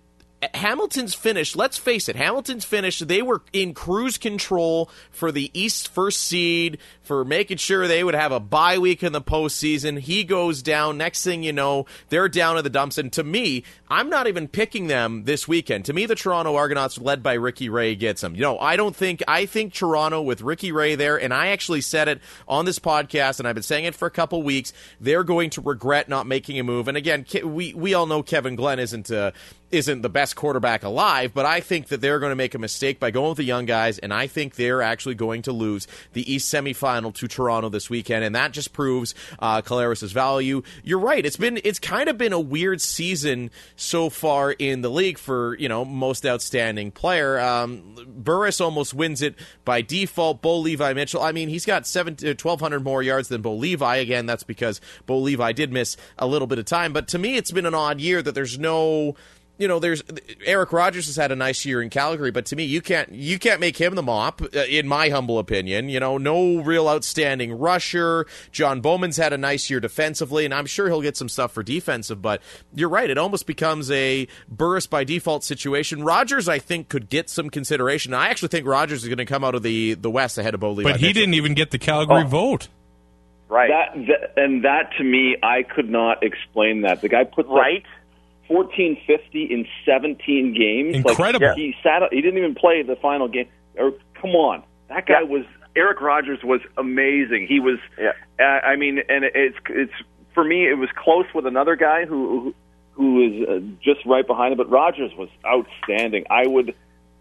Hamilton's 0.55 1.15
finish, 1.15 1.57
let's 1.57 1.79
face 1.79 2.09
it, 2.09 2.15
Hamilton's 2.15 2.65
finish, 2.65 3.01
they 3.01 3.23
were 3.23 3.43
in 3.53 3.75
cruise 3.75 4.19
control 4.19 4.89
for 5.11 5.33
the 5.33 5.51
East 5.53 5.89
first 5.89 6.21
seed, 6.21 6.79
for 7.03 7.25
making 7.25 7.57
sure 7.57 7.89
they 7.89 8.05
would 8.05 8.15
have 8.15 8.31
a 8.33 8.39
bye 8.39 8.79
week 8.79 9.03
in 9.03 9.13
the 9.13 9.21
postseason. 9.21 9.99
He 9.99 10.25
goes 10.25 10.63
down. 10.63 10.99
Next 10.99 11.25
thing 11.25 11.43
you 11.43 11.53
know, 11.53 11.87
they're 12.11 12.29
down 12.29 12.59
in 12.59 12.65
the 12.65 12.71
dumps. 12.71 12.99
And 12.99 13.13
to 13.15 13.25
me, 13.25 13.65
I'm 13.89 14.11
not 14.11 14.27
even 14.27 14.47
picking 14.47 14.87
them 14.87 15.25
this 15.25 15.49
weekend. 15.49 15.87
To 15.87 15.93
me, 15.93 16.07
the 16.07 16.15
Toronto 16.15 16.55
Argonauts, 16.55 16.99
led 16.99 17.23
by 17.23 17.33
Ricky 17.33 17.69
Ray, 17.69 17.97
gets 17.97 18.21
them. 18.21 18.35
You 18.35 18.43
know, 18.43 18.59
I 18.59 18.77
don't 18.77 18.95
think, 18.95 19.23
I 19.27 19.47
think 19.47 19.73
Toronto 19.73 20.21
with 20.21 20.43
Ricky 20.43 20.71
Ray 20.71 20.95
there, 20.95 21.19
and 21.19 21.33
I 21.33 21.49
actually 21.49 21.81
said 21.81 22.09
it 22.09 22.21
on 22.47 22.65
this 22.65 22.79
podcast, 22.79 23.39
and 23.39 23.49
I've 23.49 23.55
been 23.55 23.63
saying 23.63 23.87
it 23.87 23.95
for 23.95 24.07
a 24.07 24.11
couple 24.11 24.43
weeks, 24.43 24.73
they're 25.01 25.25
going 25.25 25.51
to 25.51 25.63
regret 25.63 26.09
not 26.09 26.27
making 26.27 26.59
a 26.59 26.63
move. 26.63 26.89
And 26.89 26.97
again, 26.97 27.25
we, 27.43 27.73
we 27.73 27.95
all 27.95 28.07
know 28.07 28.23
Kevin 28.23 28.55
Glenn 28.55 28.79
isn't, 28.79 29.11
uh, 29.11 29.33
isn't 29.71 30.03
the 30.03 30.09
best 30.11 30.28
quarterback 30.35 30.83
alive, 30.83 31.33
but 31.35 31.47
I 31.47 31.61
think 31.61 31.89
that 31.89 32.01
they're 32.01 32.19
going 32.19 32.31
to 32.31 32.37
make 32.37 32.55
a 32.55 32.59
mistake 32.59 33.01
by 33.01 33.11
going 33.11 33.31
with 33.31 33.39
the 33.39 33.45
young 33.45 33.67
guys, 33.67 33.99
and 33.99 34.13
I 34.13 34.27
think 34.27 34.55
they're 34.55 34.83
actually 34.83 35.15
going 35.15 35.43
to 35.43 35.53
lose 35.53 35.87
the 36.13 36.31
East 36.33 36.53
semifinal 36.53 37.15
to 37.15 37.29
Toronto 37.29 37.69
this 37.69 37.91
weekend, 37.91 38.25
and 38.25 38.35
that 38.35 38.53
just 38.53 38.73
proves 38.73 39.15
uh, 39.39 39.63
value. 39.63 40.63
You're 40.83 40.99
right; 40.99 41.25
it's 41.25 41.37
been 41.37 41.61
it's 41.65 41.79
kind 41.79 42.09
of 42.09 42.19
been 42.19 42.33
a 42.33 42.41
weird 42.41 42.81
season 42.81 43.51
so 43.77 44.11
far 44.11 44.53
in 44.53 44.83
the 44.83 44.91
league 44.91 45.19
for 45.19 45.57
you 45.59 45.69
know 45.69 45.85
most 45.85 46.27
outstanding 46.27 46.91
player. 46.91 47.39
Um, 47.39 47.97
Burris 48.07 48.61
almost 48.61 48.95
wins 48.95 49.23
it 49.23 49.35
by 49.65 49.83
default. 49.83 50.43
Bo 50.43 50.59
Levi 50.59 50.93
Mitchell, 50.93 51.23
I 51.23 51.33
mean, 51.33 51.49
he's 51.49 51.67
got 51.67 51.87
seven, 51.87 52.15
1,200 52.15 52.77
uh, 52.77 52.81
more 52.81 53.03
yards 53.03 53.29
than 53.29 53.43
Bo 53.43 53.55
Levi. 53.55 53.97
Again, 53.97 54.27
that's 54.27 54.43
because 54.43 54.81
Bo 55.07 55.19
Levi 55.19 55.53
did 55.53 55.73
miss 55.73 55.97
a 56.19 56.27
little 56.27 56.47
bit 56.47 56.59
of 56.59 56.65
time, 56.65 56.93
but 56.93 57.09
to 57.09 57.19
me, 57.19 57.37
it's 57.37 57.51
been 57.51 57.67
an 57.67 57.75
odd 57.75 58.01
year 58.01 58.23
that 58.23 58.35
there's 58.35 58.59
no 58.59 59.15
you 59.59 59.67
know, 59.67 59.81
there's 59.81 60.03
Eric 60.47 60.73
Rogers 60.73 61.07
has 61.07 61.17
had 61.17 61.33
a 61.33 61.37
nice 61.37 61.65
year 61.65 61.83
in 61.83 61.91
Calgary, 61.91 62.31
but 62.31 62.47
to 62.47 62.57
me, 62.57 62.65
you 62.65 62.81
can't 62.81 63.11
you 63.13 63.39
can't 63.39 63.61
make 63.61 63.77
him 63.77 63.97
the 63.97 64.03
mop, 64.03 64.41
uh, 64.41 64.61
in 64.61 64.87
my 64.87 65.09
humble 65.09 65.39
opinion. 65.39 65.89
You 65.89 65.99
know, 65.99 66.17
no 66.17 66.63
real 66.63 66.89
outstanding 66.89 67.53
rusher. 67.53 68.27
John 68.53 68.81
Bowman's 68.81 69.17
had 69.17 69.33
a 69.33 69.39
nice 69.39 69.69
year 69.69 69.81
defensively, 69.81 70.45
and 70.45 70.55
I'm 70.55 70.67
sure 70.67 70.87
he'll 70.87 71.03
get 71.03 71.17
some 71.17 71.29
stuff 71.29 71.53
for 71.53 71.65
defensive. 71.65 72.23
But 72.23 72.41
you're 72.73 72.89
right; 72.89 73.11
it 73.11 73.19
almost 73.19 73.47
becomes 73.47 73.91
a 73.91 74.29
Burris 74.49 74.87
by 74.87 75.03
default 75.03 75.43
situation. 75.43 76.05
Rogers, 76.05 76.49
I 76.49 76.61
think, 76.61 76.89
could 76.89 77.09
get 77.09 77.29
some 77.29 77.51
consideration. 77.51 78.15
I 78.15 78.29
actually 78.29 78.49
think 78.49 78.67
Rogers 78.67 79.03
is 79.03 79.09
going 79.09 79.19
to 79.19 79.27
come 79.27 79.43
out 79.43 79.57
of 79.57 79.65
the 79.65 79.95
the 79.95 80.11
West 80.11 80.39
ahead 80.39 80.55
of 80.55 80.61
Bo 80.61 80.77
But 80.77 81.01
he 81.01 81.13
didn't 81.13 81.35
even 81.35 81.55
get 81.55 81.73
the 81.73 81.79
Calgary 81.79 82.23
oh. 82.23 82.29
vote. 82.29 82.69
Right. 83.49 83.71
That, 83.71 84.07
that, 84.07 84.43
and 84.43 84.65
that 84.65 84.91
to 84.99 85.05
me, 85.05 85.37
I 85.43 85.63
could 85.63 85.89
not 85.89 86.23
explain 86.23 86.83
that. 86.83 87.01
The 87.01 87.09
guy 87.09 87.25
put 87.25 87.47
right. 87.47 87.79
Up, 87.79 87.98
1450 88.49 89.45
in 89.45 89.67
17 89.85 90.55
games. 90.55 90.97
Incredible. 90.97 91.47
Like, 91.49 91.57
he 91.57 91.75
sat. 91.83 92.03
He 92.11 92.21
didn't 92.21 92.39
even 92.39 92.55
play 92.55 92.83
the 92.83 92.97
final 92.97 93.29
game. 93.29 93.49
Or 93.77 93.93
come 94.21 94.31
on, 94.31 94.63
that 94.89 95.07
guy 95.07 95.21
yeah. 95.21 95.27
was 95.29 95.45
Eric 95.77 96.01
Rogers 96.01 96.41
was 96.43 96.61
amazing. 96.77 97.47
He 97.49 97.61
was. 97.61 97.79
Yeah. 97.99 98.13
Uh, 98.39 98.67
I 98.67 98.77
mean, 98.77 98.99
and 99.09 99.25
it's 99.25 99.57
it's 99.69 99.93
for 100.35 100.43
me 100.45 100.69
it 100.69 100.79
was 100.79 100.89
close 100.97 101.27
with 101.35 101.47
another 101.47 101.77
guy 101.77 102.05
who 102.05 102.55
who 102.93 103.27
is 103.27 103.49
uh, 103.49 103.61
just 103.83 104.05
right 104.05 104.27
behind 104.27 104.53
him. 104.53 104.59
But 104.59 104.71
Rogers 104.71 105.13
was 105.17 105.29
outstanding. 105.47 106.25
I 106.31 106.47
would. 106.47 106.75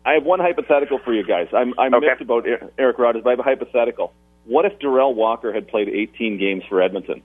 I 0.06 0.14
have 0.14 0.24
one 0.24 0.40
hypothetical 0.40 1.00
for 1.00 1.14
you 1.14 1.24
guys. 1.26 1.48
I'm 1.54 1.74
I'm 1.78 1.94
Okay. 1.94 2.08
mixed 2.08 2.22
about 2.22 2.48
Er- 2.48 2.72
Eric 2.78 2.98
Rogers, 2.98 3.22
but 3.24 3.30
I 3.30 3.34
have 3.34 3.40
a 3.40 3.44
hypothetical. 3.44 4.14
What 4.46 4.66
if 4.66 4.80
Darrell 4.80 5.14
Walker 5.14 5.52
had 5.54 5.68
played 5.68 5.90
18 5.90 6.38
games 6.40 6.64
for 6.70 6.82
Edmonton? 6.82 7.22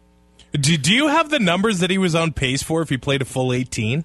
Do, 0.53 0.77
do 0.77 0.93
you 0.95 1.09
have 1.09 1.31
the 1.31 1.39
numbers 1.39 1.81
that 1.81 1.91
he 1.91 1.99
was 1.99 2.15
on 2.15 2.33
pace 2.33 2.63
for 2.63 2.83
if 2.83 2.89
he 2.89 2.99
played 2.99 3.23
a 3.23 3.25
full 3.25 3.53
18? 3.53 4.05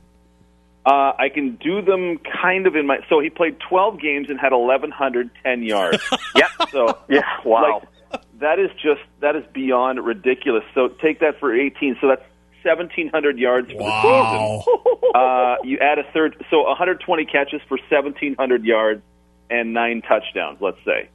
Uh, 0.86 0.90
I 0.90 1.28
can 1.34 1.58
do 1.58 1.82
them 1.82 2.18
kind 2.42 2.66
of 2.66 2.76
in 2.76 2.88
my. 2.88 3.00
So 3.10 3.20
he 3.20 3.30
played 3.30 3.58
12 3.70 4.00
games 4.00 4.30
and 4.30 4.40
had 4.40 4.54
1,110 4.54 5.64
yards. 5.64 6.02
Yep. 6.36 6.50
So 6.72 6.98
Yeah. 7.10 7.22
Wow. 7.44 7.82
like, 8.12 8.22
that 8.40 8.60
is 8.60 8.70
just 8.82 9.02
that 9.22 9.36
is 9.36 9.44
beyond 9.54 10.06
ridiculous. 10.06 10.64
So 10.76 10.88
take 10.88 11.20
that 11.22 11.40
for 11.40 11.54
18. 11.54 11.98
So 12.00 12.08
that's 12.08 12.22
1,700 12.64 13.38
yards 13.40 13.72
for 13.72 13.78
Wow. 13.80 14.64
the 14.66 14.72
season. 14.72 14.94
Uh, 15.16 15.56
you 15.64 15.80
add 15.80 15.98
a 16.00 16.04
third, 16.12 16.36
so 16.52 16.62
120 16.64 17.26
catches 17.26 17.62
for 17.68 17.78
1,700 17.90 18.64
yards 18.66 19.02
and 19.50 19.74
nine 19.74 20.02
touchdowns. 20.02 20.60
Let's 20.62 20.78
say. 20.86 21.10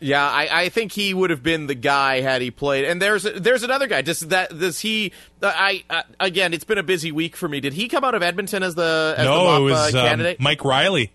Yeah, 0.00 0.28
I, 0.28 0.64
I 0.64 0.68
think 0.68 0.92
he 0.92 1.14
would 1.14 1.30
have 1.30 1.42
been 1.42 1.66
the 1.66 1.74
guy 1.74 2.20
had 2.20 2.42
he 2.42 2.50
played. 2.50 2.84
And 2.84 3.00
there's 3.00 3.22
there's 3.22 3.62
another 3.62 3.86
guy. 3.86 4.02
Does 4.02 4.20
that 4.20 4.56
does 4.58 4.80
he? 4.80 5.12
I, 5.42 5.84
I 5.88 6.04
again, 6.20 6.52
it's 6.52 6.64
been 6.64 6.78
a 6.78 6.82
busy 6.82 7.12
week 7.12 7.36
for 7.36 7.48
me. 7.48 7.60
Did 7.60 7.72
he 7.72 7.88
come 7.88 8.04
out 8.04 8.14
of 8.14 8.22
Edmonton 8.22 8.62
as 8.62 8.74
the 8.74 9.14
as 9.16 9.24
the 9.24 9.30
no, 9.30 9.44
Mop, 9.44 9.60
it 9.60 9.62
was 9.64 9.94
uh, 9.94 9.98
um, 9.98 10.06
candidate? 10.06 10.40
Mike 10.40 10.64
Reilly. 10.64 11.12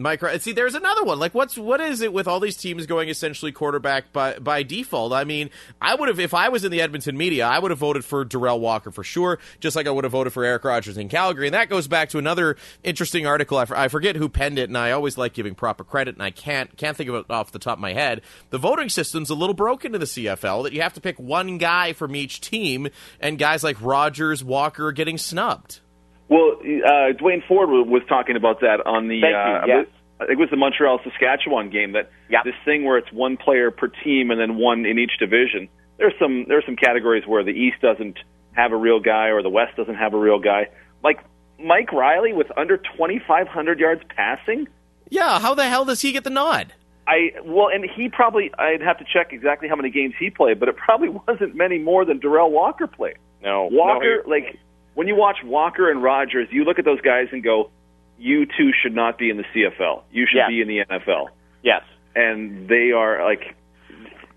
Mike, 0.00 0.22
see, 0.40 0.52
there's 0.52 0.76
another 0.76 1.02
one. 1.02 1.18
Like, 1.18 1.34
what's 1.34 1.58
what 1.58 1.80
is 1.80 2.02
it 2.02 2.12
with 2.12 2.28
all 2.28 2.38
these 2.38 2.56
teams 2.56 2.86
going 2.86 3.08
essentially 3.08 3.50
quarterback 3.50 4.12
by 4.12 4.38
by 4.38 4.62
default? 4.62 5.12
I 5.12 5.24
mean, 5.24 5.50
I 5.82 5.96
would 5.96 6.08
have 6.08 6.20
if 6.20 6.34
I 6.34 6.50
was 6.50 6.64
in 6.64 6.70
the 6.70 6.80
Edmonton 6.80 7.18
media, 7.18 7.48
I 7.48 7.58
would 7.58 7.72
have 7.72 7.80
voted 7.80 8.04
for 8.04 8.24
Darrell 8.24 8.60
Walker 8.60 8.92
for 8.92 9.02
sure, 9.02 9.40
just 9.58 9.74
like 9.74 9.88
I 9.88 9.90
would 9.90 10.04
have 10.04 10.12
voted 10.12 10.32
for 10.32 10.44
Eric 10.44 10.62
Rogers 10.62 10.96
in 10.96 11.08
Calgary. 11.08 11.48
And 11.48 11.54
that 11.54 11.68
goes 11.68 11.88
back 11.88 12.10
to 12.10 12.18
another 12.18 12.56
interesting 12.84 13.26
article. 13.26 13.58
I, 13.58 13.66
I 13.70 13.88
forget 13.88 14.14
who 14.14 14.28
penned 14.28 14.60
it, 14.60 14.70
and 14.70 14.78
I 14.78 14.92
always 14.92 15.18
like 15.18 15.32
giving 15.32 15.56
proper 15.56 15.82
credit, 15.82 16.14
and 16.14 16.22
I 16.22 16.30
can't 16.30 16.76
can't 16.76 16.96
think 16.96 17.10
of 17.10 17.16
it 17.16 17.26
off 17.28 17.50
the 17.50 17.58
top 17.58 17.78
of 17.78 17.82
my 17.82 17.92
head. 17.92 18.22
The 18.50 18.58
voting 18.58 18.90
system's 18.90 19.30
a 19.30 19.34
little 19.34 19.54
broken 19.54 19.94
in 19.94 20.00
the 20.00 20.06
CFL 20.06 20.62
that 20.62 20.72
you 20.72 20.80
have 20.82 20.94
to 20.94 21.00
pick 21.00 21.18
one 21.18 21.58
guy 21.58 21.92
from 21.92 22.14
each 22.14 22.40
team, 22.40 22.86
and 23.18 23.36
guys 23.36 23.64
like 23.64 23.76
Rogers, 23.82 24.44
Walker 24.44 24.86
are 24.86 24.92
getting 24.92 25.18
snubbed. 25.18 25.80
Well, 26.28 26.56
uh, 26.60 27.12
Duane 27.12 27.42
Forde 27.48 27.70
wa- 27.70 27.82
was 27.82 28.02
talking 28.08 28.36
about 28.36 28.60
that 28.60 28.84
on 28.86 29.08
the. 29.08 29.20
Thank 29.20 29.32
you, 29.32 29.38
uh, 29.38 29.64
yes. 29.66 29.86
I 30.20 30.26
think 30.26 30.38
it 30.38 30.40
was 30.40 30.50
the 30.50 30.56
Montreal 30.56 31.00
Saskatchewan 31.04 31.70
game 31.70 31.92
that 31.92 32.10
Yep. 32.28 32.44
this 32.44 32.54
thing 32.64 32.84
where 32.84 32.98
it's 32.98 33.10
one 33.12 33.36
player 33.36 33.70
per 33.70 33.86
team 33.88 34.30
and 34.30 34.40
then 34.40 34.56
one 34.56 34.84
in 34.84 34.98
each 34.98 35.16
division. 35.18 35.68
There's 35.96 36.12
some 36.18 36.44
there's 36.48 36.64
some 36.66 36.76
categories 36.76 37.24
where 37.26 37.42
the 37.44 37.52
East 37.52 37.80
doesn't 37.80 38.18
have 38.52 38.72
a 38.72 38.76
real 38.76 38.98
guy 39.00 39.28
or 39.28 39.42
the 39.42 39.48
West 39.50 39.76
doesn't 39.76 39.94
have 39.94 40.14
a 40.14 40.18
real 40.18 40.38
guy. 40.40 40.68
Like 41.04 41.20
Mike 41.60 41.92
Reilly 41.92 42.32
with 42.32 42.48
under 42.56 42.76
2,500 42.76 43.78
yards 43.80 44.02
passing. 44.14 44.66
Yeah, 45.10 45.38
how 45.40 45.54
the 45.54 45.66
hell 45.68 45.84
does 45.84 46.00
he 46.02 46.12
get 46.12 46.24
the 46.24 46.30
nod? 46.30 46.72
I 47.06 47.30
well, 47.44 47.68
and 47.72 47.88
he 47.96 48.08
probably 48.08 48.50
I'd 48.58 48.82
have 48.82 48.98
to 48.98 49.04
check 49.10 49.32
exactly 49.32 49.68
how 49.68 49.76
many 49.76 49.88
games 49.90 50.14
he 50.18 50.30
played, 50.30 50.60
but 50.60 50.68
it 50.68 50.76
probably 50.76 51.08
wasn't 51.28 51.54
many 51.54 51.78
more 51.78 52.04
than 52.04 52.18
Darrell 52.18 52.50
Walker 52.50 52.86
played. 52.86 53.16
No. 53.42 53.68
Walker, 53.70 54.22
No, 54.26 54.30
like 54.30 54.58
when 54.98 55.06
you 55.06 55.14
watch 55.14 55.36
Walker 55.44 55.88
and 55.88 56.02
Rogers, 56.02 56.48
you 56.50 56.64
look 56.64 56.80
at 56.80 56.84
those 56.84 57.00
guys 57.00 57.28
and 57.30 57.40
go, 57.40 57.70
"You 58.18 58.46
two 58.46 58.72
should 58.72 58.96
not 58.96 59.16
be 59.16 59.30
in 59.30 59.36
the 59.36 59.44
CFL. 59.54 60.02
You 60.10 60.26
should 60.26 60.38
Yeah. 60.38 60.48
be 60.48 60.60
in 60.60 60.66
the 60.66 60.80
NFL." 60.80 61.28
yes. 61.62 61.84
And 62.16 62.66
they 62.66 62.90
are 62.90 63.22
like 63.24 63.54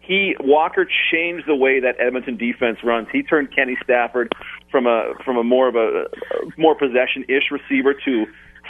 he 0.02 0.36
Walker 0.40 0.88
changed 1.12 1.48
the 1.48 1.56
way 1.56 1.80
that 1.80 1.96
Edmonton 2.00 2.38
defense 2.38 2.84
runs. 2.84 3.08
He 3.12 3.24
turned 3.24 3.50
Kenny 3.56 3.76
Stafford 3.84 4.32
from 4.70 4.86
a 4.86 5.16
from 5.26 5.38
a 5.38 5.44
more 5.44 5.68
of 5.68 5.76
a, 5.76 6.04
a 6.04 6.06
more 6.58 6.76
possession 6.76 7.26
ish 7.28 7.50
receiver 7.50 7.96
to 8.06 8.28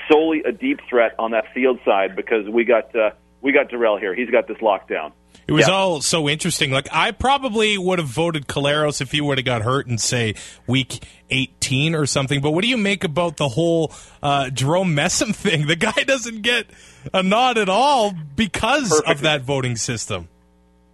solely 0.09 0.43
a 0.43 0.53
deep 0.53 0.79
threat 0.89 1.13
on 1.19 1.31
that 1.31 1.53
field 1.53 1.77
side 1.83 2.15
because 2.15 2.47
we 2.47 2.63
got 2.63 2.95
uh, 2.95 3.11
we 3.41 3.51
got 3.51 3.69
Darrell 3.69 3.97
here. 3.97 4.15
He's 4.15 4.29
got 4.29 4.47
this 4.47 4.61
locked 4.61 4.87
down. 4.87 5.11
It 5.47 5.53
was 5.53 5.67
Yeah. 5.67 5.73
all 5.73 6.01
so 6.01 6.29
interesting. 6.29 6.71
Like 6.71 6.87
I 6.91 7.11
probably 7.11 7.77
would 7.77 7.99
have 7.99 8.07
voted 8.07 8.47
Collaros 8.47 9.01
if 9.01 9.11
he 9.11 9.19
would 9.21 9.37
have 9.37 9.45
got 9.45 9.63
hurt 9.63 9.87
in 9.87 9.97
say 9.97 10.35
week 10.67 10.99
18 11.29 11.93
or 11.95 12.05
something. 12.05 12.41
But 12.41 12.51
what 12.51 12.61
do 12.63 12.67
you 12.69 12.77
make 12.77 13.03
about 13.03 13.37
the 13.37 13.49
whole 13.49 13.91
uh, 14.23 14.49
Jerome 14.49 14.95
Messam 14.95 15.35
thing? 15.35 15.67
The 15.67 15.75
guy 15.75 16.03
doesn't 16.05 16.41
get 16.41 16.67
a 17.13 17.23
nod 17.23 17.57
at 17.57 17.69
all 17.69 18.13
because 18.35 18.89
Perfect. 18.89 19.09
of 19.09 19.21
that 19.21 19.41
voting 19.41 19.75
system. 19.75 20.27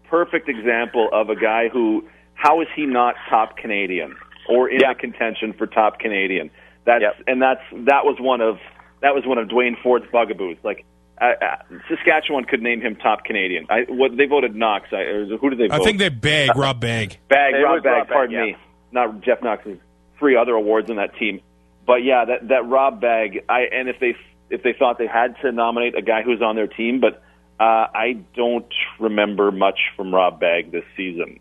perfect 0.09 0.47
example 0.49 1.09
of 1.11 1.29
a 1.29 1.35
guy 1.35 1.67
who 1.69 2.03
how 2.33 2.61
is 2.61 2.67
he 2.75 2.85
not 2.85 3.15
top 3.29 3.57
Canadian 3.57 4.15
or 4.47 4.69
in 4.69 4.79
Yeah. 4.79 4.93
the 4.93 4.99
contention 4.99 5.53
for 5.53 5.67
top 5.67 5.99
Canadian? 5.99 6.49
That's 6.85 7.01
Yep. 7.01 7.23
and 7.27 7.41
that's 7.41 7.61
that 7.85 8.05
was 8.05 8.15
one 8.19 8.39
of 8.41 8.57
that 9.01 9.13
was 9.13 9.25
one 9.25 9.37
of 9.37 9.49
Duane 9.49 9.75
Forde's 9.83 10.05
bugaboos. 10.11 10.57
Like 10.63 10.85
uh, 11.19 11.25
uh, 11.25 11.77
Saskatchewan 11.89 12.45
could 12.45 12.61
name 12.61 12.81
him 12.81 12.95
top 12.95 13.23
Canadian. 13.23 13.65
I 13.69 13.85
what 13.89 14.15
they 14.15 14.25
voted 14.25 14.55
Knox. 14.55 14.87
I, 14.91 15.03
who 15.39 15.49
did 15.49 15.59
they 15.59 15.67
vote? 15.67 15.81
I 15.81 15.83
think 15.83 15.99
they 15.99 16.09
bag 16.09 16.55
Rob 16.55 16.79
Bagg. 16.79 17.17
Bag, 17.27 17.55
It 17.55 17.57
Rob 17.57 17.75
was 17.75 17.83
Bag, 17.83 17.93
Rob 17.93 18.07
Bagg, 18.07 18.13
pardon 18.13 18.35
yeah. 18.35 18.45
me. 18.45 18.57
Not 18.91 19.21
Jeff 19.21 19.41
Knox. 19.41 19.63
There's 19.65 19.79
three 20.19 20.35
other 20.35 20.53
awards 20.53 20.89
on 20.89 20.97
that 20.97 21.15
team. 21.17 21.41
But 21.85 22.03
yeah, 22.03 22.25
that 22.25 22.47
that 22.49 22.67
Rob 22.67 23.01
Bagg. 23.01 23.45
I 23.49 23.61
and 23.71 23.89
if 23.89 23.99
they 23.99 24.15
if 24.49 24.63
they 24.63 24.73
thought 24.77 24.97
they 24.97 25.07
had 25.07 25.35
to 25.41 25.51
nominate 25.51 25.97
a 25.97 26.01
guy 26.01 26.21
who's 26.23 26.41
on 26.41 26.55
their 26.55 26.67
team, 26.67 26.99
but 26.99 27.23
uh, 27.59 27.87
I 27.93 28.23
don't 28.35 28.71
remember 28.99 29.51
much 29.51 29.79
from 29.95 30.13
Rob 30.13 30.39
Bagg 30.39 30.71
this 30.71 30.83
season. 30.95 31.39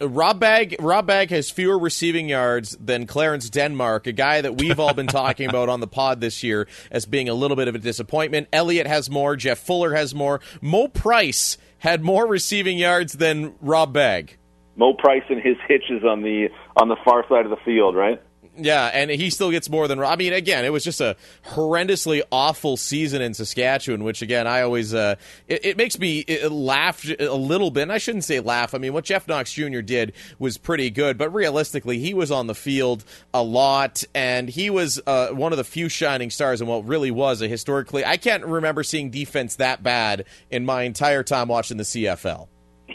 Rob 0.00 0.38
Bagg 0.38 0.76
Rob 0.80 1.06
Bagg 1.06 1.30
has 1.30 1.50
fewer 1.50 1.78
receiving 1.78 2.28
yards 2.28 2.76
than 2.80 3.06
Clarence 3.06 3.50
Denmark, 3.50 4.06
a 4.06 4.12
guy 4.12 4.40
that 4.40 4.56
we've 4.56 4.78
all 4.78 4.94
been 4.94 5.06
talking 5.06 5.48
about 5.48 5.68
on 5.68 5.80
the 5.80 5.86
pod 5.86 6.20
this 6.20 6.42
year 6.42 6.68
as 6.90 7.06
being 7.06 7.28
a 7.28 7.34
little 7.34 7.56
bit 7.56 7.68
of 7.68 7.74
a 7.74 7.78
disappointment. 7.78 8.48
Elliott 8.52 8.86
has 8.86 9.10
more, 9.10 9.36
Jeff 9.36 9.58
Fuller 9.58 9.94
has 9.94 10.14
more. 10.14 10.40
Mo 10.60 10.88
Price 10.88 11.58
had 11.78 12.02
more 12.02 12.26
receiving 12.26 12.78
yards 12.78 13.14
than 13.14 13.54
Rob 13.60 13.92
Bagg. 13.92 14.36
Mo 14.76 14.94
Price 14.94 15.24
and 15.28 15.42
his 15.42 15.56
hitches 15.66 16.04
on 16.04 16.22
the 16.22 16.48
on 16.76 16.88
the 16.88 16.96
far 17.04 17.24
side 17.28 17.44
of 17.44 17.50
the 17.50 17.56
field, 17.64 17.96
right? 17.96 18.22
Yeah, 18.58 18.86
and 18.86 19.10
he 19.10 19.30
still 19.30 19.50
gets 19.50 19.70
more 19.70 19.86
than. 19.86 20.00
I 20.00 20.16
mean, 20.16 20.32
again, 20.32 20.64
it 20.64 20.72
was 20.72 20.84
just 20.84 21.00
a 21.00 21.16
horrendously 21.46 22.22
awful 22.32 22.76
season 22.76 23.22
in 23.22 23.34
Saskatchewan, 23.34 24.02
which 24.04 24.20
again, 24.20 24.46
I 24.46 24.62
always 24.62 24.92
uh, 24.94 25.14
it, 25.46 25.64
it 25.64 25.76
makes 25.76 25.98
me 25.98 26.24
laugh 26.48 27.04
a 27.18 27.34
little 27.34 27.70
bit. 27.70 27.82
And 27.82 27.92
I 27.92 27.98
shouldn't 27.98 28.24
say 28.24 28.40
laugh. 28.40 28.74
I 28.74 28.78
mean, 28.78 28.92
what 28.92 29.04
Jeff 29.04 29.28
Knox 29.28 29.52
Jr. 29.52 29.80
did 29.80 30.12
was 30.38 30.58
pretty 30.58 30.90
good, 30.90 31.16
but 31.18 31.32
realistically, 31.32 31.98
he 31.98 32.14
was 32.14 32.30
on 32.30 32.48
the 32.48 32.54
field 32.54 33.04
a 33.32 33.42
lot, 33.42 34.02
and 34.14 34.48
he 34.48 34.70
was 34.70 35.00
uh, 35.06 35.28
one 35.28 35.52
of 35.52 35.58
the 35.58 35.64
few 35.64 35.88
shining 35.88 36.30
stars 36.30 36.60
in 36.60 36.66
what 36.66 36.86
really 36.86 37.10
was 37.10 37.40
a 37.42 37.48
historically. 37.48 38.04
I 38.04 38.16
can't 38.16 38.44
remember 38.44 38.82
seeing 38.82 39.10
defense 39.10 39.56
that 39.56 39.82
bad 39.82 40.24
in 40.50 40.66
my 40.66 40.82
entire 40.82 41.22
time 41.22 41.48
watching 41.48 41.76
the 41.76 41.84
CFL. 41.84 42.48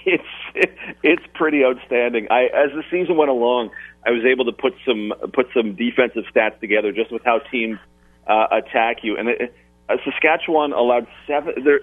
It's 0.05 0.24
it's 1.03 1.24
pretty 1.34 1.64
outstanding. 1.64 2.28
I 2.30 2.43
as 2.45 2.72
the 2.74 2.84
season 2.91 3.18
went 3.18 3.30
along, 3.32 3.72
I 4.06 4.12
was 4.12 4.24
able 4.26 4.45
to 4.45 4.51
put 4.51 4.74
some 4.86 5.14
put 5.34 5.47
some 5.56 5.76
defensive 5.76 6.24
stats 6.34 6.60
together 6.60 6.91
just 6.91 7.12
with 7.12 7.24
how 7.24 7.39
teams 7.51 7.80
uh, 8.28 8.47
attack 8.51 8.97
you. 9.04 9.18
And 9.18 9.30
it, 9.30 9.56
uh, 9.89 9.95
Saskatchewan 10.04 10.74
allowed 10.74 11.08
seven 11.28 11.64
their 11.64 11.80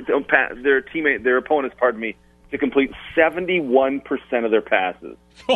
their 0.62 0.82
teammate 0.82 1.24
their 1.24 1.36
opponents, 1.36 1.76
pardon 1.78 2.00
me, 2.00 2.16
to 2.50 2.58
complete 2.58 2.90
seventy 3.14 3.60
one 3.60 4.00
percent 4.00 4.44
of 4.44 4.50
their 4.50 4.62
passes. 4.62 5.16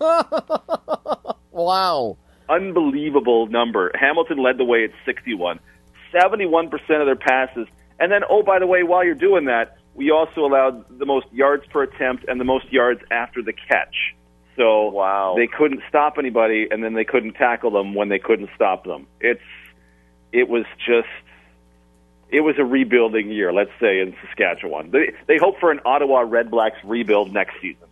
Wow. 1.56 2.18
Unbelievable 2.50 3.46
number. 3.46 3.90
Hamilton 3.98 4.36
led 4.36 4.58
the 4.58 4.64
way 4.64 4.84
at 4.84 4.90
sixty 5.06 5.34
one. 5.34 5.58
Seventy 6.12 6.44
one 6.44 6.68
percent 6.68 7.00
of 7.00 7.06
their 7.06 7.16
passes. 7.16 7.66
And 7.98 8.12
then, 8.12 8.20
oh, 8.28 8.42
by 8.42 8.58
the 8.58 8.66
way, 8.66 8.82
while 8.82 9.02
you're 9.02 9.14
doing 9.14 9.46
that, 9.46 9.78
we 9.94 10.10
also 10.10 10.42
allowed 10.42 10.98
the 10.98 11.06
most 11.06 11.26
yards 11.32 11.64
per 11.70 11.84
attempt 11.84 12.26
and 12.28 12.38
the 12.38 12.44
most 12.44 12.70
yards 12.70 13.00
after 13.10 13.42
the 13.42 13.54
catch. 13.54 14.14
So 14.56 14.88
Wow. 14.90 15.34
they 15.36 15.46
couldn't 15.46 15.82
stop 15.88 16.16
anybody, 16.18 16.66
and 16.70 16.82
then 16.82 16.94
they 16.94 17.04
couldn't 17.04 17.34
tackle 17.34 17.70
them 17.70 17.94
when 17.94 18.08
they 18.08 18.18
couldn't 18.18 18.50
stop 18.54 18.84
them. 18.84 19.06
It's 19.20 19.40
it 20.32 20.48
was 20.48 20.64
just 20.78 21.08
it 22.28 22.40
was 22.40 22.56
a 22.58 22.64
rebuilding 22.64 23.30
year, 23.30 23.52
let's 23.52 23.70
say 23.80 24.00
in 24.00 24.14
Saskatchewan. 24.24 24.90
They 24.90 25.12
they 25.26 25.36
hope 25.38 25.60
for 25.60 25.70
an 25.70 25.80
Ottawa 25.84 26.20
Red 26.26 26.50
Blacks 26.50 26.78
rebuild 26.84 27.32
next 27.32 27.54
season. 27.60 27.85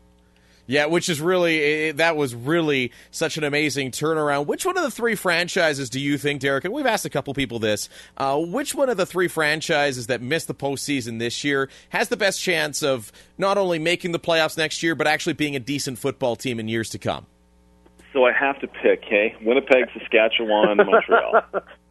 Yeah, 0.67 0.87
which 0.87 1.09
is 1.09 1.21
really 1.21 1.61
eh, 1.62 1.93
that 1.97 2.17
was 2.17 2.35
really 2.35 2.93
such 3.11 3.37
an 3.37 3.45
amazing 3.45 3.91
turnaround. 3.91 4.47
Which 4.47 4.65
one 4.65 4.77
of 4.77 4.83
the 4.83 4.91
three 4.91 5.15
franchises 5.15 5.91
do 5.91 6.01
you 6.01 6.17
think, 6.17 6.41
Derek? 6.41 6.65
And 6.65 6.73
we've 6.73 6.87
asked 6.87 7.05
a 7.05 7.11
couple 7.11 7.35
people 7.35 7.59
this. 7.59 7.89
Uh, 8.17 8.39
which 8.39 8.75
one 8.75 8.89
of 8.89 8.97
the 8.97 9.07
three 9.07 9.29
franchises 9.29 10.07
that 10.07 10.23
missed 10.23 10.49
the 10.49 10.55
postseason 10.55 11.19
this 11.19 11.45
year 11.45 11.69
has 11.91 12.09
the 12.09 12.17
best 12.17 12.41
chance 12.41 12.83
of 12.83 13.12
not 13.37 13.59
only 13.59 13.79
making 13.79 14.12
the 14.12 14.19
playoffs 14.19 14.57
next 14.57 14.83
year, 14.83 14.95
but 14.95 15.07
actually 15.07 15.35
being 15.35 15.55
a 15.55 15.61
decent 15.61 15.99
football 15.99 16.37
team 16.37 16.59
in 16.59 16.69
years 16.69 16.89
to 16.91 16.99
come? 16.99 17.27
So 18.15 18.25
I 18.25 18.33
have 18.33 18.61
to 18.61 18.69
pick, 18.69 19.05
hey, 19.05 19.35
Winnipeg, 19.43 19.87
Saskatchewan, 19.93 20.77
Montreal. 20.77 21.43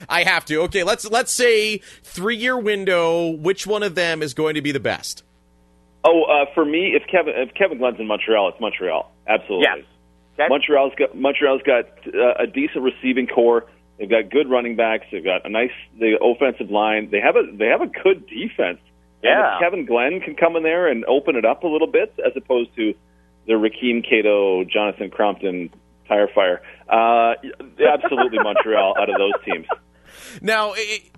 I 0.07 0.23
have 0.23 0.45
to. 0.45 0.61
Okay, 0.63 0.83
let's 0.83 1.05
let's 1.05 1.33
say 1.33 1.79
three 2.03 2.37
year 2.37 2.57
window. 2.57 3.29
Which 3.29 3.67
one 3.67 3.83
of 3.83 3.93
them 3.93 4.23
is 4.23 4.33
going 4.33 4.55
to 4.55 4.61
be 4.61 4.71
the 4.71 4.79
best? 4.79 5.23
Oh, 6.05 6.23
uh, 6.23 6.45
for 6.53 6.65
me, 6.65 6.93
if 6.95 7.03
Kevin 7.09 7.33
if 7.37 7.53
Kevin 7.55 7.77
Glenn's 7.77 7.99
in 7.99 8.07
Montreal, 8.07 8.49
it's 8.49 8.59
Montreal. 8.59 9.11
Absolutely. 9.27 9.65
Yes. 9.65 9.85
Okay. 10.39 10.47
Montreal's 10.49 10.93
got 10.97 11.15
Montreal's 11.17 11.61
got 11.63 11.85
uh, 12.07 12.43
a 12.43 12.47
decent 12.47 12.83
receiving 12.83 13.27
corps. 13.27 13.65
They've 13.99 14.09
got 14.09 14.29
good 14.31 14.49
running 14.49 14.75
backs. 14.75 15.05
They've 15.11 15.23
got 15.23 15.45
a 15.45 15.49
nice 15.49 15.71
the 15.99 16.17
offensive 16.21 16.69
line. 16.71 17.09
They 17.11 17.19
have 17.21 17.35
a 17.35 17.43
they 17.55 17.67
have 17.67 17.81
a 17.81 17.87
good 17.87 18.27
defense. 18.27 18.79
And 19.21 19.29
Yeah. 19.31 19.55
if 19.55 19.61
Kevin 19.61 19.85
Glenn 19.85 20.19
can 20.19 20.35
come 20.35 20.55
in 20.55 20.63
there 20.63 20.87
and 20.87 21.05
open 21.05 21.35
it 21.35 21.45
up 21.45 21.63
a 21.63 21.67
little 21.67 21.87
bit, 21.87 22.13
as 22.25 22.33
opposed 22.35 22.75
to 22.75 22.93
the 23.47 23.53
Rakeem 23.53 24.03
Cato, 24.03 24.63
Jonathan 24.65 25.09
Crompton 25.09 25.69
tire 26.07 26.27
fire. 26.33 26.61
Uh, 26.89 27.35
absolutely 27.87 28.39
Montreal 28.39 28.95
out 28.99 29.09
of 29.09 29.15
those 29.17 29.33
teams. 29.45 29.67
Now, 30.41 30.73
it, 30.73 30.79
it, 30.79 31.12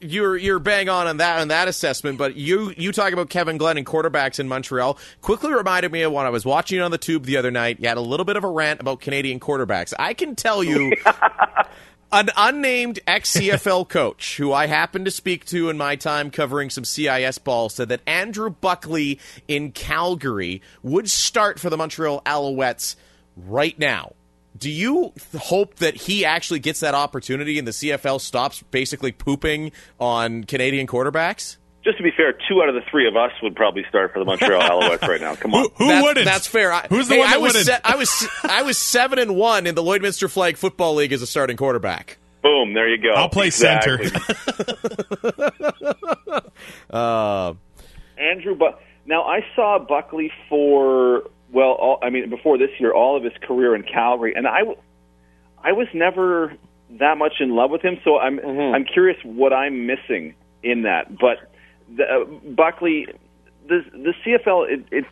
you're 0.00 0.36
you're 0.36 0.58
bang 0.58 0.88
on 0.88 1.06
on 1.06 1.18
that 1.18 1.40
on 1.40 1.48
that 1.48 1.68
assessment, 1.68 2.18
but 2.18 2.36
you 2.36 2.72
you 2.76 2.92
talk 2.92 3.12
about 3.12 3.30
Kevin 3.30 3.58
Glenn 3.58 3.76
and 3.76 3.86
quarterbacks 3.86 4.38
in 4.38 4.48
Montreal 4.48 4.98
quickly 5.20 5.52
reminded 5.52 5.92
me 5.92 6.02
of 6.02 6.12
when 6.12 6.26
I 6.26 6.30
was 6.30 6.44
watching 6.44 6.80
on 6.80 6.90
the 6.90 6.98
tube 6.98 7.24
the 7.24 7.36
other 7.36 7.50
night. 7.50 7.78
You 7.80 7.88
had 7.88 7.96
a 7.96 8.02
little 8.02 8.24
bit 8.24 8.36
of 8.36 8.44
a 8.44 8.48
rant 8.48 8.80
about 8.80 9.00
Canadian 9.00 9.40
quarterbacks. 9.40 9.92
I 9.98 10.14
can 10.14 10.34
tell 10.34 10.62
you. 10.62 10.92
An 12.12 12.30
unnamed 12.36 13.00
ex 13.08 13.32
CFL 13.32 13.88
coach 13.88 14.36
who 14.36 14.52
I 14.52 14.68
happened 14.68 15.06
to 15.06 15.10
speak 15.10 15.44
to 15.46 15.68
in 15.68 15.76
my 15.76 15.96
time 15.96 16.30
covering 16.30 16.70
some 16.70 16.84
CIS 16.84 17.38
ball 17.38 17.68
said 17.68 17.88
that 17.88 18.00
Andrew 18.06 18.48
Buckley 18.48 19.18
in 19.48 19.72
Calgary 19.72 20.62
would 20.84 21.10
start 21.10 21.58
for 21.58 21.68
the 21.68 21.76
Montreal 21.76 22.22
Alouettes 22.24 22.94
right 23.36 23.76
now. 23.76 24.14
Do 24.56 24.70
you 24.70 25.12
th- 25.32 25.42
hope 25.42 25.76
that 25.76 25.94
he 25.96 26.24
actually 26.24 26.60
gets 26.60 26.80
that 26.80 26.94
opportunity 26.94 27.58
and 27.58 27.66
the 27.66 27.72
CFL 27.72 28.20
stops 28.20 28.62
basically 28.70 29.12
pooping 29.12 29.72
on 30.00 30.44
Canadian 30.44 30.86
quarterbacks? 30.86 31.56
Just 31.84 31.98
to 31.98 32.02
be 32.02 32.10
fair, 32.16 32.32
two 32.48 32.62
out 32.62 32.68
of 32.68 32.74
the 32.74 32.80
three 32.90 33.06
of 33.06 33.16
us 33.16 33.30
would 33.42 33.54
probably 33.54 33.84
start 33.88 34.12
for 34.12 34.18
the 34.18 34.24
Montreal 34.24 34.60
Alouettes 34.82 35.06
right 35.06 35.20
now. 35.20 35.36
Come 35.36 35.54
on. 35.54 35.62
Who, 35.62 35.68
who 35.84 35.86
That- 35.88 36.02
wouldn't? 36.02 36.24
That's 36.26 36.46
fair. 36.46 36.72
I, 36.72 36.86
Who's 36.88 37.06
the 37.08 37.14
hey, 37.14 37.20
one 37.20 37.28
that 37.30 37.34
I 37.36 37.38
was 37.38 37.52
wouldn't? 37.54 37.66
se- 37.66 37.80
I 37.84 37.96
was 37.96 38.28
I 38.42 38.62
was 38.62 38.78
seven 38.78 39.18
and 39.20 39.36
one 39.36 39.66
in 39.68 39.74
the 39.76 39.82
Lloydminster 39.84 40.28
Flag 40.30 40.56
Football 40.56 40.94
League 40.96 41.12
as 41.12 41.22
a 41.22 41.26
starting 41.26 41.56
quarterback. 41.56 42.18
Boom, 42.42 42.74
there 42.74 42.88
you 42.88 43.00
go. 43.02 43.10
I'll 43.10 43.28
play 43.28 43.46
Exactly. 43.46 44.10
Uh, 46.90 47.54
Andrew, 48.18 48.54
but 48.54 48.80
now 49.04 49.22
I 49.24 49.40
saw 49.54 49.78
Buckley 49.78 50.32
for 50.48 51.30
well, 51.52 51.72
all, 51.72 51.98
I 52.02 52.10
mean 52.10 52.30
before 52.30 52.58
this 52.58 52.70
year, 52.78 52.92
all 52.92 53.16
of 53.16 53.22
his 53.24 53.32
career 53.42 53.74
in 53.74 53.82
Calgary, 53.82 54.34
and 54.34 54.46
I, 54.46 54.58
w- 54.60 54.78
I 55.62 55.72
was 55.72 55.86
never 55.94 56.54
that 56.98 57.18
much 57.18 57.34
in 57.40 57.50
love 57.50 57.70
with 57.70 57.82
him. 57.82 57.98
So 58.04 58.18
I'm 58.18 58.38
I'm 58.74 58.84
curious 58.84 59.16
what 59.24 59.52
I'm 59.52 59.86
missing 59.86 60.34
in 60.62 60.82
that. 60.82 61.16
But 61.18 61.52
the, 61.96 62.04
uh, 62.04 62.24
Buckley, 62.54 63.06
the 63.68 63.80
the 63.92 64.12
CFL, 64.24 64.70
it 64.72 64.84
it, 64.90 65.04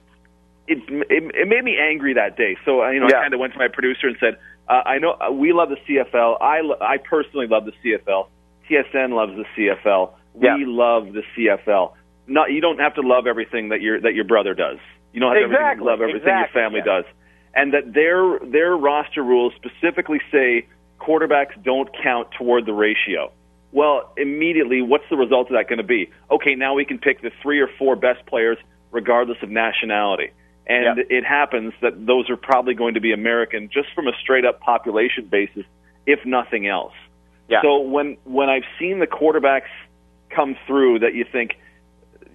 it 0.66 0.78
it 0.88 1.34
it 1.34 1.48
made 1.48 1.64
me 1.64 1.76
angry 1.78 2.14
that 2.14 2.36
day. 2.36 2.56
So 2.64 2.82
uh, 2.82 2.90
you 2.90 3.00
know, 3.00 3.08
Yeah. 3.10 3.18
I 3.18 3.22
kind 3.22 3.34
of 3.34 3.40
went 3.40 3.52
to 3.54 3.58
my 3.58 3.68
producer 3.68 4.06
and 4.08 4.16
said, 4.20 4.38
uh, 4.68 4.82
I 4.86 4.98
know 4.98 5.12
uh, 5.20 5.30
we 5.30 5.52
love 5.52 5.68
the 5.70 5.76
CFL. 5.88 6.40
I 6.40 6.60
lo- 6.62 6.78
I 6.80 6.98
personally 6.98 7.46
love 7.46 7.64
the 7.66 7.72
CFL. 7.84 8.28
TSN 8.68 9.14
loves 9.14 9.32
the 9.36 9.44
CFL. 9.56 10.12
Yeah. 10.40 10.56
We 10.56 10.64
love 10.64 11.12
the 11.12 11.22
CFL. 11.36 11.92
Not 12.26 12.50
you 12.50 12.60
don't 12.60 12.78
have 12.78 12.94
to 12.94 13.02
love 13.02 13.26
everything 13.26 13.68
that 13.68 13.82
your 13.82 14.00
that 14.00 14.14
your 14.14 14.24
brother 14.24 14.54
does. 14.54 14.78
You 15.14 15.20
don't 15.20 15.30
have 15.30 15.38
to 15.38 15.44
everything- 15.44 15.62
Exactly, 15.62 15.86
love 15.86 16.00
everything 16.02 16.20
exactly, 16.28 16.60
your 16.60 16.64
family 16.70 16.82
yeah. 16.84 16.92
does. 16.92 17.04
And 17.54 17.72
that 17.72 17.92
their 17.94 18.38
their 18.40 18.76
roster 18.76 19.22
rules 19.22 19.54
specifically 19.54 20.20
say 20.30 20.66
quarterbacks 21.00 21.54
don't 21.62 21.88
count 22.02 22.32
toward 22.32 22.66
the 22.66 22.72
ratio. 22.72 23.30
Well, 23.72 24.12
immediately, 24.16 24.82
what's 24.82 25.08
the 25.08 25.16
result 25.16 25.48
of 25.48 25.54
that 25.54 25.68
going 25.68 25.78
to 25.78 25.84
be? 25.84 26.10
Okay, 26.30 26.54
now 26.56 26.74
we 26.74 26.84
can 26.84 26.98
pick 26.98 27.22
the 27.22 27.30
three 27.42 27.60
or 27.60 27.68
four 27.78 27.96
best 27.96 28.26
players 28.26 28.58
regardless 28.90 29.38
of 29.42 29.50
nationality. 29.50 30.30
And 30.66 30.98
Yep. 30.98 31.06
it 31.10 31.24
happens 31.24 31.74
that 31.80 32.06
those 32.06 32.30
are 32.30 32.36
probably 32.36 32.74
going 32.74 32.94
to 32.94 33.00
be 33.00 33.12
American 33.12 33.68
just 33.68 33.92
from 33.94 34.08
a 34.08 34.12
straight 34.20 34.44
up 34.44 34.60
population 34.60 35.26
basis, 35.26 35.64
if 36.06 36.24
nothing 36.24 36.66
else. 36.66 36.94
Yeah. 37.48 37.62
So 37.62 37.78
when 37.80 38.16
when 38.24 38.48
I've 38.48 38.64
seen 38.78 38.98
the 38.98 39.06
quarterbacks 39.06 39.70
come 40.30 40.56
through 40.66 41.00
that 41.00 41.14
you 41.14 41.24
think 41.24 41.56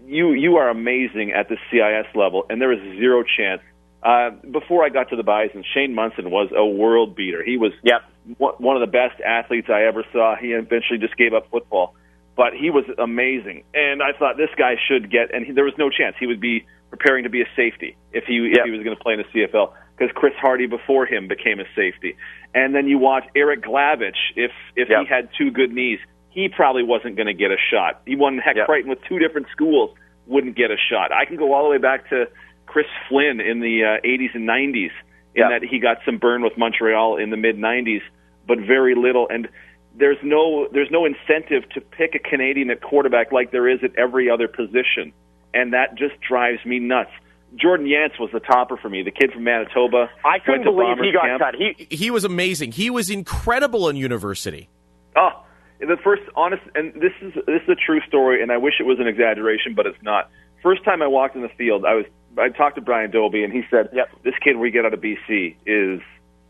you 0.10 0.34
you 0.34 0.58
are 0.58 0.70
amazing 0.70 1.32
at 1.32 1.48
the 1.50 1.58
CIS 1.70 2.14
level, 2.16 2.46
and 2.50 2.62
there 2.62 2.72
is 2.72 2.80
zero 2.98 3.24
chance. 3.24 3.62
Uh, 4.02 4.32
before 4.50 4.84
I 4.86 4.90
got 4.90 5.10
to 5.10 5.16
the 5.16 5.24
Bison, 5.24 5.64
Shane 5.74 5.94
Munson 5.94 6.32
was 6.32 6.50
a 6.56 6.66
world 6.66 7.16
beater. 7.16 7.44
He 7.44 7.58
was 7.58 7.74
Yep. 7.84 8.02
one 8.38 8.54
one 8.58 8.76
of 8.76 8.82
the 8.82 8.92
best 8.92 9.20
athletes 9.22 9.70
I 9.70 9.84
ever 9.84 10.04
saw. 10.12 10.36
He 10.36 10.54
eventually 10.54 11.00
just 11.00 11.16
gave 11.18 11.34
up 11.34 11.50
football, 11.52 11.96
but 12.36 12.54
he 12.54 12.70
was 12.70 12.86
amazing. 12.98 13.64
And 13.74 14.02
I 14.02 14.14
thought 14.14 14.38
this 14.38 14.50
guy 14.58 14.76
should 14.88 15.12
get. 15.12 15.34
And 15.34 15.46
he, 15.46 15.52
there 15.52 15.66
was 15.66 15.78
no 15.78 15.90
chance 15.90 16.16
he 16.20 16.28
would 16.28 16.40
be 16.42 16.66
preparing 16.90 17.24
to 17.26 17.30
be 17.30 17.42
a 17.42 17.48
safety 17.56 17.96
if 18.14 18.24
he 18.26 18.38
if 18.52 18.66
he 18.66 18.72
was 18.72 18.82
going 18.84 18.96
to 18.98 19.04
play 19.04 19.14
in 19.14 19.20
the 19.20 19.28
CFL 19.34 19.74
because 19.98 20.12
Chris 20.16 20.34
Hardy 20.40 20.66
before 20.66 21.06
him 21.06 21.28
became 21.28 21.60
a 21.60 21.66
safety. 21.76 22.16
And 22.56 22.74
then 22.74 22.88
you 22.88 22.98
watch 22.98 23.26
Eric 23.36 23.64
Glavic. 23.64 24.16
If 24.36 24.52
if 24.76 24.90
Yep. 24.90 25.02
he 25.02 25.06
had 25.08 25.30
two 25.38 25.52
good 25.52 25.72
knees, 25.72 26.00
he 26.30 26.48
probably 26.50 26.84
wasn't 26.84 27.16
going 27.16 27.28
to 27.28 27.34
get 27.34 27.52
a 27.52 27.58
shot. 27.72 28.02
He 28.06 28.16
won 28.16 28.38
Hec 28.38 28.56
Yep. 28.56 28.66
Crighton 28.66 28.90
with 28.90 29.00
two 29.08 29.20
different 29.20 29.48
schools, 29.52 29.92
wouldn't 30.28 30.56
get 30.56 30.72
a 30.72 30.78
shot. 30.90 31.12
I 31.12 31.26
can 31.26 31.38
go 31.38 31.54
all 31.54 31.64
the 31.64 31.70
way 31.70 31.78
back 31.80 32.10
to 32.10 32.26
Chris 32.68 32.86
Flynn 33.08 33.40
in 33.40 33.60
the 33.62 33.84
uh, 33.84 34.06
80s 34.08 34.36
and 34.36 34.48
90s 34.48 34.76
in 34.76 34.92
Yep. 35.36 35.50
that 35.62 35.64
he 35.64 35.80
got 35.80 35.98
some 36.06 36.18
burn 36.18 36.42
with 36.44 36.58
Montreal 36.58 37.18
in 37.18 37.30
the 37.30 37.38
mid 37.38 37.58
90s, 37.58 38.02
but 38.48 38.60
very 38.60 38.96
little. 38.96 39.28
And 39.30 39.48
there's 39.96 40.18
no 40.24 40.68
there's 40.72 40.92
no 40.92 41.06
incentive 41.06 41.68
to 41.72 41.82
pick 41.82 42.16
a 42.16 42.20
Canadian 42.20 42.70
at 42.70 42.82
quarterback 42.82 43.32
like 43.32 43.52
there 43.52 43.68
is 43.68 43.80
at 43.84 43.96
every 43.98 44.30
other 44.30 44.48
position, 44.48 45.12
and 45.54 45.74
that 45.74 45.96
just 45.98 46.14
drives 46.22 46.64
me 46.66 46.80
nuts. 46.80 47.12
Jordan 47.56 47.88
Yance 47.88 48.20
was 48.20 48.30
the 48.32 48.40
topper 48.40 48.78
for 48.78 48.90
me, 48.90 49.02
the 49.02 49.10
kid 49.12 49.32
from 49.34 49.44
Manitoba. 49.44 50.10
I 50.24 50.38
couldn't 50.38 50.62
went 50.62 50.64
to 50.66 50.72
believe 50.72 50.98
he 51.04 51.12
got 51.12 51.24
camp. 51.24 51.42
cut. 51.42 51.56
He 51.56 51.88
he 51.96 52.12
was 52.12 52.24
amazing. 52.24 52.72
He 52.74 52.90
was 52.92 53.10
incredible 53.10 53.90
in 53.90 53.96
university. 53.96 54.70
Oh, 55.16 55.44
the 55.80 55.98
first 56.04 56.24
honest, 56.36 56.62
and 56.76 56.94
this 56.96 57.14
is 57.22 57.34
this 57.46 57.62
is 57.64 57.70
a 57.70 57.76
true 57.76 58.02
story, 58.08 58.42
and 58.42 58.52
I 58.52 58.58
wish 58.58 58.76
it 58.80 58.84
was 58.86 59.00
an 59.00 59.08
exaggeration, 59.08 59.74
but 59.76 59.86
it's 59.86 60.02
not. 60.02 60.30
First 60.62 60.84
time 60.84 61.02
I 61.02 61.08
walked 61.08 61.36
in 61.36 61.42
the 61.42 61.50
field, 61.50 61.86
I 61.86 61.96
was 61.96 62.06
I 62.38 62.50
talked 62.50 62.76
to 62.76 62.82
Brian 62.82 63.12
Dobie, 63.12 63.44
and 63.44 63.54
he 63.54 63.64
said, 63.70 63.90
Yep. 63.94 64.10
"This 64.24 64.36
kid 64.44 64.58
we 64.58 64.72
get 64.72 64.86
out 64.86 64.94
of 64.94 65.02
BC 65.02 65.56
is 65.66 66.02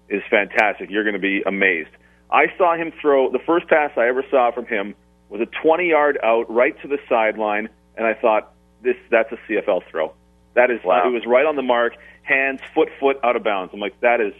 is 0.09 0.23
fantastic. 0.29 0.89
You're 0.89 1.03
going 1.03 1.13
to 1.13 1.19
be 1.19 1.43
amazed." 1.45 1.89
I 2.31 2.47
saw 2.57 2.75
him 2.75 2.91
throw 3.01 3.31
the 3.31 3.39
first 3.39 3.67
pass 3.67 3.91
I 3.97 4.07
ever 4.07 4.23
saw 4.29 4.51
from 4.51 4.65
him 4.65 4.95
was 5.29 5.41
a 5.41 5.47
20 5.63 5.87
yard 5.87 6.17
out 6.23 6.51
right 6.51 6.79
to 6.81 6.87
the 6.87 6.97
sideline, 7.07 7.69
and 7.95 8.07
I 8.07 8.13
thought, 8.15 8.51
"This 8.81 8.95
that's 9.09 9.31
a 9.31 9.37
CFL 9.47 9.81
throw. 9.89 10.13
That 10.55 10.71
is 10.71 10.83
Wow. 10.83 11.07
it 11.07 11.11
was 11.11 11.25
right 11.27 11.45
on 11.45 11.55
the 11.55 11.61
mark, 11.61 11.93
hands, 12.23 12.61
foot, 12.73 12.89
foot 12.99 13.19
out 13.23 13.35
of 13.35 13.43
bounds." 13.43 13.73
I'm 13.73 13.79
like, 13.79 13.99
"That 14.01 14.21
is 14.21 14.33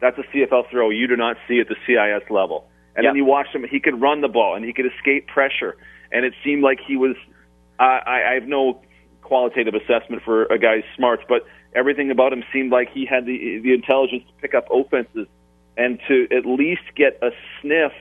that's 0.00 0.18
a 0.18 0.24
CFL 0.32 0.64
throw 0.70 0.88
you 0.90 1.06
do 1.06 1.16
not 1.16 1.36
see 1.46 1.60
at 1.60 1.68
the 1.68 1.76
CIS 1.86 2.30
level." 2.30 2.68
And 2.96 3.06
then 3.06 3.16
you 3.16 3.24
watched 3.24 3.54
him; 3.54 3.64
he 3.68 3.80
could 3.80 4.00
run 4.00 4.20
the 4.20 4.28
ball 4.28 4.54
and 4.54 4.64
he 4.64 4.72
could 4.72 4.86
escape 4.86 5.26
pressure, 5.26 5.76
and 6.12 6.24
it 6.24 6.34
seemed 6.44 6.62
like 6.62 6.78
he 6.86 6.96
was. 6.96 7.16
I 7.78 8.00
I, 8.06 8.30
I 8.30 8.34
have 8.34 8.46
no 8.46 8.80
qualitative 9.22 9.74
assessment 9.74 10.22
for 10.22 10.44
a 10.44 10.58
guy's 10.58 10.84
smarts, 10.96 11.24
but 11.28 11.46
everything 11.74 12.10
about 12.10 12.32
him 12.32 12.44
seemed 12.52 12.70
like 12.70 12.90
he 12.92 13.04
had 13.04 13.26
the 13.26 13.60
the 13.62 13.72
intelligence 13.72 14.22
to 14.28 14.32
pick 14.40 14.54
up 14.54 14.68
offenses 14.70 15.26
and 15.76 15.98
to 16.06 16.28
at 16.30 16.46
least 16.46 16.82
get 16.94 17.18
a 17.22 17.30
sniff 17.60 17.92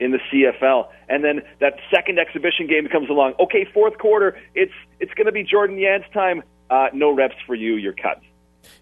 in 0.00 0.10
the 0.10 0.18
CFL. 0.32 0.88
And 1.08 1.24
then 1.24 1.42
that 1.60 1.74
second 1.94 2.18
exhibition 2.18 2.66
game 2.66 2.88
comes 2.88 3.08
along. 3.10 3.34
Okay, 3.38 3.66
fourth 3.72 3.98
quarter, 3.98 4.38
it's 4.54 4.72
it's 4.98 5.12
going 5.14 5.26
to 5.26 5.32
be 5.32 5.44
Jordan 5.44 5.76
Yance 5.76 6.10
time. 6.12 6.42
Uh, 6.68 6.88
no 6.92 7.10
reps 7.10 7.36
for 7.46 7.54
you. 7.54 7.74
You're 7.74 7.94
cut. 7.94 8.20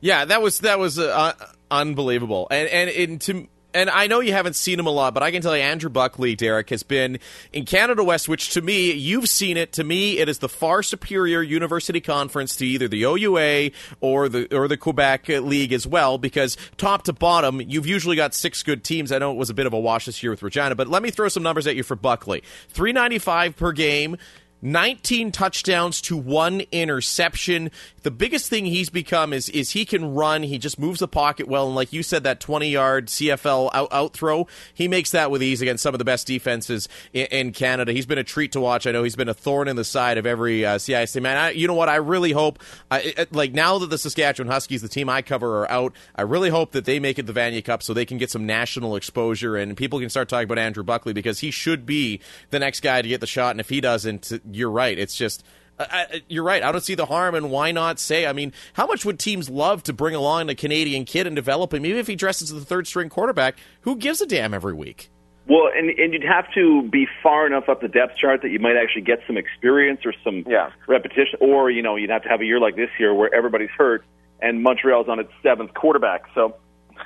Yeah, 0.01 0.25
that 0.25 0.43
was 0.43 0.61
that 0.61 0.79
was 0.79 0.99
uh, 0.99 1.33
unbelievable. 1.71 2.49
And 2.51 2.69
and 2.69 2.91
and 2.91 3.21
to 3.23 3.49
and 3.75 3.91
I 3.91 4.07
know 4.07 4.21
you 4.21 4.33
haven't 4.33 4.57
seen 4.57 4.79
him 4.79 4.87
a 4.87 4.91
lot, 4.91 5.15
but 5.15 5.23
I 5.23 5.31
can 5.31 5.43
tell 5.43 5.57
you 5.57 5.63
Andrew 5.63 5.91
Buckley, 5.91 6.35
Derek, 6.35 6.71
has 6.71 6.83
been 6.83 7.19
in 7.53 7.65
Canada 7.65 8.03
West, 8.03 8.29
which 8.29 8.51
to 8.51 8.63
me, 8.63 8.93
you've 8.93 9.29
seen 9.29 9.57
it. 9.57 9.73
To 9.73 9.85
me, 9.85 10.19
it 10.19 10.29
is 10.29 10.39
the 10.39 10.49
far 10.49 10.83
superior 10.83 11.43
university 11.43 12.01
conference 12.01 12.57
to 12.57 12.67
either 12.67 12.89
the 12.89 13.03
OUA 13.05 13.71
or 14.01 14.29
the 14.29 14.55
or 14.57 14.69
the 14.69 14.77
Quebec 14.77 15.29
League 15.29 15.73
as 15.73 15.87
well, 15.87 16.17
because 16.19 16.57
top 16.77 17.05
to 17.05 17.13
bottom, 17.13 17.61
you've 17.61 17.87
usually 17.87 18.17
got 18.17 18.35
six 18.35 18.63
good 18.63 18.85
teams. 18.85 19.13
I 19.13 19.19
know 19.19 19.33
it 19.33 19.37
was 19.37 19.51
a 19.51 19.55
bit 19.55 19.67
of 19.67 19.73
a 19.73 19.81
wash 19.81 20.07
this 20.07 20.23
year 20.23 20.31
with 20.31 20.43
Regina, 20.43 20.75
but 20.75 20.89
let 20.89 21.03
me 21.03 21.11
throw 21.11 21.29
some 21.29 21.43
numbers 21.43 21.67
at 21.67 21.77
you 21.77 21.83
for 21.83 21.97
Buckley: 21.97 22.43
three 22.69 22.93
ninety 22.93 23.19
five 23.19 23.57
per 23.57 23.73
game. 23.73 24.17
19 24.63 25.33
touchdowns 25.33 26.01
to 26.03 26.17
one 26.17 26.63
interception. 26.73 27.71
The 28.03 28.11
biggest 28.11 28.49
thing 28.49 28.67
he's 28.67 28.91
become 28.91 29.33
is 29.33 29.49
is 29.49 29.71
he 29.71 29.85
can 29.85 30.15
run. 30.15 30.43
He 30.43 30.59
just 30.59 30.79
moves 30.79 31.01
the 31.01 31.09
pocket 31.09 31.47
well, 31.47 31.67
and 31.67 31.75
like 31.75 31.93
you 31.93 32.03
said, 32.03 32.25
that 32.25 32.41
20 32.41 32.69
yard 32.69 33.07
CFL 33.07 33.71
out, 33.73 33.89
out 33.93 34.15
throw, 34.15 34.47
he 34.75 34.89
makes 34.89 35.11
that 35.13 35.31
with 35.31 35.43
ease 35.43 35.63
against 35.63 35.83
some 35.83 35.95
of 35.95 35.99
the 35.99 36.05
best 36.05 36.27
defenses 36.27 36.89
in, 37.13 37.27
in 37.27 37.53
Canada. 37.53 37.93
He's 37.93 38.07
been 38.07 38.19
a 38.19 38.25
treat 38.25 38.53
to 38.53 38.61
watch. 38.61 38.87
I 38.87 38.93
know 38.93 39.03
he's 39.03 39.17
been 39.17 39.29
a 39.29 39.35
thorn 39.35 39.69
in 39.69 39.77
the 39.77 39.85
side 39.85 40.19
of 40.19 40.27
every 40.27 40.65
uh, 40.65 40.79
CIC 40.79 41.23
man. 41.23 41.37
I, 41.37 41.51
you 41.51 41.67
know 41.67 41.75
what? 41.75 41.89
I 41.89 41.97
really 41.97 42.33
hope, 42.33 42.59
I, 42.91 43.27
like 43.31 43.53
now 43.53 43.79
that 43.79 43.91
the 43.91 43.99
Saskatchewan 43.99 44.51
Huskies, 44.51 44.83
the 44.83 44.89
team 44.89 45.09
I 45.09 45.23
cover, 45.23 45.61
are 45.61 45.71
out, 45.71 45.93
I 46.17 46.23
really 46.23 46.51
hope 46.51 46.73
that 46.73 46.85
they 46.85 46.99
make 46.99 47.19
it 47.19 47.27
the 47.27 47.33
Vanier 47.33 47.65
Cup 47.65 47.83
so 47.83 47.95
they 47.95 48.07
can 48.07 48.19
get 48.19 48.31
some 48.31 48.47
national 48.47 48.97
exposure 48.97 49.57
and 49.57 49.77
people 49.77 50.01
can 50.01 50.11
start 50.11 50.29
talking 50.29 50.45
about 50.45 50.59
Andrew 50.59 50.83
Buckley 50.83 51.13
because 51.13 51.41
he 51.41 51.51
should 51.51 51.87
be 51.87 52.21
the 52.51 52.59
next 52.59 52.81
guy 52.81 53.03
to 53.03 53.09
get 53.09 53.21
the 53.21 53.27
shot. 53.27 53.53
And 53.53 53.61
if 53.61 53.69
he 53.69 53.81
doesn't, 53.81 54.33
you're 54.51 54.71
right. 54.71 54.99
It's 54.99 55.17
just 55.17 55.45
I, 55.79 55.85
I, 55.91 56.23
you're 56.29 56.45
right. 56.45 56.63
I 56.63 56.73
don't 56.73 56.81
see 56.81 56.95
the 56.95 57.07
harm, 57.07 57.35
and 57.35 57.51
why 57.51 57.71
not 57.73 57.99
say? 58.01 58.27
I 58.27 58.33
mean, 58.33 58.53
how 58.73 58.87
much 58.87 59.05
would 59.05 59.19
teams 59.19 59.49
love 59.49 59.83
to 59.85 59.93
bring 59.93 60.15
along 60.15 60.49
a 60.51 60.55
Canadian 60.55 61.05
kid 61.05 61.27
and 61.27 61.37
develop 61.37 61.73
him? 61.73 61.87
Even 61.87 61.99
if 61.99 62.07
he 62.07 62.17
dresses 62.17 62.51
as 62.53 62.59
the 62.59 62.65
third 62.65 62.87
string 62.87 63.09
quarterback, 63.09 63.57
who 63.83 63.97
gives 63.97 64.21
a 64.21 64.27
damn 64.27 64.55
every 64.55 64.75
week? 64.75 65.11
Well, 65.47 65.71
and 65.75 65.89
and 65.91 66.13
you'd 66.13 66.25
have 66.25 66.53
to 66.55 66.83
be 66.91 67.07
far 67.23 67.47
enough 67.47 67.69
up 67.69 67.81
the 67.81 67.89
depth 67.89 68.17
chart 68.21 68.43
that 68.43 68.51
you 68.51 68.59
might 68.59 68.77
actually 68.77 69.03
get 69.03 69.21
some 69.27 69.37
experience 69.39 70.01
or 70.05 70.13
some 70.25 70.45
Yeah. 70.47 70.71
repetition, 70.87 71.39
or 71.41 71.71
you 71.71 71.81
know 71.83 71.97
you'd 71.97 72.11
have 72.11 72.23
to 72.25 72.29
have 72.29 72.41
a 72.41 72.45
year 72.45 72.61
like 72.61 72.77
this 72.77 72.91
year 72.99 73.15
where 73.15 73.33
everybody's 73.35 73.71
hurt 73.71 74.05
and 74.43 74.63
Montreal's 74.63 75.09
on 75.09 75.19
its 75.21 75.33
seventh 75.43 75.73
quarterback. 75.75 76.25
So 76.35 76.57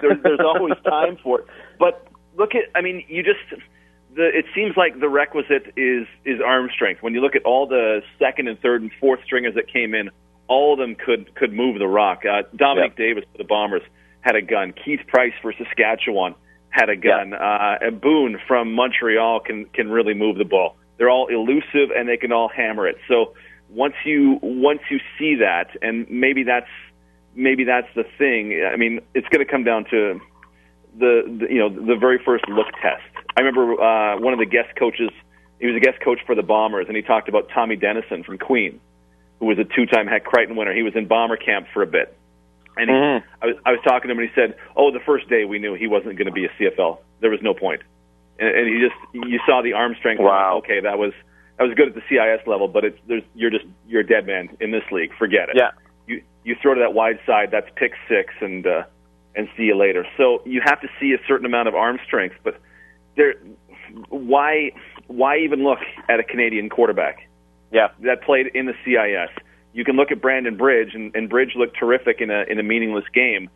there's 0.00 0.20
there's 0.22 0.40
always 0.40 0.74
time 0.84 1.18
for 1.22 1.40
it. 1.40 1.46
But 1.78 2.06
look 2.36 2.54
at, 2.54 2.64
I 2.74 2.80
mean, 2.80 3.04
you 3.08 3.22
just 3.22 3.38
the 4.14 4.26
it 4.26 4.46
seems 4.54 4.76
like 4.76 5.00
the 5.00 5.08
requisite 5.08 5.72
is 5.76 6.06
is 6.24 6.40
arm 6.40 6.68
strength. 6.74 7.02
When 7.02 7.14
you 7.14 7.20
look 7.20 7.36
at 7.36 7.42
all 7.44 7.66
the 7.66 8.02
second 8.18 8.48
and 8.48 8.58
third 8.60 8.82
and 8.82 8.90
fourth 9.00 9.20
stringers 9.24 9.54
that 9.54 9.68
came 9.72 9.94
in, 9.94 10.10
all 10.48 10.72
of 10.74 10.78
them 10.78 10.94
could 10.94 11.34
could 11.34 11.52
move 11.52 11.78
the 11.78 11.86
rock. 11.86 12.22
Uh, 12.24 12.42
Dominic 12.54 12.96
Davis 12.96 13.24
for 13.32 13.38
the 13.38 13.44
Bombers 13.44 13.82
had 14.20 14.36
a 14.36 14.42
gun. 14.42 14.72
Keith 14.72 15.00
Price 15.06 15.32
for 15.40 15.52
Saskatchewan 15.52 16.34
had 16.70 16.88
a 16.88 16.96
gun. 16.96 17.34
Uh, 17.34 17.78
and 17.80 18.00
Boone 18.00 18.38
from 18.46 18.72
Montreal 18.74 19.40
can 19.40 19.66
can 19.66 19.90
really 19.90 20.14
move 20.14 20.38
the 20.38 20.44
ball. 20.44 20.76
They're 20.98 21.10
all 21.10 21.28
elusive 21.28 21.90
and 21.96 22.08
they 22.08 22.16
can 22.16 22.32
all 22.32 22.48
hammer 22.48 22.86
it. 22.86 22.96
So 23.08 23.34
once 23.68 23.94
you 24.04 24.38
once 24.42 24.80
you 24.90 25.00
see 25.18 25.36
that, 25.36 25.70
and 25.80 26.08
maybe 26.10 26.42
that's 26.42 26.70
maybe 27.34 27.64
that's 27.64 27.88
the 27.94 28.04
thing. 28.18 28.62
I 28.64 28.76
mean, 28.76 29.00
it's 29.14 29.28
going 29.28 29.44
to 29.44 29.50
come 29.50 29.64
down 29.64 29.84
to 29.90 30.20
the, 30.98 31.22
the 31.40 31.52
you 31.52 31.58
know 31.58 31.68
the 31.68 31.96
very 31.96 32.20
first 32.24 32.48
look 32.48 32.68
test. 32.82 33.02
I 33.36 33.40
remember 33.40 33.80
uh, 33.80 34.18
one 34.20 34.32
of 34.32 34.38
the 34.38 34.46
guest 34.46 34.76
coaches. 34.78 35.10
He 35.60 35.66
was 35.66 35.76
a 35.76 35.80
guest 35.80 36.00
coach 36.02 36.18
for 36.26 36.34
the 36.34 36.42
Bombers, 36.42 36.86
and 36.88 36.96
he 36.96 37.02
talked 37.02 37.28
about 37.28 37.48
Tommy 37.54 37.76
Denison 37.76 38.24
from 38.24 38.38
Queen, 38.38 38.80
who 39.38 39.46
was 39.46 39.58
a 39.58 39.64
two-time 39.64 40.06
Hec 40.06 40.24
Crighton 40.24 40.56
winner. 40.56 40.74
He 40.74 40.82
was 40.82 40.94
in 40.96 41.06
bomber 41.06 41.36
camp 41.36 41.68
for 41.72 41.82
a 41.82 41.86
bit, 41.86 42.16
and 42.76 42.90
he, 42.90 42.94
I 43.42 43.46
was 43.46 43.56
I 43.64 43.70
was 43.72 43.80
talking 43.84 44.08
to 44.08 44.12
him, 44.12 44.18
and 44.18 44.28
he 44.28 44.34
said, 44.34 44.56
"Oh, 44.76 44.90
the 44.90 45.00
first 45.00 45.28
day 45.28 45.44
we 45.44 45.58
knew 45.58 45.74
he 45.74 45.86
wasn't 45.86 46.16
going 46.16 46.26
to 46.26 46.32
be 46.32 46.44
a 46.46 46.48
CFL. 46.58 46.98
There 47.20 47.30
was 47.30 47.40
no 47.42 47.54
point." 47.54 47.82
And, 48.38 48.48
and 48.48 48.66
he 48.68 48.80
just 48.80 48.96
you 49.30 49.38
saw 49.46 49.62
the 49.62 49.74
arm 49.74 49.94
strength. 49.98 50.20
Wow. 50.20 50.58
Okay, 50.58 50.80
that 50.80 50.98
was 50.98 51.12
that 51.58 51.64
was 51.64 51.74
good 51.74 51.88
at 51.88 51.94
the 51.94 52.02
CIS 52.08 52.46
level, 52.46 52.66
but 52.68 52.84
it's 52.84 52.98
there's 53.06 53.22
you're 53.34 53.50
just 53.50 53.64
you're 53.86 54.00
a 54.00 54.06
dead 54.06 54.26
man 54.26 54.56
in 54.60 54.72
this 54.72 54.84
league. 54.90 55.12
Forget 55.18 55.48
it 55.50 55.56
Yeah. 55.56 55.70
you 56.08 56.22
you 56.44 56.56
throw 56.60 56.74
to 56.74 56.80
that 56.80 56.92
wide 56.92 57.20
side, 57.24 57.50
that's 57.52 57.68
pick 57.76 57.92
six, 58.08 58.34
and 58.40 58.66
uh, 58.66 58.82
and 59.36 59.48
see 59.56 59.64
you 59.64 59.76
later. 59.76 60.04
So 60.16 60.42
you 60.44 60.60
have 60.64 60.80
to 60.80 60.88
see 60.98 61.12
a 61.12 61.18
certain 61.28 61.46
amount 61.46 61.68
of 61.68 61.74
arm 61.76 61.98
strength, 62.04 62.36
but 62.42 62.56
there, 63.16 63.34
why 64.08 64.72
why 65.06 65.38
even 65.38 65.64
look 65.64 65.78
at 66.08 66.20
a 66.20 66.22
Canadian 66.24 66.68
quarterback 66.68 67.28
Yeah. 67.70 67.88
that 68.00 68.22
played 68.22 68.46
in 68.54 68.66
the 68.66 68.74
CIS? 68.84 69.30
You 69.74 69.84
can 69.84 69.96
look 69.96 70.10
at 70.12 70.20
Brandon 70.20 70.56
Bridge, 70.56 70.94
and, 70.94 71.14
and 71.14 71.28
Bridge 71.28 71.52
looked 71.56 71.76
terrific 71.78 72.20
in 72.20 72.30
a 72.30 72.44
in 72.48 72.58
a 72.58 72.62
meaningless 72.62 73.04
game. 73.14 73.48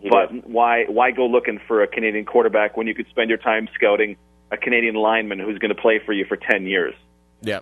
He 0.00 0.10
but 0.10 0.32
did. 0.32 0.44
why 0.44 0.84
why 0.84 1.10
go 1.12 1.26
looking 1.26 1.60
for 1.66 1.82
a 1.82 1.86
Canadian 1.86 2.24
quarterback 2.24 2.76
when 2.76 2.86
you 2.86 2.94
could 2.94 3.08
spend 3.08 3.28
your 3.30 3.38
time 3.38 3.68
scouting 3.74 4.16
a 4.50 4.56
Canadian 4.56 4.94
lineman 4.94 5.38
who's 5.38 5.58
going 5.58 5.74
to 5.74 5.80
play 5.80 6.00
for 6.04 6.12
you 6.12 6.24
for 6.26 6.36
ten 6.36 6.66
years? 6.66 6.94
Yeah. 7.40 7.60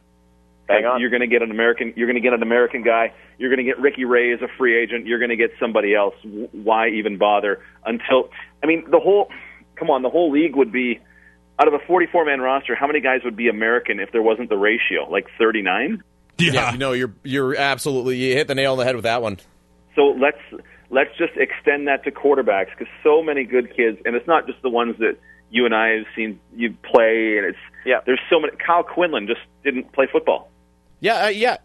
Hang 0.69 0.85
on. 0.87 1.01
You're 1.01 1.11
going 1.11 1.21
to 1.21 1.27
get 1.27 1.43
an 1.43 1.51
American. 1.51 1.93
You're 1.97 2.07
going 2.07 2.15
to 2.17 2.21
get 2.21 2.33
an 2.33 2.43
American 2.43 2.83
guy. 2.85 3.13
You're 3.39 3.51
going 3.51 3.59
to 3.59 3.65
get 3.65 3.81
Ricky 3.81 4.05
Ray 4.05 4.33
as 4.33 4.41
a 4.41 4.47
free 4.57 4.77
agent. 4.81 5.05
You're 5.07 5.19
going 5.19 5.31
to 5.31 5.37
get 5.37 5.51
somebody 5.59 5.97
else. 5.97 6.15
Why 6.53 6.91
even 6.91 7.19
bother? 7.19 7.61
Until 7.85 8.31
I 8.63 8.67
mean, 8.67 8.85
the 8.91 9.01
whole. 9.01 9.29
Come 9.77 9.91
on, 9.91 10.03
the 10.03 10.11
whole 10.11 10.31
league 10.31 10.55
would 10.57 10.71
be 10.71 11.01
out 11.61 11.69
of 11.69 11.75
a 11.75 11.79
44 11.87 12.25
man 12.25 12.41
roster. 12.41 12.75
How 12.75 12.87
many 12.87 13.01
guys 13.01 13.21
would 13.25 13.37
be 13.37 13.49
American 13.49 14.01
if 14.01 14.11
there 14.13 14.23
wasn't 14.23 14.49
the 14.49 14.57
ratio? 14.57 15.09
Like 15.11 15.27
39. 15.39 16.03
Yeah. 16.39 16.53
Yeah, 16.53 16.77
no, 16.79 16.93
you're 16.93 17.13
you're 17.23 17.55
absolutely 17.55 18.17
you 18.17 18.35
hit 18.35 18.49
the 18.49 18.55
nail 18.55 18.73
on 18.73 18.79
the 18.79 18.85
head 18.85 18.95
with 18.95 19.05
that 19.05 19.21
one. 19.21 19.39
So 19.95 20.07
let's 20.19 20.39
let's 20.89 21.11
just 21.19 21.35
extend 21.37 21.87
that 21.89 22.03
to 22.05 22.11
quarterbacks 22.11 22.71
because 22.71 22.89
so 23.05 23.23
many 23.23 23.45
good 23.45 23.77
kids, 23.77 23.99
and 24.07 24.17
it's 24.17 24.27
not 24.27 24.47
just 24.47 24.63
the 24.63 24.71
ones 24.71 24.97
that 25.01 25.19
you 25.51 25.67
and 25.67 25.75
I 25.75 25.89
have 25.97 26.07
seen 26.17 26.41
you 26.57 26.75
play, 26.83 27.37
and 27.37 27.47
it's 27.47 27.59
Yeah. 27.85 28.01
There's 28.07 28.21
so 28.31 28.41
many. 28.41 28.55
Kyle 28.57 28.83
Quinlan 28.83 29.27
just 29.27 29.41
didn't 29.65 29.93
play 29.93 30.07
football. 30.11 30.49
Yeah, 31.01 31.25
uh, 31.25 31.29
yeah. 31.29 31.59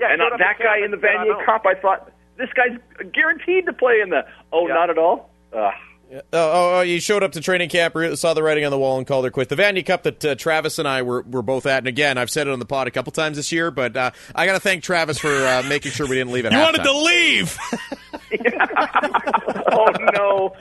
Yeah, 0.00 0.12
and 0.12 0.20
showed 0.20 0.38
that 0.40 0.58
guy 0.58 0.78
in 0.84 0.90
the 0.90 0.96
and 0.96 1.02
said, 1.02 1.16
"I 1.16 1.24
Vanier. 1.24 1.44
Cup, 1.44 1.66
I 1.66 1.74
thought 1.74 2.10
this 2.38 2.48
guy's 2.54 2.78
guaranteed 3.12 3.66
to 3.66 3.72
play 3.72 4.00
in 4.02 4.10
the. 4.10 4.24
Oh, 4.52 4.66
Yeah. 4.66 4.74
not 4.74 4.90
at 4.90 4.98
all. 4.98 5.30
Ugh. 5.52 5.72
Oh, 6.10 6.20
oh, 6.32 6.78
oh, 6.78 6.80
you 6.80 7.00
showed 7.00 7.22
up 7.22 7.32
to 7.32 7.40
training 7.42 7.68
camp, 7.68 7.94
re- 7.94 8.16
saw 8.16 8.32
the 8.32 8.42
writing 8.42 8.64
on 8.64 8.70
the 8.70 8.78
wall, 8.78 8.96
and 8.96 9.06
called 9.06 9.26
her 9.26 9.30
quit. 9.30 9.50
The 9.50 9.56
Vanier 9.56 9.84
Cup 9.84 10.04
that 10.04 10.24
uh, 10.24 10.34
Travis 10.36 10.78
and 10.78 10.88
I 10.88 11.02
were, 11.02 11.20
were 11.22 11.42
both 11.42 11.66
at, 11.66 11.78
and 11.78 11.86
again, 11.86 12.16
I've 12.16 12.30
said 12.30 12.46
it 12.46 12.50
on 12.50 12.58
the 12.58 12.64
pod 12.64 12.86
a 12.88 12.90
couple 12.90 13.12
times 13.12 13.36
this 13.36 13.52
year, 13.52 13.70
but 13.70 13.94
uh, 13.94 14.10
I 14.34 14.46
got 14.46 14.54
to 14.54 14.60
thank 14.60 14.82
Travis 14.82 15.18
for 15.18 15.28
uh, 15.28 15.62
making 15.68 15.92
sure 15.92 16.06
we 16.08 16.16
didn't 16.16 16.32
leave 16.32 16.46
at 16.46 16.52
You 16.52 16.58
halftime. 16.58 16.64
wanted 16.64 16.82
to 16.84 16.98
leave. 16.98 17.58
oh 19.72 19.92
no. 20.14 20.56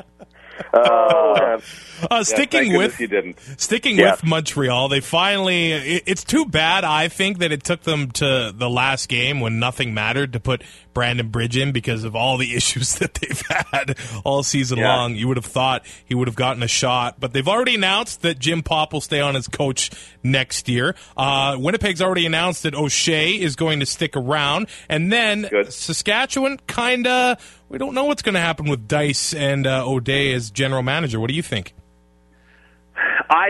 Oh. 0.74 1.60
Uh, 2.12 2.24
sticking 2.24 2.66
thank 2.74 2.78
with 2.78 3.00
you 3.00 3.08
didn't. 3.08 3.40
Sticking 3.58 3.98
Yeah. 3.98 4.12
with 4.12 4.24
Montreal, 4.24 4.88
they 4.88 5.00
finally. 5.00 5.72
It, 5.72 6.04
it's 6.06 6.24
too 6.24 6.46
bad, 6.46 6.84
I 6.84 7.08
think, 7.08 7.40
that 7.40 7.52
it 7.52 7.64
took 7.64 7.82
them 7.82 8.12
to 8.12 8.54
the 8.56 8.70
last 8.70 9.10
game 9.10 9.40
when 9.40 9.58
nothing 9.58 9.96
mattered 9.96 10.34
to 10.34 10.40
put 10.40 10.62
Brandon 10.94 11.30
Bridge 11.30 11.58
in 11.58 11.72
because 11.72 12.04
of 12.04 12.16
all 12.16 12.38
the 12.38 12.54
issues 12.56 13.00
that 13.00 13.16
they've 13.16 13.42
had 13.72 13.98
all 14.24 14.44
season 14.44 14.78
Yeah. 14.78 14.96
long. 14.96 15.16
You 15.16 15.28
would 15.28 15.38
have 15.38 15.46
thought 15.48 15.88
he 16.06 16.14
would 16.14 16.28
have 16.28 16.36
gotten 16.36 16.62
a 16.62 16.68
shot, 16.68 17.20
but 17.20 17.34
they've 17.34 17.48
already 17.48 17.74
announced 17.74 18.22
that 18.22 18.38
Jim 18.38 18.62
Popp 18.62 18.94
will 18.94 19.02
stay 19.02 19.20
on 19.20 19.36
as 19.36 19.48
coach 19.48 19.90
next 20.22 20.70
year. 20.70 20.94
Uh, 21.18 21.56
Winnipeg's 21.58 22.00
already 22.04 22.28
announced 22.28 22.62
that 22.62 22.76
O'Shea 22.76 23.32
is 23.32 23.56
going 23.56 23.80
to 23.80 23.88
stick 23.88 24.16
around, 24.16 24.68
and 24.88 25.12
then 25.12 25.48
Good. 25.50 25.74
Saskatchewan 25.74 26.60
kind 26.68 27.08
of. 27.08 27.56
We 27.70 27.78
don't 27.78 27.94
know 27.94 28.06
what's 28.06 28.22
going 28.22 28.36
to 28.36 28.42
happen 28.42 28.70
with 28.70 28.88
Dyce 28.88 29.34
and 29.34 29.68
uh, 29.68 29.86
O'Day 29.86 30.34
as 30.34 30.52
general 30.52 30.84
manager. 30.84 31.20
What 31.20 31.28
do 31.30 31.34
you 31.36 31.44
think? 31.44 31.74
I 33.30 33.50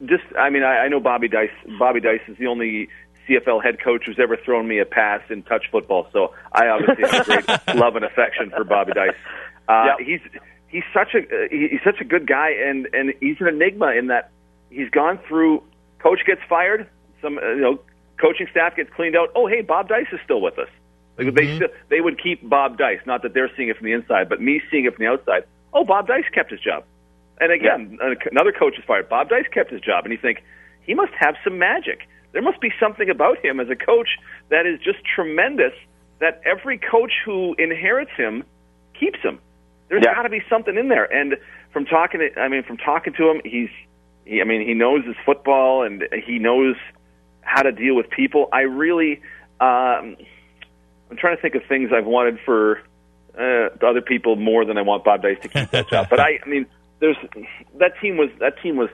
just, 0.00 0.24
I 0.38 0.50
mean, 0.50 0.62
I, 0.62 0.84
I 0.84 0.88
know 0.88 1.00
Bobby 1.00 1.28
Dyce. 1.28 1.50
Bobby 1.78 2.00
Dyce 2.00 2.22
is 2.28 2.38
the 2.38 2.46
only 2.46 2.88
CFL 3.28 3.62
head 3.62 3.76
coach 3.82 4.04
who's 4.06 4.18
ever 4.18 4.36
thrown 4.36 4.66
me 4.66 4.78
a 4.78 4.86
pass 4.86 5.20
in 5.30 5.42
touch 5.42 5.66
football. 5.70 6.08
So 6.12 6.34
I 6.52 6.68
obviously 6.68 7.04
have 7.08 7.20
a 7.20 7.24
great 7.24 7.48
love 7.76 7.96
and 7.96 8.04
affection 8.04 8.50
for 8.50 8.64
Bobby 8.64 8.92
Dyce. 8.92 9.10
Uh, 9.68 9.84
Yep. 9.98 10.06
He's 10.06 10.20
He's 10.32 10.40
he's 10.68 10.82
such 10.94 11.14
a 11.14 11.18
uh, 11.18 11.48
he's 11.50 11.80
such 11.84 12.00
a 12.00 12.04
good 12.04 12.26
guy, 12.26 12.50
and 12.66 12.88
and 12.94 13.12
he's 13.20 13.36
an 13.40 13.46
enigma 13.48 13.92
in 13.92 14.06
that 14.06 14.30
he's 14.70 14.88
gone 14.88 15.18
through. 15.28 15.62
Coach 15.98 16.20
gets 16.26 16.40
fired. 16.48 16.88
Some 17.20 17.36
uh, 17.38 17.50
you 17.52 17.60
know, 17.60 17.78
coaching 18.18 18.46
staff 18.50 18.74
gets 18.74 18.88
cleaned 18.96 19.14
out. 19.14 19.28
Oh, 19.36 19.46
hey, 19.46 19.60
Bob 19.60 19.88
Dyce 19.88 20.06
is 20.12 20.18
still 20.24 20.40
with 20.40 20.58
us. 20.58 20.68
Like 21.18 21.34
they 21.34 21.56
still, 21.56 21.68
they 21.88 22.00
would 22.00 22.20
keep 22.22 22.48
Bob 22.48 22.78
Dyce. 22.78 23.00
Not 23.06 23.22
that 23.22 23.34
they're 23.34 23.50
seeing 23.56 23.68
it 23.68 23.76
from 23.76 23.86
the 23.86 23.92
inside, 23.92 24.28
but 24.28 24.40
me 24.40 24.60
seeing 24.70 24.86
it 24.86 24.94
from 24.96 25.04
the 25.04 25.10
outside. 25.10 25.44
Oh, 25.72 25.84
Bob 25.84 26.06
Dyce 26.06 26.24
kept 26.32 26.50
his 26.50 26.60
job. 26.60 26.84
And 27.40 27.50
again, 27.52 27.98
another 28.30 28.52
coach 28.52 28.78
is 28.78 28.84
fired. 28.84 29.08
Bob 29.08 29.28
Dyce 29.28 29.46
kept 29.52 29.70
his 29.70 29.80
job, 29.80 30.04
and 30.04 30.12
you 30.12 30.18
think 30.18 30.42
he 30.82 30.94
must 30.94 31.12
have 31.18 31.34
some 31.44 31.58
magic. 31.58 32.08
There 32.32 32.42
must 32.42 32.60
be 32.60 32.70
something 32.80 33.10
about 33.10 33.44
him 33.44 33.60
as 33.60 33.68
a 33.68 33.76
coach 33.76 34.08
that 34.48 34.64
is 34.66 34.78
just 34.80 34.98
tremendous. 35.04 35.72
That 36.20 36.40
every 36.44 36.78
coach 36.78 37.12
who 37.24 37.54
inherits 37.58 38.12
him 38.16 38.44
keeps 38.98 39.18
him. 39.20 39.40
There's 39.88 40.02
Yeah. 40.06 40.14
got 40.14 40.22
to 40.22 40.28
be 40.30 40.42
something 40.48 40.76
in 40.76 40.88
there. 40.88 41.04
And 41.12 41.36
from 41.72 41.84
talking, 41.84 42.20
to, 42.20 42.40
I 42.40 42.48
mean, 42.48 42.62
from 42.62 42.76
talking 42.76 43.12
to 43.14 43.28
him, 43.28 43.40
he's, 43.44 43.70
he, 44.24 44.40
I 44.40 44.44
mean, 44.44 44.66
he 44.66 44.72
knows 44.74 45.04
his 45.04 45.16
football 45.26 45.82
and 45.82 46.04
he 46.24 46.38
knows 46.38 46.76
how 47.40 47.62
to 47.62 47.72
deal 47.72 47.96
with 47.96 48.08
people. 48.08 48.48
I 48.52 48.60
really, 48.62 49.20
um, 49.60 50.16
I'm 51.12 51.18
trying 51.18 51.36
to 51.36 51.42
think 51.42 51.54
of 51.54 51.62
things 51.68 51.90
I've 51.94 52.06
wanted 52.06 52.38
for 52.42 52.80
uh, 53.38 53.68
other 53.86 54.00
people 54.00 54.34
more 54.34 54.64
than 54.64 54.78
I 54.78 54.82
want 54.82 55.04
Bob 55.04 55.20
Dyce 55.20 55.36
to 55.42 55.48
keep 55.48 55.70
that 55.70 55.90
job. 55.90 56.06
But 56.08 56.20
I, 56.20 56.38
I 56.42 56.48
mean, 56.48 56.64
there's 57.00 57.18
that 57.78 58.00
team 58.00 58.16
was 58.16 58.30
that 58.40 58.54
team 58.62 58.76
was 58.76 58.88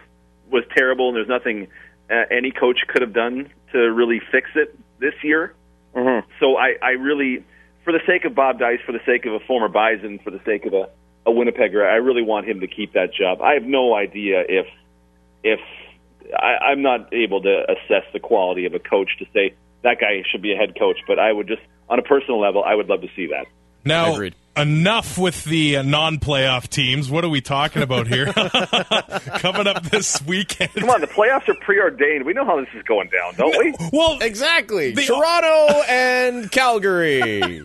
was 0.51 0.65
terrible, 0.77 1.09
and 1.09 1.17
there's 1.17 1.29
nothing 1.29 1.69
uh, 2.11 2.25
any 2.29 2.51
coach 2.51 2.79
could 2.89 3.03
have 3.03 3.13
done 3.13 3.51
to 3.73 3.79
really 3.79 4.21
fix 4.33 4.51
it 4.57 4.77
this 4.99 5.15
year. 5.23 5.55
Mhm. 5.95 6.25
So 6.41 6.57
I, 6.57 6.75
I 6.83 6.91
really, 6.91 7.45
for 7.85 7.93
the 7.93 8.01
sake 8.05 8.25
of 8.25 8.35
Bob 8.35 8.59
Dyce, 8.59 8.81
for 8.85 8.91
the 8.91 9.01
sake 9.07 9.25
of 9.25 9.35
a 9.35 9.41
former 9.41 9.69
Bison, 9.69 10.19
for 10.19 10.33
the 10.33 10.41
sake 10.45 10.67
of 10.67 10.75
a, 10.75 10.89
a 11.25 11.31
Winnipegger, 11.31 11.89
I 11.89 11.97
really 11.97 12.23
want 12.23 12.49
him 12.49 12.61
to 12.61 12.67
keep 12.67 12.95
that 12.95 13.15
job. 13.15 13.41
I 13.41 13.55
have 13.55 13.63
no 13.65 13.95
idea 13.95 14.43
if 14.49 14.67
if 15.45 15.61
I, 16.37 16.73
I'm 16.73 16.83
not 16.83 17.15
able 17.15 17.43
to 17.43 17.65
assess 17.71 18.05
the 18.13 18.19
quality 18.19 18.67
of 18.67 18.75
a 18.75 18.81
coach 18.81 19.11
to 19.21 19.27
say 19.33 19.55
that 19.83 20.01
guy 20.01 20.25
should 20.31 20.43
be 20.43 20.53
a 20.53 20.57
head 20.57 20.77
coach, 20.77 20.99
but 21.07 21.21
I 21.21 21.33
would 21.33 21.47
just, 21.47 21.63
on 21.91 21.99
a 21.99 22.03
personal 22.03 22.41
level, 22.41 22.63
I 22.65 22.75
would 22.75 22.89
love 22.89 23.01
to 23.03 23.09
see 23.17 23.27
that. 23.29 23.47
Now, 23.85 24.13
Agreed. 24.15 24.35
enough 24.57 25.17
with 25.17 25.45
the 25.45 25.77
uh, 25.77 25.83
non-playoff 25.83 26.69
teams. 26.69 27.09
What 27.11 27.25
are 27.25 27.29
we 27.29 27.41
talking 27.41 27.81
about 27.81 28.07
here? 28.09 28.27
Coming 29.39 29.67
up 29.69 29.85
this 29.85 30.21
weekend. 30.27 30.75
Come 30.75 30.91
on, 30.91 31.01
the 31.01 31.07
playoffs 31.07 31.49
are 31.49 31.55
preordained. 31.61 32.27
We 32.27 32.33
know 32.35 32.45
how 32.45 32.59
this 32.61 32.69
is 32.75 32.83
going 32.83 33.09
down, 33.09 33.35
don't 33.37 33.57
we? 33.57 33.73
Well, 33.93 34.19
Exactly. 34.21 34.93
The- 34.93 35.03
Toronto 35.07 35.83
and 35.89 36.51
Calgary. 36.51 37.63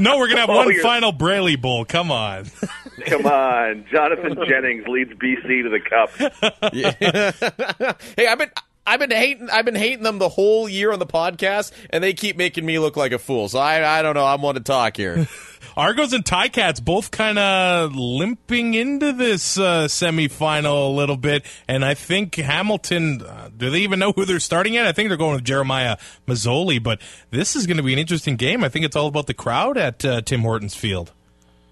no, 0.00 0.18
we're 0.18 0.28
gonna 0.28 0.40
have 0.40 0.50
Oh, 0.50 0.56
one 0.56 0.68
you're- 0.70 0.80
final 0.82 1.12
Brayley 1.12 1.56
Bowl. 1.60 1.84
Come 1.84 2.10
on. 2.10 2.46
Come 3.06 3.26
on, 3.26 3.84
Jonathan 3.92 4.36
Jennings 4.48 4.86
leads 4.88 5.12
BC 5.12 5.62
to 5.62 5.68
the 5.68 5.80
cup. 5.80 6.72
Yeah. 6.72 7.94
hey, 8.16 8.26
I've 8.26 8.38
been 8.38 8.50
I've 8.86 9.00
been 9.00 9.10
hating. 9.10 9.48
I've 9.50 9.64
been 9.64 9.74
hating 9.74 10.02
them 10.02 10.18
the 10.18 10.28
whole 10.28 10.68
year 10.68 10.92
on 10.92 10.98
the 10.98 11.06
podcast, 11.06 11.72
and 11.88 12.04
they 12.04 12.12
keep 12.12 12.36
making 12.36 12.66
me 12.66 12.78
look 12.78 12.96
like 12.96 13.12
a 13.12 13.18
fool. 13.18 13.48
So 13.48 13.58
I, 13.58 13.98
I 13.98 14.02
don't 14.02 14.14
know. 14.14 14.26
I'm 14.26 14.42
one 14.42 14.56
to 14.56 14.60
talk 14.60 14.96
here. 14.96 15.26
Argos 15.76 16.12
and 16.12 16.24
Ticats 16.24 16.84
both 16.84 17.10
kind 17.10 17.38
of 17.38 17.96
limping 17.96 18.74
into 18.74 19.12
this 19.12 19.58
uh, 19.58 19.86
semifinal 19.86 20.88
a 20.88 20.90
little 20.90 21.16
bit, 21.16 21.44
and 21.66 21.84
I 21.84 21.94
think 21.94 22.34
Hamilton. 22.34 23.22
Uh, 23.22 23.48
do 23.56 23.70
they 23.70 23.80
even 23.80 23.98
know 23.98 24.12
who 24.12 24.26
they're 24.26 24.38
starting 24.38 24.76
at? 24.76 24.86
I 24.86 24.92
think 24.92 25.08
they're 25.08 25.18
going 25.18 25.34
with 25.34 25.44
Jeremiah 25.44 25.96
Masoli, 26.26 26.82
but 26.82 27.00
this 27.30 27.56
is 27.56 27.66
going 27.66 27.78
to 27.78 27.82
be 27.82 27.94
an 27.94 27.98
interesting 27.98 28.36
game. 28.36 28.62
I 28.62 28.68
think 28.68 28.84
it's 28.84 28.96
all 28.96 29.06
about 29.06 29.26
the 29.26 29.34
crowd 29.34 29.78
at 29.78 30.04
uh, 30.04 30.20
Tim 30.20 30.42
Hortons 30.42 30.74
Field. 30.74 31.12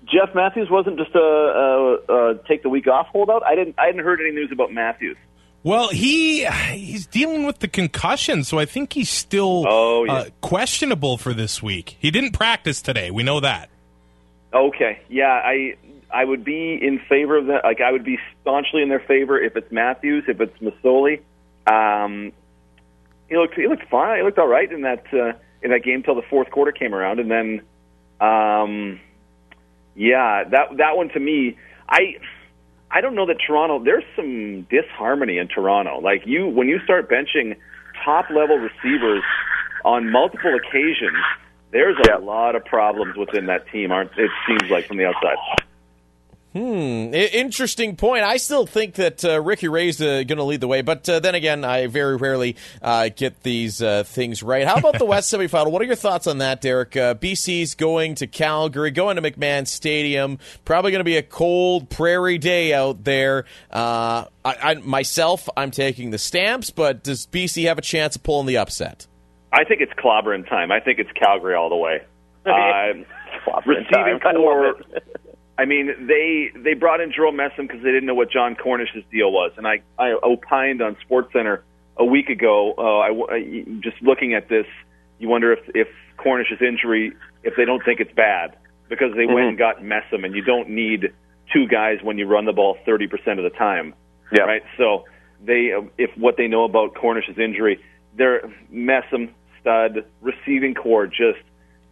Jeff 0.07 0.35
Matthews 0.35 0.69
wasn't 0.71 0.99
just 0.99 1.15
a, 1.15 1.19
a, 1.19 1.95
a 2.09 2.35
take 2.49 2.63
the 2.63 2.69
week 2.69 2.89
off 2.89 3.07
holdout. 3.09 3.43
I 3.45 3.55
didn't. 3.55 3.75
I 3.79 3.87
hadn't 3.87 4.03
heard 4.03 4.21
any 4.21 4.31
news 4.31 4.51
about 4.51 4.73
Matthews. 4.73 5.17
Well, 5.65 5.89
he 5.91 6.45
he's 6.45 7.07
dealing 7.07 7.45
with 7.47 7.61
the 7.61 7.69
concussion, 7.69 8.43
so 8.43 8.59
I 8.59 8.65
think 8.65 8.93
he's 8.93 9.11
still 9.11 9.65
Oh, 9.69 10.05
yeah. 10.05 10.13
uh, 10.13 10.25
questionable 10.41 11.17
for 11.19 11.33
this 11.33 11.63
week. 11.63 11.97
He 12.01 12.11
didn't 12.11 12.33
practice 12.33 12.83
today. 12.83 13.11
We 13.13 13.23
know 13.23 13.39
that. 13.41 13.69
Okay, 14.53 15.01
yeah, 15.09 15.29
I 15.45 15.77
I 16.13 16.25
would 16.25 16.45
be 16.45 16.79
in 16.83 16.99
favor 17.09 17.37
of 17.39 17.47
that. 17.47 17.63
Like 17.65 17.81
I 17.81 17.93
would 17.93 18.05
be 18.05 18.19
staunchly 18.41 18.83
in 18.83 18.89
their 18.89 19.01
favor 19.01 19.39
if 19.41 19.57
it's 19.57 19.71
Matthews, 19.71 20.25
if 20.27 20.41
it's 20.41 20.59
Masoli. 20.59 21.21
Um, 21.67 22.33
he 23.29 23.37
looked 23.37 23.55
he 23.55 23.69
looked 23.69 23.89
fine. 23.89 24.17
He 24.19 24.23
looked 24.25 24.39
all 24.41 24.49
right 24.49 24.71
in 24.71 24.81
that 24.83 25.05
uh, 25.13 25.33
in 25.63 25.71
that 25.71 25.85
game 25.85 26.03
till 26.03 26.17
the 26.17 26.23
fourth 26.29 26.51
quarter 26.51 26.73
came 26.73 26.93
around, 26.93 27.21
and 27.21 27.31
then, 27.31 27.63
um, 28.21 29.01
yeah, 29.95 30.43
that 30.51 30.77
that 30.79 30.97
one 30.97 31.09
to 31.11 31.21
me, 31.21 31.57
I. 31.89 32.17
I 32.95 33.01
don't 33.01 33.15
know 33.15 33.27
that 33.27 33.39
Toronto. 33.45 33.83
There's 33.83 34.05
some 34.15 34.67
disharmony 34.71 35.39
in 35.39 35.49
Toronto. 35.49 36.01
Like 36.01 36.27
you, 36.27 36.47
when 36.47 36.69
you 36.69 36.79
start 36.85 37.11
benching 37.11 37.57
top 38.05 38.29
level 38.31 38.59
receivers 38.59 39.23
on 39.85 40.11
multiple 40.11 40.55
occasions, 40.55 41.17
there's 41.71 41.97
a 42.13 42.19
lot 42.19 42.55
of 42.55 42.65
problems 42.65 43.17
within 43.17 43.47
that 43.47 43.67
team. 43.69 43.93
Aren't 43.93 44.13
it 44.19 44.31
seems 44.47 44.71
like 44.71 44.87
from 44.87 44.99
the 44.99 45.07
outside? 45.07 45.37
Hmm. 46.53 47.15
Interesting 47.15 47.97
point. 47.97 48.25
I 48.25 48.37
still 48.37 48.67
think 48.67 48.97
that 48.97 49.25
uh, 49.25 49.41
Ricky 49.41 49.69
Ray's 49.69 50.03
uh, 50.03 50.23
going 50.25 50.37
to 50.37 50.43
lead 50.43 50.61
the 50.61 50.69
way, 50.69 50.83
but 50.83 51.09
uh, 51.09 51.19
then 51.19 51.35
again, 51.35 51.65
I 51.65 51.87
very 51.87 52.17
rarely 52.17 52.57
uh, 52.83 53.09
get 53.09 53.43
these 53.43 53.81
uh, 53.81 54.05
things 54.05 54.43
right. 54.43 54.67
How 54.67 54.75
about 54.75 54.99
the 54.99 55.07
West 55.07 55.33
semifinal? 55.35 55.71
What 55.71 55.81
are 55.81 55.87
your 55.87 55.97
thoughts 55.97 56.27
on 56.27 56.39
that, 56.39 56.61
Derek? 56.61 56.95
Uh, 56.95 57.15
BC's 57.15 57.75
going 57.75 58.17
to 58.17 58.27
Calgary, 58.27 58.91
going 58.91 59.17
to 59.17 59.23
McMahon 59.23 59.67
Stadium. 59.67 60.39
Probably 60.67 60.91
going 60.91 61.01
to 61.01 61.05
be 61.05 61.17
a 61.17 61.23
cold 61.23 61.89
prairie 61.89 62.37
day 62.37 62.75
out 62.75 63.03
there. 63.05 63.47
Uh, 63.71 64.27
I, 64.45 64.57
I 64.63 64.75
myself, 64.75 65.49
I'm 65.57 65.71
taking 65.71 66.11
the 66.11 66.19
Stamps, 66.19 66.69
but 66.69 67.03
does 67.03 67.27
BC 67.27 67.65
have 67.65 67.79
a 67.79 67.83
chance 67.83 68.17
of 68.17 68.23
pulling 68.25 68.47
the 68.47 68.59
upset? 68.59 69.07
I 69.55 69.65
think 69.65 69.81
it's 69.81 69.93
clobbering 69.95 70.47
time. 70.47 70.71
I 70.71 70.81
think 70.81 70.99
it's 70.99 71.13
Calgary 71.13 71.55
all 71.55 71.71
the 71.71 71.77
way. 71.77 72.03
Uh, 72.45 72.95
receiving 73.65 73.85
time. 73.93 74.21
I 75.63 75.67
love 75.67 75.87
core. 75.87 75.91
it. 75.91 75.99
I 75.99 75.99
mean, 75.99 76.07
they 76.07 76.51
they 76.61 76.75
brought 76.75 77.01
in 77.01 77.13
Jerome 77.13 77.37
Messam 77.37 77.69
because 77.69 77.83
they 77.83 77.91
didn't 77.91 78.07
know 78.07 78.15
what 78.15 78.31
Jon 78.31 78.55
Cornish's 78.57 79.05
deal 79.11 79.33
was, 79.33 79.53
and 79.57 79.67
I 79.67 79.83
I 79.99 80.13
opined 80.23 80.83
on 80.83 80.97
SportsCentre 81.09 81.61
a 81.97 82.05
week 82.05 82.29
ago. 82.29 82.75
Uh, 82.79 82.99
I, 82.99 83.35
I 83.35 83.65
just 83.81 84.01
looking 84.03 84.35
at 84.35 84.49
this, 84.49 84.67
you 85.19 85.29
wonder 85.29 85.53
if 85.53 85.61
if 85.75 85.89
Cornish's 86.17 86.61
injury, 86.61 87.13
if 87.43 87.55
they 87.57 87.65
don't 87.65 87.85
think 87.85 88.01
it's 88.01 88.13
bad 88.15 88.57
because 88.89 89.15
they 89.17 89.27
went 89.27 89.49
and 89.49 89.59
got 89.59 89.79
Messam, 89.79 90.25
and 90.25 90.35
you 90.35 90.43
don't 90.43 90.71
need 90.71 91.13
two 91.53 91.67
guys 91.67 91.99
when 92.03 92.19
you 92.19 92.27
run 92.27 92.45
the 92.45 92.53
ball 92.53 92.77
thirty 92.85 93.07
percent 93.07 93.39
of 93.39 93.45
the 93.45 93.57
time. 93.57 93.95
Yeah. 94.33 94.43
Right. 94.43 94.63
So 94.79 95.05
they, 95.45 95.73
if 95.99 96.11
what 96.17 96.37
they 96.37 96.49
know 96.49 96.65
about 96.65 96.95
Cornish's 96.95 97.39
injury, 97.39 97.81
they're 98.17 98.43
Messam 98.73 99.31
stud 99.61 100.05
receiving 100.21 100.75
corps 100.75 101.07
just 101.07 101.41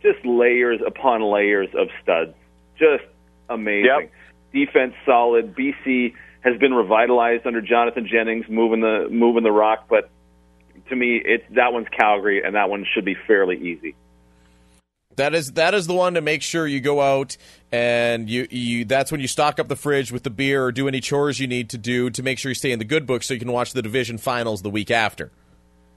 just 0.02 0.24
layers 0.24 0.80
upon 0.86 1.22
layers 1.22 1.68
of 1.76 1.88
studs, 2.02 2.34
just 2.78 3.04
amazing. 3.50 3.84
Yep. 3.84 4.12
Defense 4.52 4.94
solid. 5.04 5.54
BC 5.54 6.14
has 6.40 6.58
been 6.58 6.72
revitalized 6.72 7.46
under 7.46 7.60
Jonathan 7.60 8.08
Jennings, 8.10 8.46
moving 8.48 8.80
the 8.80 9.08
moving 9.10 9.42
the 9.42 9.52
rock. 9.52 9.86
But 9.88 10.10
to 10.88 10.96
me, 10.96 11.20
it's 11.24 11.44
that 11.54 11.72
one's 11.72 11.88
Calgary, 11.88 12.42
and 12.42 12.54
that 12.54 12.70
one 12.70 12.86
should 12.94 13.04
be 13.04 13.16
fairly 13.26 13.56
easy. 13.56 13.94
That 15.16 15.34
is 15.34 15.52
that 15.52 15.74
is 15.74 15.86
the 15.86 15.94
one 15.94 16.14
to 16.14 16.20
make 16.20 16.40
sure 16.40 16.66
you 16.66 16.80
go 16.80 17.00
out 17.00 17.36
and 17.72 18.30
you 18.30 18.46
you 18.50 18.84
that's 18.84 19.12
when 19.12 19.20
you 19.20 19.28
stock 19.28 19.58
up 19.58 19.68
the 19.68 19.76
fridge 19.76 20.12
with 20.12 20.22
the 20.22 20.30
beer 20.30 20.64
or 20.64 20.72
do 20.72 20.88
any 20.88 21.00
chores 21.00 21.38
you 21.38 21.46
need 21.46 21.70
to 21.70 21.78
do 21.78 22.10
to 22.10 22.22
make 22.22 22.38
sure 22.38 22.50
you 22.50 22.54
stay 22.54 22.72
in 22.72 22.78
the 22.78 22.84
good 22.84 23.06
book 23.06 23.22
so 23.22 23.34
you 23.34 23.40
can 23.40 23.52
watch 23.52 23.72
the 23.72 23.82
division 23.82 24.18
finals 24.18 24.62
the 24.62 24.70
week 24.70 24.90
after. 24.90 25.30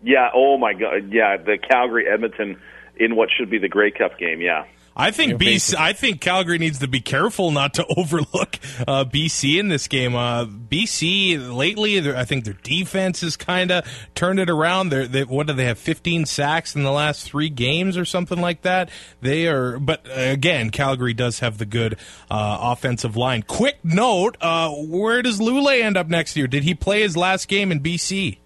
Yeah. 0.01 0.29
Oh 0.33 0.57
my 0.57 0.73
God. 0.73 1.13
Yeah. 1.13 1.37
The 1.37 1.57
Calgary 1.57 2.07
Edmonton 2.07 2.59
in 2.97 3.15
what 3.15 3.29
should 3.35 3.49
be 3.49 3.59
the 3.59 3.69
Grey 3.69 3.91
Cup 3.91 4.17
game. 4.17 4.41
Yeah. 4.41 4.65
I 4.95 5.11
think 5.11 5.41
BC. 5.41 5.75
I 5.75 5.93
think 5.93 6.21
Calgary 6.21 6.59
needs 6.59 6.79
to 6.79 6.87
be 6.87 7.01
careful 7.01 7.51
not 7.51 7.73
to 7.75 7.85
overlook 7.97 8.59
uh, 8.87 9.05
BC 9.05 9.59
in 9.59 9.67
this 9.67 9.87
game. 9.87 10.15
Uh, 10.15 10.45
BC 10.45 11.55
lately, 11.55 12.11
I 12.11 12.25
think 12.25 12.45
their 12.45 12.53
defense 12.53 13.21
has 13.21 13.35
kind 13.35 13.71
of 13.71 13.85
turned 14.13 14.39
it 14.39 14.49
around. 14.49 14.89
They're, 14.89 15.07
they, 15.07 15.23
what 15.23 15.47
do 15.47 15.53
they 15.53 15.65
have? 15.65 15.79
Fifteen 15.79 16.25
sacks 16.25 16.75
in 16.75 16.83
the 16.83 16.91
last 16.91 17.23
three 17.23 17.49
games 17.49 17.97
or 17.97 18.05
something 18.05 18.39
like 18.39 18.61
that. 18.61 18.89
They 19.21 19.47
are, 19.47 19.79
but 19.79 20.07
uh, 20.07 20.13
again, 20.13 20.69
Calgary 20.69 21.13
does 21.13 21.39
have 21.39 21.57
the 21.57 21.65
good 21.65 21.97
uh, 22.29 22.57
offensive 22.61 23.17
line. 23.17 23.43
Quick 23.43 23.79
note: 23.83 24.37
uh, 24.41 24.69
Where 24.69 25.21
does 25.23 25.39
Lulay 25.39 25.81
end 25.81 25.97
up 25.97 26.07
next 26.07 26.37
year? 26.37 26.47
Did 26.47 26.63
he 26.63 26.75
play 26.75 27.01
his 27.01 27.17
last 27.17 27.47
game 27.47 27.71
in 27.71 27.79
BC? 27.79 28.37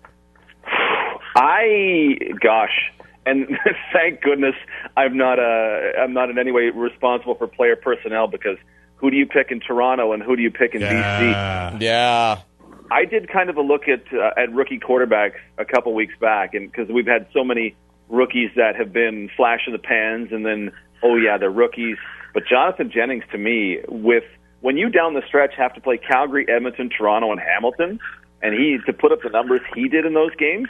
I 1.35 2.17
gosh, 2.41 2.91
and 3.28 3.47
thank 3.93 4.21
goodness 4.21 4.55
I'm 4.95 5.17
not 5.17 5.39
uh, 5.39 5.99
I'm 5.99 6.13
not 6.13 6.30
in 6.30 6.38
any 6.38 6.51
way 6.51 6.69
responsible 6.69 7.36
for 7.36 7.47
player 7.47 7.75
personnel 7.75 8.28
because 8.28 8.57
who 8.95 9.11
do 9.11 9.17
you 9.17 9.25
pick 9.25 9.51
in 9.51 9.59
Toronto 9.59 10.13
and 10.13 10.23
who 10.23 10.36
do 10.36 10.41
you 10.41 10.51
pick 10.51 10.73
in 10.73 10.82
BC? 10.82 11.32
Yeah. 11.32 11.78
Yeah. 11.80 12.41
I 12.89 13.05
did 13.05 13.30
kind 13.30 13.49
of 13.49 13.57
a 13.57 13.61
look 13.61 13.88
at 13.88 14.03
uh, 14.13 14.32
at 14.41 14.51
rookie 14.53 14.80
quarterbacks 14.80 15.36
a 15.57 15.65
couple 15.65 15.93
weeks 15.93 16.13
back, 16.19 16.53
and 16.53 16.71
because 16.71 16.89
we've 16.89 17.07
had 17.07 17.28
so 17.34 17.43
many 17.43 17.75
rookies 18.09 18.49
that 18.55 18.75
have 18.75 18.93
been 18.93 19.30
flash 19.36 19.61
in 19.67 19.73
the 19.73 19.80
pans, 19.80 20.30
and 20.32 20.45
then 20.45 20.71
oh 21.03 21.17
yeah, 21.17 21.38
they're 21.38 21.51
rookies. 21.51 21.97
But 22.34 22.43
Jonathan 22.49 22.91
Jennings, 22.93 23.23
to 23.32 23.38
me, 23.38 23.80
with 23.89 24.23
when 24.61 24.78
you 24.78 24.89
down 24.89 25.13
the 25.13 25.21
stretch 25.28 25.53
have 25.57 25.73
to 25.73 25.82
play 25.82 25.97
Calgary, 25.97 26.45
Edmonton, 26.47 26.89
Toronto, 26.89 27.32
and 27.32 27.41
Hamilton, 27.41 27.99
and 28.41 28.53
he 28.53 28.78
to 28.86 28.93
put 28.93 29.11
up 29.11 29.19
the 29.21 29.30
numbers 29.30 29.61
he 29.75 29.89
did 29.89 30.05
in 30.05 30.13
those 30.13 30.34
games, 30.36 30.69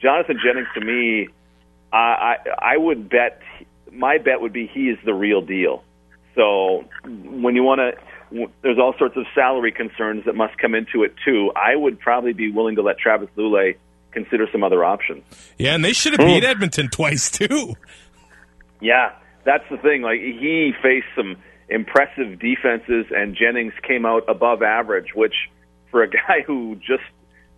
Jonathan 0.00 0.38
Jennings 0.42 0.68
to 0.74 0.80
me, 0.80 1.28
I 1.92 1.96
I, 1.96 2.36
I 2.74 2.76
would 2.76 3.08
bet 3.08 3.40
my 3.92 4.18
bet 4.18 4.40
would 4.40 4.52
be 4.52 4.66
he 4.66 4.88
is 4.88 4.98
the 5.04 5.14
real 5.14 5.40
deal. 5.40 5.84
So 6.34 6.84
when 7.04 7.56
you 7.56 7.62
want 7.62 7.80
to, 7.80 8.46
there's 8.62 8.78
all 8.78 8.94
sorts 8.98 9.16
of 9.16 9.24
salary 9.34 9.72
concerns 9.72 10.24
that 10.26 10.34
must 10.34 10.56
come 10.58 10.74
into 10.74 11.02
it 11.02 11.14
too. 11.24 11.50
I 11.56 11.74
would 11.74 11.98
probably 11.98 12.32
be 12.32 12.50
willing 12.50 12.76
to 12.76 12.82
let 12.82 12.98
Travis 12.98 13.28
Lulay 13.36 13.76
consider 14.12 14.46
some 14.52 14.62
other 14.62 14.84
options. 14.84 15.24
Yeah, 15.58 15.74
and 15.74 15.84
they 15.84 15.92
should 15.92 16.12
have 16.12 16.26
beat 16.26 16.44
hmm. 16.44 16.50
Edmonton 16.50 16.88
twice 16.88 17.30
too. 17.30 17.74
Yeah, 18.80 19.12
that's 19.44 19.64
the 19.70 19.78
thing. 19.78 20.02
Like 20.02 20.20
he 20.20 20.72
faced 20.82 21.08
some 21.16 21.36
impressive 21.68 22.38
defenses, 22.38 23.06
and 23.10 23.36
Jennings 23.36 23.74
came 23.82 24.06
out 24.06 24.24
above 24.28 24.62
average, 24.62 25.14
which 25.14 25.34
for 25.90 26.02
a 26.02 26.08
guy 26.10 26.42
who 26.46 26.76
just 26.76 27.02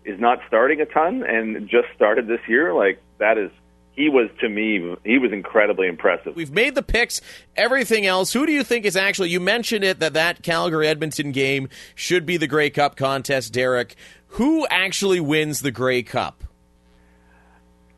is 0.03 0.19
not 0.19 0.39
starting 0.47 0.81
a 0.81 0.85
ton 0.85 1.23
and 1.23 1.69
just 1.69 1.87
started 1.95 2.27
this 2.27 2.41
year, 2.47 2.73
like 2.73 3.01
that 3.19 3.37
is. 3.37 3.51
He 3.95 4.07
was 4.07 4.29
to 4.39 4.47
me, 4.47 4.95
he 5.03 5.17
was 5.17 5.31
incredibly 5.33 5.87
impressive. 5.87 6.35
We've 6.35 6.51
made 6.51 6.75
the 6.75 6.81
picks. 6.81 7.21
Everything 7.57 8.05
else, 8.05 8.31
who 8.31 8.45
do 8.45 8.51
you 8.51 8.63
think 8.63 8.85
is 8.85 8.95
actually? 8.95 9.29
You 9.29 9.39
mentioned 9.39 9.83
it 9.83 9.99
that 9.99 10.13
that 10.13 10.43
Calgary 10.43 10.87
Edmonton 10.87 11.31
game 11.31 11.67
should 11.93 12.25
be 12.25 12.37
the 12.37 12.47
Grey 12.47 12.69
Cup 12.69 12.95
contest, 12.95 13.51
Derek. 13.51 13.95
Who 14.35 14.65
actually 14.67 15.19
wins 15.19 15.59
the 15.59 15.71
Grey 15.71 16.03
Cup? 16.03 16.43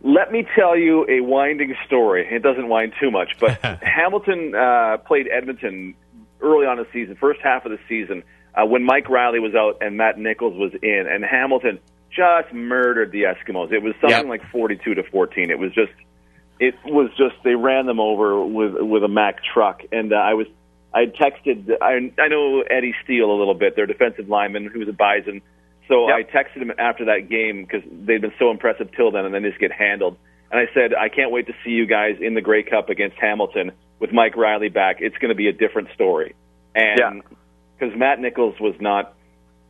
Let 0.01 0.31
me 0.31 0.45
tell 0.55 0.75
you 0.75 1.05
a 1.07 1.21
winding 1.21 1.75
story. 1.85 2.27
It 2.29 2.43
doesn't 2.43 2.67
wind 2.67 2.93
too 2.99 3.09
much, 3.09 3.37
but 3.39 3.57
Hamilton 3.81 4.53
uh, 4.53 4.97
played 4.97 5.29
Edmonton 5.31 5.95
early 6.41 6.65
on 6.65 6.77
in 6.77 6.85
the 6.85 6.89
season, 6.91 7.15
first 7.15 7.39
half 7.41 7.65
of 7.65 7.71
the 7.71 7.79
season, 7.87 8.23
uh, 8.53 8.65
when 8.65 8.83
Mike 8.83 9.09
Reilly 9.09 9.39
was 9.39 9.55
out 9.55 9.77
and 9.81 9.95
Matt 9.95 10.17
Nichols 10.17 10.57
was 10.57 10.73
in, 10.81 11.07
and 11.09 11.23
Hamilton 11.23 11.79
just 12.15 12.53
murdered 12.53 13.11
the 13.11 13.23
Eskimos. 13.23 13.71
It 13.71 13.81
was 13.81 13.93
something 14.01 14.17
Yep. 14.17 14.27
like 14.27 14.51
forty-two 14.51 14.95
to 14.95 15.03
fourteen. 15.03 15.49
It 15.51 15.59
was 15.59 15.71
just, 15.73 15.91
it 16.59 16.75
was 16.85 17.09
just 17.17 17.35
they 17.43 17.55
ran 17.55 17.85
them 17.85 17.99
over 17.99 18.43
with 18.45 18.73
with 18.79 19.03
a 19.03 19.07
Mack 19.07 19.37
truck, 19.53 19.81
and 19.91 20.13
uh, 20.13 20.17
I 20.17 20.33
was. 20.33 20.47
I 20.95 21.05
texted. 21.07 21.71
I, 21.81 22.11
I 22.21 22.27
know 22.27 22.61
Eddie 22.61 22.93
Steele 23.03 23.31
a 23.31 23.33
little 23.37 23.55
bit, 23.55 23.75
their 23.75 23.87
defensive 23.87 24.29
lineman, 24.29 24.67
who 24.71 24.77
was 24.77 24.87
a 24.87 24.93
Bison. 24.93 25.41
So 25.87 26.07
Yep. 26.07 26.15
I 26.15 26.23
texted 26.31 26.61
him 26.61 26.71
after 26.77 27.05
that 27.05 27.29
game 27.29 27.63
because 27.65 27.81
they'd 27.91 28.21
been 28.21 28.33
so 28.37 28.51
impressive 28.51 28.91
till 28.95 29.09
then, 29.09 29.25
and 29.25 29.33
then 29.33 29.41
just 29.41 29.59
get 29.59 29.71
handled. 29.71 30.17
And 30.51 30.59
I 30.59 30.71
said, 30.71 30.93
I 30.93 31.09
can't 31.09 31.31
wait 31.31 31.47
to 31.47 31.53
see 31.65 31.71
you 31.71 31.87
guys 31.87 32.17
in 32.21 32.35
the 32.35 32.41
Grey 32.41 32.61
Cup 32.61 32.89
against 32.89 33.17
Hamilton 33.17 33.71
with 33.97 34.11
Mike 34.13 34.35
Reilly 34.37 34.69
back. 34.69 34.97
It's 34.99 35.17
going 35.17 35.29
to 35.29 35.35
be 35.35 35.47
a 35.47 35.51
different 35.51 35.89
story. 35.95 36.35
And 36.75 37.23
because 37.79 37.97
Matt 37.97 38.19
Nichols 38.19 38.59
was 38.59 38.75
not 38.79 39.15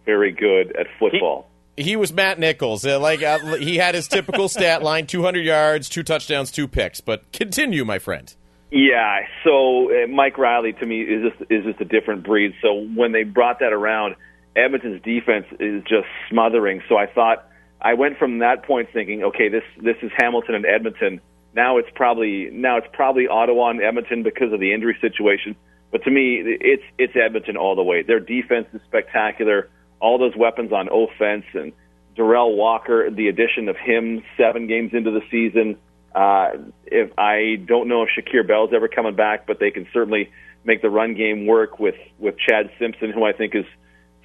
very 0.05 0.33
good 0.33 0.75
at 0.75 0.87
football. 0.99 1.47
He 1.76 1.95
was 1.95 2.13
Matt 2.13 2.39
Nichols. 2.39 2.86
Uh, 2.86 2.99
like 2.99 3.24
uh, 3.24 3.39
he 3.55 3.78
had 3.78 3.95
his 3.95 4.07
typical 4.07 4.47
stat 4.49 4.84
line: 4.84 5.07
200 5.07 5.43
yards, 5.43 5.89
two 5.89 6.03
touchdowns, 6.03 6.51
two 6.51 6.67
picks. 6.67 7.01
But 7.01 7.32
continue, 7.32 7.84
my 7.84 7.99
friend. 7.99 8.34
Yeah, 8.76 9.19
so 9.43 9.91
uh, 9.91 10.07
Mike 10.07 10.39
Reilly 10.39 10.74
to 10.74 10.86
me 10.86 11.01
is 11.01 11.32
just 11.32 11.51
is 11.51 11.63
just 11.63 11.80
a 11.82 11.86
different 11.86 12.24
breed. 12.24 12.53
So 12.61 12.88
when 12.95 13.11
they 13.11 13.24
brought 13.24 13.59
that 13.59 13.71
around, 13.71 14.15
Edmonton's 14.55 15.01
defense 15.03 15.45
is 15.59 15.84
just 15.84 16.07
smothering. 16.30 16.82
So 16.89 16.97
I 16.97 17.05
thought 17.05 17.47
I 17.82 17.93
went 17.93 18.17
from 18.17 18.39
that 18.39 18.63
point 18.63 18.89
thinking, 18.93 19.24
okay, 19.26 19.49
this 19.49 19.63
this 19.78 19.97
is 20.01 20.11
Hamilton 20.17 20.55
and 20.55 20.65
Edmonton. 20.65 21.21
Now 21.55 21.78
it's 21.78 21.89
probably 21.93 22.49
now 22.51 22.78
it's 22.78 22.88
probably 22.93 23.28
Ottawa 23.28 23.69
and 23.69 23.82
Edmonton 23.82 24.24
because 24.24 24.51
of 24.53 24.59
the 24.59 24.74
injury 24.74 24.97
situation. 25.01 25.55
But 25.91 26.03
to 26.05 26.11
me, 26.11 26.41
it's 26.43 26.84
it's 26.97 27.13
Edmonton 27.15 27.57
all 27.57 27.76
the 27.76 27.84
way. 27.84 28.01
Their 28.01 28.19
defense 28.19 28.67
is 28.74 28.82
spectacular. 28.88 29.69
All 30.03 30.17
those 30.17 30.35
weapons 30.35 30.73
on 30.73 30.89
offense 30.91 31.45
and 31.53 31.71
Darrell 32.15 32.55
Walker, 32.55 33.09
the 33.09 33.29
addition 33.29 33.69
of 33.69 33.77
him 33.77 34.21
seven 34.37 34.67
games 34.67 34.91
into 34.93 35.11
the 35.11 35.21
season. 35.31 35.77
Uh, 36.13 36.49
if 36.85 37.17
I 37.17 37.55
don't 37.65 37.87
know 37.87 38.03
if 38.03 38.09
Shakir 38.09 38.47
Bell's 38.47 38.71
ever 38.75 38.87
coming 38.87 39.15
back, 39.15 39.47
but 39.47 39.59
they 39.59 39.71
can 39.71 39.87
certainly 39.93 40.29
make 40.65 40.81
the 40.81 40.89
run 40.89 41.15
game 41.15 41.47
work 41.47 41.79
with 41.79 41.95
with 42.19 42.35
Chad 42.37 42.69
Simpson, 42.77 43.11
who 43.11 43.23
I 43.23 43.31
think 43.31 43.55
is 43.55 43.65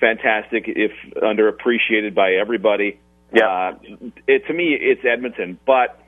fantastic 0.00 0.64
if 0.66 0.92
underappreciated 1.16 2.14
by 2.14 2.34
everybody. 2.34 2.98
Yeah. 3.32 3.46
Uh, 3.46 3.78
it, 4.26 4.46
to 4.46 4.52
me, 4.52 4.76
it's 4.78 5.02
Edmonton, 5.04 5.58
but 5.64 6.02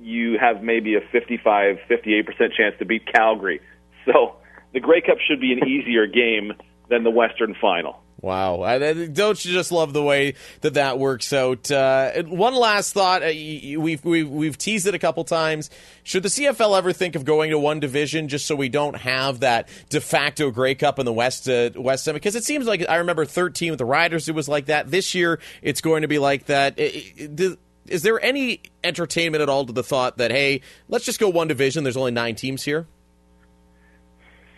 you 0.00 0.38
have 0.38 0.62
maybe 0.62 0.96
a 0.96 1.00
55, 1.12 1.78
58% 1.88 2.52
chance 2.56 2.74
to 2.78 2.84
beat 2.84 3.06
Calgary. 3.12 3.60
So 4.04 4.36
the 4.72 4.80
Grey 4.80 5.00
Cup 5.00 5.18
should 5.28 5.40
be 5.40 5.52
an 5.52 5.68
easier 5.68 6.06
game 6.06 6.52
than 6.88 7.04
the 7.04 7.10
Western 7.10 7.54
Final. 7.60 8.00
Wow. 8.22 8.78
Don't 8.78 9.44
you 9.44 9.52
just 9.52 9.72
love 9.72 9.92
the 9.92 10.02
way 10.02 10.34
that 10.60 10.74
that 10.74 11.00
works 11.00 11.32
out? 11.32 11.68
Uh, 11.68 12.22
one 12.22 12.54
last 12.54 12.94
thought. 12.94 13.24
Uh, 13.24 13.26
we've, 13.26 14.04
we've, 14.04 14.28
we've 14.28 14.56
teased 14.56 14.86
it 14.86 14.94
a 14.94 14.98
couple 15.00 15.24
times. 15.24 15.70
Should 16.04 16.22
the 16.22 16.28
CFL 16.28 16.78
ever 16.78 16.92
think 16.92 17.16
of 17.16 17.24
going 17.24 17.50
to 17.50 17.58
one 17.58 17.80
division 17.80 18.28
just 18.28 18.46
so 18.46 18.54
we 18.54 18.68
don't 18.68 18.94
have 18.94 19.40
that 19.40 19.68
de 19.88 20.00
facto 20.00 20.52
Grey 20.52 20.76
Cup 20.76 21.00
in 21.00 21.04
the 21.04 21.12
West, 21.12 21.48
uh, 21.48 21.70
West 21.74 22.06
End? 22.06 22.14
Because 22.14 22.36
it 22.36 22.44
seems 22.44 22.64
like 22.64 22.88
I 22.88 22.96
remember 22.98 23.24
13 23.24 23.72
with 23.72 23.78
the 23.78 23.84
Riders, 23.84 24.28
it 24.28 24.36
was 24.36 24.48
like 24.48 24.66
that. 24.66 24.88
This 24.88 25.16
year, 25.16 25.40
it's 25.60 25.80
going 25.80 26.02
to 26.02 26.08
be 26.08 26.20
like 26.20 26.46
that. 26.46 26.78
Is 26.78 28.02
there 28.02 28.24
any 28.24 28.60
entertainment 28.84 29.42
at 29.42 29.48
all 29.48 29.66
to 29.66 29.72
the 29.72 29.82
thought 29.82 30.18
that, 30.18 30.30
hey, 30.30 30.60
let's 30.88 31.04
just 31.04 31.18
go 31.18 31.28
one 31.28 31.48
division? 31.48 31.82
There's 31.82 31.96
only 31.96 32.12
nine 32.12 32.36
teams 32.36 32.62
here? 32.62 32.86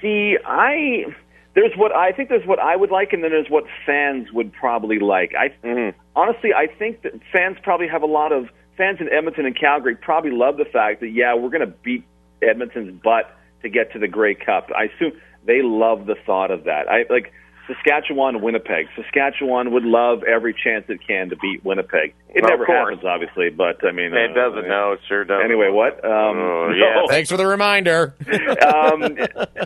See, 0.03 0.37
I 0.45 1.07
there's 1.55 1.73
what 1.77 1.95
I 1.95 2.13
think 2.13 2.29
there's 2.29 2.47
what 2.47 2.59
I 2.59 2.77
would 2.77 2.91
like, 2.91 3.13
and 3.13 3.23
then 3.23 3.31
there's 3.31 3.49
what 3.49 3.65
fans 3.87 4.29
would 4.33 4.53
probably 4.53 4.99
like. 4.99 5.33
I 5.39 5.49
mm-hmm. 5.67 5.97
honestly, 6.17 6.51
I 6.53 6.67
think 6.67 7.03
that 7.03 7.13
fans 7.33 7.59
probably 7.63 7.89
have 7.89 8.03
a 8.03 8.07
lot 8.07 8.33
of 8.33 8.49
fans 8.77 8.99
in 9.01 9.09
Edmonton 9.13 9.47
and 9.47 9.59
Calgary 9.59 9.97
probably 9.97 10.33
love 10.33 10.57
the 10.57 10.65
fact 10.65 11.01
that 11.01 11.11
yeah, 11.11 11.35
we're 11.35 11.51
going 11.51 11.67
to 11.67 11.75
beat 11.83 12.05
Edmonton's 12.43 13.01
butt 13.03 13.37
to 13.63 13.69
get 13.69 13.93
to 13.93 13.99
the 13.99 14.09
Grey 14.09 14.35
Cup. 14.35 14.69
I 14.77 14.85
assume 14.85 15.19
they 15.47 15.63
love 15.63 16.07
the 16.07 16.17
thought 16.27 16.51
of 16.51 16.65
that. 16.65 16.89
I 16.89 17.05
like 17.13 17.33
Saskatchewan, 17.67 18.41
Winnipeg. 18.43 18.89
Saskatchewan 18.97 19.73
would 19.73 19.85
love 19.85 20.23
every 20.25 20.53
chance 20.55 20.85
it 20.89 21.01
can 21.07 21.31
to 21.31 21.37
beat 21.37 21.65
Winnipeg. 21.65 22.15
It 22.29 22.45
Of 22.45 22.51
never 22.51 22.67
happens, 22.67 23.05
obviously, 23.05 23.51
but 23.51 23.85
I 23.87 23.93
mean, 23.93 24.13
It 24.13 24.31
uh, 24.33 24.35
doesn't. 24.35 24.69
No, 24.69 24.93
it 24.93 25.01
sure 25.09 25.25
doesn't. 25.25 25.45
Anyway, 25.45 25.71
what? 25.71 26.05
Um, 26.05 26.37
Oh, 26.37 26.71
yeah. 26.77 27.01
no. 27.01 27.07
Thanks 27.09 27.31
for 27.31 27.37
the 27.37 27.47
reminder. 27.47 28.15
um, 28.29 29.03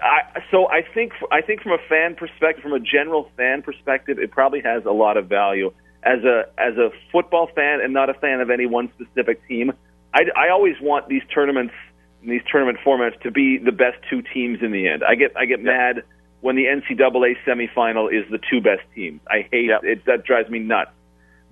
I, 0.03 0.43
so 0.51 0.69
I 0.69 0.83
think 0.95 1.13
I 1.33 1.41
think 1.43 1.63
from 1.63 1.73
a 1.73 1.79
fan 1.89 2.15
perspective, 2.15 2.63
from 2.63 2.73
a 2.75 2.81
general 2.81 3.31
fan 3.37 3.63
perspective, 3.63 4.19
it 4.19 4.31
probably 4.31 4.61
has 4.61 4.85
a 4.85 4.93
lot 4.93 5.17
of 5.17 5.27
value. 5.27 5.73
As 6.05 6.23
a 6.25 6.45
as 6.59 6.77
a 6.77 6.91
football 7.11 7.49
fan 7.55 7.81
and 7.83 7.93
not 7.93 8.09
a 8.09 8.15
fan 8.15 8.41
of 8.41 8.51
any 8.51 8.67
one 8.67 8.91
specific 8.95 9.47
team, 9.49 9.73
I, 10.15 10.23
I 10.37 10.49
always 10.51 10.77
want 10.81 11.09
these 11.09 11.23
tournaments 11.35 11.75
these 12.23 12.43
tournament 12.51 12.79
formats 12.85 13.21
to 13.23 13.31
be 13.31 13.59
the 13.59 13.73
best 13.73 13.97
two 14.11 14.23
teams 14.35 14.59
in 14.63 14.71
the 14.73 14.89
end. 14.89 15.03
I 15.05 15.15
get 15.17 15.33
I 15.37 15.45
get 15.47 15.61
mad 15.63 16.03
when 16.41 16.57
the 16.57 16.65
NCAA 16.65 17.35
semifinal 17.47 18.13
is 18.13 18.31
the 18.31 18.39
two 18.51 18.61
best 18.61 18.83
teams. 18.95 19.21
I 19.29 19.47
hate 19.51 19.67
Yep. 19.67 19.81
it. 19.85 20.05
That 20.07 20.25
drives 20.25 20.49
me 20.49 20.59
nuts. 20.61 20.91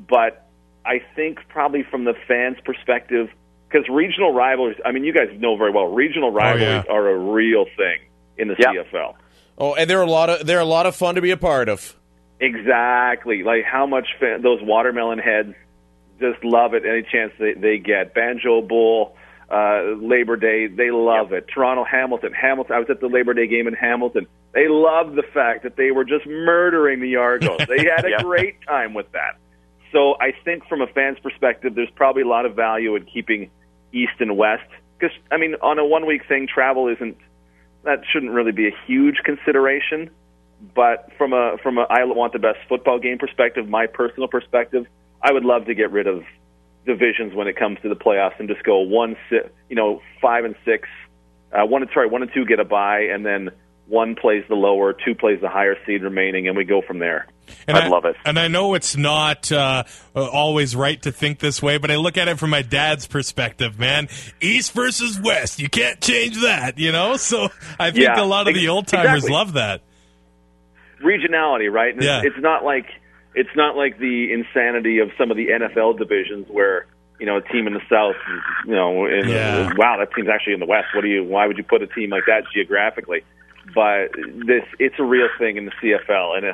But 0.08 0.46
I 0.84 1.00
think 1.14 1.40
probably 1.48 1.82
from 1.82 2.04
the 2.04 2.14
fans' 2.28 2.58
perspective, 2.64 3.28
because 3.68 3.88
regional 3.88 4.32
rivalries. 4.32 4.76
I 4.84 4.92
mean, 4.92 5.04
you 5.04 5.12
guys 5.12 5.28
know 5.38 5.56
very 5.56 5.72
well 5.72 5.86
regional 5.88 6.28
oh, 6.30 6.32
rivalries 6.32 6.84
yeah. 6.86 6.92
are 6.92 7.08
a 7.08 7.18
real 7.18 7.64
thing 7.76 7.98
in 8.38 8.48
the 8.48 8.54
Yep. 8.58 8.86
CFL. 8.92 9.14
Oh, 9.58 9.74
and 9.74 9.88
they're 9.88 10.02
a 10.02 10.06
lot 10.10 10.28
of 10.30 10.46
they're 10.46 10.60
a 10.60 10.64
lot 10.64 10.86
of 10.86 10.94
fun 10.94 11.14
to 11.16 11.20
be 11.20 11.30
a 11.30 11.36
part 11.36 11.68
of. 11.68 11.96
Exactly. 12.40 13.42
Like 13.42 13.64
how 13.64 13.86
much 13.86 14.06
fa- 14.20 14.38
those 14.42 14.60
watermelon 14.62 15.18
heads 15.18 15.54
just 16.20 16.42
love 16.44 16.74
it 16.74 16.84
any 16.86 17.02
chance 17.02 17.32
they, 17.38 17.54
they 17.54 17.78
get. 17.78 18.14
Banjo 18.14 18.62
Bowl, 18.62 19.16
uh, 19.50 19.94
Labor 20.00 20.36
Day, 20.36 20.66
they 20.66 20.90
love 20.90 21.32
it. 21.32 21.46
Toronto 21.52 21.84
Hamilton, 21.84 22.32
Hamilton. 22.32 22.74
I 22.74 22.78
was 22.80 22.90
at 22.90 23.00
the 23.00 23.06
Labor 23.08 23.32
Day 23.34 23.46
game 23.46 23.68
in 23.68 23.74
Hamilton. 23.74 24.26
They 24.52 24.68
loved 24.68 25.14
the 25.16 25.22
fact 25.22 25.62
that 25.62 25.76
they 25.76 25.90
were 25.92 26.04
just 26.04 26.26
murdering 26.26 27.00
the 27.00 27.16
Argos. 27.16 27.60
They 27.68 27.84
had 27.84 28.04
a 28.04 28.10
Yeah. 28.10 28.22
great 28.22 28.56
time 28.66 28.94
with 28.94 29.10
that. 29.12 29.36
So 29.92 30.16
I 30.20 30.32
think 30.44 30.66
from 30.68 30.82
a 30.82 30.86
fan's 30.88 31.18
perspective, 31.20 31.74
there's 31.74 31.90
probably 31.94 32.22
a 32.22 32.28
lot 32.28 32.44
of 32.44 32.54
value 32.56 32.96
in 32.96 33.04
keeping 33.04 33.50
East 33.92 34.14
and 34.20 34.36
West. 34.36 34.68
Because 34.98 35.16
I 35.30 35.36
mean, 35.36 35.54
on 35.62 35.78
a 35.78 35.84
one 35.84 36.06
week 36.06 36.26
thing, 36.26 36.48
travel 36.52 36.88
isn't 36.88 37.16
that 37.84 38.00
shouldn't 38.12 38.32
really 38.32 38.52
be 38.52 38.66
a 38.66 38.74
huge 38.86 39.18
consideration. 39.24 40.10
But 40.74 41.10
from 41.18 41.32
a 41.32 41.56
from 41.62 41.78
a 41.78 41.82
I 41.88 42.02
want 42.04 42.32
the 42.32 42.38
best 42.40 42.58
football 42.68 42.98
game 42.98 43.18
perspective, 43.18 43.68
my 43.68 43.86
personal 43.86 44.26
perspective, 44.26 44.86
I 45.22 45.32
would 45.32 45.44
love 45.44 45.66
to 45.66 45.74
get 45.74 45.92
rid 45.92 46.06
of 46.06 46.24
divisions 46.86 47.34
when 47.34 47.48
it 47.48 47.56
comes 47.56 47.78
to 47.82 47.88
the 47.88 47.96
playoffs 47.96 48.38
and 48.38 48.48
just 48.48 48.62
go 48.62 48.80
one, 48.80 49.16
you 49.68 49.76
know, 49.76 50.00
five 50.22 50.44
and 50.44 50.54
six, 50.64 50.88
uh, 51.52 51.64
one 51.66 51.82
and 51.82 51.90
sorry, 51.92 52.08
one 52.08 52.22
and 52.22 52.30
two 52.32 52.44
get 52.44 52.60
a 52.60 52.64
bye, 52.64 53.08
and 53.12 53.24
then 53.26 53.50
one 53.88 54.14
plays 54.16 54.44
the 54.48 54.54
lower, 54.54 54.92
two 54.92 55.14
plays 55.14 55.40
the 55.40 55.48
higher 55.48 55.76
seed 55.86 56.02
remaining, 56.02 56.48
and 56.48 56.56
we 56.56 56.64
go 56.64 56.82
from 56.82 56.98
there. 56.98 57.26
And 57.68 57.76
I'd 57.76 57.84
I 57.84 57.88
love 57.88 58.04
it. 58.04 58.16
And 58.24 58.38
I 58.38 58.48
know 58.48 58.74
it's 58.74 58.96
not 58.96 59.52
uh, 59.52 59.84
uh, 60.16 60.28
always 60.28 60.74
right 60.74 61.00
to 61.02 61.12
think 61.12 61.38
this 61.38 61.62
way, 61.62 61.78
but 61.78 61.92
I 61.92 61.96
look 61.96 62.16
at 62.16 62.26
it 62.26 62.38
from 62.40 62.50
my 62.50 62.62
dad's 62.62 63.06
perspective, 63.06 63.78
man. 63.78 64.08
East 64.40 64.72
versus 64.72 65.20
West. 65.20 65.60
You 65.60 65.68
can't 65.68 66.00
change 66.00 66.40
that, 66.42 66.78
you 66.78 66.90
know? 66.90 67.16
So 67.16 67.48
I 67.78 67.92
think 67.92 68.02
Yeah, 68.04 68.20
a 68.20 68.26
lot 68.26 68.48
of 68.48 68.54
the 68.54 68.68
old 68.68 68.88
timers 68.88 69.24
exactly. 69.24 69.32
love 69.32 69.52
that. 69.52 69.82
regionality, 71.02 71.70
right? 71.70 71.94
And 71.94 72.02
Yeah. 72.02 72.18
it's, 72.18 72.34
it's 72.34 72.42
not 72.42 72.64
like 72.64 72.86
it's 73.36 73.54
not 73.54 73.76
like 73.76 73.98
the 73.98 74.32
insanity 74.32 74.98
of 74.98 75.10
some 75.16 75.30
of 75.30 75.36
the 75.36 75.48
NFL 75.48 75.98
divisions 75.98 76.48
where 76.48 76.86
you 77.20 77.26
know 77.26 77.36
a 77.36 77.42
team 77.42 77.66
in 77.66 77.74
the 77.74 77.82
South, 77.88 78.16
you 78.66 78.74
know, 78.74 79.06
in, 79.06 79.28
Yeah. 79.28 79.70
wow, 79.76 79.98
that 79.98 80.12
team's 80.14 80.28
actually 80.28 80.54
in 80.54 80.60
the 80.60 80.66
West. 80.66 80.88
What 80.94 81.02
do 81.02 81.08
you? 81.08 81.22
Why 81.22 81.46
would 81.46 81.56
you 81.56 81.64
put 81.64 81.82
a 81.82 81.86
team 81.86 82.10
like 82.10 82.24
that 82.26 82.42
geographically? 82.52 83.22
But 83.74 84.12
this, 84.46 84.64
it's 84.78 84.94
a 84.98 85.04
real 85.04 85.28
thing 85.38 85.56
in 85.56 85.66
the 85.66 85.72
CFL, 85.82 86.36
and 86.36 86.46
uh 86.46 86.52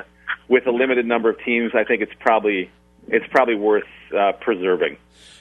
with 0.49 0.67
a 0.67 0.71
limited 0.71 1.05
number 1.05 1.29
of 1.29 1.37
teams, 1.43 1.71
I 1.73 1.83
think 1.83 2.01
it's 2.01 2.11
probably 2.19 2.69
it's 3.07 3.25
probably 3.31 3.55
worth 3.55 3.83
uh, 4.15 4.33
preserving. 4.41 4.97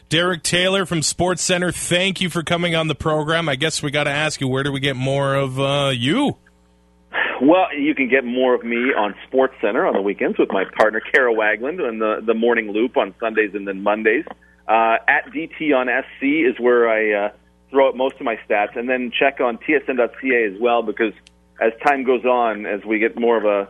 Derek 0.09 0.43
Taylor 0.43 0.85
from 0.85 1.01
SportsCentre, 1.01 1.75
thank 1.75 2.21
you 2.21 2.29
for 2.29 2.43
coming 2.43 2.75
on 2.75 2.87
the 2.87 2.95
program. 2.95 3.49
I 3.49 3.57
guess 3.57 3.83
we 3.83 3.91
got 3.91 4.05
to 4.05 4.11
ask 4.11 4.41
you, 4.41 4.49
where 4.49 4.63
do 4.63 4.71
we 4.71 4.81
get 4.81 4.95
more 4.95 5.35
of 5.35 5.59
uh, 5.59 5.91
you? 5.95 6.37
Well, 7.41 7.75
you 7.77 7.95
can 7.95 8.09
get 8.09 8.25
more 8.25 8.55
of 8.55 8.65
me 8.65 8.93
on 8.95 9.15
SportsCentre 9.29 9.87
on 9.87 9.95
the 9.95 10.03
weekends 10.03 10.39
with 10.39 10.51
my 10.53 10.65
partner 10.65 11.01
Kara 11.01 11.33
Wagland 11.33 11.81
and 11.81 12.01
the 12.01 12.23
the 12.25 12.35
Morning 12.35 12.71
Loop 12.73 12.97
on 12.97 13.15
Sundays 13.21 13.55
and 13.55 13.67
then 13.67 13.83
Mondays. 13.83 14.25
Uh, 14.69 14.97
at 15.09 15.27
DT 15.33 15.75
on 15.75 15.89
SC 15.89 16.23
is 16.23 16.59
where 16.61 16.89
I 16.89 17.27
uh, 17.27 17.33
throw 17.71 17.89
out 17.89 17.97
most 17.97 18.17
of 18.17 18.23
my 18.23 18.39
stats, 18.49 18.77
and 18.77 18.89
then 18.89 19.11
check 19.11 19.41
on 19.41 19.59
TSN.ca 19.59 20.45
as 20.45 20.61
well 20.61 20.83
because 20.83 21.13
as 21.61 21.73
time 21.87 22.05
goes 22.05 22.25
on, 22.25 22.67
as 22.67 22.85
we 22.85 22.99
get 22.99 23.19
more 23.19 23.37
of 23.37 23.45
a 23.45 23.69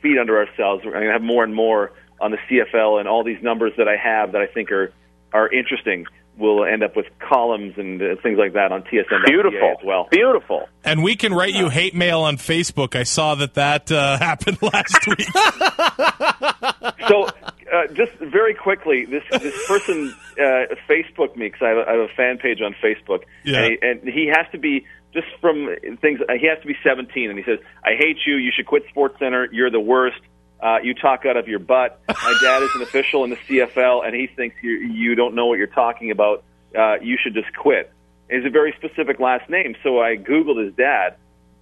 feet 0.00 0.18
under 0.18 0.38
ourselves, 0.38 0.84
we're 0.84 0.92
going 0.92 1.06
to 1.06 1.12
have 1.12 1.22
more 1.22 1.44
and 1.44 1.54
more 1.54 1.92
on 2.20 2.30
the 2.30 2.38
CFL 2.48 3.00
and 3.00 3.08
all 3.08 3.24
these 3.24 3.42
numbers 3.42 3.72
that 3.76 3.88
I 3.88 3.96
have 3.96 4.32
that 4.32 4.40
I 4.40 4.46
think 4.46 4.70
are 4.72 4.92
are 5.32 5.52
interesting. 5.52 6.06
We'll 6.36 6.64
end 6.64 6.82
up 6.82 6.96
with 6.96 7.06
columns 7.18 7.74
and 7.76 8.00
uh, 8.00 8.16
things 8.22 8.38
like 8.38 8.54
that 8.54 8.72
on 8.72 8.82
TSN.ca 8.82 9.26
Beautiful. 9.26 9.76
as 9.78 9.84
well. 9.84 10.08
Beautiful. 10.10 10.66
And 10.82 11.02
we 11.02 11.14
can 11.14 11.34
write 11.34 11.52
you 11.52 11.68
hate 11.68 11.94
mail 11.94 12.20
on 12.22 12.36
Facebook. 12.38 12.96
I 12.96 13.02
saw 13.02 13.34
that 13.36 13.54
that 13.54 13.92
uh, 13.92 14.18
happened 14.18 14.58
last 14.62 15.06
week. 15.06 15.28
so 17.08 17.26
uh, 17.72 17.86
just 17.94 18.12
very 18.20 18.54
quickly, 18.54 19.04
this 19.04 19.22
this 19.40 19.54
person 19.66 20.14
uh, 20.38 20.74
Facebook 20.88 21.36
me 21.36 21.46
because 21.48 21.62
I, 21.62 21.68
have 21.68 21.86
have 21.86 22.00
a 22.00 22.08
fan 22.16 22.38
page 22.38 22.60
on 22.60 22.74
Facebook, 22.82 23.24
Yeah. 23.44 23.58
and, 23.64 23.66
he, 23.72 23.78
and 23.88 24.08
he 24.14 24.26
has 24.34 24.46
to 24.52 24.58
be 24.58 24.86
just 25.12 25.26
from 25.40 25.68
things. 26.00 26.20
Uh, 26.28 26.34
he 26.40 26.46
has 26.46 26.58
to 26.62 26.66
be 26.66 26.76
17, 26.82 27.28
and 27.30 27.38
he 27.38 27.44
says, 27.44 27.58
"I 27.84 27.90
hate 27.98 28.18
you. 28.26 28.36
You 28.36 28.50
should 28.54 28.66
quit 28.66 28.84
SportsCentre. 28.94 29.48
You're 29.52 29.70
the 29.70 29.80
worst. 29.80 30.20
Uh, 30.62 30.78
you 30.82 30.94
talk 30.94 31.26
out 31.26 31.36
of 31.36 31.48
your 31.48 31.58
butt." 31.58 32.00
My 32.08 32.38
dad 32.40 32.62
is 32.62 32.70
an 32.76 32.82
official 32.82 33.24
in 33.24 33.30
the 33.30 33.36
CFL, 33.36 34.06
and 34.06 34.14
he 34.14 34.28
thinks 34.28 34.56
you 34.62 34.70
you 34.72 35.14
don't 35.14 35.34
know 35.34 35.46
what 35.46 35.58
you're 35.58 35.66
talking 35.66 36.10
about. 36.10 36.44
Uh, 36.78 36.94
you 37.02 37.18
should 37.22 37.34
just 37.34 37.54
quit. 37.56 37.92
It's 38.28 38.46
a 38.46 38.50
very 38.50 38.72
specific 38.78 39.20
last 39.20 39.50
name, 39.50 39.74
so 39.82 40.00
I 40.00 40.16
googled 40.16 40.64
his 40.64 40.74
dad, 40.74 41.16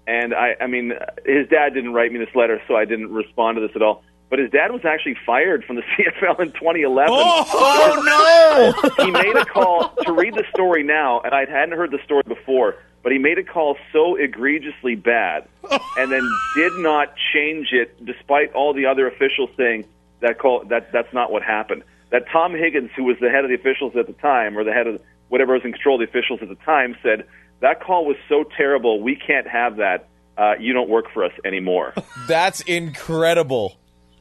and 0.07 0.33
I, 0.33 0.55
I 0.61 0.67
mean, 0.69 0.93
his 1.27 1.49
dad 1.49 1.75
didn't 1.75 1.95
write 1.95 2.13
me 2.13 2.19
this 2.21 2.33
letter, 2.37 2.63
so 2.69 2.77
I 2.77 2.85
didn't 2.85 3.11
respond 3.13 3.57
to 3.57 3.61
this 3.67 3.75
at 3.75 3.83
all. 3.83 4.05
but 4.29 4.39
his 4.39 4.51
dad 4.53 4.71
was 4.71 4.85
actually 4.85 5.17
fired 5.27 5.65
from 5.65 5.75
the 5.77 5.83
CFL 5.99 6.39
in 6.41 6.53
2011. 6.53 7.13
Oh, 7.13 8.73
no! 8.97 9.05
he 9.05 9.11
made 9.11 9.35
a 9.35 9.45
call 9.45 9.89
to 10.05 10.13
read 10.13 10.35
the 10.35 10.45
story 10.55 10.85
now, 10.85 11.21
and 11.21 11.35
I 11.35 11.45
hadn't 11.47 11.77
heard 11.77 11.91
the 11.91 11.99
story 12.05 12.23
before. 12.27 12.77
But 13.03 13.13
he 13.13 13.19
made 13.19 13.39
a 13.39 13.45
call 13.45 13.77
so 13.93 14.17
egregiously 14.17 14.95
bad, 14.95 15.49
and 15.97 16.13
then 16.13 16.29
did 16.55 16.73
not 16.75 17.15
change 17.33 17.69
it, 17.73 18.05
despite 18.05 18.53
all 18.53 18.75
the 18.75 18.87
other 18.87 19.07
officials 19.09 19.49
saying 19.57 19.87
that 20.21 20.39
call 20.39 20.65
that 20.67 20.93
that's 20.93 21.13
not 21.13 21.33
what 21.33 21.43
happened. 21.43 21.83
That 22.11 22.25
Tom 22.31 22.55
Higgins, 22.55 22.91
who 22.95 23.05
was 23.05 23.17
the 23.21 23.31
head 23.31 23.45
of 23.45 23.49
the 23.49 23.55
officials 23.55 23.97
at 23.97 24.07
the 24.07 24.13
time, 24.15 24.59
or 24.59 24.65
the 24.65 24.73
head 24.73 24.87
of 24.87 25.01
whatever 25.29 25.55
was 25.55 25.65
in 25.65 25.73
control 25.73 25.95
of 25.95 26.01
the 26.01 26.11
officials 26.11 26.41
at 26.43 26.49
the 26.49 26.63
time, 26.65 26.97
said 27.03 27.25
that 27.61 27.81
call 27.81 28.05
was 28.05 28.17
so 28.29 28.45
terrible, 28.57 29.01
we 29.01 29.17
can't 29.17 29.47
have 29.49 29.77
that. 29.77 30.09
Uh, 30.37 30.55
you 30.59 30.73
don't 30.73 30.89
work 30.89 31.07
for 31.13 31.25
us 31.25 31.33
anymore. 31.45 31.95
That's 32.27 32.61
incredible. 32.63 33.77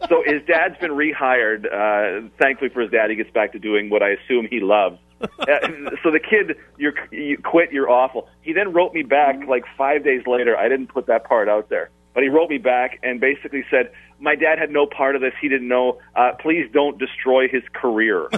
so 0.10 0.24
his 0.26 0.42
dad's 0.46 0.78
been 0.78 0.92
rehired. 0.92 1.66
Uh, 1.66 2.30
thankfully 2.40 2.70
for 2.70 2.82
his 2.82 2.92
dad, 2.92 3.10
he 3.10 3.16
gets 3.16 3.32
back 3.32 3.54
to 3.54 3.60
doing 3.60 3.90
what 3.90 4.04
I 4.04 4.10
assume 4.12 4.48
he 4.50 4.60
loves. 4.60 5.00
Uh, 5.40 5.90
so 6.04 6.12
the 6.12 6.20
kid, 6.20 6.58
you're, 6.78 6.94
you 7.12 7.38
quit, 7.38 7.72
you're 7.72 7.90
awful. 7.90 8.28
He 8.42 8.54
then 8.54 8.72
wrote 8.72 8.94
me 8.94 9.02
back 9.04 9.48
like 9.48 9.64
five 9.78 10.04
days 10.04 10.22
later. 10.28 10.56
I 10.56 10.70
didn't 10.70 10.88
put 10.88 11.08
that 11.08 11.24
part 11.24 11.50
out 11.50 11.70
there, 11.70 11.90
but 12.14 12.22
he 12.24 12.30
wrote 12.30 12.50
me 12.50 12.60
back 12.60 13.00
and 13.02 13.20
basically 13.20 13.66
said, 13.72 13.92
"My 14.20 14.36
dad 14.36 14.60
had 14.60 14.70
no 14.70 14.86
part 14.86 15.16
of 15.16 15.22
this. 15.22 15.34
He 15.42 15.50
didn't 15.50 15.68
know. 15.68 15.98
Uh, 16.16 16.34
please 16.40 16.70
don't 16.72 17.00
destroy 17.00 17.48
his 17.48 17.64
career." 17.74 18.28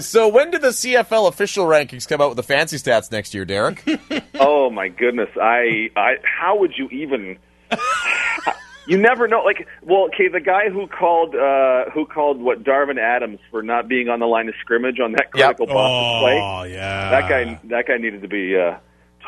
so 0.00 0.28
when 0.28 0.50
do 0.50 0.58
the 0.58 0.72
CFL 0.72 1.28
official 1.28 1.66
rankings 1.66 2.06
come 2.06 2.20
out 2.20 2.28
with 2.28 2.36
the 2.36 2.44
fancy 2.44 2.76
stats 2.76 3.10
next 3.10 3.34
year, 3.34 3.44
Derek? 3.44 3.82
oh 4.34 4.70
my 4.70 4.88
goodness! 4.88 5.30
I, 5.40 5.90
I, 5.96 6.14
how 6.22 6.58
would 6.58 6.74
you 6.76 6.88
even? 6.88 7.38
You 8.86 8.98
never 8.98 9.28
know. 9.28 9.42
Like, 9.42 9.66
well, 9.82 10.06
okay, 10.06 10.28
the 10.28 10.40
guy 10.40 10.68
who 10.70 10.86
called, 10.88 11.34
uh, 11.36 11.90
who 11.90 12.04
called 12.04 12.40
what 12.40 12.64
Darvin 12.64 12.98
Adams 12.98 13.38
for 13.50 13.62
not 13.62 13.88
being 13.88 14.08
on 14.08 14.18
the 14.20 14.26
line 14.26 14.48
of 14.48 14.54
scrimmage 14.60 14.98
on 15.00 15.12
that 15.12 15.28
Yep. 15.34 15.56
critical 15.56 15.66
Boston 15.66 16.20
play. 16.20 16.40
oh 16.42 16.62
yeah. 16.64 17.10
that 17.10 17.28
guy 17.28 17.60
that 17.64 17.86
guy 17.86 17.96
needed 17.98 18.22
to 18.22 18.28
be 18.28 18.56
uh, 18.58 18.76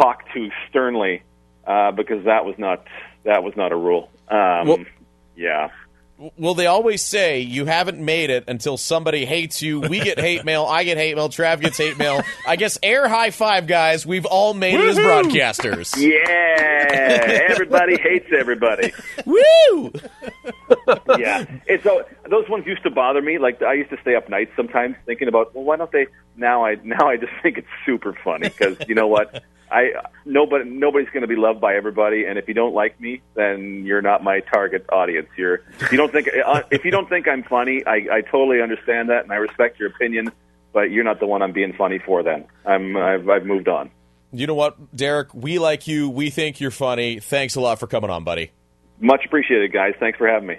talked 0.00 0.26
to 0.34 0.50
sternly 0.68 1.22
uh, 1.66 1.92
because 1.92 2.24
that 2.24 2.44
was 2.44 2.56
not 2.58 2.84
that 3.24 3.42
was 3.44 3.54
not 3.56 3.70
a 3.72 3.76
rule. 3.76 4.10
Um, 4.28 4.66
Well- 4.68 4.84
yeah, 5.36 5.70
well, 6.36 6.54
they 6.54 6.66
always 6.66 7.02
say 7.02 7.40
you 7.40 7.64
haven't 7.64 7.98
made 7.98 8.30
it 8.30 8.44
until 8.48 8.76
somebody 8.76 9.24
hates 9.24 9.62
you. 9.62 9.80
We 9.80 10.00
get 10.00 10.18
hate 10.18 10.44
mail. 10.44 10.64
I 10.64 10.84
get 10.84 10.96
hate 10.96 11.16
mail. 11.16 11.28
Trav 11.28 11.60
gets 11.60 11.76
hate 11.78 11.98
mail. 11.98 12.22
I 12.46 12.56
guess 12.56 12.78
air 12.82 13.08
high 13.08 13.30
five, 13.30 13.66
guys. 13.66 14.06
We've 14.06 14.26
all 14.26 14.54
made 14.54 14.74
it 14.74 14.88
as 14.88 14.96
broadcasters. 14.96 15.96
yeah. 15.96 17.48
everybody 17.50 17.96
hates 17.98 18.26
everybody. 18.36 18.92
Woo! 19.26 19.92
Yeah, 21.18 21.44
and 21.68 21.82
so 21.82 22.04
those 22.28 22.48
ones 22.48 22.66
used 22.66 22.82
to 22.82 22.90
bother 22.90 23.22
me. 23.22 23.38
Like 23.38 23.62
I 23.62 23.74
used 23.74 23.90
to 23.90 24.00
stay 24.00 24.16
up 24.16 24.28
nights 24.28 24.52
sometimes 24.56 24.96
thinking 25.06 25.28
about, 25.28 25.54
well, 25.54 25.64
why 25.64 25.76
don't 25.76 25.90
they? 25.92 26.06
Now 26.36 26.64
I 26.64 26.76
now 26.82 27.08
I 27.08 27.16
just 27.16 27.32
think 27.42 27.58
it's 27.58 27.68
super 27.86 28.16
funny 28.24 28.48
because 28.48 28.76
you 28.88 28.94
know 28.94 29.06
what. 29.06 29.42
I 29.70 29.92
nobody 30.24 30.68
nobody's 30.68 31.08
going 31.08 31.22
to 31.22 31.26
be 31.26 31.36
loved 31.36 31.60
by 31.60 31.74
everybody, 31.74 32.26
and 32.26 32.38
if 32.38 32.46
you 32.46 32.54
don't 32.54 32.74
like 32.74 33.00
me, 33.00 33.22
then 33.34 33.84
you're 33.84 34.02
not 34.02 34.22
my 34.22 34.40
target 34.40 34.84
audience. 34.92 35.26
You're 35.36 35.62
if 35.80 35.90
you 35.90 35.96
don't 35.96 36.12
think 36.12 36.28
uh, 36.28 36.62
if 36.70 36.84
you 36.84 36.90
don't 36.90 37.08
think 37.08 37.26
I'm 37.26 37.42
funny, 37.42 37.82
I, 37.84 38.06
I 38.12 38.20
totally 38.20 38.60
understand 38.60 39.08
that, 39.08 39.24
and 39.24 39.32
I 39.32 39.36
respect 39.36 39.80
your 39.80 39.88
opinion, 39.88 40.30
but 40.72 40.90
you're 40.90 41.02
not 41.02 41.18
the 41.18 41.26
one 41.26 41.42
I'm 41.42 41.52
being 41.52 41.72
funny 41.72 41.98
for. 41.98 42.22
Then 42.22 42.44
I'm 42.64 42.96
I've, 42.96 43.28
I've 43.28 43.46
moved 43.46 43.66
on. 43.66 43.90
You 44.32 44.48
know 44.48 44.54
what, 44.54 44.94
Derek? 44.94 45.32
We 45.32 45.58
like 45.58 45.86
you. 45.86 46.10
We 46.10 46.30
think 46.30 46.60
you're 46.60 46.72
funny. 46.72 47.20
Thanks 47.20 47.54
a 47.54 47.60
lot 47.60 47.78
for 47.78 47.86
coming 47.86 48.10
on, 48.10 48.24
buddy. 48.24 48.50
Much 49.00 49.24
appreciated, 49.24 49.72
guys. 49.72 49.94
Thanks 50.00 50.18
for 50.18 50.26
having 50.26 50.48
me. 50.48 50.58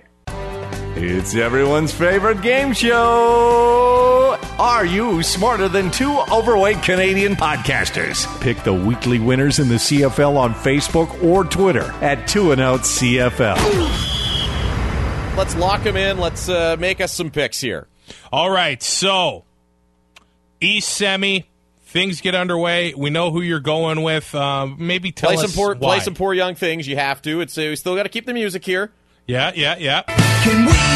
It's 0.98 1.36
everyone's 1.36 1.93
favorite 1.93 2.41
game 2.41 2.72
show. 2.72 4.38
Are 4.58 4.86
you 4.86 5.22
smarter 5.24 5.68
than 5.68 5.91
two 5.91 6.18
overweight 6.32 6.82
Canadian 6.84 7.36
podcasters? 7.36 8.26
Pick 8.39 8.64
the 8.64 8.74
weekly 8.74 9.20
winners 9.20 9.60
in 9.60 9.68
the 9.68 9.76
CFL 9.76 10.38
on 10.38 10.54
Facebook 10.54 11.22
or 11.22 11.43
Twitter 11.43 11.84
at 12.02 12.30
Two 12.30 12.54
and 12.54 12.62
Out 12.62 12.82
CFL. 12.82 13.58
Let's 15.36 15.54
lock 15.58 15.82
him 15.82 15.98
in. 15.98 16.18
Let's 16.18 16.48
uh, 16.48 16.78
make 16.80 17.02
us 17.02 17.12
some 17.12 17.30
picks 17.30 17.60
here. 17.60 17.88
All 18.32 18.50
right, 18.50 18.82
so 18.82 19.43
East 20.62 20.88
Semi, 20.88 21.46
things 21.88 22.22
get 22.22 22.36
underway. 22.36 22.93
We 22.96 23.10
know 23.10 23.32
who 23.32 23.41
you're 23.41 23.60
going 23.60 24.02
with. 24.02 24.34
Um, 24.34 24.78
maybe 24.80 25.12
tell 25.12 25.32
Play 25.32 25.43
us 25.43 25.52
some 25.52 25.62
poor, 25.62 25.76
why. 25.76 25.96
play 25.98 26.00
some 26.00 26.14
poor 26.16 26.34
young 26.34 26.56
things. 26.56 26.88
You 26.88 26.96
have 26.96 27.22
to. 27.24 27.41
It's 27.41 27.58
uh, 27.58 27.64
we 27.64 27.76
still 27.76 27.98
got 27.98 28.04
to 28.04 28.10
keep 28.10 28.26
the 28.26 28.34
music 28.34 28.64
here. 28.64 28.93
Yeah, 29.28 29.52
yeah, 29.56 29.76
yeah. 29.80 30.04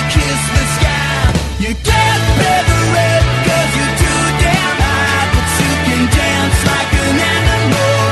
Can 0.10 0.18
we 0.18 0.24
kiss 0.26 0.49
the 0.49 0.66
sky? 0.80 1.34
You 1.60 1.74
get 1.74 2.20
better 2.39 2.80
red 2.93 3.24
cause 3.45 3.72
you're 3.78 3.95
too 3.99 4.22
damn 4.41 4.78
high, 4.82 5.26
but 5.36 5.47
you 5.60 5.72
can 5.86 6.01
dance 6.18 6.60
like 6.66 6.93
an 6.93 7.20
animal. 7.30 8.10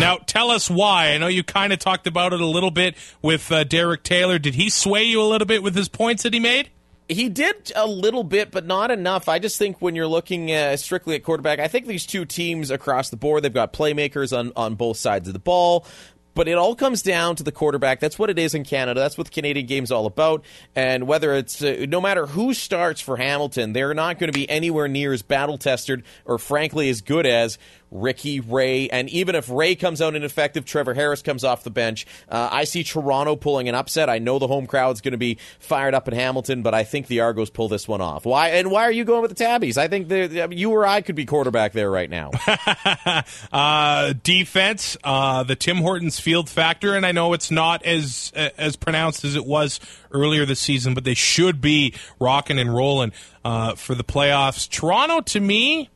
Now, 0.00 0.18
tell 0.26 0.50
us 0.50 0.68
why. 0.70 1.12
I 1.12 1.18
know 1.18 1.28
you 1.28 1.44
kind 1.44 1.72
of 1.72 1.78
talked 1.78 2.06
about 2.06 2.32
it 2.32 2.40
a 2.40 2.46
little 2.46 2.70
bit 2.72 2.96
with 3.20 3.52
uh, 3.52 3.64
Derek 3.64 4.02
Taylor. 4.02 4.38
Did 4.38 4.54
he 4.54 4.68
sway 4.68 5.04
you 5.04 5.22
a 5.22 5.28
little 5.28 5.46
bit 5.46 5.62
with 5.62 5.76
his 5.76 5.88
points 5.88 6.24
that 6.24 6.34
he 6.34 6.40
made? 6.40 6.70
He 7.08 7.28
did 7.28 7.72
a 7.76 7.86
little 7.86 8.24
bit, 8.24 8.50
but 8.50 8.64
not 8.64 8.90
enough. 8.90 9.28
I 9.28 9.38
just 9.38 9.58
think 9.58 9.82
when 9.82 9.94
you're 9.94 10.06
looking 10.06 10.50
uh, 10.50 10.76
strictly 10.76 11.14
at 11.14 11.24
quarterback, 11.24 11.58
I 11.58 11.68
think 11.68 11.86
these 11.86 12.06
two 12.06 12.24
teams 12.24 12.70
across 12.70 13.10
the 13.10 13.16
board, 13.16 13.42
they've 13.42 13.52
got 13.52 13.72
playmakers 13.72 14.36
on, 14.36 14.52
on 14.56 14.76
both 14.76 14.96
sides 14.96 15.28
of 15.28 15.34
the 15.34 15.40
ball. 15.40 15.84
But 16.34 16.48
it 16.48 16.54
all 16.54 16.74
comes 16.74 17.02
down 17.02 17.36
to 17.36 17.42
the 17.42 17.52
quarterback. 17.52 18.00
That's 18.00 18.18
what 18.18 18.30
it 18.30 18.38
is 18.38 18.54
in 18.54 18.64
Canada. 18.64 19.00
That's 19.00 19.18
what 19.18 19.26
the 19.26 19.32
Canadian 19.32 19.66
game's 19.66 19.90
all 19.90 20.06
about. 20.06 20.44
And 20.74 21.06
whether 21.06 21.34
it's 21.34 21.62
uh, 21.62 21.86
no 21.88 22.00
matter 22.00 22.26
who 22.26 22.54
starts 22.54 23.00
for 23.00 23.16
Hamilton, 23.16 23.72
they're 23.72 23.94
not 23.94 24.18
going 24.18 24.32
to 24.32 24.38
be 24.38 24.48
anywhere 24.48 24.88
near 24.88 25.12
as 25.12 25.22
battle 25.22 25.58
tested 25.58 26.02
or 26.24 26.38
frankly 26.38 26.88
as 26.88 27.00
good 27.00 27.26
as 27.26 27.58
Ricky 27.92 28.40
Ray. 28.40 28.88
And 28.88 29.08
even 29.10 29.34
if 29.34 29.48
Ray 29.48 29.76
comes 29.76 30.00
out 30.00 30.14
ineffective, 30.14 30.64
Trevor 30.64 30.94
Harris 30.94 31.22
comes 31.22 31.44
off 31.44 31.62
the 31.62 31.70
bench. 31.70 32.06
Uh, 32.28 32.48
I 32.50 32.64
see 32.64 32.82
Toronto 32.82 33.36
pulling 33.36 33.68
an 33.68 33.74
upset. 33.74 34.08
I 34.08 34.18
know 34.18 34.38
the 34.38 34.48
home 34.48 34.66
crowd's 34.66 35.00
going 35.00 35.12
to 35.12 35.18
be 35.18 35.38
fired 35.58 35.94
up 35.94 36.08
in 36.08 36.14
Hamilton, 36.14 36.62
but 36.62 36.74
I 36.74 36.84
think 36.84 37.06
the 37.06 37.20
Argos 37.20 37.50
pull 37.50 37.68
this 37.68 37.86
one 37.86 38.00
off. 38.00 38.24
Why? 38.24 38.48
And 38.48 38.70
why 38.70 38.84
are 38.84 38.92
you 38.92 39.04
going 39.04 39.22
with 39.22 39.30
the 39.30 39.36
Tabbies? 39.36 39.78
I 39.78 39.88
think 39.88 40.10
you 40.52 40.70
or 40.70 40.86
I 40.86 41.02
could 41.02 41.14
be 41.14 41.26
quarterback 41.26 41.72
there 41.72 41.90
right 41.90 42.08
now. 42.08 42.30
uh, 43.52 44.14
defense, 44.22 44.96
uh, 45.04 45.42
the 45.42 45.56
Tim 45.56 45.76
Hortons 45.76 46.18
field 46.18 46.48
factor, 46.48 46.94
and 46.94 47.04
I 47.04 47.12
know 47.12 47.34
it's 47.34 47.50
not 47.50 47.84
as 47.84 48.32
uh, 48.34 48.50
as 48.56 48.76
pronounced 48.76 49.24
as 49.24 49.36
it 49.36 49.44
was 49.44 49.80
earlier 50.10 50.46
this 50.46 50.60
season, 50.60 50.94
but 50.94 51.04
they 51.04 51.14
should 51.14 51.60
be 51.60 51.94
rocking 52.18 52.58
and 52.58 52.74
rolling 52.74 53.12
uh, 53.44 53.74
for 53.74 53.94
the 53.94 54.04
playoffs. 54.04 54.68
Toronto, 54.68 55.20
to 55.20 55.40
me, 55.40 55.90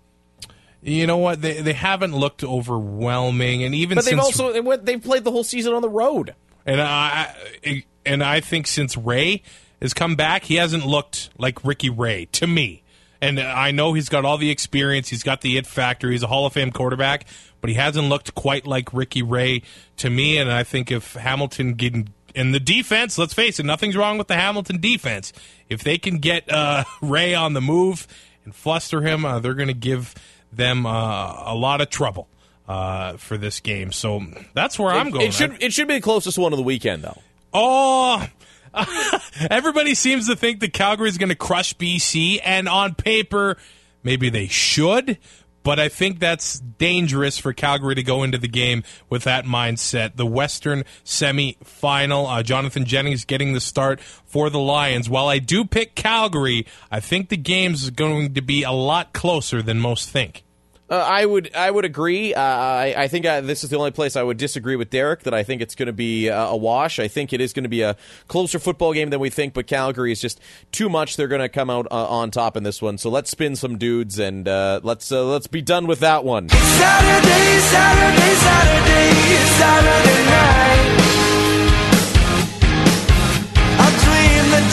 you 0.87 1.07
know 1.07 1.17
what? 1.17 1.43
They 1.43 1.61
they 1.61 1.73
haven't 1.73 2.15
looked 2.15 2.45
overwhelming, 2.45 3.65
and 3.65 3.75
even 3.75 3.97
But 3.97 4.05
they've 4.05 4.19
also 4.19 4.53
they've 4.77 5.03
played 5.03 5.25
the 5.25 5.33
whole 5.33 5.45
season 5.45 5.75
on 5.75 5.83
the 5.83 5.89
road. 5.89 6.35
and 6.65 6.81
I 6.81 7.85
and 8.05 8.23
I 8.23 8.41
think 8.41 8.67
since 8.67 8.97
Ray 8.97 9.43
has 9.83 9.93
come 9.93 10.15
back, 10.15 10.45
he 10.45 10.55
hasn't 10.55 10.87
looked 10.87 11.31
like 11.39 11.65
Ricky 11.65 11.91
Ray 11.91 12.27
to 12.33 12.47
me. 12.47 12.83
And 13.21 13.41
I 13.41 13.71
know 13.71 13.95
he's 13.95 14.09
got 14.09 14.25
all 14.25 14.39
the 14.39 14.51
experience, 14.51 15.09
he's 15.09 15.23
got 15.23 15.41
the 15.41 15.57
it 15.57 15.67
factor, 15.67 16.11
he's 16.11 16.23
a 16.23 16.27
Hall 16.27 16.47
of 16.47 16.53
Fame 16.53 16.71
quarterback, 16.71 17.27
but 17.61 17.71
he 17.71 17.75
hasn't 17.75 18.09
looked 18.09 18.35
quite 18.35 18.67
like 18.67 18.93
Ricky 18.93 19.23
Ray 19.23 19.63
to 19.97 20.11
me. 20.11 20.39
And 20.39 20.53
I 20.53 20.63
think 20.63 20.93
if 20.93 21.15
Hamilton 21.15 21.77
can 21.77 22.09
in 22.35 22.53
the 22.53 22.61
defense, 22.61 23.17
let's 23.17 23.33
face 23.33 23.59
it, 23.59 23.65
nothing's 23.65 23.97
wrong 23.97 24.19
with 24.19 24.29
the 24.29 24.37
Hamilton 24.37 24.81
defense. 24.81 25.33
If 25.69 25.83
they 25.83 25.99
can 25.99 26.19
get 26.19 26.53
uh, 26.53 26.85
Ray 27.03 27.35
on 27.35 27.55
the 27.55 27.63
move 27.63 28.07
and 28.45 28.55
fluster 28.55 29.01
him, 29.01 29.25
uh, 29.25 29.41
they're 29.41 29.55
going 29.55 29.69
to 29.69 29.75
give 29.75 30.15
them 30.57 30.87
uh, 30.87 31.43
a 31.47 31.55
lot 31.55 31.81
of 31.81 31.91
trouble 31.91 32.29
uh, 32.69 33.17
for 33.17 33.37
this 33.37 33.61
game. 33.61 33.93
So 33.93 34.23
that's 34.55 34.79
where 34.79 34.93
I'm 34.93 35.11
going. 35.11 35.27
It 35.27 35.35
should 35.35 35.63
it 35.63 35.73
should 35.73 35.89
be 35.89 35.95
the 35.95 36.01
closest 36.01 36.39
one 36.39 36.53
of 36.53 36.57
the 36.57 36.63
weekend 36.63 37.03
though. 37.03 37.21
Oh, 37.53 38.27
everybody 39.51 39.95
seems 39.95 40.29
to 40.29 40.37
think 40.37 40.61
that 40.61 40.73
Calgary 40.73 41.09
is 41.09 41.19
going 41.19 41.31
to 41.31 41.37
crush 41.37 41.75
BC, 41.75 42.41
and 42.45 42.69
on 42.69 42.95
paper, 42.95 43.57
maybe 44.03 44.29
they 44.31 44.47
should. 44.47 45.19
But 45.63 45.81
I 45.81 45.89
think 45.89 46.21
that's 46.21 46.61
dangerous 46.61 47.39
for 47.39 47.53
Calgary 47.53 47.97
to 47.97 48.03
go 48.05 48.23
into 48.23 48.39
the 48.39 48.47
game 48.47 48.85
with 49.11 49.25
that 49.25 49.47
mindset. 49.47 50.15
The 50.15 50.25
Western 50.25 50.85
semi-final, 51.03 52.25
uh, 52.29 52.45
Jonathan 52.45 52.85
Jennings 52.85 53.25
getting 53.25 53.53
the 53.53 53.59
start 53.59 54.01
for 54.01 54.49
the 54.49 54.61
Lions. 54.61 55.11
While 55.11 55.27
I 55.27 55.41
do 55.41 55.65
pick 55.65 55.97
Calgary, 55.97 56.69
I 56.89 57.01
think 57.01 57.31
the 57.31 57.37
game's 57.37 57.91
going 57.91 58.35
to 58.35 58.43
be 58.43 58.63
a 58.63 58.71
lot 58.71 59.13
closer 59.13 59.61
than 59.61 59.81
most 59.81 60.09
think. 60.09 60.45
Uh, 60.89 60.95
I 60.97 61.27
would 61.27 61.53
I 61.55 61.69
would 61.69 61.85
agree. 61.85 62.33
Uh, 62.33 62.41
I, 62.41 62.95
I 62.97 63.09
think 63.09 63.27
uh 63.27 63.41
this 63.41 63.65
is 63.65 63.71
the 63.71 63.77
only 63.77 63.91
place 63.91 64.15
I 64.15 64.23
would 64.23 64.37
disagree 64.37 64.77
with 64.77 64.91
Derek 64.91 65.25
that 65.25 65.35
I 65.35 65.43
think 65.43 65.61
it's 65.61 65.75
going 65.75 65.89
to 65.89 65.93
be 65.93 66.31
uh, 66.31 66.47
a 66.47 66.57
wash. 66.57 67.01
I 67.01 67.09
think 67.09 67.33
it 67.33 67.41
is 67.41 67.53
going 67.53 67.65
to 67.65 67.69
be 67.69 67.83
a 67.83 67.97
closer 68.29 68.61
football 68.61 68.93
game 68.93 69.11
than 69.11 69.19
we 69.19 69.29
think, 69.29 69.53
but 69.53 69.67
Calgary 69.67 70.13
is 70.13 70.21
just 70.21 70.41
too 70.71 70.89
much. 70.89 71.17
They're 71.17 71.27
going 71.27 71.41
to 71.41 71.49
come 71.49 71.71
out 71.71 71.89
uh, 71.91 72.07
on 72.07 72.31
top 72.31 72.57
in 72.57 72.63
this 72.63 72.81
one. 72.81 72.99
So 72.99 73.11
let's 73.11 73.31
spin 73.31 73.57
some 73.57 73.79
dudes 73.79 74.21
and 74.21 74.47
uh, 74.47 74.81
let's 74.85 75.11
let's 75.11 75.49
be 75.49 75.61
done 75.61 75.89
with 75.89 75.99
that 76.01 76.25
one. 76.25 76.49
Saturday, 76.51 77.59
Saturday, 77.59 78.35
Saturday, 78.35 79.37
Saturday 79.59 80.25
night. 80.31 81.07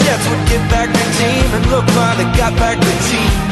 Jets 0.04 0.28
would 0.30 0.48
get 0.50 0.72
back 0.72 0.90
the 0.90 1.06
team, 1.18 1.54
and 1.54 1.66
look 1.70 1.86
why 1.88 2.16
they 2.16 2.24
got 2.38 2.56
back 2.58 2.80
the 2.80 3.10
team. 3.10 3.43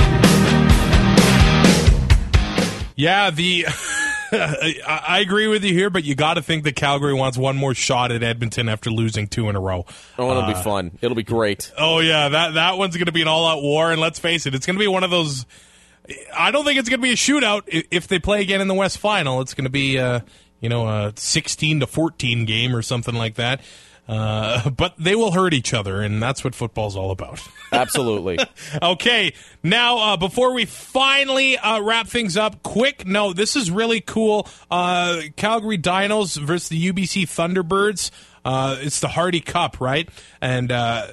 Yeah, 3.01 3.31
the 3.31 3.65
I, 4.31 5.01
I 5.07 5.19
agree 5.19 5.47
with 5.47 5.63
you 5.63 5.73
here, 5.73 5.89
but 5.89 6.03
you 6.03 6.15
got 6.15 6.35
to 6.35 6.41
think 6.41 6.63
that 6.65 6.75
Calgary 6.75 7.13
wants 7.13 7.37
one 7.37 7.57
more 7.57 7.73
shot 7.73 8.11
at 8.11 8.21
Edmonton 8.23 8.69
after 8.69 8.89
losing 8.91 9.27
two 9.27 9.49
in 9.49 9.55
a 9.55 9.59
row. 9.59 9.85
Oh, 10.19 10.29
it'll 10.31 10.43
Uh, 10.43 10.53
be 10.53 10.61
fun. 10.61 10.91
It'll 11.01 11.15
be 11.15 11.23
great. 11.23 11.71
Oh 11.77 11.99
yeah, 11.99 12.29
that 12.29 12.53
that 12.53 12.77
one's 12.77 12.95
going 12.95 13.07
to 13.07 13.11
be 13.11 13.21
an 13.23 13.27
all-out 13.27 13.61
war, 13.63 13.91
and 13.91 13.99
let's 13.99 14.19
face 14.19 14.45
it, 14.45 14.53
it's 14.55 14.65
going 14.65 14.75
to 14.75 14.79
be 14.79 14.87
one 14.87 15.03
of 15.03 15.09
those. 15.09 15.45
I 16.37 16.51
don't 16.51 16.63
think 16.65 16.79
it's 16.79 16.89
going 16.89 16.99
to 16.99 17.03
be 17.03 17.11
a 17.11 17.15
shootout 17.15 17.63
if 17.91 18.07
they 18.07 18.19
play 18.19 18.41
again 18.41 18.61
in 18.61 18.67
the 18.67 18.73
West 18.73 18.97
Final. 18.99 19.41
It's 19.41 19.53
going 19.53 19.65
to 19.65 19.71
be, 19.71 19.97
uh, 19.99 20.19
you 20.59 20.69
know, 20.69 20.87
a 20.87 21.13
sixteen 21.15 21.79
to 21.79 21.87
fourteen 21.87 22.45
game 22.45 22.75
or 22.75 22.81
something 22.83 23.15
like 23.15 23.35
that. 23.35 23.61
Uh, 24.07 24.69
but 24.77 24.93
they 24.97 25.15
will 25.15 25.31
hurt 25.31 25.53
each 25.53 25.73
other, 25.73 26.01
and 26.01 26.21
that's 26.21 26.43
what 26.43 26.55
football's 26.55 26.95
all 26.95 27.11
about. 27.11 27.39
Absolutely. 27.71 28.37
okay, 28.81 29.33
now 29.63 29.97
uh, 29.97 30.17
before 30.17 30.53
we 30.53 30.65
finally 30.65 31.57
uh, 31.57 31.81
wrap 31.81 32.07
things 32.07 32.37
up, 32.37 32.63
quick 32.63 33.05
note: 33.05 33.35
this 33.35 33.55
is 33.55 33.71
really 33.71 34.01
cool. 34.01 34.47
Uh, 34.69 35.21
Calgary 35.35 35.77
Dinos 35.77 36.37
versus 36.37 36.69
the 36.69 36.91
UBC 36.91 37.23
Thunderbirds. 37.23 38.11
Uh, 38.43 38.77
it's 38.79 38.99
the 38.99 39.07
Hardy 39.07 39.41
Cup, 39.41 39.79
right? 39.79 40.09
And 40.41 40.71
uh, 40.71 41.07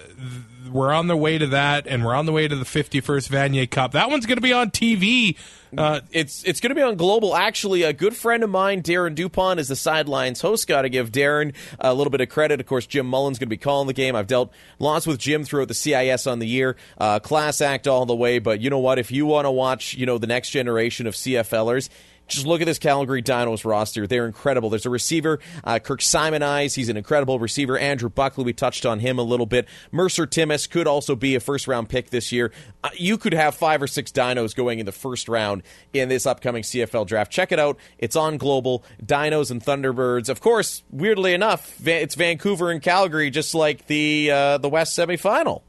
we're 0.70 0.92
on 0.92 1.06
the 1.06 1.16
way 1.16 1.38
to 1.38 1.46
that, 1.48 1.86
and 1.86 2.04
we're 2.04 2.14
on 2.14 2.26
the 2.26 2.32
way 2.32 2.48
to 2.48 2.56
the 2.56 2.64
51st 2.64 3.28
Vanier 3.28 3.70
Cup. 3.70 3.92
That 3.92 4.10
one's 4.10 4.26
going 4.26 4.36
to 4.36 4.42
be 4.42 4.52
on 4.52 4.70
TV. 4.70 5.36
Uh, 5.76 6.00
it's 6.12 6.42
it's 6.44 6.60
going 6.60 6.70
to 6.70 6.74
be 6.74 6.82
on 6.82 6.96
Global. 6.96 7.36
Actually, 7.36 7.82
a 7.82 7.92
good 7.92 8.16
friend 8.16 8.42
of 8.42 8.48
mine, 8.48 8.82
Darren 8.82 9.14
Dupont, 9.14 9.60
is 9.60 9.68
the 9.68 9.76
sidelines 9.76 10.40
host. 10.40 10.66
Got 10.66 10.82
to 10.82 10.88
give 10.88 11.12
Darren 11.12 11.54
a 11.78 11.92
little 11.92 12.10
bit 12.10 12.22
of 12.22 12.28
credit. 12.30 12.60
Of 12.60 12.66
course, 12.66 12.86
Jim 12.86 13.06
Mullen's 13.06 13.38
going 13.38 13.48
to 13.48 13.50
be 13.50 13.58
calling 13.58 13.86
the 13.86 13.92
game. 13.92 14.16
I've 14.16 14.26
dealt 14.26 14.50
lots 14.78 15.06
with 15.06 15.18
Jim 15.18 15.44
throughout 15.44 15.68
the 15.68 15.74
CIS 15.74 16.26
on 16.26 16.38
the 16.38 16.48
year. 16.48 16.76
Uh, 16.96 17.18
class 17.18 17.60
act 17.60 17.86
all 17.86 18.06
the 18.06 18.16
way. 18.16 18.38
But 18.38 18.60
you 18.60 18.70
know 18.70 18.78
what? 18.78 18.98
If 18.98 19.10
you 19.10 19.26
want 19.26 19.44
to 19.44 19.50
watch, 19.50 19.94
you 19.94 20.06
know, 20.06 20.16
the 20.16 20.26
next 20.26 20.50
generation 20.50 21.06
of 21.06 21.14
CFLers. 21.14 21.90
Just 22.28 22.46
look 22.46 22.60
at 22.60 22.66
this 22.66 22.78
Calgary 22.78 23.22
Dinos 23.22 23.64
roster. 23.64 24.06
They're 24.06 24.26
incredible. 24.26 24.70
There's 24.70 24.86
a 24.86 24.90
receiver, 24.90 25.40
uh, 25.64 25.78
Kirk 25.78 26.00
Simonise. 26.00 26.74
He's 26.74 26.88
an 26.88 26.96
incredible 26.96 27.38
receiver. 27.38 27.78
Andrew 27.78 28.08
Buckley, 28.10 28.44
we 28.44 28.52
touched 28.52 28.86
on 28.86 29.00
him 29.00 29.18
a 29.18 29.22
little 29.22 29.46
bit. 29.46 29.66
Mercer 29.90 30.26
Timmis 30.26 30.68
could 30.68 30.86
also 30.86 31.16
be 31.16 31.34
a 31.34 31.40
first 31.40 31.66
round 31.66 31.88
pick 31.88 32.10
this 32.10 32.30
year. 32.30 32.52
Uh, 32.84 32.90
you 32.96 33.18
could 33.18 33.32
have 33.32 33.54
five 33.54 33.82
or 33.82 33.86
six 33.86 34.12
Dinos 34.12 34.54
going 34.54 34.78
in 34.78 34.86
the 34.86 34.92
first 34.92 35.28
round 35.28 35.62
in 35.92 36.08
this 36.08 36.26
upcoming 36.26 36.62
CFL 36.62 37.06
draft. 37.06 37.32
Check 37.32 37.52
it 37.52 37.58
out. 37.58 37.78
It's 37.98 38.16
on 38.16 38.36
Global. 38.36 38.84
Dinos 39.04 39.50
and 39.50 39.62
Thunderbirds. 39.62 40.28
Of 40.28 40.40
course, 40.40 40.82
weirdly 40.90 41.32
enough, 41.34 41.86
it's 41.86 42.14
Vancouver 42.14 42.70
and 42.70 42.82
Calgary, 42.82 43.30
just 43.30 43.54
like 43.54 43.86
the 43.86 44.30
uh, 44.30 44.58
the 44.58 44.68
West 44.68 44.98
semifinal. 44.98 45.62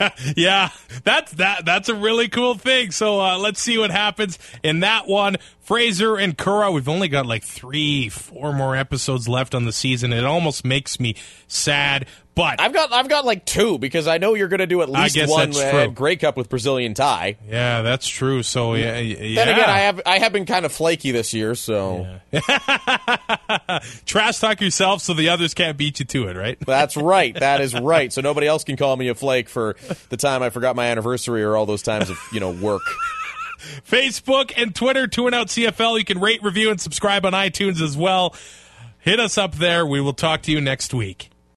yeah, 0.36 0.70
that's 1.04 1.32
that. 1.32 1.64
That's 1.64 1.88
a 1.88 1.94
really 1.94 2.28
cool 2.28 2.54
thing. 2.54 2.90
So 2.90 3.20
uh, 3.20 3.38
let's 3.38 3.60
see 3.60 3.78
what 3.78 3.90
happens 3.90 4.38
in 4.62 4.80
that 4.80 5.06
one. 5.06 5.36
Fraser 5.60 6.16
and 6.16 6.36
Currah. 6.36 6.72
We've 6.72 6.88
only 6.88 7.08
got 7.08 7.26
like 7.26 7.44
three, 7.44 8.08
four 8.08 8.52
more 8.52 8.74
episodes 8.74 9.28
left 9.28 9.54
on 9.54 9.64
the 9.64 9.72
season. 9.72 10.12
It 10.12 10.24
almost 10.24 10.64
makes 10.64 10.98
me 10.98 11.14
sad, 11.46 12.06
but 12.38 12.60
I've 12.60 12.72
got 12.72 12.92
I've 12.92 13.08
got 13.08 13.24
like 13.24 13.44
two 13.44 13.78
because 13.78 14.06
I 14.06 14.18
know 14.18 14.34
you're 14.34 14.46
going 14.46 14.60
to 14.60 14.68
do 14.68 14.80
at 14.80 14.88
least 14.88 15.18
one 15.28 15.50
that's 15.50 15.60
uh. 15.60 15.88
Grey 15.88 16.14
Cup 16.14 16.36
with 16.36 16.48
Brazilian 16.48 16.94
Ty. 16.94 17.36
yeah, 17.48 17.82
that's 17.82 18.06
true. 18.06 18.44
So 18.44 18.74
yeah, 18.74 18.96
yeah. 18.98 19.44
Then 19.44 19.54
again, 19.56 19.68
I 19.68 19.78
have 19.80 20.00
I 20.06 20.18
have 20.20 20.32
been 20.32 20.46
kind 20.46 20.64
of 20.64 20.70
flaky 20.70 21.10
this 21.10 21.34
year, 21.34 21.56
so 21.56 22.06
trash 24.06 24.38
talk 24.38 24.60
yourself 24.60 25.02
so 25.02 25.14
the 25.14 25.30
others 25.30 25.52
can't 25.52 25.76
beat 25.76 25.98
you 25.98 26.06
to 26.06 26.28
it, 26.28 26.36
right? 26.36 26.56
that's 26.64 26.96
right. 26.96 27.34
That 27.34 27.60
is 27.60 27.74
right. 27.80 28.12
So 28.12 28.20
nobody 28.20 28.46
else 28.46 28.62
can 28.62 28.76
call 28.76 28.96
me 28.96 29.08
a 29.08 29.16
flake 29.16 29.48
for 29.48 29.74
the 30.08 30.16
time 30.16 30.40
I 30.44 30.50
forgot 30.50 30.76
my 30.76 30.86
anniversary 30.86 31.42
or 31.42 31.56
all 31.56 31.66
those 31.66 31.82
times 31.82 32.08
of 32.08 32.20
you 32.32 32.38
know 32.38 32.52
work. 32.52 32.82
Facebook 33.84 34.52
and 34.56 34.72
Twitter, 34.72 35.08
Two 35.08 35.26
and 35.26 35.34
Out 35.34 35.48
CFL. 35.48 35.98
You 35.98 36.04
can 36.04 36.20
rate, 36.20 36.44
review, 36.44 36.70
and 36.70 36.80
subscribe 36.80 37.26
on 37.26 37.32
iTunes 37.32 37.80
as 37.80 37.96
well. 37.96 38.36
Hit 39.00 39.18
us 39.18 39.36
up 39.36 39.56
there. 39.56 39.84
We 39.84 40.00
will 40.00 40.12
talk 40.12 40.42
to 40.42 40.52
you 40.52 40.60
next 40.60 40.94
week. 40.94 41.30